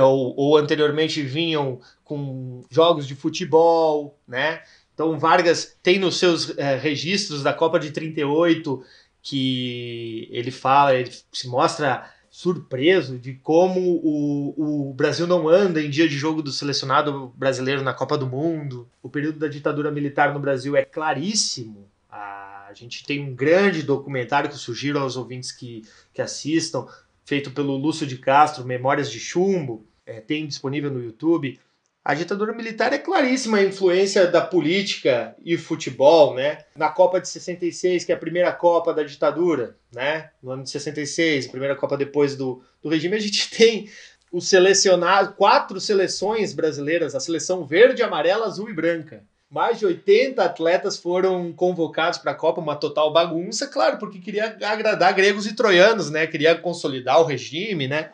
ou, 0.00 0.34
ou 0.36 0.56
anteriormente 0.56 1.22
vinham 1.22 1.80
com 2.04 2.62
jogos 2.70 3.06
de 3.06 3.14
futebol, 3.14 4.18
né? 4.26 4.62
Então 4.94 5.18
Vargas 5.18 5.76
tem 5.82 5.98
nos 5.98 6.18
seus 6.18 6.56
é, 6.56 6.76
registros 6.76 7.42
da 7.42 7.52
Copa 7.52 7.80
de 7.80 7.90
38 7.90 8.84
que 9.20 10.28
ele 10.30 10.50
fala, 10.50 10.94
ele 10.94 11.10
se 11.32 11.48
mostra 11.48 12.08
surpreso 12.34 13.16
de 13.16 13.34
como 13.34 13.78
o, 13.78 14.88
o 14.88 14.92
Brasil 14.92 15.24
não 15.24 15.48
anda 15.48 15.80
em 15.80 15.88
dia 15.88 16.08
de 16.08 16.18
jogo 16.18 16.42
do 16.42 16.50
selecionado 16.50 17.32
brasileiro 17.36 17.80
na 17.80 17.94
Copa 17.94 18.18
do 18.18 18.26
Mundo. 18.26 18.88
O 19.00 19.08
período 19.08 19.38
da 19.38 19.46
ditadura 19.46 19.88
militar 19.88 20.34
no 20.34 20.40
Brasil 20.40 20.74
é 20.74 20.84
claríssimo. 20.84 21.88
A 22.10 22.72
gente 22.74 23.04
tem 23.04 23.22
um 23.22 23.32
grande 23.32 23.84
documentário 23.84 24.50
que 24.50 24.56
sugiro 24.56 24.98
aos 24.98 25.16
ouvintes 25.16 25.52
que, 25.52 25.82
que 26.12 26.20
assistam, 26.20 26.88
feito 27.24 27.52
pelo 27.52 27.76
Lúcio 27.76 28.04
de 28.04 28.18
Castro, 28.18 28.64
Memórias 28.64 29.12
de 29.12 29.20
Chumbo, 29.20 29.86
é, 30.04 30.20
tem 30.20 30.44
disponível 30.44 30.90
no 30.90 31.00
YouTube 31.00 31.60
a 32.04 32.12
ditadura 32.12 32.52
militar 32.52 32.92
é 32.92 32.98
claríssima 32.98 33.56
a 33.56 33.62
influência 33.62 34.26
da 34.26 34.42
política 34.42 35.34
e 35.42 35.56
futebol, 35.56 36.34
né? 36.34 36.58
Na 36.76 36.90
Copa 36.90 37.18
de 37.18 37.26
66, 37.28 38.04
que 38.04 38.12
é 38.12 38.14
a 38.14 38.18
primeira 38.18 38.52
Copa 38.52 38.92
da 38.92 39.02
ditadura, 39.02 39.76
né? 39.90 40.28
No 40.42 40.50
ano 40.50 40.64
de 40.64 40.70
66, 40.70 41.46
a 41.46 41.50
primeira 41.50 41.74
Copa 41.74 41.96
depois 41.96 42.36
do, 42.36 42.62
do 42.82 42.90
regime, 42.90 43.16
a 43.16 43.20
gente 43.20 43.48
tem 43.56 43.88
o 44.30 44.38
selecionado, 44.38 45.32
quatro 45.32 45.80
seleções 45.80 46.52
brasileiras, 46.52 47.14
a 47.14 47.20
seleção 47.20 47.64
verde, 47.64 48.02
amarela, 48.02 48.46
azul 48.46 48.68
e 48.68 48.74
branca. 48.74 49.24
Mais 49.48 49.78
de 49.78 49.86
80 49.86 50.44
atletas 50.44 50.98
foram 50.98 51.52
convocados 51.54 52.18
para 52.18 52.32
a 52.32 52.34
Copa, 52.34 52.60
uma 52.60 52.76
total 52.76 53.14
bagunça, 53.14 53.66
claro, 53.66 53.96
porque 53.96 54.18
queria 54.18 54.58
agradar 54.62 55.14
gregos 55.14 55.46
e 55.46 55.54
troianos, 55.54 56.10
né? 56.10 56.26
Queria 56.26 56.54
consolidar 56.54 57.18
o 57.20 57.24
regime, 57.24 57.88
né? 57.88 58.10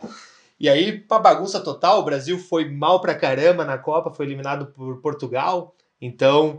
E 0.60 0.68
aí, 0.68 1.00
pra 1.00 1.18
bagunça 1.18 1.58
total, 1.58 2.00
o 2.00 2.04
Brasil 2.04 2.38
foi 2.38 2.68
mal 2.68 3.00
pra 3.00 3.14
caramba 3.14 3.64
na 3.64 3.78
Copa, 3.78 4.12
foi 4.12 4.26
eliminado 4.26 4.66
por 4.66 5.00
Portugal. 5.00 5.74
Então, 5.98 6.58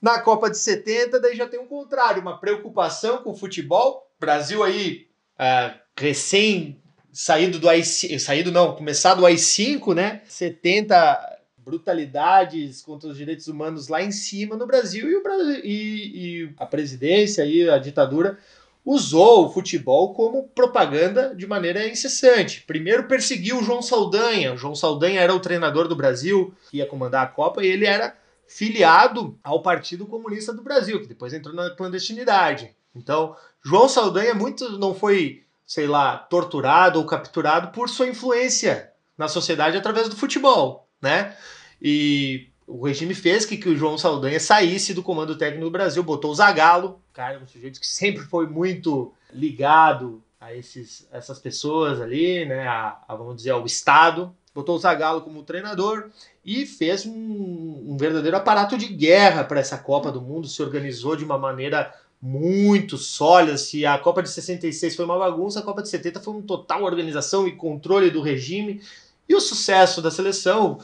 na 0.00 0.20
Copa 0.20 0.50
de 0.50 0.58
70, 0.58 1.18
daí 1.18 1.34
já 1.34 1.48
tem 1.48 1.58
um 1.58 1.66
contrário, 1.66 2.20
uma 2.20 2.38
preocupação 2.38 3.22
com 3.22 3.30
o 3.30 3.36
futebol. 3.36 4.06
Brasil 4.20 4.62
aí, 4.62 5.06
uh, 5.38 5.74
recém 5.98 6.82
saído 7.10 7.58
do 7.58 7.66
AI5, 7.66 8.18
saído 8.18 8.52
não, 8.52 8.76
começado 8.76 9.20
o 9.20 9.26
AI5, 9.26 9.94
né? 9.94 10.20
70 10.28 11.38
brutalidades 11.56 12.82
contra 12.82 13.08
os 13.08 13.16
direitos 13.16 13.48
humanos 13.48 13.88
lá 13.88 14.02
em 14.02 14.12
cima 14.12 14.54
no 14.54 14.66
Brasil 14.66 15.10
e, 15.10 15.22
Brasil, 15.22 15.60
e, 15.64 16.42
e 16.44 16.54
a 16.58 16.66
presidência 16.66 17.44
e 17.46 17.70
a 17.70 17.78
ditadura 17.78 18.38
usou 18.84 19.46
o 19.46 19.50
futebol 19.50 20.14
como 20.14 20.48
propaganda 20.48 21.34
de 21.34 21.46
maneira 21.46 21.86
incessante. 21.86 22.62
Primeiro 22.66 23.04
perseguiu 23.04 23.58
o 23.58 23.62
João 23.62 23.82
Saldanha. 23.82 24.54
O 24.54 24.56
João 24.56 24.74
Saldanha 24.74 25.20
era 25.20 25.34
o 25.34 25.40
treinador 25.40 25.86
do 25.86 25.96
Brasil, 25.96 26.54
que 26.70 26.78
ia 26.78 26.86
comandar 26.86 27.24
a 27.24 27.28
Copa, 27.28 27.64
e 27.64 27.68
ele 27.68 27.86
era 27.86 28.16
filiado 28.46 29.38
ao 29.44 29.62
Partido 29.62 30.06
Comunista 30.06 30.52
do 30.52 30.62
Brasil, 30.62 31.00
que 31.00 31.06
depois 31.06 31.32
entrou 31.32 31.54
na 31.54 31.70
clandestinidade. 31.70 32.74
Então, 32.94 33.36
João 33.64 33.88
Saldanha 33.88 34.34
muito 34.34 34.78
não 34.78 34.94
foi, 34.94 35.44
sei 35.64 35.86
lá, 35.86 36.16
torturado 36.16 36.98
ou 36.98 37.06
capturado 37.06 37.68
por 37.68 37.88
sua 37.88 38.08
influência 38.08 38.90
na 39.16 39.28
sociedade 39.28 39.76
através 39.76 40.08
do 40.08 40.16
futebol, 40.16 40.88
né? 41.00 41.36
E 41.80 42.48
o 42.70 42.86
regime 42.86 43.14
fez 43.14 43.44
que, 43.44 43.56
que 43.56 43.68
o 43.68 43.76
João 43.76 43.98
Saldanha 43.98 44.38
saísse 44.38 44.94
do 44.94 45.02
comando 45.02 45.36
técnico 45.36 45.64
do 45.64 45.70
Brasil, 45.70 46.02
botou 46.02 46.30
o 46.30 46.34
Zagallo, 46.34 47.00
cara, 47.12 47.38
um 47.38 47.46
sujeito 47.46 47.80
que 47.80 47.86
sempre 47.86 48.22
foi 48.22 48.46
muito 48.46 49.12
ligado 49.32 50.22
a 50.40 50.54
esses, 50.54 51.06
essas 51.10 51.38
pessoas 51.38 52.00
ali, 52.00 52.46
né, 52.46 52.66
a, 52.66 52.96
a, 53.08 53.14
vamos 53.16 53.36
dizer, 53.36 53.50
ao 53.50 53.66
Estado, 53.66 54.32
botou 54.54 54.76
o 54.76 54.78
Zagallo 54.78 55.20
como 55.20 55.42
treinador 55.42 56.10
e 56.44 56.64
fez 56.64 57.04
um, 57.04 57.84
um 57.88 57.96
verdadeiro 57.98 58.36
aparato 58.36 58.78
de 58.78 58.86
guerra 58.86 59.42
para 59.42 59.60
essa 59.60 59.76
Copa 59.76 60.12
do 60.12 60.20
Mundo, 60.20 60.48
se 60.48 60.62
organizou 60.62 61.16
de 61.16 61.24
uma 61.24 61.36
maneira 61.36 61.92
muito 62.22 62.96
sólida. 62.96 63.58
Se 63.58 63.84
a 63.84 63.98
Copa 63.98 64.22
de 64.22 64.30
66 64.30 64.94
foi 64.94 65.04
uma 65.04 65.18
bagunça, 65.18 65.60
a 65.60 65.62
Copa 65.62 65.82
de 65.82 65.88
70 65.88 66.20
foi 66.20 66.34
uma 66.34 66.42
total 66.42 66.84
organização 66.84 67.48
e 67.48 67.52
controle 67.52 68.10
do 68.10 68.20
regime. 68.20 68.80
E 69.28 69.34
o 69.34 69.40
sucesso 69.40 70.02
da 70.02 70.10
seleção 70.10 70.78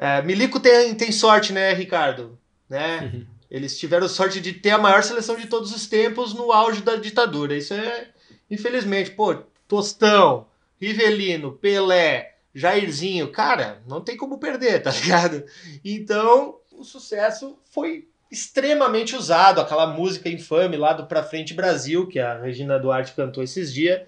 é, 0.00 0.22
Milico 0.22 0.60
tem, 0.60 0.94
tem 0.94 1.10
sorte, 1.10 1.52
né, 1.52 1.72
Ricardo? 1.74 2.38
Né? 2.68 3.10
Uhum. 3.12 3.26
Eles 3.50 3.76
tiveram 3.76 4.08
sorte 4.08 4.40
de 4.40 4.52
ter 4.52 4.70
a 4.70 4.78
maior 4.78 5.02
seleção 5.02 5.34
de 5.34 5.46
todos 5.46 5.74
os 5.74 5.86
tempos 5.86 6.32
no 6.34 6.52
auge 6.52 6.82
da 6.82 6.94
ditadura. 6.96 7.56
Isso 7.56 7.74
é, 7.74 8.08
infelizmente, 8.48 9.10
pô, 9.10 9.34
Tostão, 9.66 10.46
Rivelino, 10.80 11.52
Pelé, 11.52 12.36
Jairzinho, 12.54 13.28
cara, 13.32 13.82
não 13.88 14.00
tem 14.00 14.16
como 14.16 14.38
perder, 14.38 14.82
tá 14.82 14.92
ligado? 15.02 15.44
Então, 15.84 16.56
o 16.70 16.84
sucesso 16.84 17.58
foi 17.72 18.06
extremamente 18.30 19.16
usado, 19.16 19.60
aquela 19.60 19.86
música 19.86 20.28
infame 20.28 20.76
lá 20.76 20.92
do 20.92 21.06
Pra 21.06 21.24
Frente 21.24 21.54
Brasil, 21.54 22.06
que 22.06 22.20
a 22.20 22.38
Regina 22.38 22.78
Duarte 22.78 23.14
cantou 23.14 23.42
esses 23.42 23.72
dias, 23.72 24.02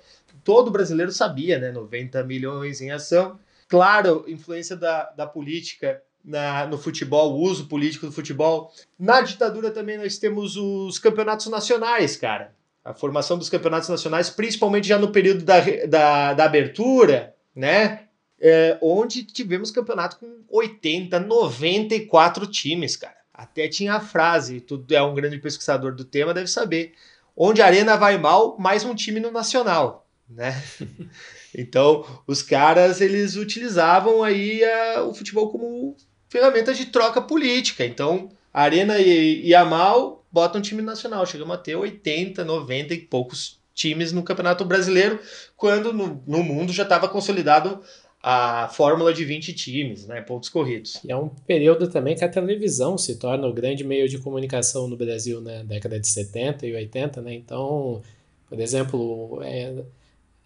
todo 0.45 0.71
brasileiro 0.71 1.11
sabia, 1.11 1.59
né? 1.59 1.73
90 1.73 2.23
milhões 2.25 2.81
em 2.81 2.93
ação 2.93 3.39
claro, 3.71 4.25
influência 4.27 4.77
da, 4.77 5.05
da 5.13 5.27
política 5.27 6.03
na, 6.25 6.67
no 6.67 6.77
futebol, 6.77 7.33
o 7.33 7.41
uso 7.41 7.67
político 7.67 8.07
do 8.07 8.13
futebol. 8.13 8.71
Na 8.99 9.21
ditadura 9.23 9.71
também 9.71 9.97
nós 9.97 10.19
temos 10.19 10.57
os 10.57 10.99
campeonatos 10.99 11.47
nacionais, 11.47 12.17
cara. 12.17 12.53
A 12.85 12.93
formação 12.93 13.39
dos 13.39 13.49
campeonatos 13.49 13.89
nacionais, 13.89 14.29
principalmente 14.29 14.89
já 14.89 14.99
no 14.99 15.13
período 15.13 15.45
da, 15.45 15.61
da, 15.89 16.35
da 16.35 16.45
abertura, 16.45 17.35
né? 17.55 18.07
É, 18.43 18.79
onde 18.81 19.23
tivemos 19.23 19.71
campeonato 19.71 20.19
com 20.19 20.43
80, 20.49 21.21
94 21.21 22.47
times, 22.47 22.97
cara. 22.97 23.17
Até 23.33 23.69
tinha 23.69 23.95
a 23.95 24.01
frase, 24.01 24.61
tu 24.61 24.85
é 24.91 25.03
um 25.03 25.15
grande 25.15 25.39
pesquisador 25.39 25.95
do 25.95 26.05
tema, 26.05 26.35
deve 26.35 26.49
saber. 26.49 26.95
Onde 27.37 27.63
a 27.63 27.67
arena 27.67 27.97
vai 27.97 28.19
mal, 28.19 28.57
mais 28.59 28.85
um 28.85 28.95
time 28.95 29.21
no 29.21 29.31
nacional, 29.31 30.07
né? 30.29 30.61
Então, 31.57 32.05
os 32.27 32.43
caras 32.43 33.01
eles 33.01 33.37
utilizavam 33.37 34.23
aí 34.23 34.63
a, 34.65 35.05
o 35.05 35.15
futebol 35.15 35.51
como 35.51 35.97
ferramenta 36.29 36.73
de 36.73 36.87
troca 36.87 37.21
política. 37.21 37.85
Então, 37.85 38.31
Arena 38.53 38.99
e, 38.99 39.47
e 39.47 39.55
a 39.55 39.65
Mal 39.65 40.25
botam 40.31 40.61
time 40.61 40.83
nacional. 40.83 41.27
Chegamos 41.27 41.55
a 41.55 41.59
ter 41.59 41.77
80, 41.77 42.45
90 42.45 42.95
e 42.95 42.99
poucos 42.99 43.61
times 43.75 44.13
no 44.13 44.23
Campeonato 44.23 44.65
Brasileiro, 44.65 45.19
quando 45.57 45.93
no, 45.93 46.23
no 46.27 46.43
mundo 46.43 46.73
já 46.73 46.83
estava 46.83 47.09
consolidado 47.09 47.81
a 48.23 48.69
fórmula 48.69 49.15
de 49.15 49.25
20 49.25 49.55
times, 49.55 50.07
né, 50.07 50.21
pontos 50.21 50.51
corridos. 50.51 51.01
E 51.03 51.11
é 51.11 51.17
um 51.17 51.29
período 51.29 51.89
também 51.89 52.15
que 52.15 52.25
a 52.25 52.29
televisão 52.29 52.99
se 52.99 53.17
torna 53.17 53.47
o 53.47 53.53
grande 53.53 53.83
meio 53.83 54.09
de 54.09 54.19
comunicação 54.19 54.87
no 54.87 54.97
Brasil, 54.97 55.41
né, 55.41 55.65
década 55.65 55.99
de 55.99 56.07
70 56.07 56.67
e 56.67 56.75
80, 56.75 57.23
né, 57.23 57.33
então, 57.33 58.03
por 58.47 58.61
exemplo, 58.61 59.41
é, 59.43 59.73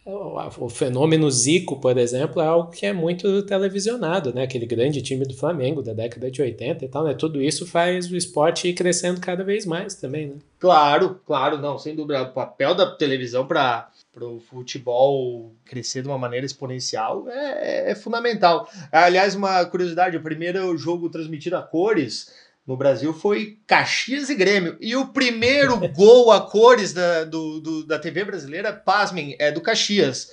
o 0.07 0.69
fenômeno 0.69 1.31
Zico, 1.31 1.81
por 1.81 1.97
exemplo, 1.97 2.43
é 2.43 2.47
algo 2.47 2.71
que 2.71 2.85
é 2.85 2.93
muito 2.93 3.43
televisionado, 3.45 4.35
né? 4.35 4.43
Aquele 4.43 4.67
grande 4.67 5.01
time 5.01 5.25
do 5.25 5.35
Flamengo 5.35 5.83
da 5.83 5.95
década 5.95 6.31
de 6.31 6.43
80 6.43 6.85
e 6.85 6.89
tal, 6.89 7.05
né? 7.05 7.15
Tudo 7.15 7.41
isso 7.41 7.67
faz 7.67 8.11
o 8.11 8.17
esporte 8.17 8.69
ir 8.69 8.75
crescendo 8.75 9.19
cada 9.19 9.43
vez 9.43 9.65
mais 9.65 9.95
também, 9.95 10.27
né? 10.27 10.35
Claro, 10.59 11.21
claro, 11.27 11.57
não, 11.57 11.79
sem 11.79 11.97
dúvida. 11.97 12.23
O 12.23 12.33
papel 12.33 12.75
da 12.75 12.91
televisão 12.95 13.47
para 13.47 13.89
o 14.21 14.41
futebol 14.41 15.53
crescer 15.65 16.03
de 16.03 16.09
uma 16.09 16.19
maneira 16.19 16.45
exponencial 16.45 17.27
é, 17.29 17.93
é 17.93 17.95
fundamental. 17.95 18.69
Aliás, 18.93 19.35
uma 19.35 19.65
curiosidade: 19.65 20.19
o 20.19 20.23
primeiro 20.23 20.77
jogo 20.77 21.09
transmitido 21.09 21.57
a 21.57 21.63
cores 21.63 22.44
no 22.67 22.77
Brasil 22.77 23.13
foi 23.13 23.59
Caxias 23.67 24.31
e 24.31 24.35
Grêmio. 24.35 24.77
E 24.81 24.97
o 24.97 25.09
primeiro 25.09 25.77
gol 25.93 26.33
a 26.33 26.41
cores 26.41 26.93
da, 26.93 27.25
do, 27.25 27.61
do, 27.61 27.87
da 27.87 27.99
TV 27.99 28.25
brasileira, 28.25 28.73
pasmem, 28.73 29.37
é 29.39 29.53
do 29.53 29.61
Caxias. 29.61 30.31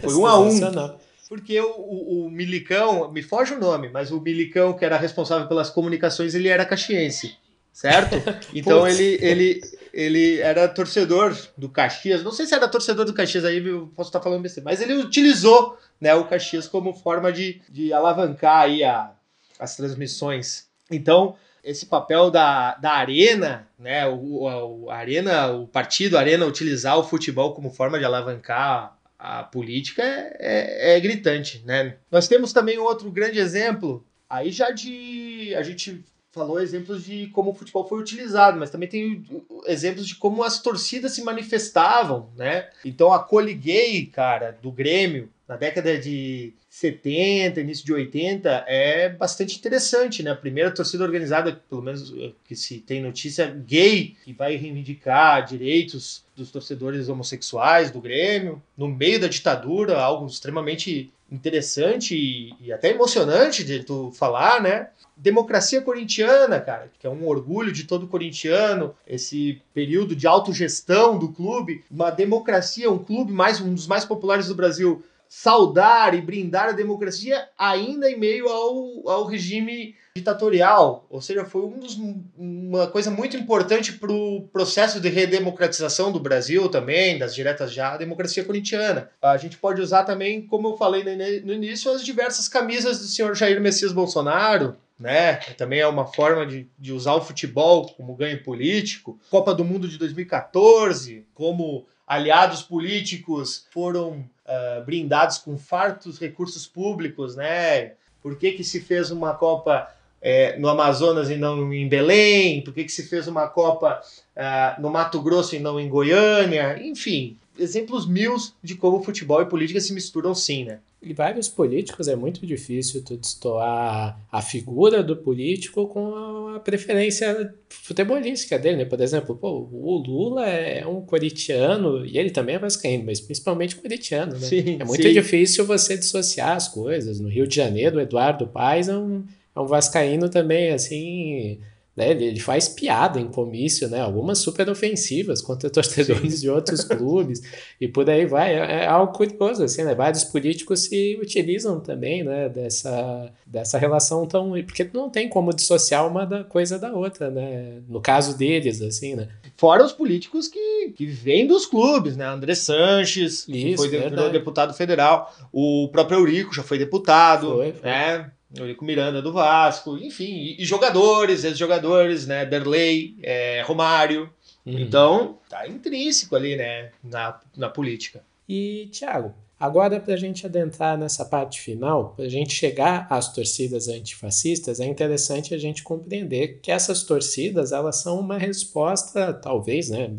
Foi 0.00 0.14
um 0.14 0.26
a 0.26 0.38
um. 0.38 0.98
Porque 1.28 1.60
o, 1.60 1.68
o, 1.68 2.26
o 2.26 2.30
Milicão, 2.30 3.12
me 3.12 3.22
foge 3.22 3.52
o 3.52 3.58
nome, 3.58 3.90
mas 3.90 4.10
o 4.10 4.20
Milicão, 4.20 4.72
que 4.72 4.84
era 4.84 4.96
responsável 4.96 5.46
pelas 5.46 5.68
comunicações, 5.68 6.34
ele 6.34 6.48
era 6.48 6.64
caxiense, 6.64 7.36
certo? 7.70 8.16
Então 8.54 8.88
ele, 8.88 9.18
ele, 9.20 9.60
ele 9.92 10.40
era 10.40 10.66
torcedor 10.66 11.36
do 11.54 11.68
Caxias. 11.68 12.22
Não 12.22 12.32
sei 12.32 12.46
se 12.46 12.54
era 12.54 12.66
torcedor 12.66 13.04
do 13.04 13.12
Caxias 13.12 13.44
aí, 13.44 13.58
eu 13.66 13.92
posso 13.94 14.08
estar 14.08 14.22
falando 14.22 14.40
besteira, 14.40 14.64
mas 14.64 14.80
ele 14.80 14.94
utilizou 14.94 15.76
né, 16.00 16.14
o 16.14 16.24
Caxias 16.24 16.66
como 16.66 16.94
forma 16.94 17.30
de, 17.30 17.60
de 17.68 17.92
alavancar 17.92 18.62
aí 18.62 18.82
a, 18.82 19.10
as 19.58 19.76
transmissões. 19.76 20.66
Então, 20.90 21.36
esse 21.62 21.86
papel 21.86 22.30
da, 22.30 22.74
da 22.76 22.92
Arena, 22.92 23.68
né, 23.78 24.06
o, 24.06 24.14
o, 24.14 24.84
o 24.84 24.90
Arena, 24.90 25.52
o 25.52 25.66
partido 25.66 26.16
Arena 26.16 26.46
utilizar 26.46 26.98
o 26.98 27.04
futebol 27.04 27.54
como 27.54 27.70
forma 27.70 27.98
de 27.98 28.04
alavancar 28.04 28.96
a 29.18 29.42
política 29.42 30.02
é, 30.02 30.36
é, 30.38 30.96
é 30.96 31.00
gritante, 31.00 31.62
né? 31.66 31.96
Nós 32.10 32.28
temos 32.28 32.52
também 32.52 32.78
outro 32.78 33.10
grande 33.10 33.38
exemplo, 33.38 34.06
aí 34.30 34.52
já 34.52 34.70
de 34.70 35.54
a 35.56 35.62
gente 35.62 36.04
falou 36.38 36.60
exemplos 36.60 37.04
de 37.04 37.26
como 37.28 37.50
o 37.50 37.54
futebol 37.54 37.86
foi 37.86 37.98
utilizado, 38.00 38.58
mas 38.58 38.70
também 38.70 38.88
tem 38.88 39.24
exemplos 39.66 40.06
de 40.06 40.14
como 40.14 40.44
as 40.44 40.62
torcidas 40.62 41.12
se 41.12 41.22
manifestavam, 41.22 42.30
né? 42.36 42.68
Então 42.84 43.12
a 43.12 43.18
Coliguei, 43.18 44.06
cara, 44.06 44.56
do 44.62 44.70
Grêmio, 44.70 45.28
na 45.48 45.56
década 45.56 45.98
de 45.98 46.52
70, 46.70 47.60
início 47.60 47.84
de 47.84 47.92
80, 47.92 48.64
é 48.68 49.08
bastante 49.08 49.56
interessante, 49.58 50.22
né? 50.22 50.30
A 50.30 50.36
primeira 50.36 50.70
torcida 50.70 51.02
organizada, 51.02 51.60
pelo 51.68 51.82
menos 51.82 52.14
eh, 52.16 52.32
que 52.44 52.54
se 52.54 52.78
tem 52.78 53.02
notícia, 53.02 53.46
gay, 53.66 54.14
que 54.24 54.32
vai 54.32 54.54
reivindicar 54.56 55.44
direitos 55.44 56.22
dos 56.38 56.50
torcedores 56.50 57.08
homossexuais 57.08 57.90
do 57.90 58.00
Grêmio, 58.00 58.62
no 58.76 58.88
meio 58.88 59.20
da 59.20 59.26
ditadura, 59.26 60.00
algo 60.00 60.26
extremamente 60.26 61.12
interessante 61.30 62.16
e, 62.16 62.54
e 62.60 62.72
até 62.72 62.90
emocionante 62.90 63.62
de 63.62 63.82
tu 63.82 64.10
falar, 64.12 64.62
né? 64.62 64.88
Democracia 65.16 65.82
corintiana, 65.82 66.60
cara, 66.60 66.90
que 66.98 67.06
é 67.06 67.10
um 67.10 67.26
orgulho 67.26 67.72
de 67.72 67.84
todo 67.84 68.06
corintiano, 68.06 68.94
esse 69.06 69.60
período 69.74 70.14
de 70.14 70.26
autogestão 70.26 71.18
do 71.18 71.32
clube, 71.32 71.84
uma 71.90 72.10
democracia, 72.10 72.90
um 72.90 72.98
clube 72.98 73.32
mais 73.32 73.60
um 73.60 73.74
dos 73.74 73.86
mais 73.86 74.04
populares 74.04 74.46
do 74.46 74.54
Brasil, 74.54 75.02
saudar 75.28 76.14
e 76.14 76.20
brindar 76.20 76.68
a 76.68 76.72
democracia 76.72 77.48
ainda 77.58 78.10
em 78.10 78.18
meio 78.18 78.48
ao, 78.48 79.08
ao 79.08 79.24
regime 79.24 79.94
ditatorial, 80.16 81.06
ou 81.08 81.20
seja, 81.20 81.44
foi 81.44 81.62
um 81.62 81.78
dos, 81.78 81.96
uma 82.36 82.88
coisa 82.88 83.10
muito 83.10 83.36
importante 83.36 83.92
para 83.92 84.10
o 84.10 84.48
processo 84.52 85.00
de 85.00 85.08
redemocratização 85.08 86.10
do 86.10 86.18
Brasil 86.18 86.68
também, 86.68 87.18
das 87.18 87.34
diretas 87.34 87.72
já, 87.72 87.94
a 87.94 87.96
democracia 87.96 88.44
corintiana. 88.44 89.10
A 89.22 89.36
gente 89.36 89.56
pode 89.56 89.80
usar 89.80 90.04
também, 90.04 90.42
como 90.42 90.68
eu 90.68 90.76
falei 90.76 91.04
no 91.04 91.52
início, 91.52 91.90
as 91.92 92.04
diversas 92.04 92.48
camisas 92.48 92.98
do 92.98 93.04
senhor 93.04 93.34
Jair 93.36 93.60
Messias 93.60 93.92
Bolsonaro, 93.92 94.76
né? 94.98 95.36
Também 95.56 95.78
é 95.78 95.86
uma 95.86 96.06
forma 96.06 96.44
de, 96.44 96.66
de 96.76 96.92
usar 96.92 97.14
o 97.14 97.20
futebol 97.20 97.86
como 97.96 98.16
ganho 98.16 98.42
político. 98.42 99.18
Copa 99.30 99.54
do 99.54 99.64
Mundo 99.64 99.86
de 99.86 99.96
2014, 99.96 101.24
como 101.34 101.86
aliados 102.06 102.62
políticos 102.62 103.66
foram 103.70 104.24
uh, 104.48 104.84
brindados 104.84 105.38
com 105.38 105.58
fartos 105.58 106.18
recursos 106.18 106.66
públicos, 106.66 107.36
né? 107.36 107.92
Por 108.22 108.36
que, 108.36 108.52
que 108.52 108.64
se 108.64 108.80
fez 108.80 109.10
uma 109.10 109.34
Copa 109.34 109.88
é, 110.20 110.58
no 110.58 110.68
Amazonas 110.68 111.30
e 111.30 111.36
não 111.36 111.72
em 111.72 111.88
Belém? 111.88 112.62
Por 112.62 112.74
que, 112.74 112.84
que 112.84 112.92
se 112.92 113.04
fez 113.04 113.28
uma 113.28 113.46
Copa 113.46 114.00
uh, 114.36 114.80
no 114.80 114.90
Mato 114.90 115.20
Grosso 115.20 115.54
e 115.54 115.58
não 115.58 115.78
em 115.78 115.88
Goiânia? 115.88 116.82
Enfim, 116.82 117.36
exemplos 117.58 118.06
mil 118.06 118.36
de 118.62 118.74
como 118.74 119.02
futebol 119.02 119.40
e 119.42 119.46
política 119.46 119.80
se 119.80 119.92
misturam 119.92 120.34
sim, 120.34 120.64
né? 120.64 120.80
E 121.00 121.14
vários 121.14 121.48
políticos 121.48 122.08
é 122.08 122.16
muito 122.16 122.44
difícil 122.44 123.04
tu 123.04 123.16
destoar 123.16 124.20
a 124.32 124.42
figura 124.42 125.00
do 125.00 125.16
político 125.16 125.86
com 125.86 126.48
a 126.48 126.58
preferência 126.58 127.54
futebolística 127.68 128.58
dele, 128.58 128.78
né? 128.78 128.84
Por 128.84 129.00
exemplo, 129.00 129.36
pô, 129.36 129.68
o 129.70 129.96
Lula 129.98 130.48
é 130.48 130.84
um 130.84 131.00
coritiano 131.00 132.04
e 132.04 132.18
ele 132.18 132.30
também 132.30 132.56
é 132.56 132.58
vascaíno, 132.58 133.04
mas 133.06 133.20
principalmente 133.20 133.76
coritiano, 133.76 134.32
né? 134.32 134.40
Sim, 134.40 134.78
é 134.80 134.84
muito 134.84 135.02
sim. 135.02 135.12
difícil 135.12 135.64
você 135.64 135.96
dissociar 135.96 136.56
as 136.56 136.66
coisas. 136.66 137.20
No 137.20 137.28
Rio 137.28 137.46
de 137.46 137.54
Janeiro, 137.54 137.98
o 137.98 138.00
Eduardo 138.00 138.48
Paes 138.48 138.88
é 138.88 138.96
um, 138.96 139.24
é 139.54 139.60
um 139.60 139.66
vascaíno 139.66 140.28
também, 140.28 140.70
assim... 140.72 141.60
Né? 141.98 142.12
Ele, 142.12 142.26
ele 142.26 142.38
faz 142.38 142.68
piada 142.68 143.18
em 143.18 143.26
comício, 143.26 143.88
né? 143.88 144.00
Algumas 144.00 144.38
super 144.38 144.70
ofensivas 144.70 145.42
contra 145.42 145.68
torcedores 145.68 146.40
de 146.40 146.48
outros 146.48 146.84
clubes 146.84 147.42
e 147.80 147.88
por 147.88 148.08
aí 148.08 148.24
vai. 148.24 148.54
É, 148.54 148.84
é 148.84 148.86
algo 148.86 149.12
curioso, 149.12 149.64
assim, 149.64 149.82
né? 149.82 149.96
Vários 149.96 150.22
políticos 150.22 150.84
se 150.84 151.18
utilizam 151.20 151.80
também, 151.80 152.22
né? 152.22 152.48
Dessa, 152.48 153.32
dessa 153.44 153.78
relação 153.78 154.24
tão... 154.26 154.52
Porque 154.62 154.88
não 154.94 155.10
tem 155.10 155.28
como 155.28 155.52
dissociar 155.52 156.06
uma 156.06 156.24
da 156.24 156.44
coisa 156.44 156.78
da 156.78 156.92
outra, 156.92 157.32
né? 157.32 157.80
No 157.88 158.00
caso 158.00 158.38
deles, 158.38 158.80
assim, 158.80 159.16
né? 159.16 159.26
Fora 159.56 159.84
os 159.84 159.92
políticos 159.92 160.46
que, 160.46 160.92
que 160.96 161.04
vêm 161.04 161.48
dos 161.48 161.66
clubes, 161.66 162.16
né? 162.16 162.26
André 162.26 162.54
Sanches, 162.54 163.44
que 163.44 163.70
Isso, 163.70 163.78
foi 163.78 163.88
virou 163.88 164.08
verdade. 164.08 164.32
deputado 164.32 164.72
federal. 164.72 165.34
O 165.52 165.88
próprio 165.90 166.20
Eurico 166.20 166.54
já 166.54 166.62
foi 166.62 166.78
deputado, 166.78 167.56
Foi, 167.56 167.72
foi. 167.72 167.90
né? 167.90 168.30
Eurico 168.54 168.84
Miranda 168.84 169.20
do 169.20 169.32
Vasco, 169.32 169.98
enfim, 169.98 170.24
e, 170.24 170.62
e 170.62 170.64
jogadores, 170.64 171.44
ex-jogadores, 171.44 172.26
né? 172.26 172.46
Derlei, 172.46 173.16
é, 173.22 173.62
Romário. 173.62 174.30
Uhum. 174.64 174.78
Então, 174.78 175.38
tá 175.48 175.66
intrínseco 175.68 176.34
ali, 176.34 176.56
né? 176.56 176.90
Na, 177.02 177.40
na 177.56 177.68
política. 177.68 178.22
E, 178.48 178.88
Thiago, 178.92 179.34
agora 179.58 179.98
para 179.98 180.14
a 180.14 180.16
gente 180.16 180.46
adentrar 180.46 180.96
nessa 180.96 181.24
parte 181.24 181.60
final, 181.60 182.14
para 182.14 182.24
a 182.24 182.28
gente 182.28 182.52
chegar 182.52 183.06
às 183.10 183.32
torcidas 183.32 183.88
antifascistas, 183.88 184.80
é 184.80 184.86
interessante 184.86 185.54
a 185.54 185.58
gente 185.58 185.82
compreender 185.82 186.60
que 186.62 186.70
essas 186.70 187.02
torcidas 187.02 187.72
elas 187.72 187.96
são 187.96 188.20
uma 188.20 188.38
resposta, 188.38 189.32
talvez, 189.32 189.88
né? 189.88 190.10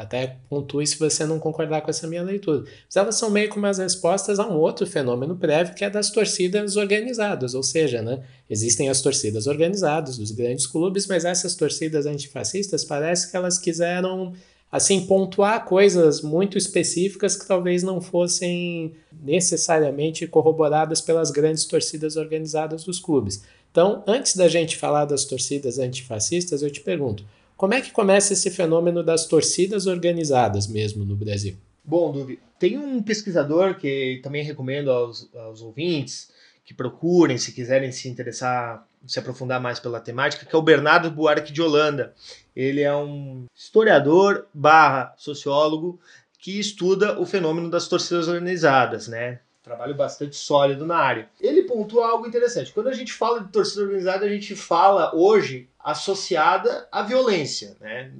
Até 0.00 0.36
pontue 0.48 0.86
se 0.86 0.98
você 0.98 1.26
não 1.26 1.38
concordar 1.38 1.82
com 1.82 1.90
essa 1.90 2.06
minha 2.06 2.22
leitura, 2.22 2.60
mas 2.60 2.96
elas 2.96 3.16
são 3.16 3.30
meio 3.30 3.50
que 3.50 3.58
umas 3.58 3.78
respostas 3.78 4.38
a 4.38 4.46
um 4.46 4.56
outro 4.56 4.86
fenômeno 4.86 5.36
prévio 5.36 5.74
que 5.74 5.84
é 5.84 5.90
das 5.90 6.10
torcidas 6.10 6.76
organizadas, 6.76 7.54
ou 7.54 7.62
seja, 7.62 8.00
né? 8.00 8.22
Existem 8.48 8.88
as 8.88 9.00
torcidas 9.00 9.46
organizadas 9.46 10.18
dos 10.18 10.30
grandes 10.30 10.66
clubes, 10.66 11.06
mas 11.06 11.24
essas 11.24 11.54
torcidas 11.54 12.06
antifascistas 12.06 12.84
parece 12.84 13.30
que 13.30 13.36
elas 13.36 13.58
quiseram 13.58 14.32
assim 14.74 15.06
pontuar 15.06 15.64
coisas 15.64 16.20
muito 16.20 16.58
específicas 16.58 17.36
que 17.36 17.46
talvez 17.46 17.84
não 17.84 18.00
fossem 18.00 18.96
necessariamente 19.22 20.26
corroboradas 20.26 21.00
pelas 21.00 21.30
grandes 21.30 21.64
torcidas 21.64 22.16
organizadas 22.16 22.82
dos 22.82 22.98
clubes. 22.98 23.44
Então, 23.70 24.02
antes 24.04 24.34
da 24.34 24.48
gente 24.48 24.76
falar 24.76 25.04
das 25.04 25.24
torcidas 25.26 25.78
antifascistas, 25.78 26.60
eu 26.60 26.72
te 26.72 26.80
pergunto, 26.80 27.24
como 27.56 27.72
é 27.72 27.80
que 27.80 27.92
começa 27.92 28.32
esse 28.32 28.50
fenômeno 28.50 29.04
das 29.04 29.26
torcidas 29.26 29.86
organizadas 29.86 30.66
mesmo 30.66 31.04
no 31.04 31.14
Brasil? 31.14 31.54
Bom, 31.84 32.10
Duvi, 32.10 32.40
tem 32.58 32.76
um 32.76 33.00
pesquisador 33.00 33.76
que 33.76 34.18
também 34.24 34.42
recomendo 34.42 34.90
aos, 34.90 35.32
aos 35.36 35.62
ouvintes 35.62 36.32
que 36.64 36.74
procurem, 36.74 37.38
se 37.38 37.52
quiserem 37.52 37.92
se 37.92 38.08
interessar, 38.08 38.84
se 39.06 39.18
aprofundar 39.18 39.60
mais 39.60 39.78
pela 39.78 40.00
temática, 40.00 40.46
que 40.46 40.54
é 40.54 40.58
o 40.58 40.62
Bernardo 40.62 41.10
Buarque 41.10 41.52
de 41.52 41.62
Holanda. 41.62 42.14
Ele 42.54 42.80
é 42.80 42.94
um 42.94 43.46
historiador 43.54 44.46
barra 44.52 45.14
sociólogo 45.16 46.00
que 46.38 46.58
estuda 46.58 47.18
o 47.18 47.26
fenômeno 47.26 47.70
das 47.70 47.88
torcidas 47.88 48.28
organizadas, 48.28 49.08
né? 49.08 49.40
Trabalho 49.62 49.94
bastante 49.94 50.36
sólido 50.36 50.84
na 50.84 50.98
área. 50.98 51.28
Ele 51.40 51.62
pontua 51.62 52.06
algo 52.06 52.26
interessante. 52.26 52.70
Quando 52.70 52.88
a 52.88 52.92
gente 52.92 53.14
fala 53.14 53.40
de 53.40 53.50
torcida 53.50 53.82
organizada, 53.82 54.26
a 54.26 54.28
gente 54.28 54.54
fala 54.54 55.14
hoje 55.14 55.68
associada 55.82 56.86
à 56.92 57.02
violência, 57.02 57.76
né? 57.80 58.12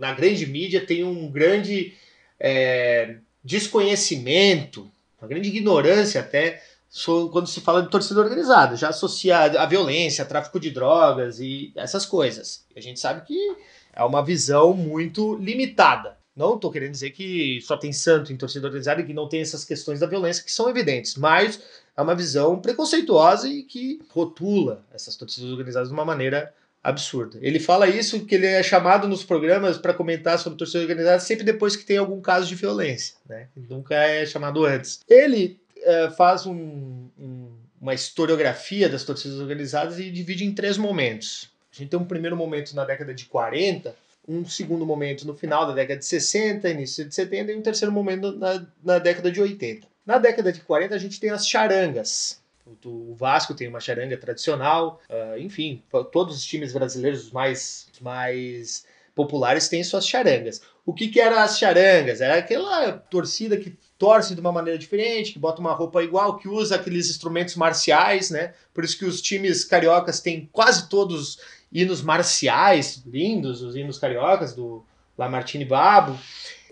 Na 0.00 0.12
grande 0.12 0.46
mídia 0.46 0.84
tem 0.84 1.04
um 1.04 1.30
grande 1.30 1.94
é, 2.40 3.16
desconhecimento, 3.44 4.90
uma 5.20 5.28
grande 5.28 5.48
ignorância 5.48 6.20
até 6.20 6.62
quando 7.30 7.46
se 7.46 7.60
fala 7.60 7.82
de 7.82 7.90
torcida 7.90 8.20
organizada, 8.20 8.76
já 8.76 8.88
associada 8.88 9.60
à 9.60 9.66
violência, 9.66 10.24
tráfico 10.24 10.58
de 10.58 10.70
drogas 10.70 11.38
e 11.38 11.72
essas 11.76 12.04
coisas. 12.04 12.64
A 12.76 12.80
gente 12.80 12.98
sabe 12.98 13.26
que 13.26 13.56
é 13.92 14.02
uma 14.02 14.24
visão 14.24 14.74
muito 14.74 15.36
limitada. 15.36 16.18
Não 16.34 16.54
estou 16.54 16.70
querendo 16.70 16.92
dizer 16.92 17.10
que 17.10 17.60
só 17.62 17.76
tem 17.76 17.92
santo 17.92 18.32
em 18.32 18.36
torcida 18.36 18.66
organizada 18.66 19.00
e 19.00 19.06
que 19.06 19.12
não 19.12 19.28
tem 19.28 19.40
essas 19.40 19.64
questões 19.64 20.00
da 20.00 20.06
violência 20.06 20.42
que 20.42 20.52
são 20.52 20.70
evidentes, 20.70 21.16
mas 21.16 21.60
é 21.96 22.02
uma 22.02 22.14
visão 22.14 22.58
preconceituosa 22.60 23.48
e 23.48 23.62
que 23.62 24.00
rotula 24.08 24.84
essas 24.92 25.16
torcidas 25.16 25.50
organizadas 25.50 25.88
de 25.88 25.94
uma 25.94 26.04
maneira 26.04 26.52
absurda. 26.82 27.38
Ele 27.42 27.60
fala 27.60 27.88
isso 27.88 28.24
que 28.24 28.34
ele 28.34 28.46
é 28.46 28.62
chamado 28.62 29.06
nos 29.06 29.22
programas 29.22 29.76
para 29.76 29.92
comentar 29.92 30.38
sobre 30.38 30.58
torcida 30.58 30.80
organizada 30.80 31.20
sempre 31.20 31.44
depois 31.44 31.76
que 31.76 31.84
tem 31.84 31.98
algum 31.98 32.20
caso 32.20 32.46
de 32.46 32.54
violência, 32.54 33.16
né? 33.28 33.48
Nunca 33.68 33.94
é 33.94 34.24
chamado 34.24 34.64
antes. 34.64 35.00
Ele 35.06 35.60
eh, 35.82 36.10
faz 36.10 36.46
um- 36.46 37.08
um- 37.18 37.50
uma 37.80 37.94
historiografia 37.94 38.88
das 38.88 39.04
torcidas 39.04 39.38
organizadas 39.40 39.98
e 39.98 40.10
divide 40.10 40.44
em 40.44 40.52
três 40.54 40.76
momentos. 40.76 41.50
A 41.72 41.76
gente 41.76 41.88
tem 41.90 41.98
um 41.98 42.04
primeiro 42.04 42.36
momento 42.36 42.74
na 42.74 42.84
década 42.84 43.14
de 43.14 43.24
40, 43.26 43.94
um 44.28 44.44
segundo 44.44 44.84
momento 44.84 45.26
no 45.26 45.34
final 45.34 45.66
da 45.66 45.72
década 45.72 45.98
de 45.98 46.04
60, 46.04 46.68
início 46.68 47.04
de 47.04 47.14
70 47.14 47.52
e 47.52 47.56
um 47.56 47.62
terceiro 47.62 47.92
momento 47.92 48.32
na, 48.36 48.66
na 48.84 48.98
década 48.98 49.30
de 49.30 49.40
80. 49.40 49.86
Na 50.04 50.18
década 50.18 50.52
de 50.52 50.60
40 50.60 50.94
a 50.94 50.98
gente 50.98 51.18
tem 51.18 51.30
as 51.30 51.46
charangas. 51.48 52.40
O 52.84 53.14
Vasco 53.14 53.54
tem 53.54 53.66
uma 53.66 53.80
charanga 53.80 54.16
tradicional, 54.16 55.00
uh, 55.08 55.38
enfim, 55.38 55.82
todos 56.12 56.36
os 56.36 56.44
times 56.44 56.72
brasileiros 56.72 57.24
os 57.24 57.32
mais, 57.32 57.88
mais 58.00 58.84
populares 59.14 59.68
têm 59.68 59.82
suas 59.82 60.06
charangas. 60.06 60.60
O 60.86 60.92
que, 60.92 61.08
que 61.08 61.20
eram 61.20 61.38
as 61.38 61.58
charangas? 61.58 62.20
Era 62.20 62.36
aquela 62.36 62.92
torcida 62.92 63.56
que 63.56 63.76
torce 64.00 64.34
de 64.34 64.40
uma 64.40 64.50
maneira 64.50 64.78
diferente, 64.78 65.34
que 65.34 65.38
bota 65.38 65.60
uma 65.60 65.74
roupa 65.74 66.02
igual, 66.02 66.38
que 66.38 66.48
usa 66.48 66.76
aqueles 66.76 67.10
instrumentos 67.10 67.54
marciais, 67.54 68.30
né? 68.30 68.54
Por 68.72 68.82
isso 68.82 68.98
que 68.98 69.04
os 69.04 69.20
times 69.20 69.62
cariocas 69.62 70.20
têm 70.20 70.48
quase 70.50 70.88
todos 70.88 71.38
hinos 71.70 72.00
marciais, 72.00 73.02
lindos, 73.06 73.62
os 73.62 73.76
hinos 73.76 73.98
cariocas 73.98 74.54
do 74.54 74.82
Lamartine 75.18 75.66
Babo. 75.66 76.18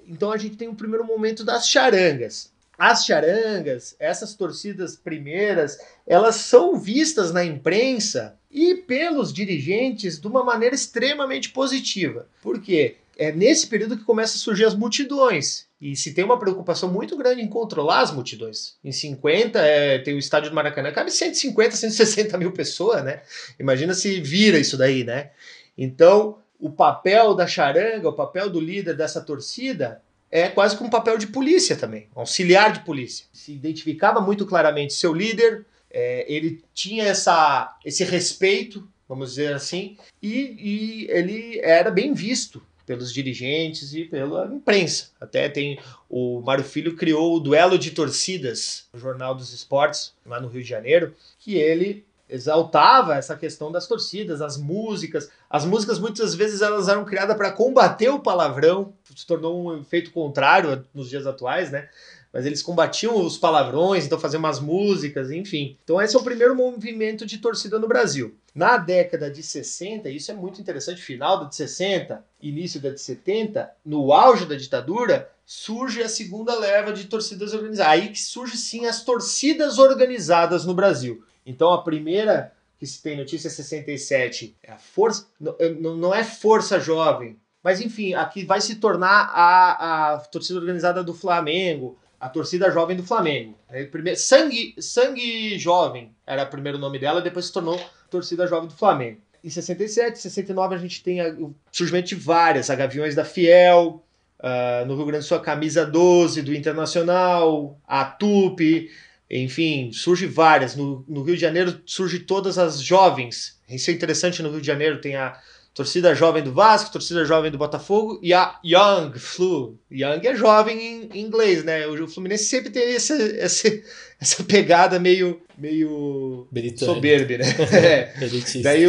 Então 0.07 0.33
a 0.33 0.39
gente 0.39 0.57
tem 0.57 0.69
o 0.69 0.75
primeiro 0.75 1.05
momento 1.05 1.45
das 1.45 1.69
charangas. 1.69 2.51
As 2.79 3.05
charangas, 3.05 3.95
essas 3.99 4.35
torcidas 4.35 4.97
primeiras, 4.97 5.79
elas 6.07 6.37
são 6.37 6.79
vistas 6.79 7.31
na 7.31 7.45
imprensa 7.45 8.39
e 8.51 8.75
pelos 8.75 9.35
dirigentes 9.35 10.19
de 10.19 10.27
uma 10.27 10.43
maneira 10.43 10.75
extremamente 10.75 11.51
positiva. 11.51 12.27
Por 12.41 12.59
quê? 12.59 12.97
É 13.19 13.33
nesse 13.33 13.67
período 13.67 13.97
que 13.97 14.05
começa 14.05 14.37
a 14.37 14.39
surgir 14.39 14.65
as 14.65 14.77
multidões. 14.77 15.67
E 15.81 15.97
se 15.97 16.15
tem 16.15 16.25
uma 16.25 16.39
preocupação 16.39 16.89
muito 16.89 17.17
grande 17.17 17.43
em 17.43 17.49
controlar 17.49 18.01
as 18.01 18.13
multidões. 18.13 18.77
Em 18.83 18.93
50, 18.93 19.59
é, 19.59 19.99
tem 19.99 20.15
o 20.15 20.19
estádio 20.19 20.51
do 20.51 20.55
Maracanã, 20.55 20.93
cabe 20.93 21.11
150, 21.11 21.75
160 21.75 22.39
mil 22.39 22.53
pessoas, 22.53 23.05
né? 23.05 23.23
Imagina 23.59 23.93
se 23.93 24.21
vira 24.21 24.59
isso 24.59 24.77
daí, 24.77 25.03
né? 25.03 25.31
Então, 25.77 26.39
o 26.61 26.71
papel 26.71 27.35
da 27.35 27.47
charanga, 27.47 28.09
o 28.09 28.13
papel 28.13 28.49
do 28.49 28.61
líder 28.61 28.95
dessa 28.95 29.21
torcida 29.21 30.01
é 30.31 30.49
quase 30.49 30.77
como 30.77 30.89
um 30.89 30.91
papel 30.91 31.19
de 31.19 31.27
polícia 31.27 31.75
também, 31.77 32.09
auxiliar 32.15 32.73
de 32.73 32.81
polícia. 32.81 33.27
Se 33.33 33.53
identificava 33.53 34.21
muito 34.21 34.47
claramente 34.47 34.95
seu 34.95 35.13
líder, 35.13 35.67
é, 35.91 36.25
ele 36.33 36.63
tinha 36.75 37.05
essa, 37.05 37.77
esse 37.85 38.05
respeito, 38.05 38.87
vamos 39.09 39.31
dizer 39.31 39.55
assim, 39.55 39.97
e, 40.23 40.57
e 40.59 41.11
ele 41.11 41.61
era 41.63 41.91
bem 41.91 42.13
visto 42.13 42.63
pelos 42.89 43.13
dirigentes 43.13 43.93
e 43.93 44.05
pela 44.07 44.47
imprensa. 44.47 45.11
Até 45.21 45.47
tem 45.47 45.79
o 46.09 46.41
Mário 46.41 46.65
Filho 46.65 46.97
criou 46.97 47.37
o 47.37 47.41
duelo 47.41 47.79
de 47.79 47.91
torcidas, 47.91 48.87
no 48.95 48.99
Jornal 48.99 49.35
dos 49.35 49.53
Esportes, 49.53 50.15
lá 50.25 50.41
no 50.41 50.49
Rio 50.49 50.63
de 50.63 50.69
Janeiro, 50.69 51.15
que 51.39 51.57
ele 51.57 52.03
exaltava 52.27 53.15
essa 53.15 53.37
questão 53.37 53.71
das 53.71 53.87
torcidas, 53.87 54.41
as 54.41 54.57
músicas. 54.57 55.31
As 55.51 55.67
músicas 55.67 55.99
muitas 55.99 56.35
vezes 56.35 56.63
elas 56.63 56.89
eram 56.89 57.05
criadas 57.05 57.37
para 57.37 57.53
combater 57.53 58.09
o 58.09 58.21
palavrão, 58.21 58.95
se 59.15 59.27
tornou 59.27 59.63
um 59.63 59.81
efeito 59.81 60.11
contrário 60.11 60.85
nos 60.95 61.11
dias 61.11 61.27
atuais, 61.27 61.71
né? 61.71 61.89
Mas 62.33 62.45
eles 62.45 62.63
combatiam 62.63 63.25
os 63.25 63.39
palavrões, 63.39 64.05
então 64.05 64.19
faziam 64.19 64.39
umas 64.39 64.61
músicas, 64.61 65.31
enfim. 65.31 65.77
Então 65.83 66.01
esse 66.01 66.15
é 66.15 66.19
o 66.19 66.23
primeiro 66.23 66.55
movimento 66.55 67.25
de 67.25 67.39
torcida 67.39 67.79
no 67.79 67.89
Brasil. 67.89 68.37
Na 68.55 68.77
década 68.77 69.31
de 69.31 69.43
60, 69.43 70.09
isso 70.11 70.31
é 70.31 70.35
muito 70.35 70.61
interessante, 70.61 71.01
final 71.01 71.41
da 71.41 71.49
de 71.49 71.57
60, 71.57 72.25
início 72.43 72.81
da 72.81 72.91
de 72.91 73.01
70, 73.01 73.71
no 73.85 74.13
auge 74.13 74.47
da 74.47 74.57
ditadura, 74.57 75.31
surge 75.47 76.03
a 76.03 76.09
segunda 76.09 76.59
leva 76.59 76.93
de 76.93 77.07
torcidas 77.07 77.55
organizadas. 77.55 77.93
Aí 77.93 78.09
que 78.09 78.21
surge 78.21 78.57
sim 78.57 78.85
as 78.87 79.03
torcidas 79.03 79.79
organizadas 79.79 80.67
no 80.67 80.75
Brasil. 80.75 81.25
Então 81.47 81.73
a 81.73 81.83
primeira 81.83 82.53
que 82.79 82.87
se 82.87 83.03
tem 83.03 83.17
notícia 83.17 83.49
é 83.49 83.51
67, 83.51 84.57
é 84.63 84.71
a 84.71 84.79
força, 84.79 85.27
não, 85.41 85.97
não 85.97 86.15
é 86.15 86.23
força 86.23 86.79
jovem, 86.79 87.37
mas 87.63 87.81
enfim, 87.81 88.15
aqui 88.15 88.45
vai 88.45 88.61
se 88.61 88.77
tornar 88.77 89.31
a, 89.35 90.15
a 90.15 90.19
torcida 90.21 90.61
organizada 90.61 91.03
do 91.03 91.13
Flamengo, 91.13 91.99
a 92.21 92.29
torcida 92.29 92.71
jovem 92.71 92.97
do 92.97 93.05
Flamengo. 93.05 93.57
Primeiro, 93.91 94.19
sangue, 94.19 94.75
sangue 94.79 95.59
Jovem 95.59 96.13
era 96.27 96.43
o 96.43 96.47
primeiro 96.47 96.79
nome 96.79 96.99
dela, 96.99 97.21
depois 97.21 97.47
se 97.47 97.53
tornou 97.53 97.81
torcida 98.11 98.47
jovem 98.47 98.69
do 98.69 98.75
Flamengo. 98.75 99.21
Em 99.43 99.51
67, 99.51 100.19
69 100.19 100.75
a 100.75 100.79
gente 100.79 101.03
tem 101.03 101.23
o 101.23 101.55
surgimento 101.71 102.09
de 102.09 102.17
várias, 102.17 102.71
a 102.71 102.75
Gaviões 102.75 103.15
da 103.15 103.25
Fiel, 103.25 104.05
uh, 104.41 104.87
no 104.87 104.97
Rio 104.97 105.07
Grande 105.07 105.25
do 105.25 105.29
Sul 105.29 105.37
a 105.37 105.41
Camisa 105.41 105.87
12 105.87 106.43
do 106.43 106.55
Internacional, 106.55 107.79
a 107.87 108.05
Tupi, 108.05 108.91
enfim, 109.31 109.93
surge 109.93 110.27
várias. 110.27 110.75
No, 110.75 111.05
no, 111.09 111.23
Rio 111.23 111.37
de 111.37 111.41
Janeiro 111.41 111.81
surge 111.87 112.19
todas 112.21 112.59
as 112.59 112.81
jovens. 112.81 113.61
Isso 113.69 113.91
é 113.91 113.95
interessante 113.95 114.43
no 114.43 114.51
Rio 114.51 114.61
de 114.61 114.67
Janeiro, 114.67 115.01
tem 115.01 115.15
a 115.15 115.39
torcida 115.79 116.13
jovem 116.13 116.43
do 116.43 116.53
Vasco, 116.53 116.91
torcida 116.91 117.25
jovem 117.25 117.53
do 117.53 117.57
Botafogo 117.57 118.19
e 118.21 118.35
a 118.35 118.59
Young 118.65 119.17
Flu. 119.17 119.79
Young 119.89 120.27
é 120.27 120.35
jovem 120.35 121.09
em 121.13 121.21
inglês, 121.21 121.63
né? 121.63 121.87
O 121.87 122.09
Fluminense 122.09 122.47
sempre 122.47 122.69
tem 122.69 122.97
essa, 122.97 123.15
essa, 123.15 123.69
essa 124.21 124.43
pegada 124.43 124.99
meio, 124.99 125.41
meio 125.57 126.49
soberbe, 126.77 127.39
né? 127.39 127.45
é. 127.73 128.13
Daí 128.61 128.87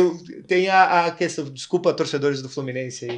tem 0.47 0.67
a, 0.67 1.05
a, 1.05 1.11
questão, 1.11 1.45
desculpa 1.45 1.93
torcedores 1.93 2.41
do 2.41 2.49
Fluminense 2.49 3.05
aí 3.05 3.17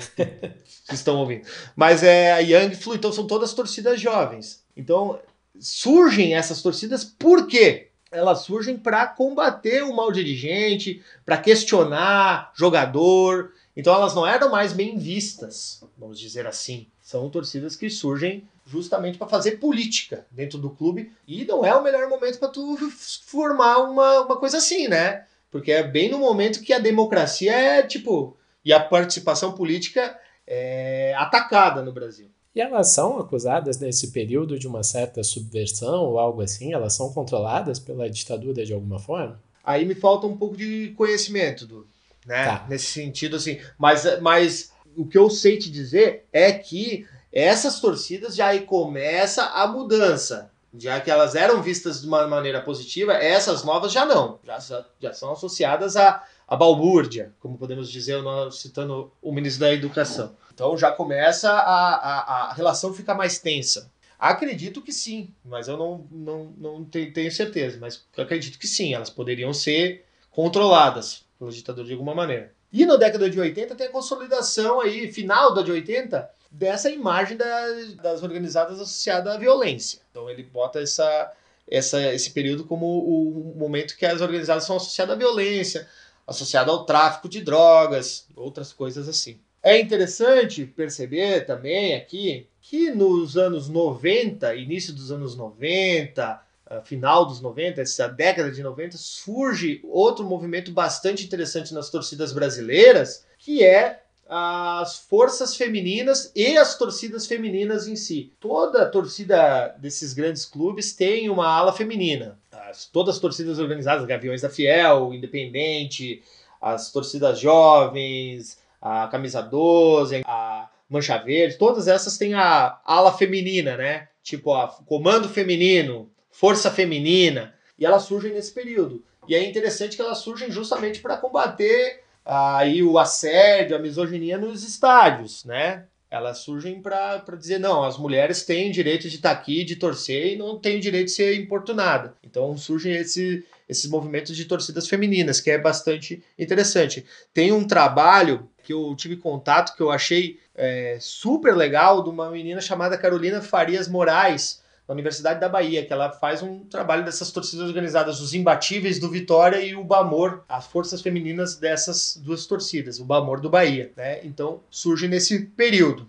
que 0.90 0.92
estão 0.94 1.16
ouvindo, 1.16 1.44
mas 1.74 2.04
é 2.04 2.34
a 2.34 2.40
Young 2.40 2.76
Flu, 2.76 2.96
então 2.96 3.14
são 3.14 3.26
todas 3.26 3.54
torcidas 3.54 4.02
jovens. 4.02 4.66
Então 4.76 5.18
surgem 5.58 6.36
essas 6.36 6.62
torcidas 6.62 7.06
por 7.06 7.48
quê? 7.48 7.88
Elas 8.12 8.40
surgem 8.40 8.78
para 8.78 9.08
combater 9.08 9.82
o 9.84 9.96
mal 9.96 10.12
dirigente, 10.12 11.02
para 11.26 11.38
questionar 11.38 12.52
jogador. 12.54 13.54
Então 13.76 13.94
elas 13.94 14.14
não 14.14 14.28
eram 14.28 14.50
mais 14.50 14.74
bem 14.74 14.98
vistas, 14.98 15.84
vamos 15.98 16.20
dizer 16.20 16.46
assim. 16.46 16.88
São 17.02 17.30
torcidas 17.30 17.76
que 17.76 17.90
surgem 17.90 18.48
justamente 18.66 19.18
para 19.18 19.28
fazer 19.28 19.60
política 19.60 20.26
dentro 20.30 20.58
do 20.58 20.70
clube 20.70 21.12
e 21.28 21.46
não 21.46 21.66
é 21.66 21.76
o 21.76 21.84
melhor 21.84 22.08
momento 22.10 22.40
para 22.40 22.50
tu 22.50 22.78
formar 23.26 23.78
uma, 23.80 24.22
uma 24.22 24.38
coisa 24.38 24.58
assim, 24.58 24.88
né? 24.88 25.26
Porque 25.50 25.72
é 25.72 25.84
bem 25.84 26.10
no 26.10 26.18
momento 26.18 26.62
que 26.62 26.74
a 26.74 26.80
democracia 26.80 27.54
é 27.54 27.84
tipo 27.84 28.38
e 28.64 28.72
a 28.72 28.80
participação 28.80 29.54
política 29.54 30.18
é 30.46 31.14
atacada 31.18 31.82
no 31.82 31.92
Brasil. 31.92 32.30
E 32.54 32.60
elas 32.60 32.90
são 32.90 33.18
acusadas 33.18 33.80
nesse 33.80 34.12
período 34.12 34.60
de 34.60 34.68
uma 34.68 34.84
certa 34.84 35.24
subversão 35.24 36.04
ou 36.04 36.20
algo 36.20 36.42
assim? 36.42 36.74
Elas 36.74 36.94
são 36.94 37.12
controladas 37.14 37.80
pela 37.80 38.10
ditadura 38.10 38.66
de 38.66 38.74
alguma 38.74 39.00
forma? 39.00 39.42
Aí 39.64 39.86
me 39.86 39.96
falta 39.96 40.28
um 40.28 40.36
pouco 40.36 40.58
de 40.58 40.94
conhecimento, 40.98 41.66
do, 41.66 41.88
né? 42.26 42.46
Tá. 42.46 42.66
Nesse 42.70 42.88
sentido, 42.88 43.36
assim. 43.36 43.60
Mas, 43.78 44.20
mas 44.22 44.72
o 44.96 45.06
que 45.06 45.18
eu 45.18 45.30
sei 45.30 45.58
te 45.58 45.70
dizer 45.70 46.26
é 46.32 46.52
que 46.52 47.08
essas 47.32 47.80
torcidas 47.80 48.36
já 48.36 48.48
aí 48.48 48.62
começa 48.62 49.46
a 49.46 49.68
mudança. 49.68 50.52
Já 50.78 51.02
que 51.02 51.12
elas 51.12 51.36
eram 51.36 51.62
vistas 51.62 52.02
de 52.02 52.08
uma 52.08 52.26
maneira 52.28 52.62
positiva, 52.62 53.14
essas 53.14 53.64
novas 53.64 53.92
já 53.92 54.06
não. 54.06 54.40
Já, 54.44 54.86
já 55.02 55.14
são 55.14 55.34
associadas 55.34 55.98
à, 55.98 56.24
à 56.48 56.56
balbúrdia, 56.56 57.34
como 57.42 57.58
podemos 57.58 57.92
dizer, 57.92 58.22
citando 58.52 59.12
o 59.22 59.34
ministro 59.34 59.62
da 59.66 59.74
Educação. 59.74 60.34
Então 60.54 60.78
já 60.78 60.92
começa 60.92 61.52
a, 61.52 61.96
a, 61.96 62.20
a 62.50 62.54
relação 62.54 62.94
ficar 62.94 63.16
mais 63.16 63.38
tensa. 63.40 63.92
Acredito 64.18 64.82
que 64.82 64.94
sim, 64.94 65.34
mas 65.44 65.68
eu 65.68 65.76
não, 65.76 66.06
não, 66.12 66.54
não 66.58 66.86
tenho 66.86 67.32
certeza. 67.32 67.78
Mas 67.82 68.06
acredito 68.16 68.58
que 68.58 68.68
sim, 68.68 68.94
elas 68.94 69.10
poderiam 69.10 69.52
ser 69.52 70.06
controladas 70.30 71.26
pelo 71.42 71.52
ditador 71.52 71.84
de 71.84 71.92
alguma 71.92 72.14
maneira. 72.14 72.54
E 72.72 72.86
na 72.86 72.96
década 72.98 73.28
de 73.28 73.40
80 73.40 73.74
tem 73.74 73.88
a 73.88 73.92
consolidação 73.92 74.80
aí, 74.80 75.12
final 75.12 75.56
da 75.56 75.64
de 75.64 75.72
80, 75.72 76.30
dessa 76.52 76.88
imagem 76.88 77.36
das, 77.36 77.96
das 77.96 78.22
organizadas 78.22 78.80
associada 78.80 79.34
à 79.34 79.38
violência. 79.38 80.02
Então 80.12 80.30
ele 80.30 80.44
bota 80.44 80.80
essa, 80.80 81.34
essa, 81.68 82.14
esse 82.14 82.30
período 82.30 82.64
como 82.66 82.86
o 82.86 83.56
momento 83.58 83.98
que 83.98 84.06
as 84.06 84.22
organizadas 84.22 84.66
são 84.66 84.76
associadas 84.76 85.16
à 85.16 85.18
violência, 85.18 85.88
associadas 86.28 86.72
ao 86.72 86.86
tráfico 86.86 87.28
de 87.28 87.42
drogas, 87.42 88.28
outras 88.36 88.72
coisas 88.72 89.10
assim. 89.10 89.40
É 89.64 89.80
interessante 89.80 90.64
perceber 90.64 91.48
também 91.48 91.96
aqui 91.96 92.48
que 92.62 92.92
nos 92.92 93.36
anos 93.36 93.68
90, 93.68 94.54
início 94.56 94.94
dos 94.94 95.12
anos 95.12 95.36
90, 95.36 96.24
ah, 96.24 96.44
final 96.84 97.26
dos 97.26 97.42
90, 97.42 97.82
essa 97.82 98.08
década 98.08 98.52
de 98.52 98.64
90, 98.64 98.98
surge 98.98 99.82
outro 99.84 100.26
movimento 100.26 100.72
bastante 100.72 101.26
interessante 101.26 101.74
nas 101.74 101.90
torcidas 101.90 102.32
brasileiras, 102.32 103.26
que 103.38 103.64
é 103.64 104.02
as 104.34 104.98
forças 104.98 105.58
femininas 105.58 106.32
e 106.34 106.58
as 106.58 106.78
torcidas 106.78 107.28
femininas 107.28 107.86
em 107.88 107.98
si. 107.98 108.32
Toda 108.40 108.90
torcida 108.90 109.76
desses 109.78 110.14
grandes 110.14 110.46
clubes 110.46 110.94
tem 110.94 111.30
uma 111.30 111.48
ala 111.48 111.74
feminina. 111.74 112.40
As, 112.50 112.86
todas 112.86 113.16
as 113.16 113.22
torcidas 113.22 113.60
organizadas, 113.60 114.06
Gaviões 114.06 114.42
da 114.42 114.50
Fiel, 114.50 115.14
Independente, 115.14 116.24
as 116.62 116.94
torcidas 116.94 117.40
jovens, 117.40 118.58
a 118.82 119.08
camisa 119.08 119.42
12, 119.42 120.22
a 120.26 120.70
mancha 120.90 121.18
verde, 121.18 121.58
todas 121.58 121.90
essas 121.90 122.18
têm 122.18 122.34
a 122.34 122.80
ala 122.86 123.12
feminina, 123.12 123.76
né? 123.76 124.08
Tipo 124.24 124.54
a 124.54 124.68
comando 124.86 125.28
feminino, 125.28 126.10
força 126.32 126.72
feminina, 126.72 127.54
e 127.78 127.86
elas 127.86 128.04
surgem 128.04 128.34
nesse 128.34 128.52
período. 128.52 129.04
E 129.28 129.36
é 129.36 129.44
interessante 129.44 129.96
que 129.96 130.02
elas 130.02 130.20
surgem 130.20 130.52
justamente 130.52 131.00
para 131.00 131.18
combater 131.18 132.02
aí 132.26 132.82
o 132.84 132.98
assédio, 132.98 133.76
a 133.76 133.80
misoginia 133.80 134.38
nos 134.38 134.64
estádios, 134.64 135.44
né? 135.46 135.86
Elas 136.10 136.40
surgem 136.40 136.82
para 136.82 137.24
dizer, 137.40 137.58
não, 137.58 137.84
as 137.84 137.98
mulheres 137.98 138.44
têm 138.44 138.70
direito 138.70 139.08
de 139.08 139.16
estar 139.16 139.32
aqui, 139.32 139.64
de 139.64 139.78
torcer, 139.78 140.34
e 140.34 140.36
não 140.36 140.60
têm 140.60 140.80
direito 140.80 141.06
de 141.06 141.12
ser 141.12 141.36
importunada. 141.40 142.16
Então 142.22 142.58
surgem 142.58 142.94
esse, 142.94 143.46
esses 143.68 143.90
movimentos 143.90 144.36
de 144.36 144.44
torcidas 144.44 144.90
femininas, 144.90 145.40
que 145.40 145.50
é 145.50 145.58
bastante 145.58 146.22
interessante. 146.38 147.06
Tem 147.34 147.54
um 147.54 147.66
trabalho 147.66 148.50
que 148.62 148.74
eu 148.74 148.94
tive 148.96 149.16
contato, 149.16 149.76
que 149.76 149.82
eu 149.82 149.90
achei 149.90 150.38
é, 150.54 150.98
super 151.00 151.56
legal, 151.56 152.04
de 152.04 152.10
uma 152.10 152.30
menina 152.30 152.60
chamada 152.60 152.98
Carolina 152.98 153.42
Farias 153.42 153.88
Moraes, 153.88 154.61
da 154.92 154.94
Universidade 154.94 155.40
da 155.40 155.48
Bahia, 155.48 155.86
que 155.86 155.94
ela 155.94 156.12
faz 156.12 156.44
um 156.44 156.60
trabalho 156.66 157.06
dessas 157.06 157.32
torcidas 157.32 157.68
organizadas, 157.68 158.20
os 158.20 158.34
imbatíveis 158.34 159.00
do 159.00 159.10
Vitória 159.10 159.62
e 159.62 159.74
o 159.74 159.84
Bamor, 159.84 160.44
as 160.50 160.68
forças 160.68 161.02
femininas 161.02 161.56
dessas 161.56 162.20
duas 162.22 162.46
torcidas, 162.46 163.00
o 163.00 163.06
Bamor 163.06 163.40
do 163.40 163.50
Bahia. 163.50 163.92
Né? 163.96 164.20
Então 164.26 164.60
surge 164.70 165.08
nesse 165.08 165.46
período. 165.46 166.08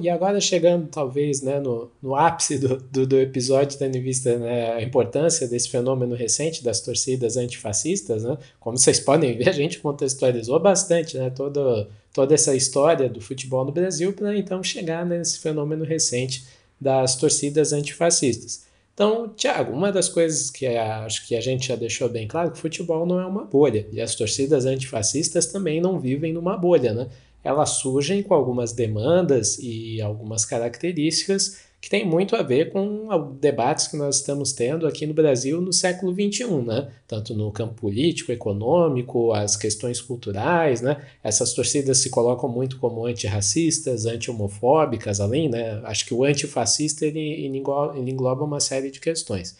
E 0.00 0.08
agora 0.08 0.40
chegando 0.40 0.86
talvez 0.86 1.42
né, 1.42 1.58
no, 1.58 1.90
no 2.00 2.14
ápice 2.14 2.56
do, 2.56 2.76
do, 2.76 3.04
do, 3.04 3.18
episódio, 3.18 3.76
tendo 3.76 3.96
em 3.96 4.00
vista 4.00 4.38
né, 4.38 4.74
a 4.74 4.82
importância 4.82 5.48
desse 5.48 5.68
fenômeno 5.68 6.14
recente 6.14 6.62
das 6.62 6.80
torcidas 6.80 7.36
antifascistas, 7.36 8.22
né, 8.22 8.38
como 8.60 8.78
vocês 8.78 9.00
podem 9.00 9.36
ver, 9.36 9.48
a 9.48 9.52
gente 9.52 9.80
contextualizou 9.80 10.60
bastante 10.60 11.18
né, 11.18 11.30
toda, 11.30 11.88
toda 12.12 12.32
essa 12.32 12.54
história 12.54 13.08
do 13.08 13.20
futebol 13.20 13.64
no 13.64 13.72
Brasil 13.72 14.12
para 14.12 14.36
então 14.36 14.62
chegar 14.62 15.04
nesse 15.04 15.40
fenômeno 15.40 15.84
recente 15.84 16.44
das 16.80 17.16
torcidas 17.16 17.72
antifascistas. 17.72 18.66
Então, 18.94 19.28
Tiago, 19.28 19.72
uma 19.72 19.92
das 19.92 20.08
coisas 20.08 20.50
que 20.50 20.66
acho 20.66 21.26
que 21.26 21.36
a 21.36 21.40
gente 21.40 21.68
já 21.68 21.76
deixou 21.76 22.08
bem 22.08 22.26
claro 22.26 22.50
que 22.50 22.58
o 22.58 22.60
futebol 22.60 23.04
não 23.04 23.20
é 23.20 23.26
uma 23.26 23.44
bolha 23.44 23.86
e 23.92 24.00
as 24.00 24.14
torcidas 24.14 24.64
antifascistas 24.64 25.46
também 25.46 25.80
não 25.82 26.00
vivem 26.00 26.32
numa 26.32 26.56
bolha, 26.56 26.94
né? 26.94 27.08
Elas 27.44 27.70
surgem 27.70 28.22
com 28.22 28.32
algumas 28.32 28.72
demandas 28.72 29.58
e 29.60 30.00
algumas 30.00 30.44
características 30.44 31.58
que 31.80 31.90
tem 31.90 32.04
muito 32.04 32.34
a 32.34 32.42
ver 32.42 32.72
com 32.72 33.36
debates 33.40 33.86
que 33.86 33.96
nós 33.96 34.16
estamos 34.16 34.52
tendo 34.52 34.86
aqui 34.86 35.06
no 35.06 35.14
Brasil 35.14 35.60
no 35.60 35.72
século 35.72 36.12
XXI, 36.12 36.46
né? 36.66 36.90
tanto 37.06 37.34
no 37.34 37.52
campo 37.52 37.74
político, 37.74 38.32
econômico, 38.32 39.32
as 39.32 39.56
questões 39.56 40.00
culturais. 40.00 40.80
Né? 40.80 40.96
Essas 41.22 41.52
torcidas 41.52 41.98
se 41.98 42.10
colocam 42.10 42.48
muito 42.48 42.78
como 42.78 43.06
antirracistas, 43.06 44.06
anti-homofóbicas, 44.06 45.20
além, 45.20 45.48
né? 45.48 45.80
acho 45.84 46.06
que 46.06 46.14
o 46.14 46.24
antifascista 46.24 47.06
ele, 47.06 47.20
ele 47.20 48.10
engloba 48.10 48.44
uma 48.44 48.58
série 48.58 48.90
de 48.90 48.98
questões. 48.98 49.56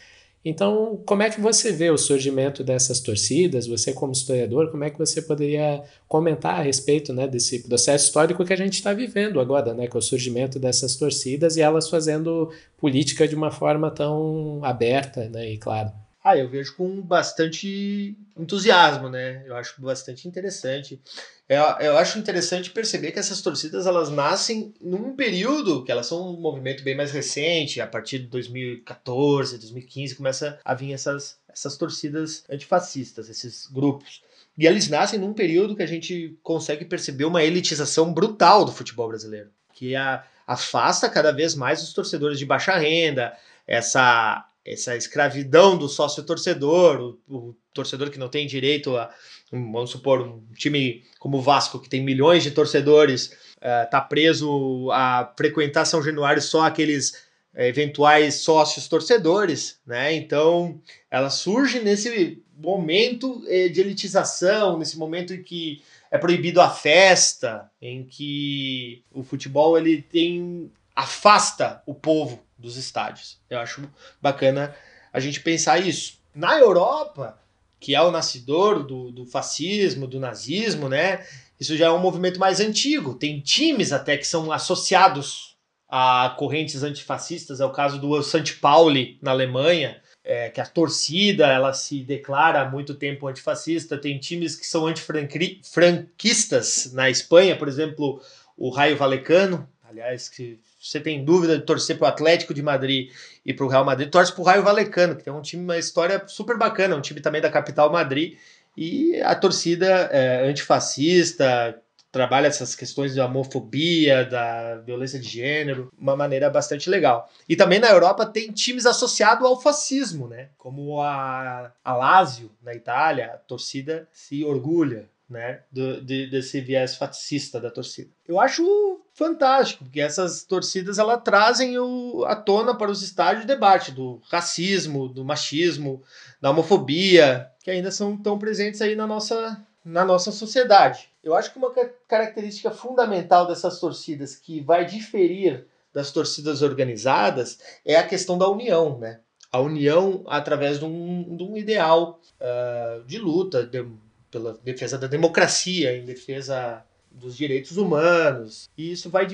Então, 0.49 1.03
como 1.05 1.25
é 1.25 1.29
que 1.29 1.41
você 1.41 1.73
vê 1.73 1.91
o 1.91 1.99
surgimento 1.99 2.63
dessas 2.63 3.01
torcidas? 3.01 3.67
Você, 3.67 3.93
como 3.93 4.13
historiador, 4.13 4.71
como 4.71 4.85
é 4.85 4.91
que 4.91 4.97
você 4.97 5.21
poderia 5.21 5.83
comentar 6.07 6.61
a 6.61 6.63
respeito 6.63 7.13
né, 7.13 7.27
desse 7.27 7.65
processo 7.67 8.07
histórico 8.07 8.45
que 8.45 8.53
a 8.53 8.57
gente 8.57 8.75
está 8.75 8.93
vivendo 8.95 9.41
agora, 9.41 9.75
né, 9.75 9.89
com 9.89 9.99
o 9.99 10.03
surgimento 10.03 10.61
dessas 10.61 10.95
torcidas 10.95 11.57
e 11.57 11.63
elas 11.63 11.91
fazendo 11.91 12.49
política 12.79 13.27
de 13.27 13.35
uma 13.35 13.51
forma 13.51 13.91
tão 13.91 14.61
aberta 14.63 15.29
né, 15.29 15.51
e 15.51 15.59
claro? 15.59 15.91
Ah, 16.29 16.37
eu 16.37 16.49
vejo 16.49 16.75
com 16.75 17.01
bastante 17.01 18.19
entusiasmo, 18.37 19.09
né? 19.09 19.45
Eu 19.47 19.55
acho 19.55 19.81
bastante 19.81 20.27
interessante. 20.27 21.01
Eu, 21.49 21.63
eu 21.79 21.97
acho 21.97 22.19
interessante 22.19 22.73
perceber 22.73 23.13
que 23.13 23.21
essas 23.21 23.41
torcidas 23.41 23.87
elas 23.87 24.11
nascem 24.11 24.75
num 24.81 25.15
período 25.15 25.85
que 25.85 25.93
elas 25.93 26.09
são 26.09 26.35
um 26.35 26.41
movimento 26.41 26.83
bem 26.83 26.97
mais 26.97 27.13
recente, 27.13 27.81
a 27.81 27.87
partir 27.87 28.19
de 28.19 28.27
2014, 28.27 29.57
2015 29.57 30.17
começa 30.17 30.59
a 30.65 30.75
vir 30.75 30.93
essas, 30.93 31.39
essas 31.49 31.77
torcidas 31.77 32.43
antifascistas, 32.51 33.29
esses 33.29 33.69
grupos. 33.69 34.21
E 34.59 34.67
eles 34.67 34.89
nascem 34.89 35.21
num 35.21 35.33
período 35.33 35.77
que 35.77 35.83
a 35.85 35.87
gente 35.87 36.37
consegue 36.43 36.85
perceber 36.85 37.27
uma 37.27 37.45
elitização 37.45 38.13
brutal 38.13 38.65
do 38.65 38.73
futebol 38.73 39.07
brasileiro, 39.07 39.51
que 39.73 39.95
a, 39.95 40.25
afasta 40.45 41.09
cada 41.09 41.31
vez 41.31 41.55
mais 41.55 41.85
os 41.85 41.93
torcedores 41.93 42.37
de 42.37 42.45
baixa 42.45 42.77
renda, 42.77 43.33
essa 43.65 44.45
essa 44.67 44.97
escravidão 44.97 45.79
do 45.79 45.89
sócio 45.89 46.25
torcedor, 46.25 47.19
o, 47.29 47.35
o, 47.35 47.57
torcedor 47.73 48.11
que 48.11 48.19
não 48.19 48.29
tem 48.29 48.47
direito 48.47 48.97
a, 48.97 49.11
vamos 49.51 49.91
supor, 49.91 50.23
um 50.23 50.43
time 50.57 51.05
como 51.21 51.39
o 51.39 51.43
Vasco, 51.43 51.79
que 51.79 51.89
tem 51.89 52.03
milhões 52.03 52.43
de 52.43 52.51
torcedores, 52.51 53.27
uh, 53.59 54.09
preso 54.09 54.91
a 54.91 55.33
frequentar 55.37 55.85
São 55.85 56.03
Januário 56.03 56.43
só 56.43 56.65
aqueles 56.65 57.11
uh, 57.55 57.61
eventuais 57.61 58.37
sócios 58.37 58.89
torcedores, 58.89 59.79
né? 59.87 60.15
Então, 60.15 60.81
ela 61.11 61.31
surge 61.31 61.81
nesse 61.81 62.43
momento 62.57 63.43
uh, 63.45 63.71
de 63.71 63.81
elitização, 63.81 64.79
nesse 64.79 64.99
momento 64.99 65.33
em 65.33 65.43
que 65.43 65.83
é 66.11 66.19
proibido 66.19 66.61
a 66.61 66.71
festa, 66.71 67.71
em 67.81 68.05
que 68.05 69.05
o 69.13 69.23
futebol 69.23 69.77
ele 69.79 70.03
tem 70.03 70.71
afasta 70.95 71.83
o 71.85 71.95
povo 71.95 72.46
dos 72.59 72.77
estádios. 72.77 73.39
Eu 73.49 73.59
acho 73.59 73.89
bacana 74.21 74.75
a 75.13 75.21
gente 75.21 75.41
pensar 75.41 75.79
isso. 75.79 76.19
Na 76.35 76.59
Europa, 76.59 77.41
que 77.81 77.95
é 77.95 78.03
o 78.03 78.11
nascedor 78.11 78.85
do, 78.85 79.11
do 79.11 79.25
fascismo, 79.25 80.07
do 80.07 80.21
nazismo, 80.21 80.89
né? 80.89 81.25
Isso 81.59 81.77
já 81.77 81.87
é 81.87 81.91
um 81.91 81.99
movimento 81.99 82.39
mais 82.39 82.61
antigo. 82.61 83.15
Tem 83.15 83.41
times 83.41 83.93
até 83.93 84.17
que 84.17 84.27
são 84.27 84.53
associados 84.53 85.57
a 85.89 86.35
correntes 86.39 86.83
antifascistas. 86.83 87.61
É 87.61 87.65
o 87.65 87.73
caso 87.73 87.99
do 87.99 88.23
St. 88.23 88.55
Pauli 88.55 89.19
na 89.23 89.31
Alemanha, 89.31 90.03
é, 90.23 90.51
que 90.51 90.61
a 90.61 90.67
torcida 90.67 91.47
ela 91.47 91.73
se 91.73 92.03
declara 92.03 92.63
há 92.63 92.69
muito 92.69 92.95
tempo 92.95 93.29
antifascista. 93.29 93.97
Tem 93.97 94.19
times 94.19 94.57
que 94.57 94.67
são 94.67 94.87
antifranquistas 94.87 96.93
na 96.93 97.09
Espanha, 97.09 97.57
por 97.57 97.69
exemplo, 97.69 98.21
o 98.57 98.71
Raio 98.71 98.97
Valecano, 98.97 99.69
aliás, 99.89 100.29
que 100.29 100.59
você 100.91 101.01
tem 101.01 101.25
dúvida 101.25 101.59
de 101.59 101.65
torcer 101.65 101.99
para 101.99 102.07
o 102.07 102.09
Atlético 102.09 102.55
de 102.55 102.63
Madrid 102.63 103.11
e 103.45 103.53
para 103.53 103.67
o 103.67 103.69
Real 103.69 103.85
Madrid, 103.85 104.11
torce 104.11 104.33
para 104.33 104.41
o 104.41 104.45
Raio 104.45 104.63
Valecano, 104.63 105.17
que 105.17 105.25
tem 105.25 105.33
um 105.33 105.43
time, 105.43 105.63
uma 105.63 105.79
história 105.79 106.23
super 106.27 106.57
bacana, 106.57 106.97
um 106.97 107.01
time 107.01 107.21
também 107.21 107.41
da 107.41 107.51
capital 107.51 107.91
Madrid. 107.91 108.37
E 108.77 109.21
a 109.23 109.35
torcida 109.35 109.87
é, 110.13 110.49
antifascista, 110.49 111.81
trabalha 112.17 112.47
essas 112.47 112.75
questões 112.75 113.15
da 113.15 113.27
homofobia, 113.27 114.25
da 114.25 114.77
violência 114.79 115.19
de 115.19 115.29
gênero, 115.29 115.93
uma 115.99 116.17
maneira 116.17 116.49
bastante 116.49 116.89
legal. 116.89 117.31
E 117.47 117.55
também 117.55 117.79
na 117.79 117.89
Europa 117.89 118.25
tem 118.25 118.51
times 118.53 118.87
associados 118.87 119.45
ao 119.45 119.61
fascismo, 119.61 120.27
né? 120.27 120.49
Como 120.57 121.03
a, 121.03 121.73
a 121.85 121.95
Lazio, 121.95 122.51
na 122.63 122.75
Itália, 122.75 123.27
a 123.27 123.37
torcida 123.37 124.09
se 124.13 124.45
orgulha 124.45 125.09
né, 125.29 125.61
do, 125.71 126.01
de, 126.01 126.29
desse 126.29 126.61
viés 126.61 126.95
fascista 126.95 127.61
da 127.61 127.71
torcida. 127.71 128.11
Eu 128.27 128.39
acho 128.39 129.01
fantástico, 129.13 129.85
porque 129.85 130.01
essas 130.01 130.45
torcidas 130.45 130.99
ela 130.99 131.19
trazem 131.19 131.79
o, 131.79 132.25
à 132.27 132.37
tona 132.37 132.77
para 132.77 132.91
os 132.91 133.03
estádios 133.03 133.45
o 133.45 133.49
debate 133.49 133.91
do 133.91 134.21
racismo, 134.31 135.09
do 135.09 135.25
machismo, 135.25 136.03
da 136.41 136.51
homofobia, 136.51 137.51
que 137.63 137.71
ainda 137.71 137.91
são 137.91 138.17
tão 138.17 138.39
presentes 138.39 138.81
aí 138.81 138.95
na 138.95 139.07
nossa, 139.07 139.61
na 139.85 140.05
nossa 140.05 140.31
sociedade. 140.31 141.09
Eu 141.25 141.35
acho 141.35 141.53
que 141.53 141.59
uma 141.59 141.73
característica 142.07 142.71
fundamental 142.71 143.49
dessas 143.49 143.81
torcidas 143.81 144.37
que 144.37 144.61
vai 144.61 144.85
diferir 144.85 145.67
das 145.93 146.13
torcidas 146.13 146.63
organizadas 146.63 147.59
é 147.85 147.97
a 147.97 148.07
questão 148.07 148.37
da 148.37 148.49
união, 148.49 148.99
né? 148.99 149.21
A 149.51 149.61
união 149.61 150.23
através 150.27 150.79
de 150.79 150.85
um, 150.85 151.37
de 151.37 151.43
um 151.43 151.57
ideal 151.57 152.21
uh, 152.39 153.03
de 153.05 153.19
luta, 153.19 153.65
de, 153.65 153.83
pela 154.31 154.59
defesa 154.65 154.99
da 154.99 155.07
democracia, 155.07 155.97
em 155.97 156.05
defesa 156.05 156.85
dos 157.11 157.37
direitos 157.37 157.77
humanos. 157.77 158.69
E 158.77 158.93
isso 158.93 159.09
vai 159.09 159.27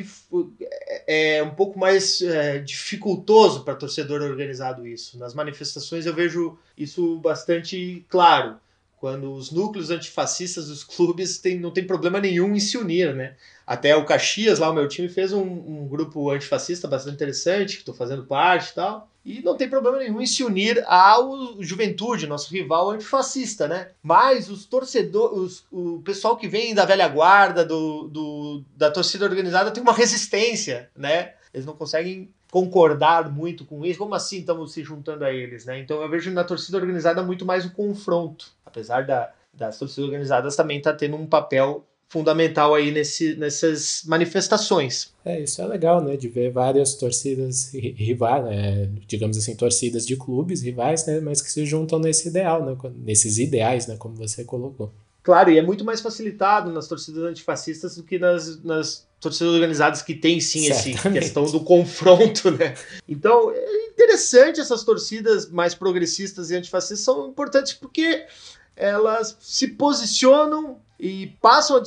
é, 0.71 1.37
é 1.39 1.43
um 1.43 1.55
pouco 1.55 1.79
mais 1.79 2.23
é, 2.23 2.59
dificultoso 2.59 3.65
para 3.65 3.75
torcedor 3.75 4.23
organizado 4.23 4.87
isso. 4.87 5.19
Nas 5.19 5.35
manifestações 5.35 6.07
eu 6.07 6.15
vejo 6.15 6.59
isso 6.79 7.19
bastante 7.19 8.05
claro. 8.09 8.57
Quando 9.03 9.33
os 9.35 9.51
núcleos 9.51 9.91
antifascistas 9.91 10.69
dos 10.69 10.85
clubes 10.85 11.37
tem, 11.37 11.59
não 11.59 11.73
tem 11.73 11.85
problema 11.85 12.21
nenhum 12.21 12.55
em 12.55 12.61
se 12.61 12.79
unir, 12.79 13.13
né? 13.13 13.35
Até 13.67 13.97
o 13.97 14.05
Caxias, 14.05 14.61
lá 14.61 14.71
o 14.71 14.73
meu 14.73 14.87
time, 14.87 15.09
fez 15.09 15.33
um, 15.33 15.43
um 15.43 15.89
grupo 15.89 16.31
antifascista 16.31 16.87
bastante 16.87 17.17
interessante, 17.17 17.75
que 17.75 17.81
estou 17.81 17.97
fazendo 17.97 18.25
parte 18.25 18.71
e 18.71 18.75
tal. 18.75 19.11
E 19.25 19.43
não 19.43 19.57
tem 19.57 19.69
problema 19.69 19.99
nenhum 19.99 20.21
em 20.21 20.27
se 20.27 20.45
unir 20.45 20.85
ao 20.87 21.61
Juventude, 21.61 22.29
nosso 22.29 22.55
rival 22.55 22.91
antifascista, 22.91 23.67
né? 23.67 23.89
Mas 24.01 24.49
os 24.49 24.67
torcedores, 24.67 25.65
o 25.73 26.01
pessoal 26.05 26.37
que 26.37 26.47
vem 26.47 26.73
da 26.73 26.85
velha 26.85 27.09
guarda, 27.09 27.65
do, 27.65 28.07
do, 28.07 28.63
da 28.77 28.89
torcida 28.89 29.25
organizada, 29.25 29.73
tem 29.73 29.83
uma 29.83 29.93
resistência, 29.93 30.89
né? 30.97 31.33
Eles 31.53 31.67
não 31.67 31.75
conseguem 31.75 32.31
concordar 32.53 33.33
muito 33.33 33.65
com 33.65 33.83
isso. 33.83 33.99
Como 33.99 34.15
assim 34.15 34.41
estamos 34.41 34.75
se 34.75 34.85
juntando 34.85 35.25
a 35.25 35.33
eles, 35.33 35.65
né? 35.65 35.81
Então 35.81 36.03
eu 36.03 36.09
vejo 36.09 36.31
na 36.31 36.45
torcida 36.45 36.77
organizada 36.77 37.23
muito 37.23 37.47
mais 37.47 37.65
o 37.65 37.73
confronto. 37.73 38.53
Apesar 38.65 39.07
da, 39.07 39.33
das 39.55 39.79
torcidas 39.79 40.05
organizadas 40.05 40.55
também 40.55 40.81
tá 40.81 40.93
tendo 40.93 41.17
um 41.17 41.27
papel 41.27 41.83
fundamental 42.11 42.75
aí 42.75 42.91
nesse, 42.91 43.35
nessas 43.37 44.03
manifestações. 44.05 45.15
É, 45.25 45.41
isso 45.41 45.63
é 45.63 45.67
legal, 45.67 46.05
né, 46.05 46.15
de 46.15 46.29
ver 46.29 46.51
várias 46.51 46.95
torcidas 46.95 47.73
rivais, 47.73 48.45
né, 48.45 48.91
digamos 49.07 49.39
assim, 49.39 49.57
torcidas 49.57 50.07
de 50.07 50.15
clubes 50.15 50.61
rivais, 50.61 51.07
né, 51.07 51.21
mas 51.21 51.41
que 51.41 51.51
se 51.51 51.65
juntam 51.65 51.99
nesse 51.99 52.29
ideal, 52.29 52.67
né, 52.67 52.77
nesses 52.97 53.39
ideais, 53.39 53.87
né, 53.87 53.97
como 53.97 54.15
você 54.15 54.45
colocou. 54.45 54.93
Claro, 55.23 55.51
e 55.51 55.59
é 55.59 55.63
muito 55.63 55.85
mais 55.85 56.01
facilitado 56.01 56.71
nas 56.71 56.89
torcidas 56.89 57.23
antifascistas 57.23 57.97
do 57.97 58.03
que 58.03 58.19
nas, 58.19 58.63
nas 58.63 59.07
torcidas 59.21 59.55
organizadas 59.55 60.03
que 60.03 60.15
tem 60.15 60.41
sim 60.41 60.69
essa 60.69 61.11
questão 61.11 61.45
do 61.45 61.61
confronto, 61.61 62.51
né? 62.51 62.75
Então, 63.09 63.53
é 63.53 63.87
interessante 63.87 64.61
essas 64.61 64.83
torcidas 64.83 65.49
mais 65.49 65.75
progressistas 65.75 66.51
e 66.51 66.57
antifascistas 66.57 67.01
são 67.01 67.29
importantes 67.29 67.73
porque 67.73 68.27
elas 68.75 69.37
se 69.41 69.69
posicionam 69.69 70.81
e 70.99 71.37
passam 71.41 71.77
a 71.77 71.83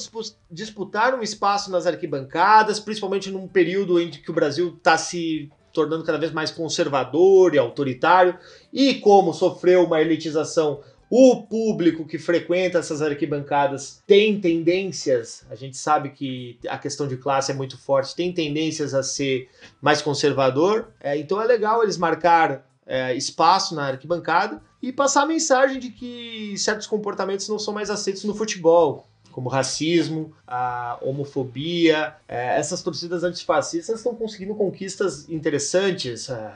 disputar 0.50 1.14
um 1.14 1.22
espaço 1.22 1.70
nas 1.72 1.86
arquibancadas, 1.86 2.80
principalmente 2.80 3.32
num 3.32 3.48
período 3.48 4.00
em 4.00 4.12
que 4.12 4.30
o 4.30 4.34
Brasil 4.34 4.76
está 4.78 4.98
se 4.98 5.50
tornando 5.74 6.06
cada 6.06 6.18
vez 6.18 6.32
mais 6.32 6.52
conservador 6.52 7.54
e 7.54 7.58
autoritário, 7.58 8.38
e 8.72 8.96
como 8.96 9.34
sofreu 9.34 9.84
uma 9.84 10.02
elitização 10.02 10.82
o 11.10 11.44
público 11.44 12.06
que 12.06 12.18
frequenta 12.18 12.80
essas 12.80 13.02
arquibancadas 13.02 14.02
tem 14.08 14.40
tendências, 14.40 15.46
a 15.50 15.56
gente 15.56 15.78
sabe 15.78 16.10
que 16.10 16.58
a 16.68 16.78
questão 16.78 17.08
de 17.08 17.18
classe 17.18 17.52
é 17.52 17.56
muito 17.56 17.78
forte, 17.78 18.16
tem 18.16 18.34
tendências 18.34 18.94
a 18.94 19.04
ser 19.04 19.50
mais 19.82 20.02
conservador, 20.02 20.88
é, 21.00 21.18
então 21.18 21.42
é 21.42 21.46
legal 21.46 21.84
eles 21.84 21.98
marcar 21.98 22.66
é, 22.86 23.16
espaço 23.16 23.76
na 23.76 23.88
arquibancada 23.88 24.62
e 24.82 24.92
passar 24.92 25.24
a 25.24 25.26
mensagem 25.26 25.80
de 25.80 25.90
que 25.90 26.56
certos 26.58 26.88
comportamentos 26.88 27.48
não 27.50 27.58
são 27.58 27.74
mais 27.74 27.90
aceitos 27.90 28.24
no 28.24 28.36
futebol, 28.36 29.08
como 29.32 29.50
racismo, 29.50 30.34
a 30.48 30.98
homofobia. 31.02 32.16
É, 32.28 32.58
essas 32.58 32.82
torcidas 32.82 33.24
antifascistas 33.24 33.98
estão 33.98 34.16
conseguindo 34.16 34.56
conquistas 34.56 35.30
interessantes. 35.30 36.30
É, 36.30 36.52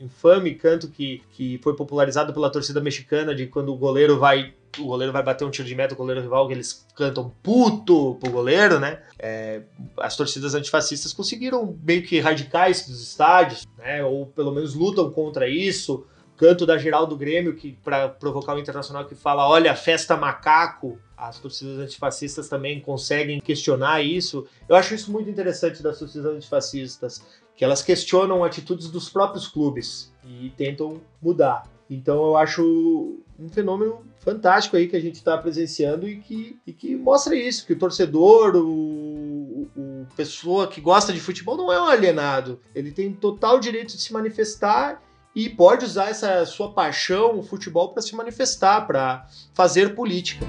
infame 0.00 0.54
canto 0.54 0.88
que, 0.88 1.22
que 1.32 1.58
foi 1.62 1.74
popularizado 1.76 2.32
pela 2.32 2.50
torcida 2.50 2.80
mexicana 2.80 3.34
de 3.34 3.46
quando 3.46 3.72
o 3.72 3.76
goleiro 3.76 4.18
vai 4.18 4.54
o 4.78 4.84
goleiro 4.84 5.12
vai 5.12 5.22
bater 5.22 5.44
um 5.44 5.50
tiro 5.50 5.66
de 5.66 5.74
meta, 5.74 5.94
o 5.94 5.96
goleiro 5.96 6.20
rival, 6.20 6.46
que 6.46 6.54
eles 6.54 6.86
cantam 6.94 7.32
puto 7.42 8.16
pro 8.20 8.30
goleiro, 8.30 8.78
né? 8.78 9.00
É, 9.18 9.62
as 9.98 10.16
torcidas 10.16 10.54
antifascistas 10.54 11.12
conseguiram 11.12 11.76
meio 11.82 12.02
que 12.02 12.16
erradicar 12.16 12.70
isso 12.70 12.88
dos 12.88 13.02
estádios, 13.02 13.66
né? 13.76 14.04
Ou 14.04 14.26
pelo 14.26 14.52
menos 14.52 14.74
lutam 14.74 15.10
contra 15.10 15.48
isso. 15.48 16.06
Canto 16.36 16.64
da 16.64 16.78
geral 16.78 17.06
do 17.06 17.16
Grêmio, 17.16 17.54
que 17.54 17.72
para 17.84 18.08
provocar 18.08 18.54
o 18.54 18.58
internacional, 18.58 19.04
que 19.04 19.14
fala: 19.14 19.48
olha, 19.48 19.74
festa 19.74 20.16
macaco. 20.16 20.98
As 21.16 21.38
torcidas 21.38 21.78
antifascistas 21.78 22.48
também 22.48 22.80
conseguem 22.80 23.40
questionar 23.40 24.00
isso. 24.00 24.46
Eu 24.66 24.74
acho 24.74 24.94
isso 24.94 25.12
muito 25.12 25.28
interessante 25.28 25.82
das 25.82 25.98
torcidas 25.98 26.34
antifascistas 26.34 27.22
que 27.60 27.64
elas 27.66 27.82
questionam 27.82 28.42
atitudes 28.42 28.88
dos 28.88 29.10
próprios 29.10 29.46
clubes 29.46 30.10
e 30.24 30.48
tentam 30.56 30.98
mudar. 31.20 31.68
Então 31.90 32.14
eu 32.28 32.36
acho 32.38 33.18
um 33.38 33.50
fenômeno 33.50 34.00
fantástico 34.18 34.78
aí 34.78 34.88
que 34.88 34.96
a 34.96 35.00
gente 35.00 35.16
está 35.16 35.36
presenciando 35.36 36.08
e 36.08 36.20
que, 36.20 36.58
e 36.66 36.72
que 36.72 36.96
mostra 36.96 37.36
isso, 37.36 37.66
que 37.66 37.74
o 37.74 37.78
torcedor, 37.78 38.56
o, 38.56 39.68
o, 39.76 40.06
pessoa 40.16 40.68
que 40.68 40.80
gosta 40.80 41.12
de 41.12 41.20
futebol 41.20 41.54
não 41.54 41.70
é 41.70 41.78
um 41.78 41.84
alienado. 41.84 42.58
Ele 42.74 42.90
tem 42.90 43.12
total 43.12 43.60
direito 43.60 43.94
de 43.94 44.00
se 44.00 44.10
manifestar 44.10 45.02
e 45.36 45.50
pode 45.50 45.84
usar 45.84 46.08
essa 46.08 46.46
sua 46.46 46.72
paixão, 46.72 47.38
o 47.38 47.42
futebol, 47.42 47.92
para 47.92 48.00
se 48.00 48.16
manifestar, 48.16 48.86
para 48.86 49.26
fazer 49.52 49.94
política. 49.94 50.46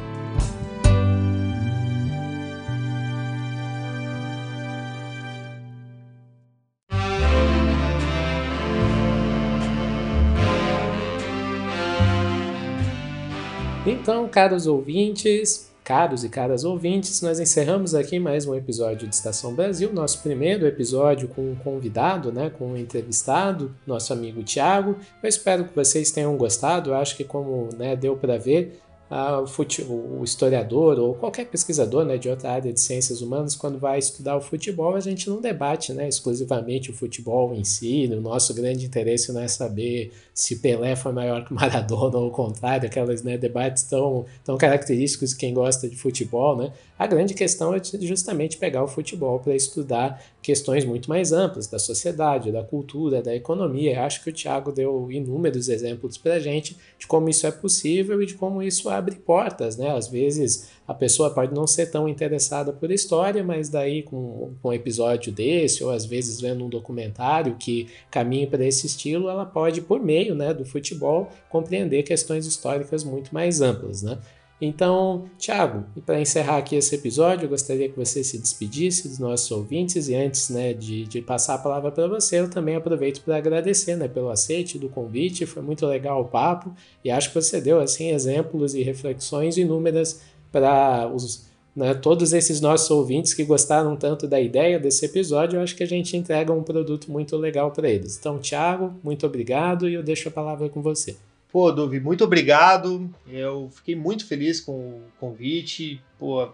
Então, 14.02 14.28
caros 14.28 14.66
ouvintes, 14.66 15.72
caros 15.84 16.24
e 16.24 16.30
caras 16.30 16.64
ouvintes, 16.64 17.22
nós 17.22 17.40
encerramos 17.40 17.94
aqui 17.94 18.18
mais 18.18 18.48
um 18.48 18.56
episódio 18.56 19.08
de 19.08 19.14
Estação 19.14 19.54
Brasil, 19.54 19.94
nosso 19.94 20.24
primeiro 20.24 20.66
episódio 20.66 21.28
com 21.28 21.52
um 21.52 21.56
convidado, 21.56 22.32
né, 22.32 22.50
com 22.50 22.72
um 22.72 22.76
entrevistado, 22.76 23.76
nosso 23.86 24.12
amigo 24.12 24.42
Tiago. 24.42 24.96
Eu 25.22 25.30
espero 25.30 25.66
que 25.66 25.76
vocês 25.76 26.10
tenham 26.10 26.36
gostado. 26.36 26.90
Eu 26.90 26.96
acho 26.96 27.16
que 27.16 27.24
como 27.24 27.70
né, 27.78 27.96
deu 27.96 28.18
para 28.18 28.40
ver, 28.40 28.82
o 29.12 30.24
historiador 30.24 30.98
ou 30.98 31.14
qualquer 31.14 31.46
pesquisador 31.46 32.06
né, 32.06 32.18
de 32.18 32.30
outra 32.30 32.52
área 32.52 32.72
de 32.72 32.80
ciências 32.80 33.22
humanas, 33.22 33.58
quando 33.58 33.78
vai 33.78 34.00
estudar 34.00 34.38
o 34.38 34.42
futebol, 34.42 34.96
a 34.96 35.02
gente 35.02 35.30
não 35.30 35.42
debate 35.42 35.92
né, 35.92 36.08
exclusivamente 36.08 36.92
o 36.92 36.94
futebol 36.94 37.54
em 37.54 37.66
si. 37.66 38.10
O 38.10 38.22
nosso 38.22 38.54
grande 38.54 38.86
interesse 38.86 39.34
não 39.34 39.42
é 39.42 39.50
saber 39.50 40.14
se 40.34 40.60
Pelé 40.60 40.96
foi 40.96 41.12
maior 41.12 41.44
que 41.44 41.52
Maradona 41.54 42.18
ou 42.18 42.30
o 42.30 42.32
contrário, 42.32 42.88
aquelas 42.88 43.22
né, 43.22 43.38
debates 43.38 43.84
tão, 43.84 44.26
tão 44.46 44.58
característicos 44.58 45.32
de 45.32 45.36
quem 45.36 45.54
gosta 45.54 45.90
de 45.90 45.98
futebol. 45.98 46.56
Né? 46.56 46.72
A 46.98 47.06
grande 47.06 47.34
questão 47.34 47.76
é 47.76 47.82
justamente 48.00 48.58
pegar 48.58 48.82
o 48.82 48.88
futebol 48.88 49.40
para 49.40 49.54
estudar 49.54 50.24
questões 50.42 50.86
muito 50.86 51.10
mais 51.10 51.34
amplas 51.34 51.68
da 51.68 51.78
sociedade, 51.78 52.52
da 52.52 52.64
cultura, 52.64 53.22
da 53.22 53.36
economia. 53.36 53.96
Eu 53.96 54.04
acho 54.04 54.24
que 54.24 54.30
o 54.30 54.34
Tiago 54.34 54.72
deu 54.72 55.12
inúmeros 55.12 55.68
exemplos 55.68 56.18
para 56.18 56.36
a 56.36 56.40
gente 56.40 56.78
de 56.98 57.06
como 57.08 57.28
isso 57.28 57.46
é 57.46 57.52
possível 57.52 58.22
e 58.22 58.26
de 58.26 58.36
como 58.36 58.64
isso 58.64 58.90
abre 59.02 59.16
portas. 59.16 59.76
Né? 59.78 59.90
Às 59.90 60.08
vezes 60.08 60.70
a 60.88 60.94
pessoa 60.94 61.30
pode 61.30 61.54
não 61.54 61.68
ser 61.68 61.88
tão 61.88 62.08
interessada 62.08 62.72
por 62.72 62.92
história, 62.92 63.44
mas 63.44 63.70
daí 63.70 64.04
com, 64.04 64.54
com 64.62 64.70
um 64.70 64.74
episódio 64.74 65.32
desse, 65.32 65.84
ou 65.84 65.90
às 65.90 66.06
vezes 66.06 66.40
vendo 66.40 66.64
um 66.66 66.70
documentário 66.70 67.56
que 67.56 67.88
caminhe 68.10 68.48
para 68.48 68.66
esse 68.66 68.88
estilo, 68.88 69.30
ela 69.30 69.46
pode, 69.46 69.82
por 69.82 70.02
meio 70.02 70.36
né, 70.36 70.54
do 70.54 70.64
futebol, 70.64 71.30
compreender 71.50 72.04
questões 72.04 72.46
históricas 72.46 73.04
muito 73.04 73.34
mais 73.34 73.62
amplas. 73.62 74.02
Né? 74.02 74.18
Então, 74.64 75.26
Thiago, 75.40 75.86
para 76.06 76.22
encerrar 76.22 76.58
aqui 76.58 76.76
esse 76.76 76.94
episódio, 76.94 77.46
eu 77.46 77.50
gostaria 77.50 77.90
que 77.90 77.98
você 77.98 78.24
se 78.24 78.38
despedisse 78.38 79.08
dos 79.08 79.18
nossos 79.18 79.50
ouvintes 79.50 80.08
e 80.08 80.14
antes 80.14 80.52
né, 80.52 80.72
de, 80.72 81.06
de 81.06 81.20
passar 81.20 81.56
a 81.56 81.58
palavra 81.58 81.92
para 81.92 82.08
você, 82.08 82.42
eu 82.42 82.48
também 82.48 82.76
aproveito 82.76 83.24
para 83.24 83.38
agradecer 83.38 83.96
né, 83.96 84.08
pelo 84.08 84.30
aceite 84.30 84.78
do 84.78 84.88
convite, 84.88 85.48
foi 85.48 85.64
muito 85.64 85.84
legal 85.88 86.22
o 86.22 86.26
papo 86.26 86.72
e 87.04 87.10
acho 87.10 87.30
que 87.30 87.36
você 87.42 87.60
deu 87.60 87.80
assim 87.80 88.12
exemplos 88.12 88.76
e 88.76 88.84
reflexões 88.84 89.58
inúmeras 89.58 90.22
para 90.52 91.12
os 91.12 91.50
né, 91.76 91.96
todos 91.96 92.32
esses 92.32 92.62
nossos 92.62 92.92
ouvintes 92.92 93.34
que 93.34 93.44
gostaram 93.44 93.96
tanto 93.96 94.28
da 94.28 94.40
ideia 94.40 94.78
desse 94.78 95.06
episódio, 95.06 95.58
eu 95.58 95.64
acho 95.64 95.76
que 95.76 95.84
a 95.84 95.88
gente 95.88 96.16
entrega 96.16 96.54
um 96.54 96.62
produto 96.62 97.10
muito 97.10 97.36
legal 97.38 97.72
para 97.72 97.90
eles. 97.90 98.18
Então, 98.18 98.38
Thiago, 98.38 98.94
muito 99.04 99.26
obrigado 99.26 99.90
e 99.90 99.94
eu 99.96 100.04
deixo 100.04 100.28
a 100.28 100.32
palavra 100.32 100.70
com 100.70 100.82
você. 100.82 101.16
Pô, 101.52 101.72
Duvi, 101.72 102.00
muito 102.00 102.24
obrigado. 102.24 103.14
Eu 103.28 103.70
fiquei 103.72 103.96
muito 103.96 104.26
feliz 104.26 104.62
com 104.62 104.72
o 104.72 105.04
convite. 105.20 106.02
Pô, 106.18 106.50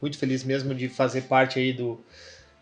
muito 0.00 0.16
feliz 0.18 0.42
mesmo 0.42 0.74
de 0.74 0.88
fazer 0.88 1.22
parte 1.22 1.58
aí 1.58 1.72
do 1.72 2.00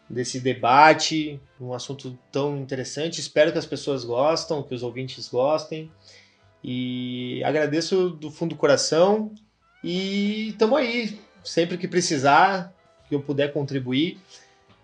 desse 0.09 0.41
debate, 0.41 1.41
um 1.61 1.73
assunto 1.73 2.19
tão 2.33 2.59
interessante. 2.59 3.21
Espero 3.21 3.53
que 3.53 3.59
as 3.59 3.65
pessoas 3.65 4.05
gostem, 4.05 4.61
que 4.65 4.75
os 4.75 4.83
ouvintes 4.83 5.29
gostem. 5.29 5.89
E 6.65 7.41
agradeço 7.45 8.11
do 8.11 8.29
fundo 8.29 8.51
do 8.51 8.59
coração. 8.59 9.33
E 9.85 10.49
estamos 10.49 10.77
aí, 10.77 11.19
sempre 11.45 11.79
que 11.79 11.87
precisar, 11.87 12.75
que 13.09 13.15
eu 13.15 13.23
puder 13.23 13.53
contribuir. 13.53 14.19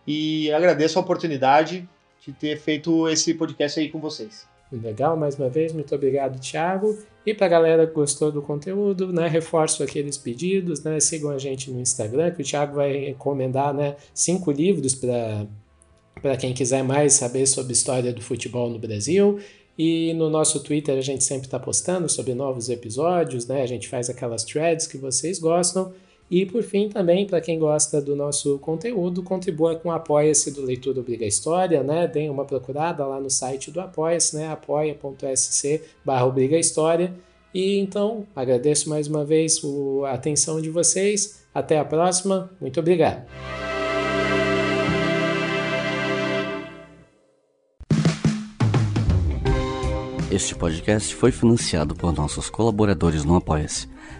E 0.06 0.52
agradeço 0.52 0.96
a 0.96 1.02
oportunidade 1.02 1.88
de 2.24 2.32
ter 2.32 2.56
feito 2.60 3.08
esse 3.08 3.34
podcast 3.34 3.80
aí 3.80 3.90
com 3.90 3.98
vocês. 3.98 4.46
Legal, 4.72 5.16
mais 5.16 5.36
uma 5.36 5.48
vez, 5.48 5.72
muito 5.72 5.94
obrigado, 5.94 6.40
Thiago. 6.40 6.98
E 7.24 7.32
para 7.32 7.46
a 7.46 7.48
galera 7.48 7.86
que 7.86 7.92
gostou 7.92 8.32
do 8.32 8.42
conteúdo, 8.42 9.12
né, 9.12 9.28
reforço 9.28 9.82
aqueles 9.82 10.16
pedidos, 10.16 10.82
né, 10.82 10.98
sigam 10.98 11.30
a 11.30 11.38
gente 11.38 11.70
no 11.70 11.80
Instagram, 11.80 12.32
que 12.32 12.42
o 12.42 12.44
Thiago 12.44 12.76
vai 12.76 12.92
recomendar 13.06 13.72
né, 13.72 13.96
cinco 14.12 14.50
livros 14.50 14.94
para 14.94 16.36
quem 16.36 16.52
quiser 16.52 16.82
mais 16.82 17.14
saber 17.14 17.46
sobre 17.46 17.72
a 17.72 17.74
história 17.74 18.12
do 18.12 18.22
futebol 18.22 18.68
no 18.68 18.78
Brasil. 18.78 19.38
E 19.78 20.14
no 20.14 20.30
nosso 20.30 20.62
Twitter 20.62 20.96
a 20.96 21.02
gente 21.02 21.22
sempre 21.22 21.46
está 21.46 21.58
postando 21.58 22.08
sobre 22.08 22.34
novos 22.34 22.70
episódios, 22.70 23.46
né? 23.46 23.62
A 23.62 23.66
gente 23.66 23.88
faz 23.88 24.08
aquelas 24.08 24.42
threads 24.42 24.86
que 24.86 24.96
vocês 24.96 25.38
gostam. 25.38 25.92
E 26.30 26.44
por 26.44 26.62
fim, 26.62 26.88
também, 26.88 27.26
para 27.26 27.40
quem 27.40 27.58
gosta 27.58 28.00
do 28.00 28.16
nosso 28.16 28.58
conteúdo, 28.58 29.22
contribua 29.22 29.76
com 29.76 29.88
o 29.88 29.92
Apoia-se 29.92 30.50
do 30.50 30.62
Leitura 30.62 31.00
Obriga 31.00 31.24
História, 31.24 31.82
né? 31.84 32.08
Deem 32.08 32.28
uma 32.28 32.44
procurada 32.44 33.06
lá 33.06 33.20
no 33.20 33.30
site 33.30 33.70
do 33.70 33.80
Apoia-se, 33.80 34.36
né? 34.36 34.48
apoia.sc 34.48 35.82
barra 36.04 36.26
História. 36.58 37.14
E 37.54 37.78
então, 37.78 38.26
agradeço 38.34 38.90
mais 38.90 39.06
uma 39.06 39.24
vez 39.24 39.62
a 40.04 40.12
atenção 40.12 40.60
de 40.60 40.68
vocês. 40.68 41.46
Até 41.54 41.78
a 41.78 41.84
próxima. 41.84 42.50
Muito 42.60 42.80
obrigado. 42.80 43.24
Este 50.30 50.54
podcast 50.54 51.14
foi 51.14 51.30
financiado 51.32 51.94
por 51.94 52.12
nossos 52.12 52.50
colaboradores 52.50 53.24
no 53.24 53.36
Apoia-se. 53.36 53.95